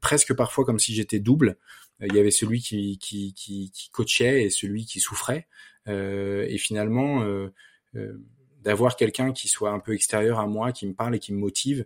presque 0.00 0.34
parfois 0.34 0.64
comme 0.64 0.78
si 0.78 0.94
j'étais 0.94 1.18
double. 1.18 1.56
Il 2.00 2.14
y 2.14 2.20
avait 2.20 2.30
celui 2.30 2.60
qui, 2.60 2.98
qui, 2.98 3.32
qui, 3.34 3.70
qui 3.72 3.90
coachait 3.90 4.44
et 4.44 4.50
celui 4.50 4.86
qui 4.86 5.00
souffrait. 5.00 5.46
euh, 5.46 5.71
et 5.86 6.58
finalement, 6.58 7.22
euh, 7.22 7.48
euh, 7.96 8.18
d'avoir 8.60 8.96
quelqu'un 8.96 9.32
qui 9.32 9.48
soit 9.48 9.70
un 9.70 9.80
peu 9.80 9.94
extérieur 9.94 10.38
à 10.38 10.46
moi, 10.46 10.72
qui 10.72 10.86
me 10.86 10.94
parle 10.94 11.16
et 11.16 11.18
qui 11.18 11.32
me 11.32 11.38
motive, 11.38 11.80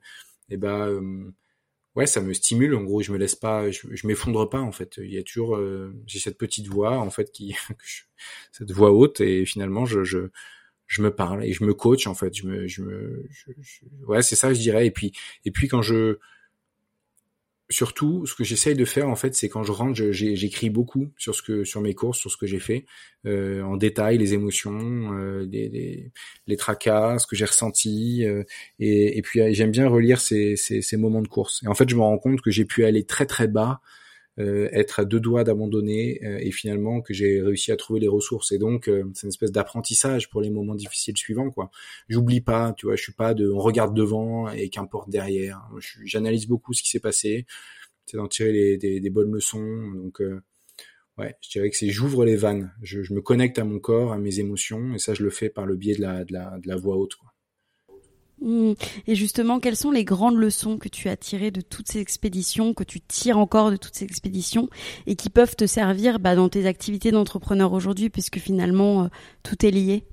et 0.49 0.55
eh 0.55 0.57
ben 0.59 1.33
ouais, 1.97 2.07
ça 2.07 2.21
me 2.21 2.33
stimule. 2.35 2.75
En 2.75 2.83
gros, 2.85 3.03
je 3.03 3.13
me 3.13 3.19
laisse 3.19 3.35
pas, 3.35 3.71
je, 3.71 4.07
m'effondre 4.07 4.49
pas 4.49 4.61
en 4.61 4.73
fait. 4.73 4.99
Il 4.99 5.13
y 5.13 5.19
a 5.19 5.23
toujours, 5.23 5.59
j'ai 6.07 6.19
cette 6.21 6.39
petite 6.39 6.69
voix 6.69 6.99
en 6.99 7.11
fait 7.11 7.33
qui, 7.33 7.57
cette 8.53 8.71
voix 8.71 8.93
haute 8.93 9.21
et 9.21 9.45
finalement 9.47 9.87
je, 9.87 10.05
je, 10.05 10.29
je 10.87 11.03
me 11.03 11.11
parle 11.15 11.45
et 11.45 11.53
je 11.53 11.65
me 11.65 11.75
coach 11.75 12.07
en 12.07 12.15
fait. 12.15 12.35
Je 12.37 12.47
me, 12.47 12.69
je 12.69 12.83
me, 12.83 13.27
je, 13.31 13.51
ouais, 14.07 14.23
c'est 14.23 14.37
ça 14.37 14.53
je 14.55 14.61
dirais. 14.61 14.87
Et 14.87 14.91
puis, 14.91 15.13
et 15.45 15.51
puis 15.51 15.69
quand 15.69 15.83
je, 15.83 16.19
surtout, 17.69 18.27
ce 18.27 18.35
que 18.35 18.45
j'essaye 18.45 18.75
de 18.75 18.85
faire 18.85 19.09
en 19.09 19.17
fait, 19.17 19.35
c'est 19.35 19.49
quand 19.49 19.63
je 19.63 19.73
rentre, 19.73 20.01
j'écris 20.13 20.71
beaucoup 20.71 21.09
sur 21.19 21.35
ce 21.35 21.43
que, 21.43 21.65
sur 21.65 21.81
mes 21.81 21.95
courses, 21.95 22.19
sur 22.19 22.31
ce 22.31 22.37
que 22.37 22.47
j'ai 22.47 22.61
fait, 22.61 22.87
euh, 23.27 23.63
en 23.63 23.77
détail, 23.77 24.19
les 24.19 24.35
émotions, 24.35 24.79
euh, 25.15 25.47
les, 25.51 26.13
les, 26.47 26.57
tracas, 26.57 27.19
ce 27.19 27.27
que 27.27 27.35
j'ai 27.35 27.45
ressenti, 27.45 28.25
euh, 28.25 28.45
et, 28.79 29.19
et, 29.19 29.23
puis 29.23 29.41
j'aime 29.55 29.73
bien 29.73 29.89
relire 29.89 30.21
ces, 30.21 30.57
ces, 30.57 30.81
ces, 30.81 30.97
moments 30.97 31.23
de 31.23 31.29
course. 31.29 31.63
Et 31.65 31.69
en 31.69 31.75
fait, 31.75 31.89
je 31.89 31.97
me 31.97 32.03
rends 32.03 32.19
compte 32.19 32.41
que 32.41 32.51
j'ai 32.51 32.65
pu 32.65 32.85
aller 32.85 33.05
très 33.05 33.27
très 33.27 33.49
bas, 33.49 33.81
être 34.39 35.01
à 35.01 35.05
deux 35.05 35.21
doigts 35.21 35.45
d'abandonner, 35.45 36.21
et 36.23 36.51
finalement 36.51 37.01
que 37.01 37.15
j'ai 37.15 37.41
réussi 37.41 37.73
à 37.73 37.77
trouver 37.77 38.01
les 38.01 38.09
ressources. 38.09 38.53
Et 38.53 38.59
donc, 38.59 38.91
c'est 39.15 39.23
une 39.23 39.29
espèce 39.29 39.53
d'apprentissage 39.53 40.29
pour 40.29 40.43
les 40.43 40.51
moments 40.51 40.75
difficiles 40.75 41.17
suivants, 41.17 41.51
quoi. 41.51 41.71
J'oublie 42.09 42.41
pas, 42.41 42.75
tu 42.77 42.87
vois, 42.87 42.97
je 42.97 43.03
suis 43.03 43.15
pas 43.15 43.33
de, 43.33 43.49
on 43.49 43.59
regarde 43.59 43.97
devant 43.97 44.51
et 44.51 44.69
qu'importe 44.69 45.09
derrière. 45.09 45.63
J'analyse 46.05 46.47
beaucoup 46.47 46.75
ce 46.75 46.83
qui 46.83 46.91
s'est 46.91 47.01
passé 47.01 47.47
c'est 48.07 48.17
d'en 48.17 48.29
tirer 48.29 48.77
des, 48.79 49.11
bonnes 49.11 49.33
leçons. 49.33 49.93
Donc, 49.93 50.21
euh, 50.21 50.41
ouais, 51.19 51.37
je 51.43 51.51
dirais 51.51 51.71
que 51.71 51.77
c'est 51.77 51.91
j'ouvre 51.91 52.25
les 52.25 52.37
vannes. 52.37 52.73
Je, 52.83 53.13
me 53.13 53.21
connecte 53.21 53.59
à 53.59 53.65
mon 53.65 53.79
corps, 53.79 54.13
à 54.13 54.19
mes 54.19 54.39
émotions, 54.39 54.95
et 54.95 54.99
ça, 54.99 55.15
je 55.15 55.23
le 55.23 55.31
fais 55.31 55.51
par 55.51 55.67
le 55.67 55.77
biais 55.77 55.97
de 55.97 56.03
la, 56.03 56.25
de 56.25 56.33
la, 56.33 56.59
de 56.59 56.69
la 56.69 56.77
voix 56.77 56.97
haute. 56.97 57.17
Quoi. 57.17 57.33
Mmh. 58.41 58.73
Et 59.07 59.15
justement, 59.15 59.61
quelles 59.61 59.77
sont 59.77 59.91
les 59.91 60.05
grandes 60.05 60.37
leçons 60.37 60.79
que 60.79 60.89
tu 60.89 61.09
as 61.09 61.17
tirées 61.17 61.51
de 61.51 61.61
toutes 61.61 61.89
ces 61.89 62.01
expéditions, 62.01 62.75
que 62.75 62.85
tu 62.85 63.01
tires 63.01 63.39
encore 63.39 63.71
de 63.71 63.77
toutes 63.77 63.95
ces 63.95 64.05
expéditions, 64.05 64.69
et 65.07 65.17
qui 65.17 65.31
peuvent 65.31 65.57
te 65.57 65.67
servir 65.67 66.19
bah, 66.19 66.37
dans 66.37 66.49
tes 66.49 66.67
activités 66.67 67.11
d'entrepreneur 67.11 67.73
aujourd'hui, 67.73 68.11
puisque 68.11 68.39
finalement, 68.39 69.05
euh, 69.05 69.09
tout 69.43 69.65
est 69.65 69.71
lié? 69.71 70.05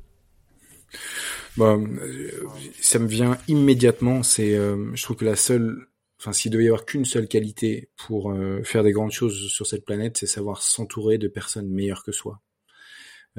Bah, 1.58 1.78
euh, 1.78 2.32
ça 2.80 3.00
me 3.00 3.08
vient 3.08 3.38
immédiatement. 3.48 4.24
C'est, 4.24 4.56
je 4.56 5.04
trouve 5.04 5.18
que 5.18 5.26
la 5.26 5.36
seule 5.36 5.88
enfin 6.24 6.32
s'il 6.32 6.52
devait 6.52 6.64
y 6.64 6.68
avoir 6.68 6.86
qu'une 6.86 7.04
seule 7.04 7.28
qualité 7.28 7.90
pour 7.98 8.32
euh, 8.32 8.64
faire 8.64 8.84
des 8.84 8.94
grandes 8.94 9.12
choses 9.12 9.50
sur 9.50 9.68
cette 9.68 9.84
planète, 9.84 10.18
c'est 10.18 10.26
savoir 10.26 10.62
s'entourer 10.62 11.18
de 11.18 11.28
personnes 11.28 11.68
meilleures 11.68 12.04
que 12.04 12.14
soi. 12.14 12.40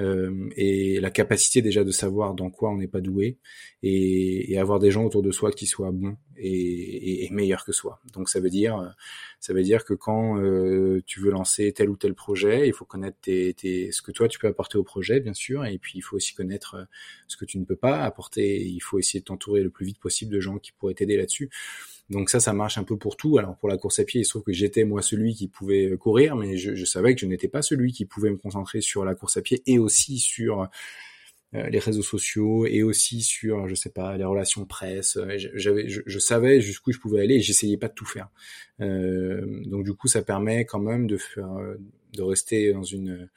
Euh, 0.00 0.48
et 0.56 0.98
la 0.98 1.10
capacité 1.10 1.62
déjà 1.62 1.84
de 1.84 1.92
savoir 1.92 2.34
dans 2.34 2.50
quoi 2.50 2.70
on 2.70 2.78
n'est 2.78 2.88
pas 2.88 3.00
doué 3.00 3.38
et, 3.84 4.52
et, 4.52 4.58
avoir 4.58 4.80
des 4.80 4.90
gens 4.90 5.04
autour 5.04 5.22
de 5.22 5.30
soi 5.30 5.52
qui 5.52 5.66
soient 5.66 5.92
bons 5.92 6.16
et, 6.36 7.24
et, 7.24 7.30
meilleurs 7.30 7.64
que 7.64 7.70
soi. 7.70 8.00
Donc 8.12 8.28
ça 8.28 8.40
veut 8.40 8.50
dire 8.50 8.92
ça 9.38 9.52
veut 9.52 9.62
dire 9.62 9.84
que 9.84 9.94
quand 9.94 10.40
euh, 10.40 11.00
tu 11.06 11.20
veux 11.20 11.30
lancer 11.30 11.72
tel 11.72 11.90
ou 11.90 11.96
tel 11.96 12.14
projet, 12.14 12.66
il 12.66 12.72
faut 12.72 12.84
connaître 12.84 13.18
tes, 13.20 13.54
tes, 13.54 13.92
ce 13.92 14.02
que 14.02 14.10
toi 14.10 14.26
tu 14.26 14.40
peux 14.40 14.48
apporter 14.48 14.78
au 14.78 14.84
projet 14.84 15.20
bien 15.20 15.34
sûr 15.34 15.64
et 15.64 15.78
puis 15.78 15.92
il 15.96 16.02
faut 16.02 16.16
aussi 16.16 16.34
connaître 16.34 16.74
euh, 16.74 16.84
ce 17.28 17.36
que 17.36 17.44
tu 17.44 17.58
ne 17.58 17.64
peux 17.64 17.76
pas 17.76 18.02
apporter. 18.02 18.64
Il 18.64 18.80
faut 18.80 18.98
essayer 18.98 19.20
de 19.20 19.26
t'entourer 19.26 19.62
le 19.62 19.70
plus 19.70 19.86
vite 19.86 20.00
possible 20.00 20.32
de 20.32 20.40
gens 20.40 20.58
qui 20.58 20.72
pourraient 20.72 20.94
t'aider 20.94 21.16
là-dessus. 21.16 21.50
Donc 22.10 22.30
ça, 22.30 22.40
ça 22.40 22.52
marche 22.52 22.78
un 22.78 22.84
peu 22.84 22.96
pour 22.96 23.16
tout. 23.16 23.38
Alors 23.38 23.56
pour 23.56 23.68
la 23.68 23.78
course 23.78 23.98
à 23.98 24.04
pied, 24.04 24.20
il 24.20 24.24
se 24.24 24.30
trouve 24.30 24.42
que 24.42 24.52
j'étais 24.52 24.84
moi 24.84 25.02
celui 25.02 25.34
qui 25.34 25.48
pouvait 25.48 25.90
euh, 25.90 25.96
courir, 25.96 26.36
mais 26.36 26.56
je, 26.56 26.74
je 26.74 26.84
savais 26.84 27.14
que 27.14 27.20
je 27.20 27.26
n'étais 27.26 27.48
pas 27.48 27.62
celui 27.62 27.92
qui 27.92 28.04
pouvait 28.04 28.30
me 28.30 28.36
concentrer 28.36 28.80
sur 28.80 29.04
la 29.04 29.14
course 29.14 29.36
à 29.36 29.42
pied 29.42 29.62
et 29.66 29.78
aussi 29.78 30.18
sur 30.18 30.68
euh, 31.54 31.68
les 31.68 31.78
réseaux 31.78 32.02
sociaux 32.02 32.66
et 32.66 32.82
aussi 32.82 33.22
sur, 33.22 33.68
je 33.68 33.74
sais 33.76 33.90
pas, 33.90 34.16
les 34.16 34.24
relations 34.24 34.64
presse. 34.66 35.16
Euh, 35.16 35.36
j'avais, 35.54 35.88
je, 35.88 36.00
je, 36.04 36.18
savais 36.18 36.60
jusqu'où 36.60 36.90
je 36.90 36.98
pouvais 36.98 37.20
aller 37.20 37.36
et 37.36 37.40
j'essayais 37.40 37.76
pas 37.76 37.86
de 37.88 37.94
tout 37.94 38.06
faire. 38.06 38.28
Euh, 38.80 39.62
donc 39.66 39.84
du 39.84 39.94
coup, 39.94 40.08
ça 40.08 40.22
permet 40.22 40.64
quand 40.64 40.80
même 40.80 41.06
de 41.06 41.16
faire, 41.16 41.48
de 42.12 42.22
rester 42.22 42.72
dans 42.72 42.82
une, 42.82 43.28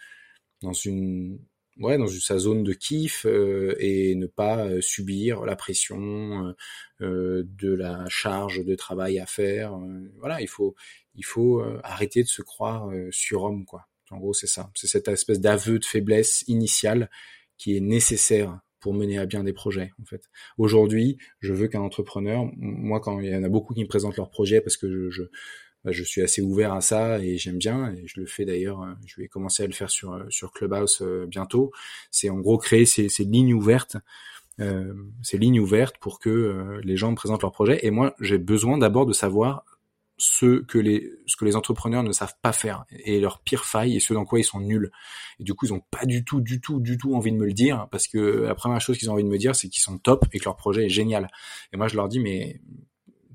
dans 0.62 0.74
une 0.74 1.38
ouais, 1.80 1.98
dans 1.98 2.08
sa 2.08 2.38
zone 2.38 2.64
de 2.64 2.74
kiff 2.74 3.26
euh, 3.26 3.76
et 3.80 4.16
ne 4.16 4.28
pas 4.28 4.66
euh, 4.66 4.82
subir 4.82 5.46
la 5.46 5.56
pression 5.56 6.54
euh, 7.02 7.44
de 7.46 7.74
la 7.74 8.06
charge 8.10 8.64
de 8.64 8.76
travail 8.76 9.20
à 9.20 9.26
faire. 9.26 9.78
voilà, 10.18 10.42
il 10.42 10.48
faut 10.48 10.76
il 11.16 11.26
faut 11.26 11.64
arrêter 11.84 12.22
de 12.22 12.28
se 12.28 12.44
croire 12.44 12.92
surhomme 13.12 13.66
quoi. 13.66 13.88
En 14.12 14.18
gros, 14.20 14.34
c'est 14.34 14.48
ça. 14.48 14.70
C'est 14.76 14.88
cette 14.88 15.08
espèce 15.08 15.40
d'aveu 15.40 15.80
de 15.80 15.86
faiblesse 15.86 16.44
initiale 16.48 17.10
qui 17.58 17.76
est 17.76 17.82
nécessaire 17.82 18.60
pour 18.80 18.94
mener 18.94 19.18
à 19.18 19.26
bien 19.26 19.44
des 19.44 19.54
projets 19.54 19.92
en 20.00 20.06
fait. 20.06 20.22
Aujourd'hui, 20.60 21.18
je 21.40 21.54
veux 21.54 21.68
qu'un 21.68 21.82
entrepreneur, 21.82 22.46
moi 22.56 23.00
quand 23.00 23.20
il 23.20 23.30
y 23.30 23.36
en 23.36 23.44
a 23.44 23.50
beaucoup 23.50 23.74
qui 23.74 23.82
me 23.82 23.88
présentent 23.88 24.18
leurs 24.18 24.30
projets 24.30 24.62
parce 24.62 24.78
que 24.78 24.88
je, 24.90 25.10
je 25.10 25.24
bah, 25.84 25.92
je 25.92 26.04
suis 26.04 26.22
assez 26.22 26.42
ouvert 26.42 26.74
à 26.74 26.82
ça 26.82 27.20
et 27.20 27.38
j'aime 27.38 27.58
bien 27.58 27.94
et 27.94 28.08
je 28.08 28.20
le 28.20 28.26
fais 28.26 28.46
d'ailleurs 28.46 28.82
euh, 28.82 28.94
je 29.06 29.22
vais 29.22 29.28
commencer 29.28 29.64
à 29.64 29.68
le 29.68 29.74
faire 29.74 29.90
sur 29.90 30.14
euh, 30.14 30.26
sur 30.30 30.52
Clubhouse 30.52 31.00
euh, 31.02 31.26
bientôt. 31.26 31.72
C'est 32.12 32.30
en 32.30 32.40
gros 32.40 32.58
créer 32.58 32.86
ces, 32.86 33.08
lignes 33.24 33.54
ouvertes 33.54 33.98
ces 35.22 35.38
lignes 35.38 35.60
ouvertes 35.60 35.98
pour 36.00 36.20
que 36.20 36.80
les 36.84 36.98
gens 36.98 37.12
me 37.12 37.16
présentent 37.16 37.44
leurs 37.44 37.52
projets. 37.52 37.86
Et 37.86 37.92
moi 37.92 38.16
j'ai 38.20 38.40
besoin 38.40 38.80
d'abord 38.80 39.06
de 39.06 39.14
savoir 39.14 39.64
ce 40.18 40.64
que 40.64 40.80
les 40.80 41.12
ce 41.28 41.36
que 41.36 41.46
les 41.46 41.56
entrepreneurs 41.56 42.02
ne 42.02 42.12
savent 42.12 42.34
pas 42.42 42.54
faire 42.54 42.86
et 42.90 43.20
leur 43.20 43.40
pire 43.40 43.66
faille 43.66 43.96
et 43.96 44.00
ce 44.00 44.14
dans 44.16 44.26
quoi 44.26 44.40
ils 44.40 44.44
sont 44.44 44.60
nuls. 44.60 44.92
Et 45.40 45.44
du 45.44 45.54
coup 45.54 45.68
ils 45.68 45.74
ont 45.74 45.84
pas 45.92 46.06
du 46.06 46.26
tout 46.26 46.42
du 46.42 46.60
tout 46.60 46.80
du 46.80 46.98
tout 46.98 47.16
envie 47.16 47.32
de 47.32 47.38
me 47.38 47.46
le 47.46 47.54
dire 47.54 47.88
parce 47.92 48.08
que 48.08 48.18
la 48.18 48.56
première 48.56 48.82
chose 48.82 48.98
qu'ils 48.98 49.12
ont 49.12 49.14
envie 49.14 49.24
de 49.24 49.30
me 49.30 49.38
dire 49.38 49.56
c'est 49.56 49.70
qu'ils 49.70 49.84
sont 49.84 50.00
top 50.00 50.26
et 50.34 50.40
que 50.40 50.46
leur 50.46 50.56
projet 50.56 50.86
est 50.88 50.90
génial. 50.90 51.30
Et 51.72 51.78
moi 51.78 51.88
je 51.88 51.96
leur 51.96 52.08
dis 52.08 52.20
mais 52.20 52.60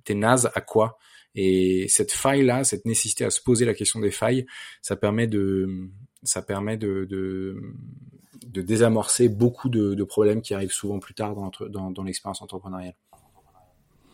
t'es 0.04 0.14
naze 0.14 0.50
à 0.54 0.60
quoi? 0.60 0.98
Et 1.34 1.86
cette 1.88 2.12
faille-là, 2.12 2.64
cette 2.64 2.84
nécessité 2.84 3.24
à 3.24 3.30
se 3.30 3.40
poser 3.40 3.64
la 3.64 3.74
question 3.74 4.00
des 4.00 4.10
failles, 4.10 4.46
ça 4.82 4.96
permet 4.96 5.26
de, 5.26 5.88
ça 6.22 6.42
permet 6.42 6.76
de, 6.76 7.06
de, 7.08 8.62
désamorcer 8.62 9.28
beaucoup 9.28 9.68
de, 9.68 10.04
problèmes 10.04 10.42
qui 10.42 10.54
arrivent 10.54 10.72
souvent 10.72 10.98
plus 10.98 11.14
tard 11.14 11.34
dans, 11.34 11.50
dans, 11.68 11.90
dans 11.90 12.02
l'expérience 12.02 12.42
entrepreneuriale. 12.42 12.94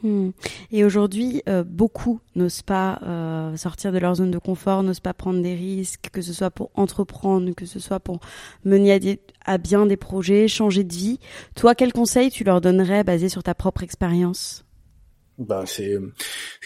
Hmm. 0.03 0.31
Et 0.71 0.85
aujourd'hui, 0.85 1.43
euh, 1.49 1.65
beaucoup 1.65 2.21
n'osent 2.37 2.63
pas 2.63 3.01
euh, 3.03 3.57
sortir 3.57 3.91
de 3.91 3.99
leur 3.99 4.15
zone 4.15 4.31
de 4.31 4.39
confort, 4.39 4.85
n'osent 4.85 5.01
pas 5.01 5.15
prendre 5.15 5.43
des 5.43 5.55
risques, 5.55 6.11
que 6.13 6.23
ce 6.23 6.33
soit 6.33 6.53
pour 6.53 6.71
entreprendre, 6.75 7.53
que 7.53 7.67
ce 7.67 7.81
soit 7.81 7.99
pour 7.99 8.21
mener 8.65 8.93
à, 8.93 8.99
à 9.45 9.59
bien 9.59 9.87
des 9.87 9.97
projets, 9.97 10.47
changer 10.47 10.85
de 10.85 10.95
vie. 10.95 11.19
Toi, 11.57 11.75
quel 11.75 11.93
conseil 11.93 12.31
tu 12.31 12.45
leur 12.45 12.61
donnerais 12.61 13.03
basé 13.03 13.29
sur 13.29 13.43
ta 13.43 13.57
propre 13.57 13.83
expérience? 13.83 14.65
Bah 15.39 15.65
c'est 15.67 15.97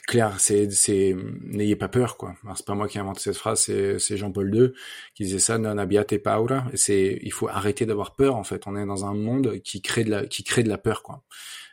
clair, 0.07 0.41
c'est 0.41 0.70
c'est 0.70 1.14
n'ayez 1.43 1.77
pas 1.77 1.89
peur 1.89 2.16
quoi. 2.16 2.35
C'est 2.57 2.64
pas 2.64 2.75
moi 2.75 2.89
qui 2.89 2.97
ai 2.97 3.01
inventé 3.01 3.20
cette 3.20 3.37
phrase, 3.37 3.61
c'est 3.61 3.99
c'est 3.99 4.16
Jean-Paul 4.16 4.55
II 4.55 4.73
qui 5.14 5.25
disait 5.25 5.39
ça 5.39 5.59
non 5.59 5.77
abbiate 5.77 6.16
paura. 6.23 6.64
C'est 6.75 7.18
il 7.23 7.33
faut 7.33 7.49
arrêter 7.49 7.85
d'avoir 7.85 8.14
peur 8.16 8.35
en 8.37 8.45
fait. 8.45 8.66
On 8.66 8.77
est 8.77 8.87
dans 8.87 9.05
un 9.05 9.14
monde 9.14 9.61
qui 9.62 9.83
crée 9.83 10.05
de 10.05 10.11
la 10.11 10.27
qui 10.27 10.43
crée 10.43 10.62
de 10.62 10.70
la 10.70 10.79
peur 10.79 11.03
quoi. 11.03 11.23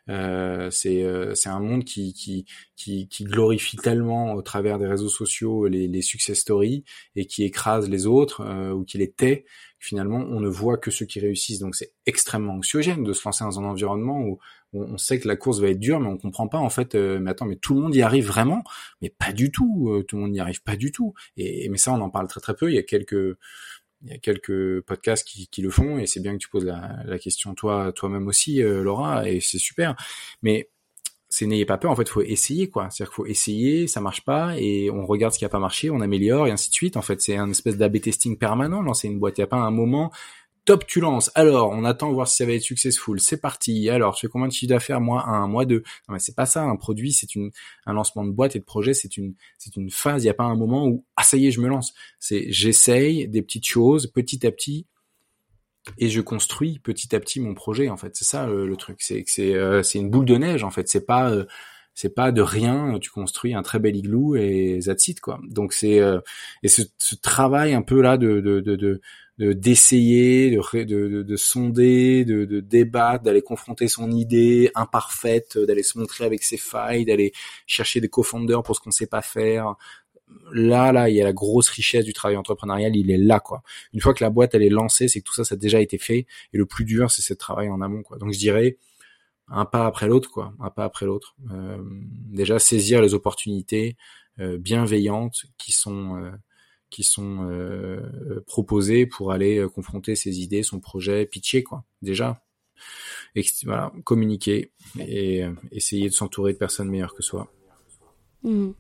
Euh, 0.10 0.72
c'est 0.72 1.04
euh, 1.04 1.36
c'est 1.36 1.50
un 1.50 1.60
monde 1.60 1.84
qui, 1.84 2.14
qui 2.14 2.46
qui 2.76 3.08
qui 3.08 3.24
glorifie 3.26 3.78
tellement 3.78 4.34
au 4.34 4.42
travers 4.42 4.80
des 4.80 4.88
réseaux 4.88 5.10
sociaux 5.10 5.68
les 5.68 5.88
les 5.88 6.02
success 6.02 6.40
stories 6.40 6.84
et 7.16 7.28
qui 7.28 7.44
écrase 7.44 7.90
les 7.90 8.08
autres 8.08 8.42
euh, 8.42 8.72
ou 8.72 8.84
qui 8.86 8.98
les 8.98 9.12
tait 9.12 9.46
finalement 9.78 10.18
on 10.18 10.40
ne 10.40 10.50
voit 10.50 10.78
que 10.78 10.90
ceux 10.90 11.06
qui 11.06 11.20
réussissent 11.20 11.60
donc 11.60 11.76
c'est 11.76 11.94
extrêmement 12.08 12.54
anxiogène 12.54 13.04
de 13.04 13.14
se 13.14 13.22
lancer 13.24 13.44
dans 13.44 13.60
un 13.60 13.66
environnement 13.66 14.20
où 14.22 14.40
on, 14.74 14.98
sait 14.98 15.20
que 15.20 15.28
la 15.28 15.36
course 15.36 15.60
va 15.60 15.70
être 15.70 15.80
dure, 15.80 16.00
mais 16.00 16.08
on 16.08 16.18
comprend 16.18 16.48
pas 16.48 16.60
en 16.60 16.70
fait. 16.70 16.96
Euh, 16.96 17.20
mais 17.20 17.32
attends, 17.32 17.46
mais 17.46 17.56
tout 17.56 17.74
le 17.74 17.82
monde 17.82 17.96
y 17.96 18.02
arrive 18.02 18.28
vraiment? 18.28 18.64
Mais 19.02 19.10
pas 19.10 19.32
du 19.32 19.52
tout. 19.52 19.90
Euh, 19.92 20.04
tout 20.04 20.16
le 20.16 20.24
monde 20.24 20.32
n'y 20.32 20.40
arrive 20.40 20.62
pas 20.62 20.76
du 20.76 20.92
tout. 20.92 21.14
Et, 21.38 21.70
mais 21.70 21.78
ça, 21.78 21.94
on 21.94 22.02
en 22.02 22.10
parle 22.10 22.28
très 22.28 22.40
très 22.40 22.56
peu. 22.56 22.70
Il 22.70 22.76
y 22.76 22.80
a 22.80 22.84
quelques 22.84 23.38
il 24.02 24.12
y 24.12 24.14
a 24.14 24.18
quelques 24.18 24.82
podcasts 24.82 25.28
qui, 25.28 25.48
qui 25.48 25.62
le 25.62 25.70
font 25.70 25.98
et 25.98 26.06
c'est 26.06 26.22
bien 26.22 26.32
que 26.34 26.38
tu 26.38 26.48
poses 26.48 26.64
la, 26.64 27.04
la 27.06 27.20
question 27.20 27.54
toi 27.54 27.92
toi-même 27.94 28.28
aussi 28.28 28.64
euh, 28.64 28.82
Laura 28.82 29.30
et 29.30 29.42
c'est 29.42 29.58
super 29.58 29.96
mais 30.42 30.70
c'est 31.28 31.46
n'ayez 31.46 31.66
pas 31.66 31.78
peur 31.78 31.92
en 31.92 31.98
fait 31.98 32.08
faut 32.08 32.22
essayer 32.22 32.70
quoi 32.70 32.90
c'est-à-dire 32.90 33.12
qu'il 33.12 33.16
faut 33.16 33.26
essayer 33.26 33.88
ça 33.88 34.00
marche 34.00 34.24
pas 34.24 34.58
et 34.58 34.90
on 34.90 35.06
regarde 35.06 35.34
ce 35.34 35.40
qui 35.40 35.44
a 35.44 35.50
pas 35.50 35.60
marché 35.60 35.90
on 35.90 36.00
améliore 36.00 36.48
et 36.48 36.52
ainsi 36.52 36.70
de 36.70 36.74
suite 36.76 36.96
en 36.96 37.02
fait 37.02 37.22
c'est 37.22 37.36
un 37.36 37.50
espèce 37.50 37.76
d'AB 37.76 38.00
testing 38.00 38.38
permanent 38.38 38.82
lancer 38.82 39.10
une 39.10 39.20
boîte 39.20 39.38
il 39.38 39.42
y 39.42 39.44
a 39.44 39.48
pas 39.48 39.58
un 39.58 39.72
moment 39.72 40.14
Top, 40.70 40.86
tu 40.86 41.00
lances. 41.00 41.32
Alors, 41.34 41.72
on 41.72 41.84
attend 41.84 42.14
voir 42.14 42.28
si 42.28 42.36
ça 42.36 42.46
va 42.46 42.52
être 42.52 42.62
successful. 42.62 43.20
C'est 43.20 43.42
parti. 43.42 43.90
Alors, 43.90 44.14
tu 44.14 44.28
fais 44.28 44.32
combien 44.32 44.48
de 44.48 44.54
chiffre 44.54 44.70
d'affaires? 44.70 45.02
Mois 45.02 45.26
un, 45.26 45.48
mois 45.48 45.66
deux. 45.66 45.80
Non, 46.08 46.14
mais 46.14 46.20
c'est 46.20 46.36
pas 46.36 46.46
ça. 46.46 46.62
Un 46.62 46.76
produit, 46.76 47.12
c'est 47.12 47.34
une, 47.34 47.50
un 47.88 47.94
lancement 47.94 48.24
de 48.24 48.30
boîte 48.30 48.56
et 48.56 48.60
de 48.60 48.64
projet, 48.64 48.94
c'est 48.94 49.18
une, 49.18 49.34
c'est 49.58 49.76
une 49.78 49.90
phase. 49.90 50.22
Il 50.22 50.28
n'y 50.28 50.30
a 50.30 50.36
pas 50.36 50.44
un 50.44 50.56
moment 50.56 50.86
où, 50.86 51.04
ah, 51.16 51.24
ça 51.24 51.38
y 51.38 51.48
est, 51.48 51.52
je 51.52 51.60
me 51.60 51.68
lance. 51.68 51.96
C'est, 52.20 52.52
j'essaye 52.52 53.28
des 53.28 53.42
petites 53.42 53.66
choses 53.66 54.06
petit 54.06 54.46
à 54.46 54.52
petit 54.52 54.86
et 55.98 56.08
je 56.08 56.22
construis 56.22 56.78
petit 56.78 57.16
à 57.16 57.20
petit 57.20 57.40
mon 57.40 57.56
projet, 57.56 57.90
en 57.90 57.98
fait. 57.98 58.16
C'est 58.16 58.26
ça, 58.26 58.46
le, 58.46 58.76
truc. 58.76 59.02
C'est 59.02 59.24
que 59.24 59.32
c'est, 59.32 59.56
euh, 59.56 59.82
c'est 59.82 59.98
une 59.98 60.12
boule 60.12 60.26
de 60.26 60.36
neige, 60.36 60.64
en 60.64 60.70
fait. 60.70 60.88
C'est 60.88 61.08
pas, 61.08 61.32
euh, 61.32 61.46
c'est 61.96 62.14
pas 62.14 62.32
de 62.32 62.42
rien, 62.44 63.00
tu 63.02 63.10
construis 63.10 63.56
un 63.56 63.64
très 63.64 63.80
bel 63.80 63.96
igloo 63.96 64.36
et 64.36 64.80
that's 64.86 65.08
it, 65.08 65.20
quoi. 65.20 65.40
Donc 65.50 65.74
c'est 65.74 66.00
euh, 66.00 66.20
et 66.64 66.70
ce, 66.70 66.84
ce, 67.00 67.16
travail 67.16 67.74
un 67.74 67.82
peu 67.82 68.02
là 68.02 68.18
de 68.18 68.40
de, 68.40 68.60
de, 68.62 68.76
de 68.76 69.02
d'essayer, 69.40 70.52
de, 70.52 70.84
de, 70.84 71.24
de, 71.24 71.36
sonder, 71.38 72.26
de, 72.26 72.44
de 72.44 72.60
débattre, 72.60 73.24
d'aller 73.24 73.42
confronter 73.42 73.88
son 73.88 74.12
idée 74.12 74.70
imparfaite, 74.76 75.58
d'aller 75.58 75.84
se 75.84 75.98
montrer 75.98 76.26
avec 76.26 76.44
ses 76.44 76.58
failles, 76.58 77.06
d'aller 77.06 77.32
chercher 77.66 78.02
des 78.02 78.10
co-founders 78.10 78.64
pour 78.64 78.76
ce 78.76 78.82
qu'on 78.82 78.92
sait 78.92 79.08
pas 79.08 79.22
faire. 79.22 79.76
Là, 80.52 80.92
là, 80.92 81.10
il 81.10 81.16
y 81.16 81.22
a 81.22 81.24
la 81.24 81.32
grosse 81.32 81.70
richesse 81.70 82.04
du 82.04 82.12
travail 82.12 82.36
entrepreneurial, 82.36 82.96
il 82.98 83.10
est 83.12 83.18
là, 83.18 83.40
quoi. 83.40 83.64
Une 83.94 84.02
fois 84.02 84.14
que 84.14 84.24
la 84.24 84.30
boîte, 84.30 84.54
elle 84.56 84.64
est 84.64 84.70
lancée, 84.70 85.08
c'est 85.08 85.22
que 85.22 85.26
tout 85.26 85.34
ça, 85.34 85.46
ça 85.46 85.56
a 85.56 85.58
déjà 85.58 85.80
été 85.80 85.98
fait. 85.98 86.28
Et 86.54 86.58
le 86.58 86.66
plus 86.66 86.84
dur, 86.84 87.10
c'est 87.10 87.22
ce 87.22 87.34
travail 87.34 87.70
en 87.70 87.80
amont, 87.82 88.04
quoi. 88.04 88.18
Donc, 88.18 88.34
je 88.34 88.38
dirais, 88.38 88.78
un 89.48 89.66
pas 89.66 89.86
après 89.86 90.08
l'autre, 90.08 90.30
quoi. 90.30 90.54
Un 90.60 90.70
pas 90.70 90.84
après 90.84 91.06
l'autre. 91.06 91.36
Euh, 91.52 91.78
déjà, 92.28 92.60
saisir 92.60 93.02
les 93.02 93.14
opportunités, 93.14 93.96
bienveillantes 94.38 95.46
qui 95.58 95.74
sont 95.74 96.32
qui 96.90 97.04
sont 97.04 97.50
proposées 98.48 99.06
pour 99.06 99.32
aller 99.32 99.66
confronter 99.74 100.16
ses 100.16 100.42
idées, 100.42 100.64
son 100.64 100.80
projet, 100.80 101.26
pitcher 101.26 101.64
quoi. 101.64 101.84
Déjà, 102.02 102.42
voilà, 103.64 103.92
communiquer 104.04 104.72
et 105.00 105.44
essayer 105.72 106.10
de 106.10 106.14
s'entourer 106.14 106.54
de 106.54 106.58
personnes 106.58 106.90
meilleures 106.90 107.16
que 107.16 107.24
soi. 107.24 107.52
Mmh. 108.44 108.72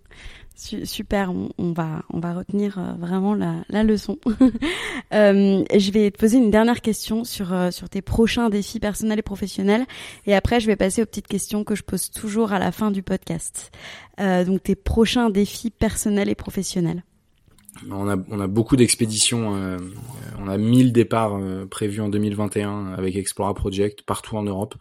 Super, 0.84 1.32
on, 1.58 1.72
va 1.72 2.04
on 2.10 2.20
va 2.20 2.34
retenir 2.34 2.78
euh, 2.80 2.94
vraiment 3.00 3.34
la, 3.34 3.84
leçon. 3.84 4.20
euh, 5.14 5.64
je 5.74 5.92
vais 5.92 6.12
te 6.12 6.18
poser 6.18 6.38
une 6.38 6.52
dernière 6.52 6.82
question 6.82 7.24
sur 7.24 7.54
euh, 7.54 7.72
sur 7.72 7.88
tes 7.90 8.02
prochains 8.02 8.50
défis 8.50 8.82
personnels 8.82 9.20
et 9.20 9.24
professionnels, 9.24 9.86
et 10.26 10.36
après 10.36 10.60
je 10.60 10.68
vais 10.68 10.76
passer 10.76 11.02
aux 11.02 11.06
petites 11.06 11.28
questions 11.28 11.64
que 11.64 11.76
je 11.76 11.84
pose 11.84 12.12
toujours 12.12 12.52
à 12.52 12.60
la 12.60 12.74
fin 12.74 12.92
du 12.92 13.04
podcast. 13.04 13.72
Euh, 14.20 14.44
donc 14.44 14.64
tes 14.64 14.76
prochains 14.76 15.30
défis 15.30 15.70
personnels 15.70 16.28
et 16.28 16.36
professionnels. 16.36 17.04
On 17.92 18.10
a 18.10 18.18
on 18.30 18.40
a 18.40 18.48
beaucoup 18.48 18.76
d'expéditions. 18.76 19.56
Euh, 19.56 19.78
on 20.40 20.48
a 20.48 20.58
1000 20.58 20.94
départs 20.94 21.40
prévus 21.70 22.02
en 22.02 22.10
2021 22.10 22.94
avec 22.94 23.16
Explora 23.16 23.54
Project 23.54 24.04
partout 24.04 24.38
en 24.38 24.44
Europe 24.44 24.76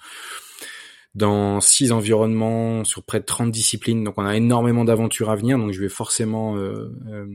dans 1.18 1.60
six 1.60 1.90
environnements 1.92 2.84
sur 2.84 3.02
près 3.02 3.20
de 3.20 3.24
30 3.24 3.50
disciplines. 3.50 4.04
Donc 4.04 4.14
on 4.16 4.24
a 4.24 4.36
énormément 4.36 4.84
d'aventures 4.84 5.30
à 5.30 5.36
venir. 5.36 5.58
Donc 5.58 5.72
je 5.72 5.80
vais 5.80 5.88
forcément 5.88 6.56
euh, 6.56 6.92
euh, 7.08 7.26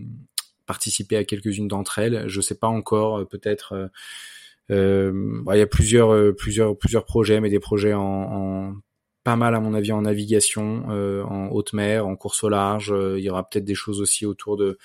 participer 0.66 1.18
à 1.18 1.24
quelques-unes 1.26 1.68
d'entre 1.68 2.00
elles. 2.00 2.24
Je 2.28 2.42
sais 2.42 2.56
pas 2.56 2.68
encore, 2.68 3.20
euh, 3.20 3.26
peut-être. 3.26 3.90
Bah, 4.70 5.56
il 5.56 5.60
y 5.60 5.62
a 5.62 5.68
plusieurs, 5.68 6.34
plusieurs, 6.36 6.76
plusieurs 6.78 7.06
projets, 7.06 7.42
mais 7.42 7.50
des 7.50 7.60
projets 7.60 7.94
en, 7.94 8.02
en 8.02 8.74
pas 9.24 9.36
mal 9.36 9.54
à 9.54 9.60
mon 9.60 9.74
avis 9.74 9.92
en 9.92 10.02
navigation, 10.02 10.88
en 10.88 11.50
haute 11.50 11.74
mer, 11.74 12.08
en 12.08 12.16
course 12.16 12.44
au 12.44 12.50
large. 12.50 12.94
il 13.18 13.24
y 13.24 13.30
aura 13.30 13.48
peut-être 13.48 13.66
des 13.66 13.76
choses 13.76 14.02
aussi 14.02 14.26
autour 14.26 14.58
de 14.58 14.80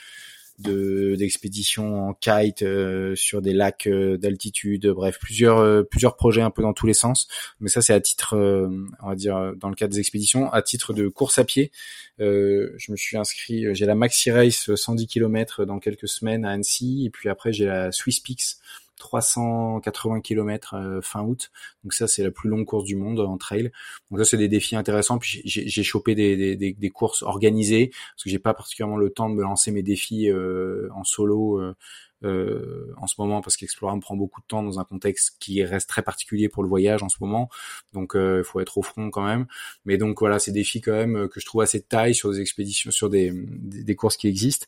de 0.59 1.15
d'expéditions 1.17 2.09
en 2.09 2.15
kite 2.15 2.63
euh, 2.63 3.15
sur 3.15 3.41
des 3.43 3.53
lacs 3.53 3.87
euh, 3.87 4.17
d'altitude, 4.17 4.87
bref 4.89 5.19
plusieurs 5.21 5.59
euh, 5.59 5.83
plusieurs 5.83 6.17
projets 6.17 6.43
un 6.43 6.51
peu 6.51 6.63
dans 6.63 6.73
tous 6.73 6.87
les 6.87 6.95
sens. 6.95 7.29
Mais 7.61 7.69
ça 7.69 7.83
c'est 7.83 7.95
à 7.95 8.01
titre, 8.01 8.37
on 8.37 9.09
va 9.09 9.15
dire 9.15 9.55
dans 9.57 9.69
le 9.69 9.75
cadre 9.75 9.93
des 9.93 10.01
expéditions, 10.01 10.53
à 10.53 10.63
titre 10.63 10.93
de 10.93 11.09
course 11.09 11.39
à 11.39 11.45
pied. 11.45 11.71
je 12.19 12.91
me 12.91 12.97
suis 12.97 13.17
inscrit, 13.17 13.75
j'ai 13.75 13.87
la 13.87 13.95
Maxi 13.95 14.31
Race 14.31 14.75
110 14.75 15.07
km 15.07 15.65
dans 15.65 15.79
quelques 15.79 16.09
semaines 16.09 16.45
à 16.45 16.51
Annecy, 16.51 17.05
et 17.07 17.11
puis 17.11 17.29
après 17.29 17.53
j'ai 17.53 17.67
la 17.67 17.93
Swiss 17.93 18.21
Peaks 18.21 18.57
380 18.99 20.21
km 20.21 20.75
euh, 20.75 21.01
fin 21.01 21.23
août. 21.23 21.51
Donc 21.85 21.93
ça, 21.95 22.07
c'est 22.07 22.23
la 22.23 22.31
plus 22.31 22.49
longue 22.49 22.67
course 22.67 22.85
du 22.85 22.97
monde 22.97 23.21
en 23.21 23.37
trail. 23.39 23.71
Donc 24.11 24.21
ça, 24.21 24.25
c'est 24.25 24.37
des 24.37 24.49
défis 24.49 24.77
intéressants. 24.77 25.19
Puis 25.19 25.43
j'ai 25.45 25.83
chopé 25.83 26.15
des, 26.15 26.91
courses 26.95 27.23
organisées 27.23 27.91
parce 28.15 28.25
que 28.25 28.31
j'ai 28.31 28.39
pas 28.39 28.55
particulièrement 28.55 28.97
le 28.97 29.11
temps 29.11 29.29
de 29.29 29.35
me 29.35 29.43
lancer 29.43 29.71
mes 29.71 29.83
défis 29.83 30.31
euh, 30.31 30.89
en 30.95 31.05
solo. 31.05 31.61
Euh, 32.25 32.49
euh, 32.49 32.93
en 32.97 33.07
ce 33.07 33.15
moment 33.19 33.41
parce 33.41 33.57
qu'Explora 33.57 33.99
prend 34.01 34.17
beaucoup 34.17 34.41
de 34.41 34.47
temps 34.47 34.63
dans 34.63 34.79
un 34.81 34.85
contexte 34.85 35.37
qui 35.41 35.63
reste 35.65 35.89
très 35.89 36.03
particulier 36.03 36.49
pour 36.49 36.63
le 36.63 36.69
voyage 36.69 37.03
en 37.03 37.09
ce 37.09 37.17
moment. 37.21 37.49
Donc 37.93 38.15
euh, 38.15 38.39
il 38.39 38.45
faut 38.45 38.61
être 38.61 38.79
au 38.79 38.83
front 38.83 39.11
quand 39.11 39.25
même. 39.25 39.47
Mais 39.85 39.99
donc 39.99 40.21
voilà, 40.21 40.39
c'est 40.39 40.53
des 40.53 40.61
défis 40.61 40.81
quand 40.81 40.93
même 40.93 41.17
euh, 41.17 41.29
que 41.29 41.41
je 41.41 41.47
trouve 41.47 41.63
assez 41.63 41.79
de 41.79 41.85
taille 41.85 42.15
sur 42.15 42.31
des 42.31 42.41
expéditions, 42.41 42.91
sur 42.91 43.09
des, 43.09 43.33
des, 43.33 43.95
courses 43.95 44.17
qui 44.17 44.29
existent. 44.29 44.67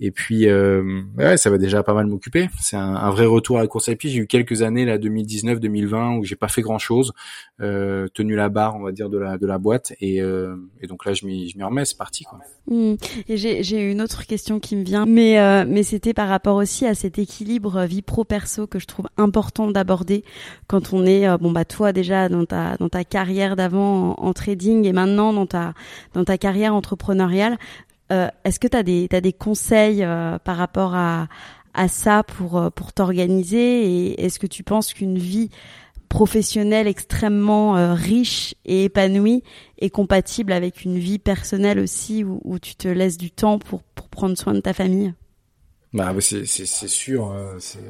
Et 0.00 0.10
puis 0.10 0.46
ouais, 0.46 1.36
ça 1.36 1.50
va 1.50 1.58
déjà 1.58 1.82
pas 1.82 1.94
mal 1.94 2.06
m'occuper. 2.06 2.48
C'est 2.60 2.76
un, 2.76 2.94
un, 2.94 3.10
vrai 3.10 3.26
retour 3.26 3.58
à 3.58 3.62
la 3.62 3.66
course 3.66 3.88
à 3.88 3.96
pied. 3.96 4.10
J'ai 4.10 4.20
eu 4.20 4.26
quelques 4.26 4.62
années 4.62 4.84
là 4.84 4.98
2019-2020 4.98 6.18
où 6.18 6.24
j'ai 6.24 6.36
pas 6.36 6.48
fait 6.48 6.62
grand 6.62 6.78
chose, 6.78 7.12
tenu 7.58 8.34
la 8.34 8.48
barre 8.48 8.76
on 8.76 8.82
va 8.82 8.92
dire 8.92 9.08
de 9.08 9.18
la 9.18 9.38
de 9.38 9.46
la 9.46 9.58
boîte 9.58 9.92
et, 10.00 10.18
et 10.18 10.86
donc 10.86 11.04
là 11.04 11.12
je 11.12 11.26
m'y 11.26 11.54
remets, 11.62 11.84
c'est 11.84 11.98
parti 11.98 12.24
quoi. 12.24 12.38
Mmh. 12.66 12.94
Et 13.28 13.36
j'ai 13.36 13.90
une 13.90 14.00
autre 14.00 14.26
question 14.26 14.60
qui 14.60 14.76
me 14.76 14.84
vient, 14.84 15.06
mais 15.06 15.82
c'était 15.82 16.14
par 16.14 16.28
rapport 16.28 16.56
aussi 16.56 16.86
à 16.86 16.91
cet 16.94 17.18
équilibre 17.18 17.82
vie 17.84 18.02
pro 18.02 18.24
perso 18.24 18.66
que 18.66 18.78
je 18.78 18.86
trouve 18.86 19.06
important 19.16 19.70
d'aborder 19.70 20.24
quand 20.66 20.92
on 20.92 21.04
est 21.06 21.28
euh, 21.28 21.38
bon 21.38 21.50
bah 21.50 21.64
toi 21.64 21.92
déjà 21.92 22.28
dans 22.28 22.44
ta 22.44 22.76
dans 22.76 22.88
ta 22.88 23.04
carrière 23.04 23.56
d'avant 23.56 24.14
en, 24.18 24.32
trading 24.32 24.84
et 24.86 24.92
maintenant 24.92 25.32
dans 25.32 25.46
ta 25.46 25.74
dans 26.14 26.24
ta 26.24 26.38
carrière 26.38 26.74
entrepreneuriale. 26.74 27.58
Euh, 28.10 28.28
est-ce 28.44 28.60
que 28.60 28.68
tu 28.68 28.76
as 28.76 28.82
des 28.82 29.08
t'as 29.08 29.20
des 29.20 29.32
conseils 29.32 30.02
euh, 30.02 30.38
par 30.38 30.56
rapport 30.56 30.94
à 30.94 31.28
à 31.74 31.88
ça 31.88 32.22
pour 32.22 32.70
pour 32.74 32.92
t'organiser 32.92 33.86
et 33.86 34.24
est-ce 34.24 34.38
que 34.38 34.46
tu 34.46 34.62
penses 34.62 34.92
qu'une 34.92 35.18
vie 35.18 35.50
professionnelle 36.08 36.86
extrêmement 36.86 37.94
riche 37.94 38.54
et 38.66 38.84
épanouie 38.84 39.42
est 39.78 39.88
compatible 39.88 40.52
avec 40.52 40.84
une 40.84 40.98
vie 40.98 41.18
personnelle 41.18 41.78
aussi 41.78 42.22
où, 42.22 42.40
où 42.44 42.58
tu 42.58 42.76
te 42.76 42.86
laisses 42.86 43.16
du 43.16 43.30
temps 43.30 43.58
pour, 43.58 43.82
pour 43.82 44.10
prendre 44.10 44.36
soin 44.36 44.52
de 44.52 44.60
ta 44.60 44.74
famille? 44.74 45.14
Bah 45.92 46.14
c'est 46.20 46.46
sûr. 46.46 47.26
Hein, 47.26 47.56
c'est 47.58 47.80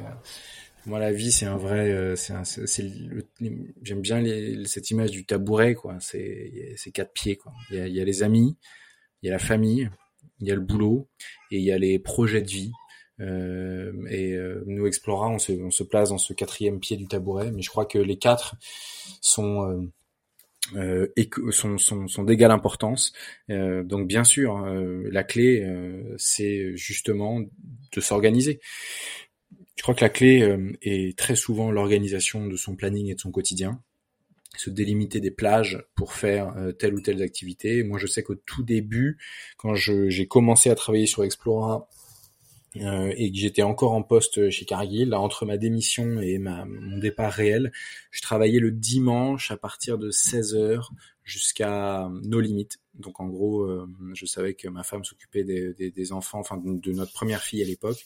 moi 0.85 0.99
la 0.99 1.13
vie 1.13 1.31
c'est 1.31 1.45
un 1.45 1.55
vrai 1.55 1.91
euh, 1.91 2.17
c'est 2.17 2.83
j'aime 3.81 4.01
bien 4.01 4.19
les, 4.19 4.65
cette 4.65 4.91
image 4.91 5.11
du 5.11 5.25
tabouret 5.25 5.75
quoi. 5.75 5.97
C'est 5.99 6.91
quatre 6.93 7.13
pieds 7.13 7.37
quoi. 7.37 7.53
Il 7.71 7.77
y 7.77 7.79
a, 7.79 7.87
y 7.87 8.01
a 8.01 8.05
les 8.05 8.23
amis, 8.23 8.57
il 9.21 9.27
y 9.27 9.29
a 9.29 9.33
la 9.33 9.39
famille, 9.39 9.89
il 10.39 10.47
y 10.47 10.51
a 10.51 10.55
le 10.55 10.61
boulot 10.61 11.07
et 11.51 11.57
il 11.57 11.63
y 11.63 11.71
a 11.71 11.77
les 11.77 11.99
projets 11.99 12.41
de 12.41 12.49
vie. 12.49 12.71
Euh, 13.19 13.93
et 14.09 14.33
euh, 14.33 14.63
nous 14.65 14.87
Explora, 14.87 15.29
on 15.29 15.39
se, 15.39 15.51
on 15.53 15.71
se 15.71 15.83
place 15.83 16.09
dans 16.09 16.17
ce 16.17 16.33
quatrième 16.33 16.79
pied 16.79 16.97
du 16.97 17.05
tabouret, 17.05 17.51
mais 17.51 17.61
je 17.61 17.69
crois 17.69 17.85
que 17.85 17.99
les 17.99 18.17
quatre 18.17 18.55
sont 19.21 19.69
euh, 19.69 19.81
euh, 20.75 21.07
et 21.15 21.29
sont, 21.51 21.77
sont, 21.77 22.07
sont 22.07 22.23
d'égale 22.23 22.51
importance. 22.51 23.13
Euh, 23.49 23.83
donc 23.83 24.07
bien 24.07 24.23
sûr, 24.23 24.57
euh, 24.57 25.07
la 25.11 25.23
clé, 25.23 25.61
euh, 25.61 26.15
c'est 26.17 26.75
justement 26.75 27.41
de 27.41 28.01
s'organiser. 28.01 28.59
Je 29.75 29.81
crois 29.81 29.95
que 29.95 30.03
la 30.03 30.09
clé 30.09 30.55
est 30.81 31.17
très 31.17 31.35
souvent 31.35 31.71
l'organisation 31.71 32.45
de 32.47 32.55
son 32.55 32.75
planning 32.75 33.09
et 33.09 33.15
de 33.15 33.19
son 33.19 33.31
quotidien 33.31 33.81
se 34.55 34.69
délimiter 34.69 35.19
des 35.19 35.31
plages 35.31 35.83
pour 35.95 36.13
faire 36.13 36.55
telle 36.77 36.93
ou 36.93 37.01
telle 37.01 37.23
activité. 37.23 37.83
Moi, 37.83 37.97
je 37.97 38.05
sais 38.05 38.21
qu'au 38.21 38.35
tout 38.35 38.61
début, 38.61 39.17
quand 39.57 39.73
j'ai 39.73 40.27
commencé 40.27 40.69
à 40.69 40.75
travailler 40.75 41.07
sur 41.07 41.23
Explora 41.23 41.89
euh, 42.77 43.13
et 43.15 43.31
que 43.31 43.37
j'étais 43.37 43.61
encore 43.61 43.91
en 43.91 44.01
poste 44.01 44.49
chez 44.49 44.65
Cargill, 44.65 45.13
entre 45.13 45.45
ma 45.45 45.57
démission 45.57 46.19
et 46.19 46.39
ma, 46.39 46.65
mon 46.65 46.97
départ 46.97 47.31
réel, 47.31 47.71
je 48.09 48.21
travaillais 48.21 48.59
le 48.59 48.71
dimanche 48.71 49.51
à 49.51 49.57
partir 49.57 49.97
de 49.97 50.09
16 50.09 50.55
heures 50.55 50.91
jusqu'à 51.23 52.09
nos 52.23 52.39
limites. 52.39 52.79
Donc 52.95 53.19
en 53.19 53.27
gros, 53.27 53.61
euh, 53.61 53.87
je 54.13 54.25
savais 54.25 54.55
que 54.55 54.67
ma 54.67 54.83
femme 54.83 55.03
s'occupait 55.03 55.43
des, 55.43 55.73
des, 55.73 55.91
des, 55.91 56.11
enfants, 56.11 56.39
enfin 56.39 56.57
de, 56.57 56.91
notre 56.91 57.13
première 57.13 57.41
fille 57.41 57.61
à 57.61 57.65
l'époque. 57.65 58.05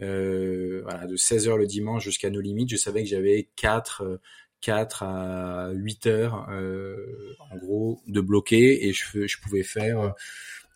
Euh, 0.00 0.80
voilà, 0.82 1.06
de 1.06 1.16
16 1.16 1.48
heures 1.48 1.58
le 1.58 1.66
dimanche 1.66 2.04
jusqu'à 2.04 2.30
nos 2.30 2.40
limites, 2.40 2.70
je 2.70 2.76
savais 2.76 3.02
que 3.02 3.08
j'avais 3.08 3.48
4 3.56 4.20
4 4.62 5.02
à 5.02 5.70
8 5.74 6.06
heures 6.06 6.48
en 7.50 7.56
gros 7.58 8.00
de 8.06 8.20
bloquer 8.20 8.88
et 8.88 8.92
je, 8.94 9.26
je 9.26 9.40
pouvais 9.40 9.62
faire 9.62 10.14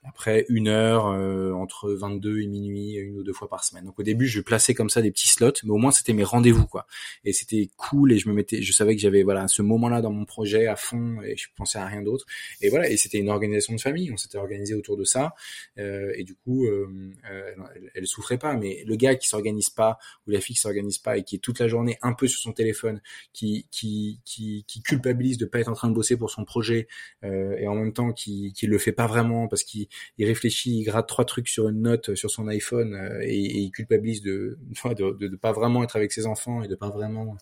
après 0.02 0.46
une 0.48 0.68
heure 0.68 1.06
euh, 1.06 1.52
entre 1.52 1.90
22 1.90 2.40
et 2.40 2.46
minuit 2.46 2.94
une 2.94 3.18
ou 3.18 3.22
deux 3.22 3.32
fois 3.32 3.48
par 3.48 3.64
semaine. 3.64 3.84
Donc 3.84 3.98
au 3.98 4.02
début, 4.02 4.26
je 4.26 4.40
plaçais 4.40 4.74
comme 4.74 4.90
ça 4.90 5.02
des 5.02 5.10
petits 5.10 5.28
slots, 5.28 5.52
mais 5.64 5.70
au 5.70 5.76
moins 5.76 5.90
c'était 5.90 6.12
mes 6.12 6.24
rendez-vous 6.24 6.66
quoi. 6.66 6.86
Et 7.24 7.32
c'était 7.32 7.68
cool 7.76 8.12
et 8.12 8.18
je 8.18 8.28
me 8.28 8.34
mettais, 8.34 8.62
je 8.62 8.72
savais 8.72 8.94
que 8.94 9.02
j'avais 9.02 9.22
voilà 9.22 9.46
ce 9.48 9.62
moment-là 9.62 10.00
dans 10.00 10.10
mon 10.10 10.24
projet 10.24 10.66
à 10.66 10.76
fond 10.76 11.20
et 11.22 11.36
je 11.36 11.48
pensais 11.56 11.78
à 11.78 11.86
rien 11.86 12.02
d'autre. 12.02 12.26
Et 12.60 12.70
voilà, 12.70 12.88
et 12.88 12.96
c'était 12.96 13.18
une 13.18 13.28
organisation 13.28 13.74
de 13.74 13.80
famille, 13.80 14.10
on 14.12 14.16
s'était 14.16 14.38
organisé 14.38 14.74
autour 14.74 14.96
de 14.96 15.04
ça 15.04 15.34
euh, 15.78 16.12
et 16.16 16.24
du 16.24 16.34
coup, 16.34 16.66
euh, 16.66 16.88
euh 17.30 17.50
elle, 17.74 17.90
elle, 17.94 18.06
souffrait 18.06 18.38
pas. 18.38 18.56
Mais 18.56 18.84
le 18.86 18.96
gars 18.96 19.14
qui 19.14 19.28
s'organise 19.28 19.70
pas 19.70 19.98
ou 20.26 20.30
la 20.30 20.40
fille 20.40 20.56
qui 20.56 20.62
s'organise 20.62 20.98
pas 20.98 21.16
et 21.16 21.24
qui 21.24 21.36
est 21.36 21.38
toute 21.38 21.58
la 21.58 21.68
journée 21.68 21.98
un 22.02 22.12
peu 22.12 22.26
sur 22.26 22.40
son 22.40 22.52
téléphone, 22.52 23.00
qui 23.32 23.66
qui 23.70 24.20
qui, 24.24 24.64
qui 24.66 24.82
culpabilise 24.82 25.38
de 25.38 25.46
pas 25.46 25.60
être 25.60 25.68
en 25.68 25.74
train 25.74 25.88
de 25.88 25.94
bosser 25.94 26.16
pour 26.16 26.30
son 26.30 26.44
projet 26.44 26.88
euh, 27.24 27.56
et 27.58 27.68
en 27.68 27.74
même 27.74 27.92
temps 27.92 28.12
qui 28.12 28.52
qui 28.52 28.66
le 28.66 28.78
fait 28.78 28.92
pas 28.92 29.06
vraiment 29.06 29.48
parce 29.48 29.64
qu'il 29.64 29.88
il 30.18 30.26
réfléchit, 30.26 30.78
il 30.78 30.84
gratte 30.84 31.08
trois 31.08 31.24
trucs 31.24 31.48
sur 31.48 31.68
une 31.68 31.82
note 31.82 32.14
sur 32.14 32.30
son 32.30 32.48
iPhone 32.48 32.94
euh, 32.94 33.20
et, 33.22 33.36
il 33.36 33.70
culpabilise 33.70 34.22
de 34.22 34.58
de, 34.94 35.28
de 35.28 35.36
pas 35.36 35.52
vraiment 35.52 35.82
être 35.84 35.96
avec 35.96 36.12
ses 36.12 36.26
enfants 36.26 36.62
et 36.62 36.68
de 36.68 36.74
pas 36.74 36.90
vraiment 36.90 37.36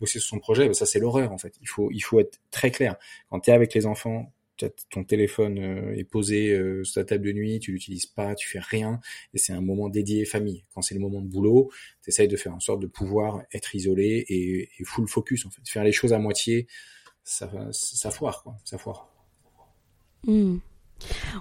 bosser 0.00 0.18
sur 0.18 0.28
son 0.28 0.38
projet, 0.38 0.66
ben 0.66 0.74
ça 0.74 0.86
c'est 0.86 0.98
l'horreur 0.98 1.32
en 1.32 1.38
fait. 1.38 1.54
Il 1.60 1.68
faut 1.68 1.90
il 1.90 2.00
faut 2.00 2.20
être 2.20 2.38
très 2.50 2.70
clair. 2.70 2.96
Quand 3.30 3.40
tu 3.40 3.50
es 3.50 3.52
avec 3.52 3.74
les 3.74 3.86
enfants, 3.86 4.32
ton 4.90 5.04
téléphone 5.04 5.58
euh, 5.58 5.96
est 5.96 6.04
posé 6.04 6.52
euh, 6.52 6.82
sur 6.84 6.94
ta 7.02 7.04
table 7.04 7.26
de 7.26 7.32
nuit, 7.32 7.58
tu 7.60 7.72
l'utilises 7.72 8.06
pas, 8.06 8.34
tu 8.34 8.48
fais 8.48 8.58
rien, 8.58 9.00
et 9.34 9.38
c'est 9.38 9.52
un 9.52 9.60
moment 9.60 9.88
dédié 9.88 10.24
famille. 10.24 10.64
Quand 10.74 10.82
c'est 10.82 10.94
le 10.94 11.00
moment 11.00 11.20
de 11.20 11.28
boulot, 11.28 11.70
tu 12.02 12.10
essayes 12.10 12.28
de 12.28 12.36
faire 12.36 12.54
en 12.54 12.60
sorte 12.60 12.80
de 12.80 12.86
pouvoir 12.86 13.42
être 13.52 13.74
isolé 13.74 14.24
et, 14.28 14.84
full 14.84 15.08
focus 15.08 15.46
en 15.46 15.50
fait. 15.50 15.62
Faire 15.68 15.84
les 15.84 15.92
choses 15.92 16.12
à 16.12 16.18
moitié, 16.18 16.66
ça, 17.24 17.48
foire 18.10 18.42
quoi, 18.42 18.56
ça 18.64 18.78
foire. 18.78 19.10
Mmh. 20.24 20.56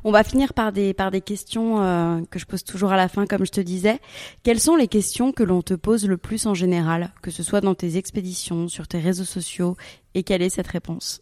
On 0.03 0.11
va 0.11 0.23
finir 0.23 0.53
par 0.53 0.71
des, 0.71 0.93
par 0.93 1.11
des 1.11 1.21
questions 1.21 1.81
euh, 1.81 2.21
que 2.29 2.39
je 2.39 2.45
pose 2.45 2.63
toujours 2.63 2.91
à 2.91 2.97
la 2.97 3.07
fin, 3.07 3.25
comme 3.25 3.45
je 3.45 3.51
te 3.51 3.61
disais. 3.61 3.99
Quelles 4.43 4.59
sont 4.59 4.75
les 4.75 4.87
questions 4.87 5.31
que 5.31 5.43
l'on 5.43 5.61
te 5.61 5.73
pose 5.73 6.07
le 6.07 6.17
plus 6.17 6.45
en 6.45 6.53
général, 6.53 7.13
que 7.21 7.31
ce 7.31 7.43
soit 7.43 7.61
dans 7.61 7.75
tes 7.75 7.97
expéditions, 7.97 8.67
sur 8.67 8.87
tes 8.87 8.99
réseaux 8.99 9.25
sociaux, 9.25 9.75
et 10.13 10.23
quelle 10.23 10.41
est 10.41 10.49
cette 10.49 10.67
réponse? 10.67 11.21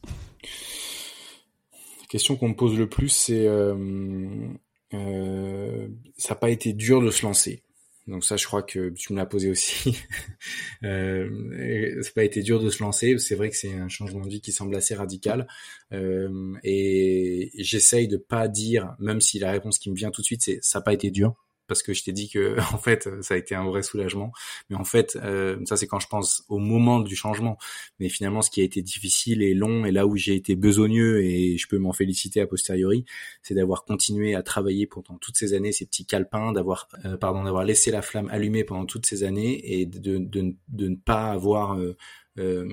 La 2.01 2.07
question 2.09 2.35
qu'on 2.35 2.49
me 2.49 2.55
pose 2.55 2.77
le 2.77 2.87
plus, 2.87 3.09
c'est 3.09 3.47
euh, 3.47 3.75
euh, 4.93 5.87
ça 6.17 6.33
n'a 6.33 6.39
pas 6.39 6.49
été 6.49 6.73
dur 6.73 7.01
de 7.01 7.09
se 7.09 7.25
lancer. 7.25 7.63
Donc 8.07 8.25
ça, 8.25 8.35
je 8.35 8.45
crois 8.45 8.63
que 8.63 8.89
tu 8.89 9.13
me 9.13 9.17
l'as 9.17 9.25
posé 9.25 9.49
aussi. 9.49 9.97
euh, 10.83 12.01
ça 12.01 12.09
n'a 12.09 12.13
pas 12.13 12.23
été 12.23 12.41
dur 12.41 12.61
de 12.61 12.69
se 12.69 12.83
lancer. 12.83 13.17
C'est 13.17 13.35
vrai 13.35 13.49
que 13.49 13.55
c'est 13.55 13.73
un 13.73 13.87
changement 13.87 14.21
de 14.21 14.29
vie 14.29 14.41
qui 14.41 14.51
semble 14.51 14.75
assez 14.75 14.93
radical. 14.93 15.47
Euh, 15.93 16.53
et 16.63 17.51
j'essaye 17.57 18.07
de 18.07 18.17
pas 18.17 18.47
dire, 18.47 18.95
même 18.99 19.21
si 19.21 19.39
la 19.39 19.51
réponse 19.51 19.79
qui 19.79 19.89
me 19.89 19.95
vient 19.95 20.11
tout 20.11 20.21
de 20.21 20.25
suite, 20.25 20.43
c'est 20.43 20.59
ça 20.61 20.79
n'a 20.79 20.83
pas 20.83 20.93
été 20.93 21.11
dur 21.11 21.42
parce 21.67 21.83
que 21.83 21.93
je 21.93 22.03
t'ai 22.03 22.11
dit 22.11 22.29
que 22.29 22.57
en 22.73 22.77
fait 22.77 23.09
ça 23.21 23.33
a 23.35 23.37
été 23.37 23.55
un 23.55 23.65
vrai 23.65 23.83
soulagement. 23.83 24.31
Mais 24.69 24.75
en 24.75 24.83
fait 24.83 25.17
euh, 25.21 25.57
ça 25.65 25.77
c'est 25.77 25.87
quand 25.87 25.99
je 25.99 26.07
pense 26.07 26.43
au 26.49 26.59
moment 26.59 26.99
du 26.99 27.15
changement. 27.15 27.57
Mais 27.99 28.09
finalement 28.09 28.41
ce 28.41 28.49
qui 28.49 28.61
a 28.61 28.63
été 28.63 28.81
difficile 28.81 29.41
et 29.41 29.53
long 29.53 29.85
et 29.85 29.91
là 29.91 30.05
où 30.07 30.15
j'ai 30.17 30.35
été 30.35 30.55
besogneux 30.55 31.23
et 31.23 31.57
je 31.57 31.67
peux 31.67 31.77
m'en 31.77 31.93
féliciter 31.93 32.41
a 32.41 32.47
posteriori 32.47 33.05
c'est 33.41 33.53
d'avoir 33.53 33.85
continué 33.85 34.35
à 34.35 34.43
travailler 34.43 34.87
pendant 34.87 35.17
toutes 35.17 35.37
ces 35.37 35.53
années 35.53 35.71
ces 35.71 35.85
petits 35.85 36.05
calepins 36.05 36.51
d'avoir 36.51 36.87
euh, 37.05 37.17
pardon 37.17 37.43
d'avoir 37.43 37.63
laissé 37.63 37.91
la 37.91 38.01
flamme 38.01 38.29
allumée 38.29 38.63
pendant 38.63 38.85
toutes 38.85 39.05
ces 39.05 39.23
années 39.23 39.61
et 39.63 39.85
de, 39.85 40.17
de, 40.17 40.55
ne 40.87 40.95
pas 40.95 41.31
avoir 41.31 41.77
euh, 41.77 41.95
euh, 42.39 42.67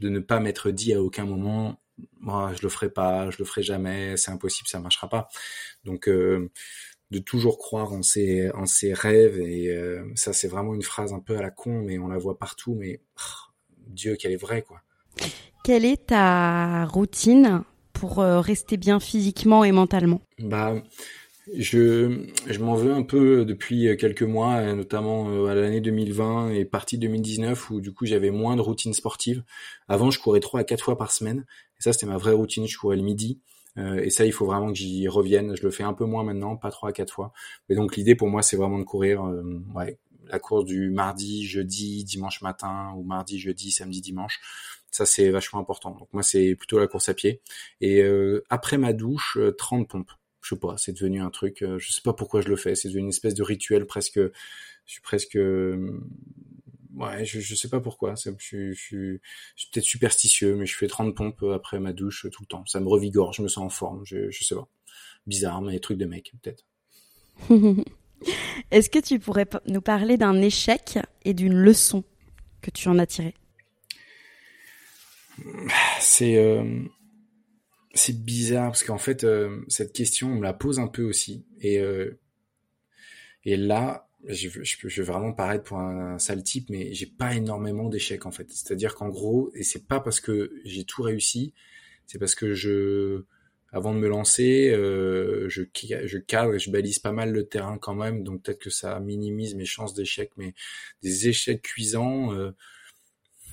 de 0.00 0.08
ne 0.08 0.20
pas 0.20 0.40
m'être 0.40 0.70
dit 0.70 0.92
à 0.94 1.02
aucun 1.02 1.24
moment 1.24 1.80
moi 2.20 2.52
je 2.54 2.62
le 2.62 2.68
ferai 2.68 2.90
pas 2.90 3.30
je 3.30 3.38
le 3.38 3.44
ferai 3.44 3.62
jamais 3.62 4.16
c'est 4.16 4.30
impossible 4.30 4.68
ça 4.68 4.80
marchera 4.80 5.08
pas 5.08 5.28
donc 5.84 6.08
euh, 6.08 6.50
de 7.12 7.18
toujours 7.18 7.58
croire 7.58 7.92
en 7.92 8.02
ses, 8.02 8.50
en 8.52 8.64
ses 8.64 8.94
rêves. 8.94 9.38
Et 9.38 9.68
euh, 9.68 10.02
ça, 10.14 10.32
c'est 10.32 10.48
vraiment 10.48 10.74
une 10.74 10.82
phrase 10.82 11.12
un 11.12 11.20
peu 11.20 11.36
à 11.36 11.42
la 11.42 11.50
con, 11.50 11.82
mais 11.82 11.98
on 11.98 12.08
la 12.08 12.16
voit 12.16 12.38
partout. 12.38 12.74
Mais 12.74 13.00
oh, 13.18 13.52
Dieu, 13.86 14.16
qu'elle 14.16 14.32
est 14.32 14.36
vraie, 14.36 14.62
quoi. 14.62 14.80
Quelle 15.62 15.84
est 15.84 16.06
ta 16.06 16.86
routine 16.86 17.62
pour 17.92 18.20
euh, 18.20 18.40
rester 18.40 18.78
bien 18.78 18.98
physiquement 18.98 19.62
et 19.62 19.72
mentalement? 19.72 20.22
Bah, 20.38 20.82
je, 21.54 22.28
je 22.46 22.58
m'en 22.60 22.76
veux 22.76 22.94
un 22.94 23.02
peu 23.02 23.44
depuis 23.44 23.94
quelques 23.98 24.22
mois, 24.22 24.72
notamment 24.72 25.28
euh, 25.28 25.46
à 25.46 25.54
l'année 25.54 25.82
2020 25.82 26.52
et 26.52 26.64
partie 26.64 26.96
2019 26.96 27.70
où 27.70 27.80
du 27.82 27.92
coup 27.92 28.06
j'avais 28.06 28.30
moins 28.30 28.56
de 28.56 28.62
routine 28.62 28.94
sportive. 28.94 29.44
Avant, 29.86 30.10
je 30.10 30.18
courais 30.18 30.40
trois 30.40 30.60
à 30.60 30.64
quatre 30.64 30.82
fois 30.82 30.96
par 30.96 31.12
semaine. 31.12 31.44
Et 31.78 31.82
ça, 31.82 31.92
c'était 31.92 32.06
ma 32.06 32.16
vraie 32.16 32.32
routine. 32.32 32.66
Je 32.66 32.78
courais 32.78 32.96
le 32.96 33.02
midi. 33.02 33.38
Euh, 33.78 34.00
et 34.02 34.10
ça, 34.10 34.26
il 34.26 34.32
faut 34.32 34.46
vraiment 34.46 34.68
que 34.68 34.78
j'y 34.78 35.08
revienne. 35.08 35.56
Je 35.56 35.62
le 35.62 35.70
fais 35.70 35.82
un 35.82 35.94
peu 35.94 36.04
moins 36.04 36.24
maintenant, 36.24 36.56
pas 36.56 36.70
trois 36.70 36.90
à 36.90 36.92
quatre 36.92 37.12
fois. 37.12 37.32
Mais 37.68 37.76
donc 37.76 37.96
l'idée 37.96 38.14
pour 38.14 38.28
moi, 38.28 38.42
c'est 38.42 38.56
vraiment 38.56 38.78
de 38.78 38.84
courir 38.84 39.24
euh, 39.24 39.62
ouais, 39.74 39.98
la 40.26 40.38
course 40.38 40.64
du 40.64 40.90
mardi, 40.90 41.46
jeudi, 41.46 42.04
dimanche 42.04 42.42
matin, 42.42 42.92
ou 42.96 43.02
mardi, 43.02 43.38
jeudi, 43.38 43.70
samedi, 43.70 44.00
dimanche. 44.00 44.40
Ça, 44.90 45.06
c'est 45.06 45.30
vachement 45.30 45.60
important. 45.60 45.92
Donc 45.92 46.08
moi, 46.12 46.22
c'est 46.22 46.54
plutôt 46.54 46.78
la 46.78 46.86
course 46.86 47.08
à 47.08 47.14
pied. 47.14 47.40
Et 47.80 48.02
euh, 48.02 48.44
après 48.50 48.78
ma 48.78 48.92
douche, 48.92 49.38
30 49.58 49.88
pompes. 49.88 50.12
Je 50.42 50.54
sais 50.54 50.60
pas, 50.60 50.76
c'est 50.76 50.92
devenu 50.92 51.20
un 51.20 51.30
truc. 51.30 51.64
je 51.78 51.92
sais 51.92 52.02
pas 52.02 52.12
pourquoi 52.14 52.40
je 52.40 52.48
le 52.48 52.56
fais. 52.56 52.74
C'est 52.74 52.88
devenu 52.88 53.04
une 53.04 53.10
espèce 53.10 53.34
de 53.34 53.44
rituel 53.44 53.86
presque. 53.86 54.18
Je 54.18 54.92
suis 54.92 55.00
presque 55.00 55.38
ouais, 56.96 57.24
je, 57.24 57.40
je 57.40 57.54
sais 57.54 57.68
pas 57.68 57.80
pourquoi. 57.80 58.14
Je, 58.14 58.30
je, 58.38 58.72
je, 58.72 59.18
suis 59.56 59.70
peut-être 59.72 59.84
superstitieux, 59.84 60.56
mais 60.56 60.66
je 60.66 60.76
fais 60.76 60.86
30 60.86 61.14
pompes 61.14 61.42
après 61.54 61.80
ma 61.80 61.92
douche 61.92 62.26
tout 62.32 62.42
le 62.42 62.46
temps. 62.46 62.64
Ça 62.66 62.80
me 62.80 62.88
revigore, 62.88 63.32
je 63.32 63.42
me 63.42 63.48
sens 63.48 63.64
en 63.64 63.68
forme. 63.68 64.02
Je, 64.04 64.30
je 64.30 64.44
sais 64.44 64.54
pas. 64.54 64.68
Bizarre, 65.26 65.62
mais 65.62 65.78
trucs 65.78 65.98
de 65.98 66.06
mec, 66.06 66.32
peut-être. 66.42 66.66
Est-ce 68.70 68.90
que 68.90 68.98
tu 68.98 69.18
pourrais 69.18 69.48
nous 69.66 69.80
parler 69.80 70.16
d'un 70.16 70.40
échec 70.40 70.98
et 71.24 71.34
d'une 71.34 71.54
leçon 71.54 72.04
que 72.60 72.70
tu 72.70 72.88
en 72.88 72.98
as 72.98 73.06
tiré? 73.06 73.34
C'est 76.00 76.36
euh, 76.36 76.82
c'est 77.94 78.24
bizarre 78.24 78.70
parce 78.70 78.84
qu'en 78.84 78.98
fait 78.98 79.24
euh, 79.24 79.64
cette 79.68 79.92
question 79.92 80.28
on 80.28 80.36
me 80.36 80.42
la 80.42 80.52
pose 80.52 80.78
un 80.78 80.88
peu 80.88 81.02
aussi 81.02 81.44
et 81.60 81.78
euh, 81.78 82.18
et 83.44 83.56
là 83.56 84.08
je, 84.26 84.48
je, 84.48 84.76
je, 84.88 85.02
vais 85.02 85.06
vraiment 85.12 85.32
paraître 85.32 85.64
pour 85.64 85.78
un, 85.78 86.18
sale 86.18 86.42
type, 86.42 86.70
mais 86.70 86.92
j'ai 86.94 87.06
pas 87.06 87.34
énormément 87.34 87.88
d'échecs 87.88 88.26
en 88.26 88.30
fait. 88.30 88.50
C'est-à-dire 88.50 88.94
qu'en 88.94 89.08
gros, 89.08 89.50
et 89.54 89.62
c'est 89.64 89.86
pas 89.86 90.00
parce 90.00 90.20
que 90.20 90.52
j'ai 90.64 90.84
tout 90.84 91.02
réussi, 91.02 91.52
c'est 92.06 92.18
parce 92.18 92.34
que 92.34 92.54
je, 92.54 93.24
avant 93.72 93.94
de 93.94 93.98
me 93.98 94.08
lancer, 94.08 94.70
euh, 94.70 95.48
je, 95.48 95.62
je 95.72 96.18
cadre 96.18 96.54
et 96.54 96.58
je 96.58 96.70
balise 96.70 96.98
pas 96.98 97.12
mal 97.12 97.32
le 97.32 97.46
terrain 97.46 97.78
quand 97.78 97.94
même, 97.94 98.22
donc 98.22 98.42
peut-être 98.42 98.60
que 98.60 98.70
ça 98.70 98.98
minimise 99.00 99.54
mes 99.54 99.64
chances 99.64 99.94
d'échec, 99.94 100.30
mais 100.36 100.54
des 101.02 101.28
échecs 101.28 101.62
cuisants. 101.62 102.32
Euh, 102.34 102.52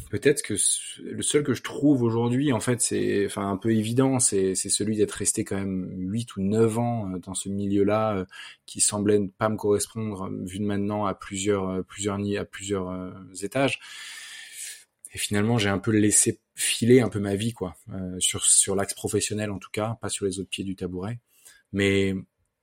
peut-être 0.09 0.41
que 0.41 0.55
le 1.01 1.21
seul 1.21 1.43
que 1.43 1.53
je 1.53 1.61
trouve 1.61 2.03
aujourd'hui, 2.03 2.51
en 2.51 2.59
fait, 2.59 2.81
c'est 2.81 3.25
enfin 3.25 3.49
un 3.49 3.57
peu 3.57 3.71
évident, 3.71 4.19
c'est 4.19 4.55
celui 4.55 4.97
d'être 4.97 5.13
resté 5.13 5.43
quand 5.43 5.57
même 5.57 5.89
8 5.95 6.35
ou 6.35 6.41
9 6.41 6.79
ans 6.79 7.11
euh, 7.11 7.19
dans 7.19 7.33
ce 7.33 7.49
milieu-là 7.49 8.17
euh, 8.17 8.25
qui 8.65 8.81
semblait 8.81 9.19
ne 9.19 9.27
pas 9.27 9.49
me 9.49 9.55
correspondre 9.55 10.23
euh, 10.23 10.45
vu 10.45 10.59
de 10.59 10.65
maintenant 10.65 11.05
à 11.05 11.13
plusieurs 11.13 11.83
plusieurs 11.85 12.19
à 12.39 12.45
plusieurs 12.45 13.13
étages. 13.41 13.79
Et 15.13 15.17
finalement, 15.17 15.57
j'ai 15.57 15.69
un 15.69 15.79
peu 15.79 15.91
laissé 15.91 16.39
filer 16.55 17.01
un 17.01 17.09
peu 17.09 17.19
ma 17.19 17.35
vie 17.35 17.53
quoi, 17.53 17.75
sur 18.19 18.43
sur 18.43 18.75
l'axe 18.75 18.93
professionnel 18.93 19.51
en 19.51 19.59
tout 19.59 19.71
cas, 19.71 19.97
pas 20.01 20.09
sur 20.09 20.25
les 20.25 20.39
autres 20.39 20.49
pieds 20.49 20.63
du 20.63 20.75
tabouret. 20.75 21.19
Mais 21.71 22.15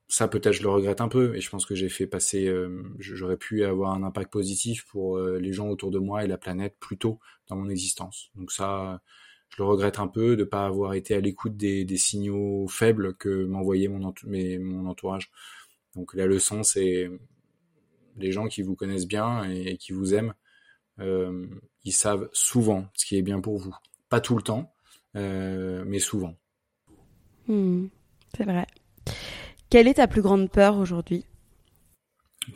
ça 0.08 0.28
peut-être 0.28 0.54
je 0.54 0.62
le 0.62 0.68
regrette 0.68 1.00
un 1.00 1.08
peu 1.08 1.34
et 1.34 1.40
je 1.40 1.50
pense 1.50 1.66
que 1.66 1.74
j'ai 1.74 1.88
fait 1.88 2.06
passer 2.06 2.46
euh, 2.46 2.82
j'aurais 2.98 3.36
pu 3.36 3.64
avoir 3.64 3.92
un 3.92 4.04
impact 4.04 4.32
positif 4.32 4.84
pour 4.86 5.18
euh, 5.18 5.38
les 5.38 5.52
gens 5.52 5.68
autour 5.68 5.90
de 5.90 5.98
moi 5.98 6.24
et 6.24 6.28
la 6.28 6.38
planète 6.38 6.76
plus 6.78 6.96
tôt 6.96 7.18
dans 7.48 7.56
mon 7.56 7.68
existence. 7.68 8.30
Donc 8.36 8.52
ça 8.52 9.00
je 9.48 9.56
le 9.58 9.64
regrette 9.64 9.98
un 9.98 10.08
peu 10.08 10.36
de 10.36 10.44
pas 10.44 10.66
avoir 10.66 10.94
été 10.94 11.14
à 11.14 11.20
l'écoute 11.20 11.56
des, 11.56 11.86
signaux 11.96 12.66
faibles 12.68 13.14
que 13.14 13.44
m'envoyait 13.44 13.88
mon, 13.88 14.04
entourage. 14.86 15.30
Donc 15.94 16.14
la 16.14 16.26
leçon 16.26 16.62
c'est 16.62 17.10
les 18.16 18.32
gens 18.32 18.46
qui 18.46 18.62
vous 18.62 18.76
connaissent 18.76 19.06
bien 19.06 19.44
et, 19.44 19.76
qui 19.76 19.92
vous 19.92 20.14
aiment 20.14 20.34
euh, 21.00 21.46
ils 21.84 21.92
savent 21.92 22.28
souvent 22.32 22.88
ce 22.94 23.06
qui 23.06 23.16
est 23.16 23.22
bien 23.22 23.40
pour 23.40 23.58
vous. 23.58 23.74
Pas 24.08 24.20
tout 24.20 24.36
le 24.36 24.42
temps 24.42 24.72
mais 25.14 25.98
souvent. 25.98 26.36
Mmh, 27.48 27.86
c'est 28.36 28.44
vrai 28.44 28.66
quelle 29.70 29.88
est 29.88 29.94
ta 29.94 30.06
plus 30.06 30.22
grande 30.22 30.50
peur 30.50 30.76
aujourd'hui? 30.76 31.24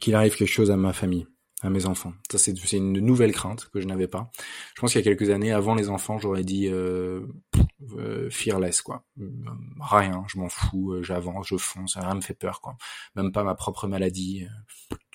Qu'il 0.00 0.14
arrive 0.14 0.36
quelque 0.36 0.48
chose 0.48 0.70
à 0.70 0.76
ma 0.76 0.92
famille, 0.92 1.26
à 1.62 1.70
mes 1.70 1.86
enfants. 1.86 2.12
Ça, 2.30 2.38
c'est 2.38 2.54
une 2.72 2.92
nouvelle 3.00 3.32
crainte 3.32 3.68
que 3.72 3.80
je 3.80 3.86
n'avais 3.86 4.06
pas. 4.06 4.30
Je 4.74 4.80
pense 4.80 4.92
qu'il 4.92 5.00
y 5.00 5.08
a 5.08 5.11
quelques 5.11 5.30
années, 5.30 5.52
avant 5.52 5.74
les 5.74 5.88
enfants, 5.88 6.18
j'aurais 6.18 6.44
dit 6.44 6.68
euh, 6.68 7.22
euh, 7.96 8.30
fearless, 8.30 8.82
quoi. 8.82 9.04
Rien, 9.80 10.24
je 10.28 10.38
m'en 10.38 10.48
fous, 10.48 10.92
euh, 10.92 11.02
j'avance, 11.02 11.48
je 11.48 11.56
fonce, 11.56 11.96
rien 11.96 12.14
me 12.14 12.20
fait 12.20 12.34
peur, 12.34 12.61
quoi. 12.61 12.76
Même 13.16 13.32
pas 13.32 13.42
ma 13.42 13.54
propre 13.54 13.88
maladie. 13.88 14.46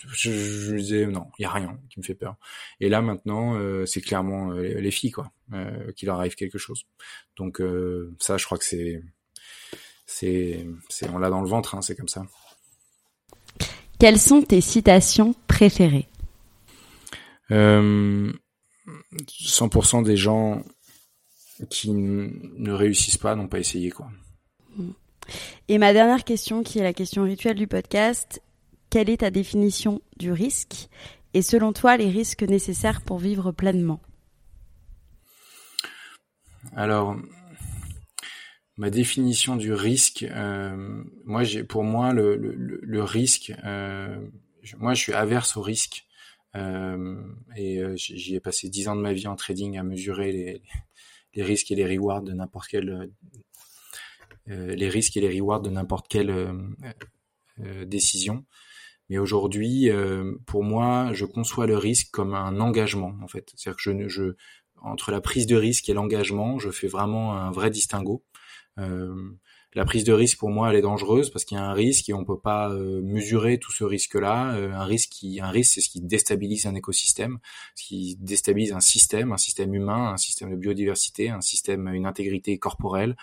Je, 0.08 0.32
je 0.32 0.76
disais 0.76 1.08
non, 1.08 1.28
il 1.39 1.43
y 1.43 1.46
a 1.46 1.52
rien 1.52 1.80
qui 1.89 2.00
me 2.00 2.04
fait 2.04 2.16
peur. 2.16 2.36
Et 2.80 2.89
là 2.89 3.02
maintenant, 3.02 3.56
euh, 3.56 3.86
c'est 3.86 4.02
clairement 4.02 4.52
les, 4.52 4.82
les, 4.82 4.91
filles, 4.91 5.12
quoi, 5.12 5.32
qu'il 5.96 6.10
arrive 6.10 6.36
quelque 6.36 6.58
chose. 6.58 6.84
Donc 7.38 7.62
ça, 8.20 8.38
je 8.38 8.46
crois 8.46 8.58
que 8.58 8.66
c'est 8.66 9.02
c'est, 10.06 10.66
c'est 10.89 11.10
on 11.10 11.18
l'a 11.18 11.30
dans 11.30 11.41
le 11.41 11.47
ventre, 11.47 11.76
hein, 11.76 11.82
c'est 11.82 11.95
comme 11.95 12.08
ça. 12.08 12.26
Quelles 13.99 14.20
sont 14.20 14.41
tes 14.41 14.62
citations 14.62 15.36
préférées? 15.47 16.08
Euh, 17.51 18.32
100% 19.28 20.03
des 20.03 20.18
gens 20.18 20.64
qui 21.70 21.91
ne 21.91 22.72
réussissent 22.72 23.18
pas 23.18 23.36
n'ont 23.36 23.47
pas 23.47 23.60
essayé 23.60 23.89
quoi. 23.91 24.10
Et 25.68 25.78
ma 25.78 25.93
dernière 25.93 26.24
question, 26.24 26.62
qui 26.62 26.80
est 26.80 26.84
la 26.84 26.93
question 26.93 27.24
rituelle 27.24 27.56
du 27.56 27.68
podcast, 27.68 28.41
quelle 28.89 29.10
est 29.10 29.18
ta 29.18 29.32
définition 29.32 30.01
du 30.18 30.32
risque? 30.32 30.89
Et 31.34 31.41
selon 31.41 31.74
toi 31.74 31.97
les 31.97 32.10
risques 32.10 32.43
nécessaires 32.43 33.01
pour 33.01 33.18
vivre 33.18 33.51
pleinement? 33.51 33.99
Alors, 36.76 37.16
ma 38.78 38.90
définition 38.90 39.56
du 39.56 39.74
risque, 39.74 40.24
euh, 40.24 41.04
moi 41.26 41.44
j'ai 41.44 41.64
pour 41.64 41.84
moi 41.84 42.14
le, 42.14 43.04
risque, 43.04 43.54
euh, 43.64 44.18
moi 44.78 44.94
je 44.94 45.02
suis 45.02 45.14
averse 45.14 45.58
au 45.58 45.62
risque 45.62 46.06
euh, 46.56 47.22
et 47.56 47.80
euh, 47.80 47.96
j'y 47.96 48.36
ai 48.36 48.40
passé 48.40 48.70
dix 48.70 48.88
ans 48.88 48.96
de 48.96 49.02
ma 49.02 49.14
vie 49.14 49.28
en 49.28 49.36
trading 49.36 49.78
à 49.78 49.84
mesurer 49.84 50.32
les, 51.34 51.44
risques 51.44 51.72
et 51.72 51.76
les 51.76 51.86
rewards 51.98 52.22
de 52.22 52.32
n'importe 52.32 52.76
euh, 52.76 53.08
les 54.47 54.89
risques 54.89 55.18
et 55.18 55.22
les 55.22 55.39
rewards 55.39 55.62
de 55.62 55.70
n'importe 55.70 56.08
quelle 56.08 56.34
décision. 57.86 58.46
Mais 59.10 59.18
aujourd'hui, 59.18 59.89
pour 60.46 60.64
moi, 60.64 61.12
je 61.14 61.26
conçois 61.26 61.68
le 61.68 61.78
risque 61.78 62.10
comme 62.12 62.34
un 62.34 62.60
engagement 62.60 63.14
en 63.22 63.28
fait. 63.28 63.52
C'est-à-dire 63.56 63.78
que 63.78 63.82
je, 63.82 64.08
je 64.08 64.36
entre 64.82 65.12
la 65.12 65.20
prise 65.20 65.47
de 65.47 65.56
risque 65.56 65.89
et 65.89 65.93
l'engagement, 65.93 66.60
je 66.60 66.70
fais 66.70 66.88
vraiment 66.88 67.36
un 67.36 67.52
vrai 67.52 67.70
distinguo. 67.70 68.24
Euh, 68.80 69.16
la 69.74 69.86
prise 69.86 70.04
de 70.04 70.12
risque 70.14 70.38
pour 70.38 70.50
moi 70.50 70.70
elle 70.70 70.76
est 70.76 70.82
dangereuse 70.82 71.30
parce 71.30 71.46
qu'il 71.46 71.58
y 71.58 71.60
a 71.60 71.64
un 71.64 71.74
risque 71.74 72.10
et 72.10 72.14
on 72.14 72.26
peut 72.26 72.39
pas 72.39 72.70
euh, 72.70 73.02
mesurer 73.02 73.58
tout 73.58 73.72
ce 73.72 73.84
risque-là. 73.84 74.56
Euh, 74.56 74.72
un 74.74 74.84
risque 74.84 75.10
qui, 75.10 75.39
un 75.39 75.50
risque 75.50 75.74
c'est 75.76 75.82
ce 75.82 75.89
qui 75.89 76.02
déstabilise 76.02 76.66
un 76.66 76.76
écosystème, 76.76 77.39
ce 77.76 77.84
qui 77.86 78.18
déstabilise 78.20 78.74
un 78.74 78.80
système, 78.80 79.32
un 79.32 79.38
système 79.38 79.74
humain, 79.74 80.12
un 80.14 80.18
système 80.18 80.52
de 80.52 80.56
biodiversité, 80.56 81.30
un 81.30 81.42
système, 81.42 81.88
une 81.88 82.06
intégrité 82.06 82.58
corporelle. 82.58 83.16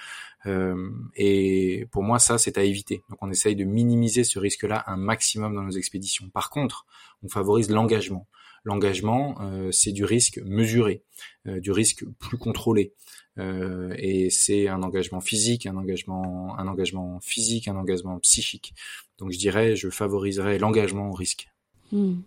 Et 1.15 1.87
pour 1.93 2.03
moi 2.03 2.19
ça 2.19 2.37
c'est 2.37 2.59
à 2.59 2.65
éviter. 2.65 3.03
Donc 3.09 3.19
on 3.23 3.31
essaye 3.31 3.55
de 3.55 3.65
minimiser 3.65 4.25
ce 4.25 4.39
risque-là 4.39 4.83
un 4.87 4.97
maximum 4.97 5.55
dans 5.55 5.63
nos 5.63 5.71
expéditions. 5.71 6.29
Par 6.31 6.51
contre, 6.51 6.85
on 7.23 7.29
favorise 7.29 7.71
l'engagement. 7.71 8.27
L'engagement, 8.65 9.39
c'est 9.71 9.93
du 9.93 10.05
risque 10.05 10.41
mesuré, 10.45 11.03
du 11.47 11.71
risque 11.71 12.05
plus 12.19 12.39
contrôlé. 12.39 12.93
Euh, 13.39 13.95
et 13.97 14.31
c'est 14.31 14.69
un 14.69 14.83
engagement 14.83 15.21
physique, 15.21 15.67
un 15.67 15.77
engagement, 15.77 16.59
un 16.59 16.67
engagement 16.67 17.19
physique, 17.21 17.69
un 17.69 17.77
engagement 17.77 18.19
psychique. 18.19 18.75
Donc 19.19 19.33
je 19.33 19.39
dirais, 19.39 19.77
je 19.77 19.89
favoriserais 19.89 20.59
l'engagement 20.59 21.11
au 21.11 21.13
risque. 21.13 21.49
Hmm. 21.93 22.21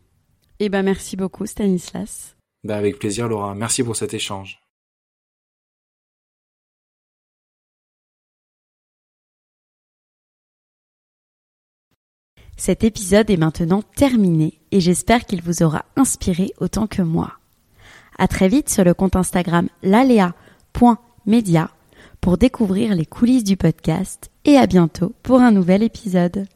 Eh 0.59 0.69
ben 0.69 0.83
merci 0.83 1.15
beaucoup 1.15 1.45
Stanislas. 1.45 2.35
Ben 2.63 2.77
avec 2.77 2.97
plaisir 2.97 3.27
Laura. 3.27 3.53
Merci 3.53 3.83
pour 3.83 3.95
cet 3.95 4.13
échange. 4.13 4.59
Cet 12.57 12.85
épisode 12.85 13.29
est 13.29 13.37
maintenant 13.37 13.81
terminé 13.81 14.61
et 14.71 14.79
j'espère 14.79 15.25
qu'il 15.25 15.41
vous 15.41 15.61
aura 15.61 15.85
inspiré 15.97 16.53
autant 16.57 16.87
que 16.87 17.01
moi. 17.01 17.33
À 18.17 18.29
très 18.29 18.47
vite 18.47 18.69
sur 18.69 18.85
le 18.85 18.93
compte 18.93 19.17
Instagram 19.17 19.67
Lalea 19.83 20.33
média 21.25 21.69
pour 22.21 22.37
découvrir 22.37 22.95
les 22.95 23.05
coulisses 23.05 23.43
du 23.43 23.57
podcast 23.57 24.31
et 24.45 24.57
à 24.57 24.67
bientôt 24.67 25.13
pour 25.23 25.41
un 25.41 25.51
nouvel 25.51 25.83
épisode. 25.83 26.47